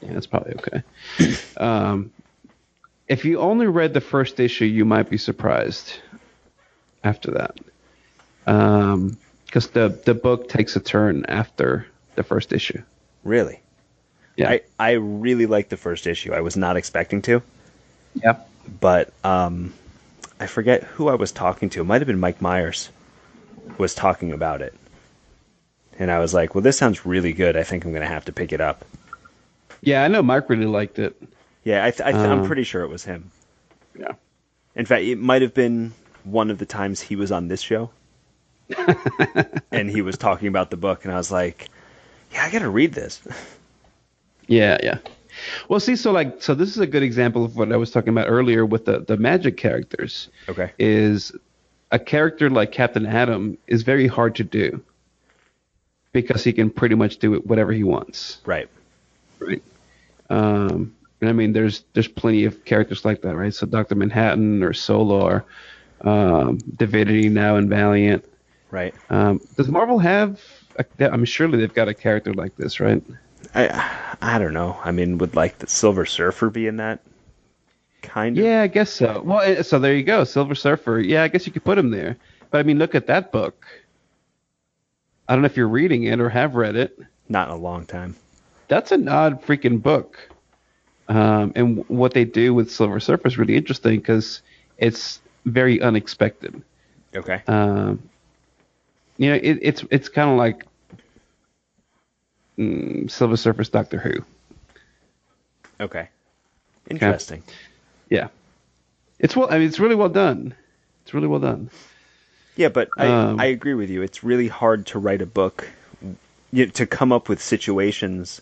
Yeah, 0.00 0.12
that's 0.14 0.26
probably 0.26 0.54
okay. 0.54 0.82
um, 1.56 2.12
if 3.08 3.24
you 3.24 3.38
only 3.40 3.66
read 3.66 3.94
the 3.94 4.00
first 4.00 4.38
issue, 4.40 4.64
you 4.64 4.84
might 4.84 5.08
be 5.10 5.18
surprised 5.18 5.94
after 7.04 7.30
that, 7.32 7.56
because 8.44 9.68
the 9.70 9.88
the 10.04 10.14
book 10.14 10.48
takes 10.48 10.76
a 10.76 10.80
turn 10.80 11.24
after 11.28 11.86
the 12.16 12.22
first 12.22 12.52
issue. 12.52 12.82
Really. 13.24 13.60
Yeah. 14.36 14.50
I 14.50 14.60
I 14.78 14.90
really 14.92 15.46
liked 15.46 15.70
the 15.70 15.76
first 15.76 16.06
issue. 16.06 16.32
I 16.32 16.40
was 16.40 16.56
not 16.56 16.76
expecting 16.76 17.22
to, 17.22 17.42
Yep. 18.22 18.48
but 18.80 19.12
um, 19.24 19.72
I 20.38 20.46
forget 20.46 20.84
who 20.84 21.08
I 21.08 21.14
was 21.14 21.32
talking 21.32 21.70
to. 21.70 21.80
It 21.80 21.84
might 21.84 22.00
have 22.00 22.06
been 22.06 22.20
Mike 22.20 22.40
Myers 22.40 22.90
was 23.78 23.94
talking 23.94 24.32
about 24.32 24.62
it, 24.62 24.74
and 25.98 26.10
I 26.10 26.18
was 26.20 26.32
like, 26.34 26.54
"Well, 26.54 26.62
this 26.62 26.78
sounds 26.78 27.04
really 27.04 27.32
good. 27.32 27.56
I 27.56 27.64
think 27.64 27.84
I'm 27.84 27.90
going 27.90 28.02
to 28.02 28.08
have 28.08 28.26
to 28.26 28.32
pick 28.32 28.52
it 28.52 28.60
up." 28.60 28.84
Yeah, 29.80 30.04
I 30.04 30.08
know 30.08 30.22
Mike 30.22 30.48
really 30.48 30.66
liked 30.66 30.98
it. 30.98 31.16
Yeah, 31.68 31.84
I 31.84 31.90
th- 31.90 32.00
I 32.00 32.12
th- 32.12 32.24
I'm 32.24 32.40
Um, 32.40 32.46
pretty 32.46 32.62
sure 32.64 32.82
it 32.82 32.88
was 32.88 33.04
him. 33.04 33.30
Yeah. 33.98 34.12
In 34.74 34.86
fact, 34.86 35.02
it 35.04 35.18
might 35.18 35.42
have 35.42 35.52
been 35.52 35.92
one 36.24 36.50
of 36.50 36.56
the 36.58 36.64
times 36.64 36.98
he 37.00 37.14
was 37.14 37.30
on 37.30 37.48
this 37.48 37.60
show, 37.60 37.90
and 39.70 39.90
he 39.90 40.00
was 40.00 40.16
talking 40.16 40.48
about 40.48 40.70
the 40.70 40.78
book, 40.78 41.04
and 41.04 41.12
I 41.12 41.16
was 41.18 41.30
like, 41.30 41.68
"Yeah, 42.32 42.42
I 42.44 42.50
got 42.50 42.60
to 42.60 42.70
read 42.70 42.94
this." 42.94 43.20
Yeah, 44.50 44.78
yeah. 44.82 44.96
Well, 45.68 45.78
see, 45.78 45.94
so 45.94 46.10
like, 46.10 46.40
so 46.42 46.54
this 46.54 46.70
is 46.70 46.78
a 46.78 46.86
good 46.86 47.02
example 47.02 47.44
of 47.44 47.54
what 47.54 47.70
I 47.70 47.76
was 47.76 47.90
talking 47.90 48.08
about 48.08 48.28
earlier 48.30 48.64
with 48.64 48.86
the 48.86 49.00
the 49.00 49.18
magic 49.18 49.58
characters. 49.58 50.30
Okay. 50.48 50.70
is 50.78 51.32
a 51.92 51.98
character 51.98 52.48
like 52.48 52.72
Captain 52.72 53.04
Atom 53.04 53.58
is 53.66 53.82
very 53.82 54.06
hard 54.06 54.36
to 54.36 54.44
do 54.44 54.82
because 56.12 56.42
he 56.42 56.54
can 56.54 56.70
pretty 56.70 56.94
much 56.94 57.18
do 57.18 57.34
it 57.34 57.46
whatever 57.46 57.72
he 57.74 57.84
wants, 57.84 58.38
Right. 58.46 58.70
right? 59.38 59.62
Um, 60.30 60.94
and 61.20 61.30
I 61.30 61.32
mean, 61.32 61.52
there's 61.52 61.84
there's 61.92 62.08
plenty 62.08 62.44
of 62.44 62.64
characters 62.64 63.04
like 63.04 63.22
that, 63.22 63.36
right? 63.36 63.54
So 63.54 63.66
Doctor 63.66 63.94
Manhattan 63.94 64.62
or 64.62 64.72
Solar, 64.72 65.44
um, 66.02 66.58
Divinity 66.76 67.28
now 67.28 67.56
in 67.56 67.68
Valiant. 67.68 68.24
Right. 68.70 68.94
Um, 69.10 69.40
does 69.56 69.68
Marvel 69.68 69.98
have? 69.98 70.40
A, 70.78 71.10
I'm 71.10 71.24
surely 71.24 71.58
they've 71.58 71.74
got 71.74 71.88
a 71.88 71.94
character 71.94 72.32
like 72.34 72.56
this, 72.56 72.80
right? 72.80 73.02
I 73.54 74.14
I 74.22 74.38
don't 74.38 74.54
know. 74.54 74.78
I 74.84 74.92
mean, 74.92 75.18
would 75.18 75.34
like 75.34 75.58
the 75.58 75.66
Silver 75.66 76.06
Surfer 76.06 76.50
be 76.50 76.66
in 76.66 76.76
that? 76.76 77.00
Kind 78.02 78.38
of. 78.38 78.44
Yeah, 78.44 78.62
I 78.62 78.68
guess 78.68 78.90
so. 78.90 79.22
Well, 79.24 79.64
so 79.64 79.78
there 79.78 79.94
you 79.94 80.04
go, 80.04 80.24
Silver 80.24 80.54
Surfer. 80.54 81.00
Yeah, 81.00 81.24
I 81.24 81.28
guess 81.28 81.46
you 81.46 81.52
could 81.52 81.64
put 81.64 81.78
him 81.78 81.90
there. 81.90 82.16
But 82.50 82.58
I 82.58 82.62
mean, 82.62 82.78
look 82.78 82.94
at 82.94 83.06
that 83.08 83.32
book. 83.32 83.66
I 85.28 85.34
don't 85.34 85.42
know 85.42 85.46
if 85.46 85.56
you're 85.56 85.68
reading 85.68 86.04
it 86.04 86.20
or 86.20 86.28
have 86.28 86.54
read 86.54 86.76
it. 86.76 86.98
Not 87.28 87.48
in 87.48 87.54
a 87.54 87.58
long 87.58 87.84
time. 87.84 88.14
That's 88.68 88.92
an 88.92 89.08
odd 89.08 89.42
freaking 89.44 89.82
book. 89.82 90.18
Um, 91.08 91.52
and 91.54 91.88
what 91.88 92.12
they 92.12 92.24
do 92.24 92.52
with 92.52 92.70
Silver 92.70 93.00
Surfer 93.00 93.28
is 93.28 93.38
really 93.38 93.56
interesting 93.56 93.98
because 93.98 94.42
it's 94.76 95.20
very 95.46 95.80
unexpected. 95.80 96.62
Okay. 97.16 97.42
Um, 97.46 98.02
you 99.16 99.30
know, 99.30 99.36
it, 99.36 99.58
it's 99.62 99.84
it's 99.90 100.08
kind 100.08 100.30
of 100.30 100.36
like 100.36 100.66
mm, 102.58 103.10
Silver 103.10 103.36
Surfer's 103.36 103.70
Doctor 103.70 103.98
Who. 103.98 104.24
Okay. 105.80 106.08
Interesting. 106.90 107.42
Yeah, 108.10 108.28
it's 109.18 109.36
well. 109.36 109.48
I 109.50 109.58
mean, 109.58 109.68
it's 109.68 109.78
really 109.78 109.94
well 109.94 110.08
done. 110.08 110.54
It's 111.02 111.14
really 111.14 111.26
well 111.26 111.40
done. 111.40 111.70
Yeah, 112.56 112.68
but 112.68 112.88
I 112.98 113.06
Um, 113.06 113.40
I 113.40 113.46
agree 113.46 113.74
with 113.74 113.90
you. 113.90 114.02
It's 114.02 114.24
really 114.24 114.48
hard 114.48 114.86
to 114.86 114.98
write 114.98 115.22
a 115.22 115.26
book 115.26 115.68
you, 116.52 116.66
to 116.66 116.86
come 116.86 117.12
up 117.12 117.28
with 117.28 117.42
situations 117.42 118.40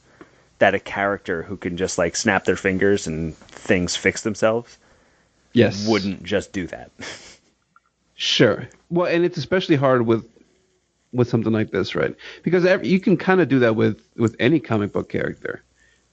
that 0.58 0.74
a 0.74 0.80
character 0.80 1.42
who 1.42 1.56
can 1.56 1.76
just 1.76 1.98
like 1.98 2.16
snap 2.16 2.44
their 2.44 2.56
fingers 2.56 3.06
and 3.06 3.36
things 3.36 3.96
fix 3.96 4.22
themselves 4.22 4.78
Yes, 5.52 5.88
wouldn't 5.88 6.22
just 6.22 6.52
do 6.52 6.66
that. 6.68 6.90
Sure. 8.16 8.66
Well, 8.88 9.06
and 9.06 9.24
it's 9.26 9.36
especially 9.36 9.76
hard 9.76 10.06
with 10.06 10.26
with 11.12 11.28
something 11.28 11.52
like 11.52 11.70
this, 11.70 11.94
right? 11.94 12.16
Because 12.42 12.64
ev- 12.64 12.84
you 12.84 12.98
can 12.98 13.16
kind 13.16 13.40
of 13.40 13.48
do 13.48 13.58
that 13.58 13.76
with 13.76 14.00
with 14.16 14.34
any 14.40 14.58
comic 14.58 14.92
book 14.92 15.10
character. 15.10 15.62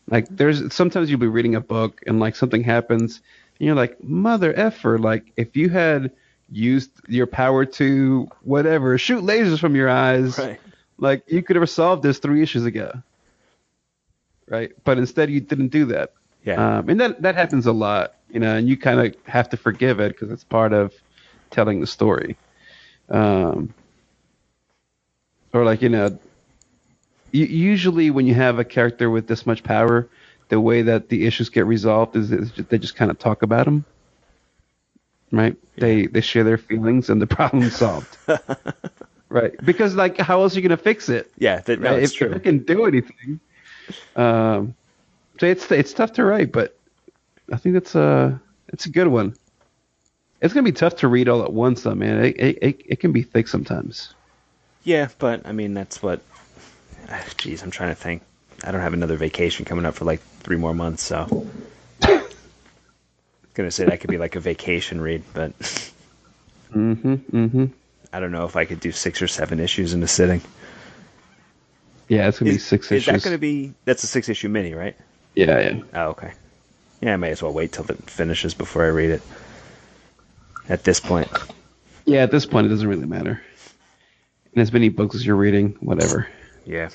Like 0.09 0.27
there's 0.29 0.73
sometimes 0.73 1.09
you'll 1.09 1.21
be 1.21 1.27
reading 1.27 1.55
a 1.55 1.61
book 1.61 2.01
and 2.05 2.19
like 2.19 2.35
something 2.35 2.61
happens 2.61 3.21
and 3.57 3.65
you're 3.65 3.75
like, 3.75 4.03
"Mother 4.03 4.53
effer, 4.53 4.99
like 4.99 5.31
if 5.37 5.55
you 5.55 5.69
had 5.69 6.11
used 6.51 6.91
your 7.07 7.25
power 7.25 7.63
to 7.65 8.27
whatever, 8.41 8.97
shoot 8.97 9.23
lasers 9.23 9.59
from 9.59 9.75
your 9.75 9.89
eyes, 9.89 10.37
like 10.97 11.23
you 11.27 11.41
could 11.41 11.55
have 11.55 11.69
solved 11.69 12.03
this 12.03 12.19
3 12.19 12.41
issues 12.41 12.65
ago." 12.65 13.01
Right? 14.47 14.71
But 14.83 14.97
instead 14.97 15.29
you 15.29 15.39
didn't 15.39 15.69
do 15.69 15.85
that. 15.85 16.13
Yeah. 16.43 16.77
Um, 16.77 16.89
and 16.89 16.99
that 16.99 17.21
that 17.21 17.35
happens 17.35 17.65
a 17.65 17.71
lot, 17.71 18.15
you 18.29 18.39
know, 18.39 18.55
and 18.55 18.67
you 18.67 18.77
kind 18.77 18.99
of 18.99 19.15
have 19.25 19.49
to 19.49 19.57
forgive 19.57 19.99
it 19.99 20.09
because 20.09 20.31
it's 20.31 20.43
part 20.43 20.73
of 20.73 20.93
telling 21.49 21.79
the 21.79 21.87
story. 21.87 22.37
Um, 23.09 23.73
or 25.53 25.63
like 25.63 25.81
you 25.81 25.89
know, 25.89 26.17
usually 27.31 28.11
when 28.11 28.27
you 28.27 28.33
have 28.33 28.59
a 28.59 28.63
character 28.63 29.09
with 29.09 29.27
this 29.27 29.45
much 29.45 29.63
power, 29.63 30.09
the 30.49 30.59
way 30.59 30.81
that 30.81 31.09
the 31.09 31.25
issues 31.25 31.49
get 31.49 31.65
resolved 31.65 32.15
is, 32.15 32.31
is 32.31 32.51
they 32.69 32.77
just 32.77 32.95
kind 32.95 33.11
of 33.11 33.19
talk 33.19 33.41
about 33.41 33.65
them, 33.65 33.85
right? 35.31 35.55
They 35.77 36.07
they 36.07 36.21
share 36.21 36.43
their 36.43 36.57
feelings 36.57 37.09
and 37.09 37.21
the 37.21 37.27
problem's 37.27 37.75
solved, 37.83 38.17
right? 39.29 39.53
Because 39.65 39.95
like, 39.95 40.17
how 40.17 40.41
else 40.41 40.53
are 40.53 40.59
you 40.59 40.67
gonna 40.67 40.77
fix 40.77 41.07
it? 41.07 41.31
yeah, 41.37 41.59
that, 41.61 41.79
no, 41.79 41.93
right? 41.93 42.03
if, 42.03 42.13
true. 42.13 42.29
if 42.29 42.37
it 42.37 42.43
can 42.43 42.59
do 42.59 42.85
anything. 42.85 43.39
Um, 44.15 44.75
so 45.39 45.45
it's 45.47 45.71
it's 45.71 45.93
tough 45.93 46.13
to 46.13 46.23
write, 46.23 46.51
but 46.51 46.77
I 47.51 47.57
think 47.57 47.73
that's 47.73 47.95
a 47.95 48.39
it's 48.69 48.85
a 48.85 48.89
good 48.89 49.07
one. 49.07 49.35
It's 50.41 50.53
gonna 50.53 50.63
be 50.63 50.71
tough 50.71 50.97
to 50.97 51.07
read 51.07 51.29
all 51.29 51.43
at 51.43 51.53
once, 51.53 51.83
though, 51.83 51.95
man. 51.95 52.23
It 52.23 52.35
it, 52.39 52.57
it, 52.61 52.81
it 52.85 52.99
can 52.99 53.11
be 53.11 53.23
thick 53.23 53.47
sometimes. 53.47 54.13
Yeah, 54.83 55.07
but 55.17 55.45
I 55.45 55.51
mean 55.53 55.73
that's 55.73 56.01
what. 56.03 56.21
ah, 57.09 57.23
Jeez, 57.37 57.63
I'm 57.63 57.71
trying 57.71 57.89
to 57.89 57.95
think. 57.95 58.21
I 58.63 58.71
don't 58.71 58.81
have 58.81 58.93
another 58.93 59.15
vacation 59.17 59.65
coming 59.65 59.85
up 59.85 59.95
for 59.95 60.05
like 60.05 60.21
three 60.39 60.57
more 60.57 60.73
months, 60.73 61.03
so 61.03 61.47
I 62.03 62.13
was 62.13 62.23
Gonna 63.53 63.71
say 63.71 63.85
that 63.85 63.99
could 63.99 64.09
be 64.09 64.17
like 64.17 64.35
a 64.35 64.39
vacation 64.39 64.99
read, 65.01 65.23
but 65.33 65.51
Mm-hmm. 66.73 67.13
Mm-hmm. 67.13 67.65
I 68.11 68.19
don't 68.19 68.31
know 68.31 68.45
if 68.45 68.55
I 68.55 68.65
could 68.65 68.79
do 68.79 68.91
six 68.91 69.21
or 69.21 69.27
seven 69.27 69.59
issues 69.59 69.93
in 69.93 70.01
a 70.03 70.07
sitting. 70.07 70.41
Yeah, 72.07 72.27
it's 72.27 72.39
gonna 72.39 72.51
be 72.51 72.55
Is, 72.57 72.65
six 72.65 72.91
is 72.91 72.97
issues. 72.97 73.23
that 73.23 73.23
gonna 73.27 73.37
be? 73.37 73.73
That's 73.85 74.03
a 74.03 74.07
six 74.07 74.29
issue 74.29 74.49
mini, 74.49 74.73
right? 74.73 74.95
Yeah, 75.35 75.59
yeah. 75.59 75.81
Oh, 75.93 76.07
okay. 76.09 76.33
Yeah, 77.01 77.13
I 77.13 77.17
may 77.17 77.31
as 77.31 77.41
well 77.41 77.53
wait 77.53 77.71
till 77.71 77.85
it 77.89 78.09
finishes 78.09 78.53
before 78.53 78.83
I 78.85 78.89
read 78.89 79.09
it. 79.11 79.21
At 80.69 80.83
this 80.83 80.99
point, 80.99 81.27
Yeah, 82.05 82.23
at 82.23 82.31
this 82.31 82.45
point, 82.45 82.67
it 82.67 82.69
doesn't 82.69 82.87
really 82.87 83.05
matter. 83.05 83.41
And 84.53 84.61
as 84.61 84.71
many 84.71 84.89
books 84.89 85.15
as 85.15 85.25
you're 85.25 85.35
reading, 85.35 85.75
whatever. 85.81 86.27
yeah, 86.65 86.89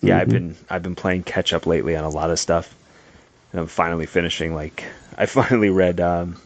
yeah. 0.00 0.18
I've 0.18 0.28
Mhm. 0.28 0.32
been 0.32 0.56
I've 0.70 0.82
been 0.82 0.94
playing 0.94 1.22
catch 1.24 1.52
up 1.52 1.66
lately 1.66 1.96
on 1.96 2.04
a 2.04 2.08
lot 2.10 2.30
of 2.30 2.38
stuff, 2.38 2.72
and 3.52 3.60
I'm 3.62 3.66
finally 3.66 4.06
finishing. 4.06 4.54
Like, 4.54 4.84
I 5.18 5.26
finally 5.26 5.70
read 5.70 6.00
um, 6.00 6.36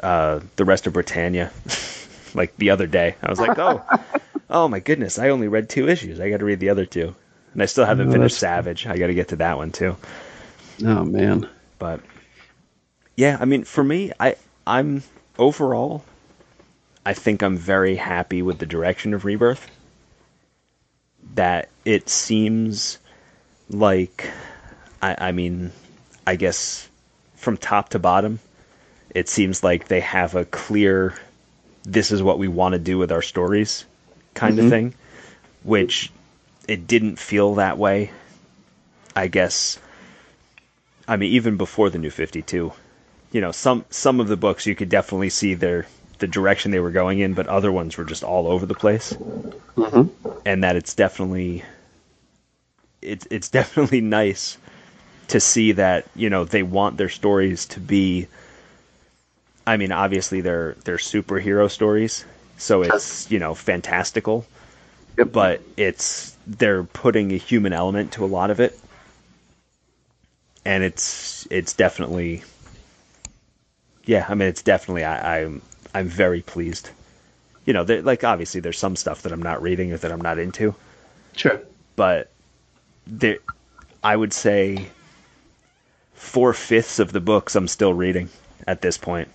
uh, 0.00 0.40
the 0.56 0.64
rest 0.64 0.86
of 0.86 0.92
Britannia, 0.94 1.50
like 2.34 2.56
the 2.56 2.70
other 2.70 2.86
day. 2.86 3.16
I 3.22 3.28
was 3.30 3.40
like, 3.40 3.58
oh, 3.58 3.82
oh 4.52 4.68
my 4.68 4.78
goodness! 4.80 5.18
I 5.18 5.30
only 5.30 5.48
read 5.48 5.68
two 5.68 5.88
issues. 5.88 6.20
I 6.20 6.30
got 6.30 6.38
to 6.38 6.44
read 6.44 6.60
the 6.60 6.70
other 6.70 6.86
two, 6.86 7.14
and 7.54 7.62
I 7.62 7.66
still 7.66 7.86
haven't 7.86 8.10
Oh, 8.10 8.12
finished 8.12 8.38
Savage. 8.38 8.86
I 8.86 8.98
got 8.98 9.08
to 9.08 9.14
get 9.14 9.28
to 9.28 9.36
that 9.36 9.56
one 9.56 9.72
too. 9.72 9.96
Oh 10.84 11.04
man. 11.04 11.48
but 11.78 12.00
yeah 13.16 13.36
i 13.40 13.44
mean 13.44 13.64
for 13.64 13.84
me 13.84 14.12
i 14.20 14.36
i'm 14.66 15.02
overall 15.38 16.04
i 17.06 17.12
think 17.14 17.42
i'm 17.42 17.56
very 17.56 17.96
happy 17.96 18.42
with 18.42 18.58
the 18.58 18.66
direction 18.66 19.14
of 19.14 19.24
rebirth 19.24 19.70
that 21.34 21.68
it 21.84 22.08
seems 22.08 22.98
like 23.70 24.30
i 25.02 25.28
i 25.28 25.32
mean 25.32 25.72
i 26.26 26.36
guess 26.36 26.88
from 27.36 27.56
top 27.56 27.90
to 27.90 27.98
bottom 27.98 28.38
it 29.10 29.28
seems 29.28 29.62
like 29.62 29.88
they 29.88 30.00
have 30.00 30.34
a 30.34 30.44
clear 30.46 31.14
this 31.84 32.10
is 32.12 32.22
what 32.22 32.38
we 32.38 32.48
want 32.48 32.72
to 32.72 32.78
do 32.78 32.98
with 32.98 33.12
our 33.12 33.22
stories 33.22 33.84
kind 34.34 34.58
of 34.58 34.64
Mhm. 34.64 34.68
thing 34.68 34.94
which 35.64 36.10
it 36.68 36.86
didn't 36.86 37.18
feel 37.18 37.54
that 37.56 37.78
way 37.78 38.10
i 39.16 39.26
guess 39.26 39.78
I 41.06 41.16
mean, 41.16 41.32
even 41.32 41.56
before 41.56 41.90
the 41.90 41.98
new 41.98 42.10
52, 42.10 42.72
you 43.30 43.40
know, 43.40 43.52
some 43.52 43.84
some 43.90 44.18
of 44.18 44.26
the 44.26 44.36
books 44.36 44.66
you 44.66 44.74
could 44.74 44.88
definitely 44.88 45.30
see 45.30 45.54
their 45.54 45.86
the 46.18 46.26
direction 46.26 46.72
they 46.72 46.80
were 46.80 46.90
going 46.90 47.20
in, 47.20 47.34
but 47.34 47.46
other 47.46 47.70
ones 47.70 47.96
were 47.96 48.04
just 48.04 48.24
all 48.24 48.48
over 48.48 48.66
the 48.66 48.74
place, 48.74 49.16
Mm-hmm. 49.76 50.08
and 50.44 50.62
that 50.64 50.76
it's 50.76 50.94
definitely 50.94 51.64
it's 53.00 53.26
it's 53.30 53.48
definitely 53.58 54.00
nice 54.00 54.58
to 55.28 55.40
see 55.40 55.72
that 55.72 56.06
you 56.14 56.30
know 56.30 56.44
they 56.44 56.62
want 56.62 56.96
their 56.96 57.08
stories 57.08 57.66
to 57.66 57.80
be. 57.80 58.28
I 59.66 59.76
mean, 59.76 59.92
obviously 59.92 60.40
they're 60.40 60.74
they're 60.84 60.96
superhero 60.96 61.70
stories, 61.70 62.24
so 62.58 62.82
it's 62.82 63.30
you 63.30 63.38
know 63.38 63.54
fantastical, 63.54 64.46
Yep. 65.18 65.32
but 65.32 65.60
it's 65.76 66.36
they're 66.46 66.84
putting 66.84 67.32
a 67.32 67.36
human 67.36 67.72
element 67.72 68.12
to 68.12 68.24
a 68.24 68.26
lot 68.26 68.50
of 68.50 68.60
it. 68.60 68.78
And 70.64 70.84
it's 70.84 71.46
it's 71.50 71.72
definitely 71.74 72.42
yeah 74.04 74.26
i 74.28 74.34
mean 74.34 74.48
it's 74.48 74.62
definitely 74.62 75.04
I, 75.04 75.42
i'm 75.42 75.62
i'm 75.94 76.06
very 76.08 76.40
pleased. 76.40 76.90
You 77.64 77.72
know 77.72 77.84
there, 77.84 78.02
like 78.02 78.24
obviously 78.24 78.60
there's 78.60 78.78
some 78.78 78.96
stuff 78.96 79.22
that 79.22 79.32
i'm 79.32 79.42
not 79.42 79.60
reading 79.62 79.92
or 79.92 79.96
that 79.96 80.10
i'm 80.12 80.20
not 80.20 80.38
into. 80.38 80.74
Sure. 81.36 81.60
but 81.96 82.30
there 83.06 83.38
i 84.04 84.14
would 84.14 84.32
say 84.32 84.86
four 86.14 86.52
fifths 86.52 86.98
of 87.00 87.10
the 87.12 87.20
books 87.20 87.56
i'm 87.56 87.66
still 87.68 87.92
reading 87.94 88.28
at 88.66 88.80
this 88.82 88.96
point. 88.98 89.28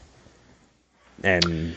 And 1.23 1.75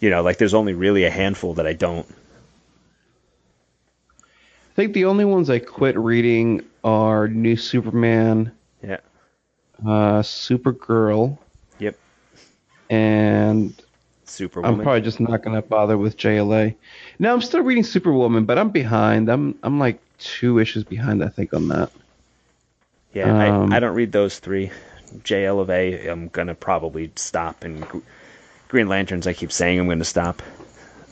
you 0.00 0.10
know 0.10 0.22
like 0.22 0.38
there's 0.38 0.54
only 0.54 0.74
really 0.74 1.04
a 1.04 1.10
handful 1.10 1.54
that 1.54 1.66
i 1.66 1.72
don't 1.72 2.06
I 4.20 4.80
think 4.82 4.94
the 4.94 5.06
only 5.06 5.24
ones 5.24 5.50
I 5.50 5.58
quit 5.58 5.98
reading 5.98 6.64
are 6.84 7.26
New 7.26 7.56
Superman, 7.56 8.52
yeah 8.80 8.98
uh, 9.84 10.22
Supergirl, 10.22 11.36
yep 11.80 11.96
and 12.88 13.74
superwoman 14.24 14.78
I'm 14.78 14.84
probably 14.84 15.00
just 15.00 15.18
not 15.18 15.42
gonna 15.42 15.62
bother 15.62 15.98
with 15.98 16.16
JLA. 16.16 16.76
No, 17.18 17.32
I'm 17.32 17.40
still 17.40 17.62
reading 17.62 17.82
Superwoman, 17.82 18.44
but 18.44 18.56
I'm 18.56 18.70
behind. 18.70 19.28
I'm 19.28 19.58
I'm 19.64 19.80
like 19.80 19.98
two 20.18 20.60
issues 20.60 20.84
behind, 20.84 21.24
I 21.24 21.28
think, 21.28 21.52
on 21.54 21.66
that. 21.68 21.90
Yeah, 23.14 23.48
Um, 23.48 23.72
I, 23.72 23.76
I 23.76 23.80
don't 23.80 23.94
read 23.96 24.12
those 24.12 24.38
three. 24.38 24.70
JL 25.24 25.60
of 25.60 25.70
A, 25.70 26.06
I'm 26.06 26.28
gonna 26.28 26.54
probably 26.54 27.10
stop, 27.16 27.64
and 27.64 27.84
Green 28.68 28.88
Lanterns, 28.88 29.26
I 29.26 29.32
keep 29.32 29.50
saying 29.52 29.78
I'm 29.80 29.88
gonna 29.88 30.04
stop. 30.04 30.42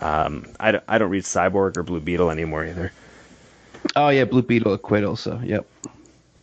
Um, 0.00 0.46
I 0.60 0.72
don't, 0.72 0.84
I 0.88 0.98
don't 0.98 1.10
read 1.10 1.24
Cyborg 1.24 1.76
or 1.76 1.82
Blue 1.82 2.00
Beetle 2.00 2.30
anymore 2.30 2.64
either. 2.66 2.92
Oh 3.94 4.08
yeah, 4.10 4.24
Blue 4.24 4.42
Beetle 4.42 4.74
I 4.74 4.76
quit 4.76 5.04
also. 5.04 5.40
Yep. 5.40 5.66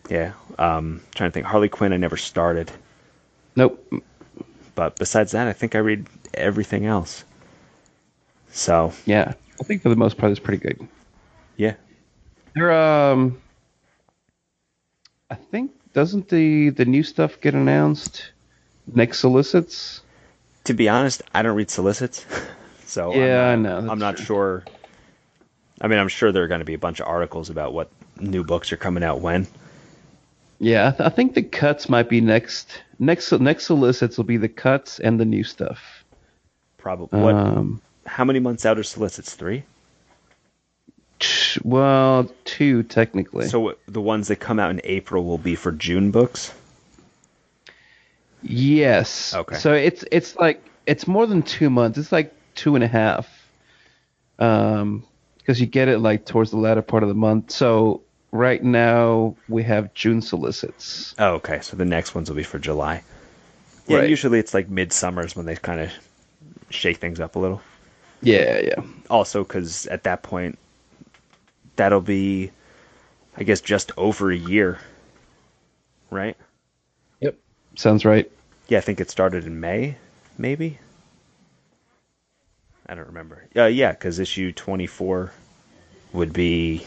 Yeah, 0.10 0.34
um, 0.60 1.02
trying 1.16 1.30
to 1.30 1.34
think. 1.34 1.46
Harley 1.46 1.70
Quinn, 1.70 1.94
I 1.94 1.98
never 1.98 2.18
started, 2.18 2.72
Nope. 3.56 3.94
but 4.76 4.98
besides 4.98 5.32
that, 5.32 5.48
I 5.48 5.54
think 5.54 5.76
I 5.76 5.80
read 5.80 6.08
everything 6.34 6.86
else. 6.86 7.24
So 8.52 8.94
Yeah, 9.06 9.34
I 9.60 9.64
think 9.64 9.82
for 9.82 9.90
the 9.90 9.96
most 9.96 10.18
part 10.18 10.32
it's 10.32 10.40
pretty 10.40 10.62
good. 10.62 10.88
yeah, 11.58 11.76
There, 12.56 12.72
um, 12.72 13.40
I 15.30 15.36
think 15.36 15.72
doesn't 15.94 16.30
the 16.30 16.70
the 16.70 16.86
new 16.86 17.04
stuff 17.04 17.40
get 17.42 17.54
announced 17.54 18.32
next 18.94 19.20
solicits? 19.20 20.02
To 20.66 20.74
be 20.74 20.90
honest, 20.90 21.22
I 21.34 21.42
don't 21.42 21.56
read 21.56 21.70
solicits, 21.70 22.26
so 22.86 23.14
Yeah, 23.14 23.50
I 23.50 23.54
I'm 23.54 23.62
know, 23.64 23.82
not, 23.82 23.82
that's 23.82 23.92
I'm 23.92 24.00
not 24.00 24.18
true. 24.18 24.26
sure. 24.26 24.64
I 25.82 25.88
mean, 25.88 26.00
I'm 26.00 26.08
sure 26.08 26.32
there 26.32 26.44
are 26.44 26.48
going 26.48 26.60
to 26.60 26.66
be 26.66 26.76
a 26.76 26.80
bunch 26.80 27.00
of 27.02 27.08
articles 27.08 27.50
about 27.50 27.74
what 27.74 27.90
new 28.20 28.44
books 28.44 28.72
are 28.72 28.78
coming 28.78 29.04
out 29.04 29.22
when. 29.22 29.48
Yeah, 30.60 30.90
I, 30.90 30.92
th- 30.92 31.02
I 31.02 31.10
think 31.10 31.34
the 31.34 31.44
cuts 31.44 31.90
might 31.90 32.08
be 32.08 32.22
next. 32.22 32.82
Next 33.00 33.32
next 33.34 33.66
solicits 33.66 34.16
will 34.18 34.24
be 34.24 34.38
the 34.38 34.48
cuts 34.48 35.00
and 35.00 35.20
the 35.20 35.26
new 35.26 35.44
stuff. 35.44 36.06
Probably. 36.78 37.20
What? 37.20 37.36
Um, 37.36 37.82
How 38.06 38.24
many 38.24 38.40
months 38.40 38.66
out 38.66 38.78
are 38.78 38.84
solicits? 38.84 39.34
Three. 39.36 39.64
t- 41.20 41.60
well, 41.64 42.30
two 42.46 42.84
technically. 42.84 43.48
So 43.50 43.76
the 43.88 44.00
ones 44.02 44.30
that 44.30 44.38
come 44.38 44.60
out 44.60 44.70
in 44.70 44.80
April 44.86 45.26
will 45.26 45.38
be 45.38 45.56
for 45.56 45.72
June 45.74 46.12
books. 46.12 46.54
Yes. 48.44 49.34
Okay. 49.34 49.56
So 49.56 49.74
it's 49.74 50.04
it's 50.12 50.36
like 50.36 50.64
it's 50.86 51.08
more 51.08 51.26
than 51.26 51.42
two 51.42 51.70
months. 51.70 51.98
It's 51.98 52.12
like 52.12 52.34
two 52.56 52.76
and 52.76 52.84
a 52.84 52.88
half. 52.88 53.28
Um, 54.40 55.06
because 55.38 55.60
you 55.60 55.68
get 55.68 55.88
it 55.90 56.00
like 56.00 56.26
towards 56.26 56.52
the 56.52 56.58
latter 56.58 56.82
part 56.82 57.04
of 57.04 57.10
the 57.10 57.16
month. 57.16 57.52
So 57.52 58.02
right 58.32 58.64
now 58.64 59.36
we 59.50 59.64
have 59.64 59.94
June 59.94 60.22
solicits. 60.22 61.14
Oh, 61.20 61.34
okay. 61.36 61.60
So 61.62 61.76
the 61.76 61.86
next 61.86 62.16
ones 62.16 62.30
will 62.30 62.38
be 62.38 62.44
for 62.44 62.60
July. 62.60 63.04
Yeah, 63.88 63.98
Right. 64.00 64.10
usually 64.10 64.40
it's 64.40 64.54
like 64.54 64.70
midsummers 64.70 65.36
when 65.36 65.46
they 65.46 65.56
kind 65.56 65.82
of 65.82 65.92
shake 66.70 66.98
things 66.98 67.20
up 67.20 67.36
a 67.36 67.40
little. 67.40 67.62
Yeah, 68.22 68.60
yeah. 68.60 68.82
Also, 69.10 69.44
because 69.44 69.86
at 69.88 70.04
that 70.04 70.24
point, 70.24 70.58
that'll 71.76 72.00
be, 72.00 72.52
I 73.36 73.44
guess, 73.44 73.60
just 73.60 73.92
over 73.98 74.32
a 74.32 74.38
year, 74.38 74.80
right? 76.10 76.38
Sounds 77.76 78.06
right. 78.06 78.30
Yeah, 78.68 78.78
I 78.78 78.82
think 78.82 79.00
it 79.02 79.10
started 79.10 79.46
in 79.46 79.60
May, 79.60 79.96
maybe. 80.38 80.80
I 82.88 82.96
don't 82.96 83.08
remember. 83.08 83.46
Uh, 83.56 83.66
yeah, 83.66 83.92
because 83.92 84.20
issue 84.20 84.52
twenty 84.52 84.88
four 84.88 85.32
would 86.12 86.34
be 86.34 86.86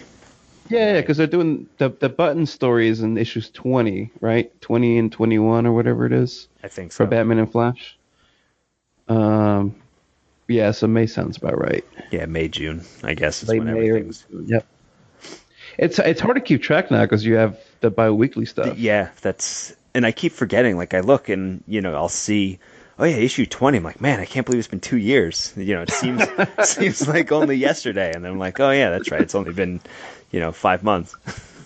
Yeah, 0.69 0.95
yeah, 0.95 1.01
because 1.01 1.17
they're 1.17 1.27
doing 1.27 1.69
the 1.79 1.89
the 1.89 2.09
button 2.09 2.47
stories 2.47 3.01
in 3.01 3.19
issues 3.19 3.51
twenty, 3.51 4.11
right? 4.21 4.59
Twenty 4.61 4.99
and 4.99 5.11
twenty 5.11 5.39
one 5.39 5.67
or 5.67 5.73
whatever 5.73 6.07
it 6.07 6.13
is 6.13 6.49
I 6.63 6.69
think 6.69 6.93
so. 6.93 7.05
for 7.05 7.11
Batman 7.11 7.39
and 7.39 7.51
Flash. 7.51 7.97
Um, 9.09 9.77
yeah, 10.49 10.71
so 10.73 10.87
May 10.87 11.07
sounds 11.07 11.37
about 11.37 11.59
right. 11.59 11.85
Yeah, 12.11 12.27
May 12.27 12.49
June. 12.49 12.85
I 13.03 13.15
guess 13.15 13.43
is 13.43 13.49
Late 13.49 13.65
when 13.65 13.75
May 13.75 13.91
or 13.91 14.11
yep. 14.45 14.67
It's 15.79 15.99
it's 15.99 16.21
hard 16.21 16.37
to 16.37 16.41
keep 16.41 16.63
track 16.63 16.91
now 16.91 17.03
because 17.03 17.25
you 17.25 17.35
have 17.35 17.59
the 17.81 17.91
bi-weekly 17.91 18.47
stuff. 18.47 18.79
Yeah, 18.79 19.11
that's 19.21 19.75
and 19.97 20.07
I 20.07 20.13
keep 20.13 20.33
forgetting. 20.33 20.77
Like 20.77 20.95
I 20.95 21.01
look 21.01 21.31
and 21.31 21.65
you 21.67 21.81
know 21.81 21.95
I'll 21.97 22.11
see, 22.11 22.61
oh 22.99 23.05
yeah, 23.05 23.17
issue 23.17 23.47
twenty. 23.47 23.79
I'm 23.79 23.85
like, 23.85 24.01
man, 24.01 24.21
I 24.21 24.27
can't 24.27 24.47
believe 24.47 24.61
it's 24.61 24.69
been 24.69 24.81
two 24.81 24.99
years. 24.99 25.55
You 25.57 25.75
know, 25.75 25.83
it 25.83 25.91
seems 25.91 26.29
seems 26.63 27.09
like 27.09 27.33
only 27.33 27.57
yesterday. 27.57 28.13
And 28.15 28.25
then 28.25 28.33
I'm 28.33 28.39
like, 28.39 28.61
oh 28.61 28.71
yeah, 28.71 28.91
that's 28.91 29.11
right. 29.11 29.23
It's 29.23 29.35
only 29.35 29.53
been, 29.53 29.81
you 30.31 30.41
know, 30.41 30.53
five 30.53 30.85
months. 30.85 31.17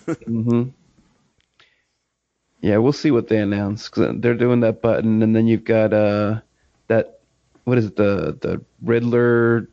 hmm 0.25 0.69
Yeah, 2.61 2.77
we'll 2.77 2.93
see 2.93 3.11
what 3.11 3.27
they 3.27 3.37
announce 3.39 3.89
because 3.89 4.15
they're 4.21 4.35
doing 4.35 4.61
that 4.61 4.81
button, 4.81 5.21
and 5.21 5.35
then 5.35 5.47
you've 5.47 5.65
got 5.65 5.93
uh 5.93 6.41
that 6.87 7.19
what 7.65 7.77
is 7.77 7.87
it 7.87 7.97
the 7.97 8.37
the 8.41 8.63
Riddler 8.81 9.69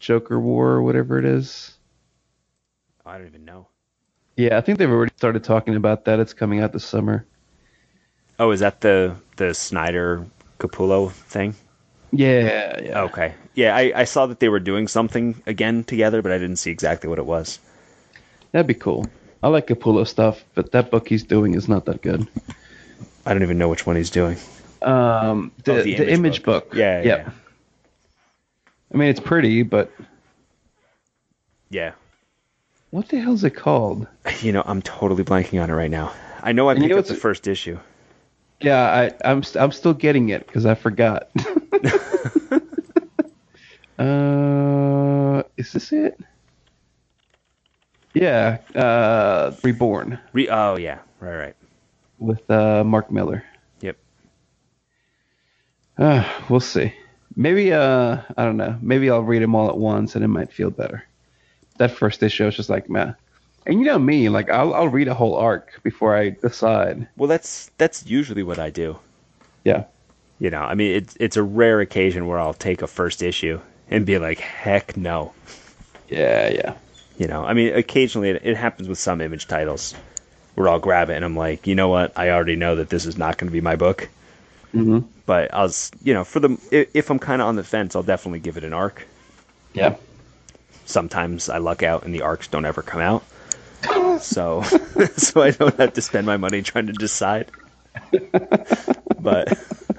Joker 0.00 0.40
War 0.40 0.70
or 0.72 0.82
whatever 0.82 1.18
it 1.18 1.24
is. 1.26 1.78
I 3.04 3.18
don't 3.18 3.26
even 3.28 3.44
know. 3.44 3.68
Yeah, 4.36 4.58
I 4.58 4.60
think 4.62 4.78
they've 4.78 4.90
already 4.90 5.14
started 5.16 5.44
talking 5.44 5.76
about 5.76 6.06
that. 6.06 6.20
It's 6.20 6.34
coming 6.34 6.60
out 6.60 6.72
this 6.72 6.84
summer. 6.84 7.26
Oh, 8.42 8.50
is 8.50 8.58
that 8.58 8.80
the 8.80 9.14
the 9.36 9.54
Snyder 9.54 10.26
Capullo 10.58 11.12
thing? 11.12 11.54
Yeah, 12.10 12.80
yeah. 12.82 13.02
Okay. 13.02 13.34
Yeah, 13.54 13.76
I, 13.76 13.92
I 13.94 14.04
saw 14.04 14.26
that 14.26 14.40
they 14.40 14.48
were 14.48 14.58
doing 14.58 14.88
something 14.88 15.40
again 15.46 15.84
together, 15.84 16.22
but 16.22 16.32
I 16.32 16.38
didn't 16.38 16.56
see 16.56 16.72
exactly 16.72 17.08
what 17.08 17.20
it 17.20 17.24
was. 17.24 17.60
That'd 18.50 18.66
be 18.66 18.74
cool. 18.74 19.06
I 19.44 19.48
like 19.48 19.68
Capullo 19.68 20.04
stuff, 20.04 20.44
but 20.54 20.72
that 20.72 20.90
book 20.90 21.08
he's 21.08 21.22
doing 21.22 21.54
is 21.54 21.68
not 21.68 21.84
that 21.84 22.02
good. 22.02 22.26
I 23.24 23.32
don't 23.32 23.44
even 23.44 23.58
know 23.58 23.68
which 23.68 23.86
one 23.86 23.94
he's 23.94 24.10
doing. 24.10 24.36
Um, 24.82 25.52
the, 25.62 25.72
Oh, 25.72 25.82
the, 25.84 26.12
image, 26.12 26.42
book. 26.42 26.74
Yeah, 26.74 27.00
Yep. 27.00 27.26
yeah. 27.26 27.32
I 28.92 28.96
mean, 28.96 29.08
it's 29.08 29.20
pretty, 29.20 29.62
but 29.62 29.88
Yeah. 31.70 31.92
what 32.90 33.08
the 33.08 33.20
hell's 33.20 33.44
it 33.44 33.54
called? 33.54 34.08
You 34.40 34.50
know, 34.50 34.64
I'm 34.66 34.82
totally 34.82 35.22
blanking 35.22 35.62
on 35.62 35.70
it 35.70 35.74
right 35.74 35.90
now. 35.90 36.12
I 36.42 36.50
know 36.50 36.68
I 36.68 36.72
And 36.72 36.80
picked 36.80 36.88
you 36.88 36.96
know 36.96 37.00
up 37.00 37.06
the 37.06 37.14
first 37.14 37.46
issue. 37.46 37.78
Yeah, 38.62 39.10
I, 39.24 39.28
I'm 39.28 39.42
st- 39.42 39.62
I'm 39.62 39.72
still 39.72 39.94
getting 39.94 40.28
it 40.30 40.46
because 40.46 40.66
I 40.66 40.74
forgot. 40.74 41.30
uh, 43.98 45.42
is 45.56 45.72
this 45.72 45.92
it? 45.92 46.18
Yeah, 48.14 48.58
uh, 48.74 49.52
Reborn 49.62 50.18
Re- 50.32 50.48
oh 50.50 50.76
yeah, 50.76 50.98
right, 51.18 51.36
right. 51.36 51.56
with 52.18 52.48
uh, 52.50 52.84
Mark 52.84 53.10
Millar. 53.10 53.42
Yep. 53.80 53.96
Uh, 55.98 56.30
we'll 56.50 56.60
see. 56.60 56.92
Maybe 57.34 57.72
uh, 57.72 58.18
I 58.36 58.44
don't 58.44 58.58
know. 58.58 58.78
Maybe 58.82 59.08
I'll 59.10 59.22
read 59.22 59.42
them 59.42 59.54
all 59.54 59.70
at 59.70 59.78
once 59.78 60.14
and 60.14 60.22
it 60.24 60.28
might 60.28 60.52
feel 60.52 60.70
better. 60.70 61.04
That 61.78 61.92
first 61.92 62.22
issue 62.22 62.44
was 62.44 62.54
just 62.54 62.68
like 62.68 62.90
meh. 62.90 63.12
And 63.66 63.78
you 63.80 63.84
know 63.86 63.98
me, 63.98 64.28
like 64.28 64.48
I'll 64.50 64.72
I'll 64.74 64.88
read 64.88 65.08
a 65.08 65.14
whole 65.14 65.34
arc 65.34 65.82
before 65.82 66.16
I 66.16 66.30
decide. 66.30 67.08
Well, 67.16 67.26
that's 67.28 67.70
that's 67.78 68.04
usually 68.06 68.42
what 68.42 68.58
I 68.58 68.68
do. 68.70 68.98
Yeah. 69.64 69.84
You 70.38 70.50
know, 70.50 70.60
I 70.62 70.74
mean, 70.74 70.94
it's 70.96 71.16
it's 71.20 71.36
a 71.38 71.42
rare 71.42 71.80
occasion 71.80 72.26
where 72.26 72.38
I'll 72.38 72.52
take 72.54 72.82
a 72.82 72.86
first 72.86 73.22
issue 73.22 73.60
and 73.88 74.04
be 74.04 74.18
like, 74.18 74.40
heck 74.40 74.94
no. 74.96 75.32
Yeah, 76.08 76.48
yeah. 76.50 76.74
You 77.16 77.26
know, 77.26 77.44
I 77.44 77.54
mean, 77.54 77.74
occasionally 77.74 78.30
it, 78.30 78.42
it 78.44 78.56
happens 78.56 78.88
with 78.88 78.98
some 78.98 79.20
image 79.22 79.46
titles 79.46 79.94
where 80.54 80.68
I'll 80.68 80.78
grab 80.80 81.10
it 81.10 81.14
and 81.16 81.24
I'm 81.24 81.36
like, 81.36 81.66
you 81.66 81.74
know 81.74 81.88
what? 81.88 82.12
I 82.18 82.30
already 82.30 82.56
know 82.56 82.76
that 82.76 82.90
this 82.90 83.06
is 83.06 83.16
not 83.18 83.38
going 83.38 83.48
to 83.48 83.52
be 83.52 83.60
my 83.62 83.76
book. 83.76 84.10
hmm 84.72 85.12
But 85.26 85.52
I 85.52 85.62
was, 85.62 85.90
you 86.02 86.14
know, 86.14 86.24
for 86.24 86.40
the 86.40 86.58
if 86.70 87.10
I'm 87.10 87.18
kind 87.18 87.42
of 87.42 87.48
on 87.48 87.56
the 87.56 87.64
fence, 87.64 87.96
I'll 87.96 88.02
definitely 88.04 88.40
give 88.40 88.56
it 88.56 88.64
an 88.64 88.72
arc. 88.72 89.08
Yeah. 89.74 89.96
Sometimes 90.84 91.48
I 91.48 91.58
luck 91.58 91.82
out 91.82 92.04
and 92.04 92.14
the 92.14 92.22
arcs 92.22 92.46
don't 92.46 92.64
ever 92.64 92.82
come 92.82 93.00
out. 93.00 93.24
So, 94.20 94.62
so 95.16 95.42
I 95.42 95.50
don't 95.50 95.76
have 95.78 95.94
to 95.94 96.02
spend 96.02 96.26
my 96.26 96.36
money 96.36 96.62
trying 96.62 96.86
to 96.86 96.92
decide. 96.92 97.50
but 99.20 99.58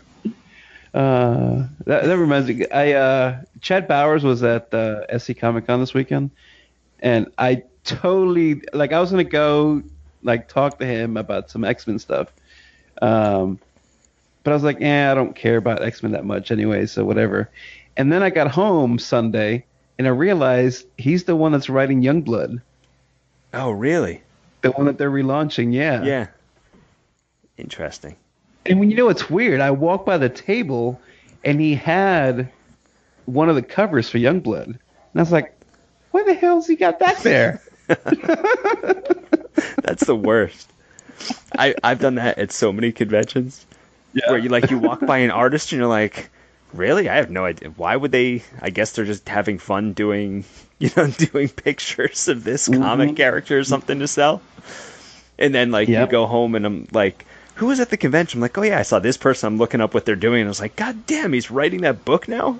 Uh, 0.93 1.65
that, 1.85 2.05
that 2.05 2.17
reminds 2.17 2.47
me. 2.47 2.67
I 2.69 2.93
uh, 2.93 3.41
Chad 3.61 3.87
Bowers 3.87 4.23
was 4.23 4.43
at 4.43 4.71
uh, 4.73 5.17
SC 5.17 5.35
Comic 5.35 5.65
Con 5.65 5.79
this 5.79 5.93
weekend, 5.93 6.29
and 6.99 7.31
I 7.37 7.63
totally 7.83 8.61
like. 8.73 8.93
I 8.93 8.99
was 8.99 9.09
gonna 9.09 9.23
go 9.23 9.81
like 10.21 10.47
talk 10.47 10.77
to 10.79 10.85
him 10.85 11.17
about 11.17 11.49
some 11.49 11.63
X 11.63 11.87
Men 11.87 11.97
stuff, 11.97 12.31
um, 13.01 13.59
but 14.43 14.51
I 14.51 14.53
was 14.53 14.63
like, 14.63 14.81
eh, 14.81 15.11
I 15.11 15.15
don't 15.15 15.35
care 15.35 15.57
about 15.57 15.81
X 15.81 16.03
Men 16.03 16.11
that 16.11 16.25
much 16.25 16.51
anyway, 16.51 16.85
so 16.85 17.03
whatever. 17.03 17.49
And 17.97 18.11
then 18.13 18.21
I 18.21 18.29
got 18.29 18.51
home 18.51 18.99
Sunday, 18.99 19.65
and 19.97 20.05
I 20.05 20.11
realized 20.11 20.85
he's 20.99 21.23
the 21.23 21.35
one 21.35 21.51
that's 21.53 21.69
writing 21.69 22.03
Youngblood, 22.03 22.61
oh, 23.53 23.71
really? 23.71 24.23
the 24.63 24.71
one 24.71 24.87
that 24.87 24.97
they're 24.97 25.11
relaunching. 25.11 25.73
Yeah. 25.73 26.03
Yeah. 26.03 26.27
Interesting. 27.57 28.15
And 28.65 28.79
when 28.79 28.89
you 28.89 28.97
know 28.97 29.09
it's 29.09 29.29
weird, 29.29 29.61
I 29.61 29.69
walked 29.69 30.07
by 30.07 30.17
the 30.17 30.29
table 30.29 30.99
and 31.43 31.61
he 31.61 31.75
had 31.75 32.49
one 33.25 33.49
of 33.49 33.55
the 33.55 33.61
covers 33.61 34.09
for 34.09 34.17
Youngblood. 34.17 34.65
And 34.65 34.77
I 35.15 35.19
was 35.19 35.31
like, 35.31 35.53
why 36.11 36.23
the 36.23 36.33
hell's 36.33 36.65
he 36.65 36.75
got 36.75 36.99
that 36.99 37.19
there? 37.19 37.61
That's 39.83 40.05
the 40.05 40.15
worst. 40.15 40.71
I 41.57 41.75
I've 41.83 41.99
done 41.99 42.15
that 42.15 42.39
at 42.39 42.51
so 42.51 42.73
many 42.73 42.91
conventions 42.91 43.65
where 44.27 44.37
you 44.37 44.49
like 44.49 44.71
you 44.71 44.79
walk 44.79 45.05
by 45.05 45.19
an 45.19 45.31
artist 45.31 45.71
and 45.71 45.79
you're 45.79 45.89
like, 45.89 46.29
really? 46.73 47.09
I 47.09 47.15
have 47.15 47.29
no 47.29 47.45
idea. 47.45 47.69
Why 47.69 47.95
would 47.95 48.11
they? 48.11 48.43
I 48.61 48.69
guess 48.69 48.91
they're 48.93 49.05
just 49.05 49.27
having 49.29 49.57
fun 49.59 49.93
doing 49.93 50.43
you 50.79 50.89
know 50.95 51.07
doing 51.17 51.49
pictures 51.49 52.27
of 52.27 52.43
this 52.43 52.67
comic 52.67 53.15
character 53.15 53.57
or 53.59 53.63
something 53.63 53.99
to 53.99 54.07
sell. 54.07 54.41
And 55.39 55.53
then 55.53 55.71
like 55.71 55.87
Yep. 55.87 56.07
you 56.07 56.11
go 56.11 56.25
home 56.25 56.55
and 56.55 56.65
I'm 56.65 56.87
like. 56.91 57.25
Who 57.57 57.67
was 57.67 57.79
at 57.79 57.91
the 57.91 57.97
convention? 57.97 58.39
I'm 58.39 58.41
like, 58.41 58.57
oh 58.57 58.63
yeah, 58.63 58.79
I 58.79 58.81
saw 58.81 58.97
this 58.97 59.15
person. 59.15 59.45
I'm 59.45 59.57
looking 59.59 59.79
up 59.79 59.93
what 59.93 60.05
they're 60.07 60.15
doing. 60.15 60.41
And 60.41 60.47
I 60.47 60.49
was 60.49 60.59
like, 60.59 60.75
God 60.75 61.05
damn, 61.05 61.33
he's 61.33 61.51
writing 61.51 61.81
that 61.81 62.03
book 62.03 62.27
now. 62.27 62.59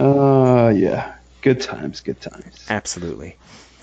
Oh, 0.00 0.68
yeah. 0.74 1.14
Good 1.42 1.60
times, 1.60 2.00
good 2.00 2.20
times. 2.20 2.66
Absolutely. 2.68 3.36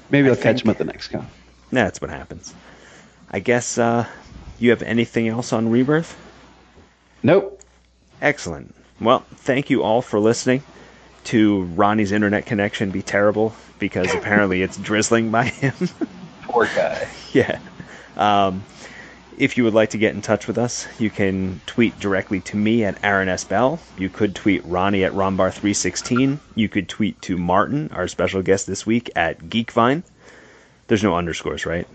Maybe 0.10 0.28
I 0.28 0.32
I'll 0.32 0.36
catch 0.36 0.58
think- 0.58 0.66
him 0.66 0.70
at 0.72 0.78
the 0.80 0.84
next 0.86 1.08
con. 1.10 1.28
That's 1.72 2.02
what 2.02 2.10
happens. 2.10 2.54
I 3.32 3.40
guess 3.40 3.78
uh, 3.78 4.06
you 4.60 4.72
have 4.72 4.82
anything 4.82 5.28
else 5.28 5.54
on 5.54 5.70
Rebirth? 5.70 6.18
Nope. 7.24 7.62
Excellent. 8.22 8.76
Well, 9.00 9.26
thank 9.36 9.70
you 9.70 9.84
all 9.84 10.02
for 10.02 10.20
listening 10.20 10.64
to 11.26 11.64
Ronnie's 11.64 12.12
internet 12.12 12.46
connection 12.46 12.92
be 12.92 13.02
terrible 13.02 13.54
because 13.78 14.14
apparently 14.14 14.62
it's 14.62 14.78
drizzling 14.78 15.32
by 15.32 15.46
him. 15.46 15.74
Poor 16.44 16.66
guy. 16.66 17.08
yeah. 17.32 17.60
Um, 18.18 18.64
if 19.38 19.58
you 19.58 19.64
would 19.64 19.74
like 19.74 19.92
to 19.92 19.98
get 19.98 20.14
in 20.14 20.22
touch 20.22 20.48
with 20.48 20.58
us, 20.58 20.86
you 21.00 21.10
can 21.10 21.62
tweet 21.66 21.98
directly 22.00 22.42
to 22.42 22.58
me 22.58 22.84
at 22.84 23.02
Aaron 23.04 23.30
S. 23.30 23.46
Bell. 23.46 23.80
You 23.98 24.10
could 24.10 24.36
tweet 24.36 24.66
Ronnie 24.66 25.06
at 25.06 25.14
Ronbar316. 25.14 26.40
You 26.56 26.68
could 26.68 26.90
tweet 26.90 27.22
to 27.22 27.38
Martin, 27.38 27.90
our 27.94 28.10
special 28.10 28.42
guest 28.42 28.68
this 28.68 28.86
week, 28.86 29.10
at 29.16 29.40
Geekvine. 29.40 30.04
There's 30.88 31.04
no 31.04 31.16
underscores, 31.16 31.66
right? 31.66 31.88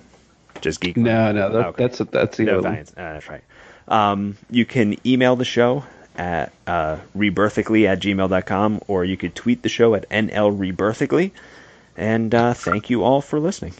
Just 0.64 0.80
Geekvine. 0.80 0.96
No, 0.96 1.30
no, 1.32 1.52
that, 1.52 1.66
Okay. 1.66 1.86
that's 1.86 1.98
that's 2.10 2.36
the 2.38 2.44
No. 2.44 2.60
Vines. 2.62 2.90
Uh, 2.90 2.94
that's 2.96 3.28
right. 3.28 3.44
Um, 3.86 4.36
you 4.50 4.64
can 4.64 4.96
email 5.06 5.36
the 5.36 5.44
show 5.44 5.84
at 6.16 6.52
uh, 6.66 6.96
rebirthically 7.16 7.86
at 7.86 8.00
gmail.com, 8.00 8.80
or 8.88 9.04
you 9.04 9.16
could 9.18 9.34
tweet 9.34 9.62
the 9.62 9.68
show 9.68 9.94
at 9.94 10.08
nlrebirthically. 10.08 11.32
And 11.96 12.34
uh, 12.34 12.54
thank 12.54 12.88
you 12.88 13.04
all 13.04 13.20
for 13.20 13.38
listening. 13.38 13.74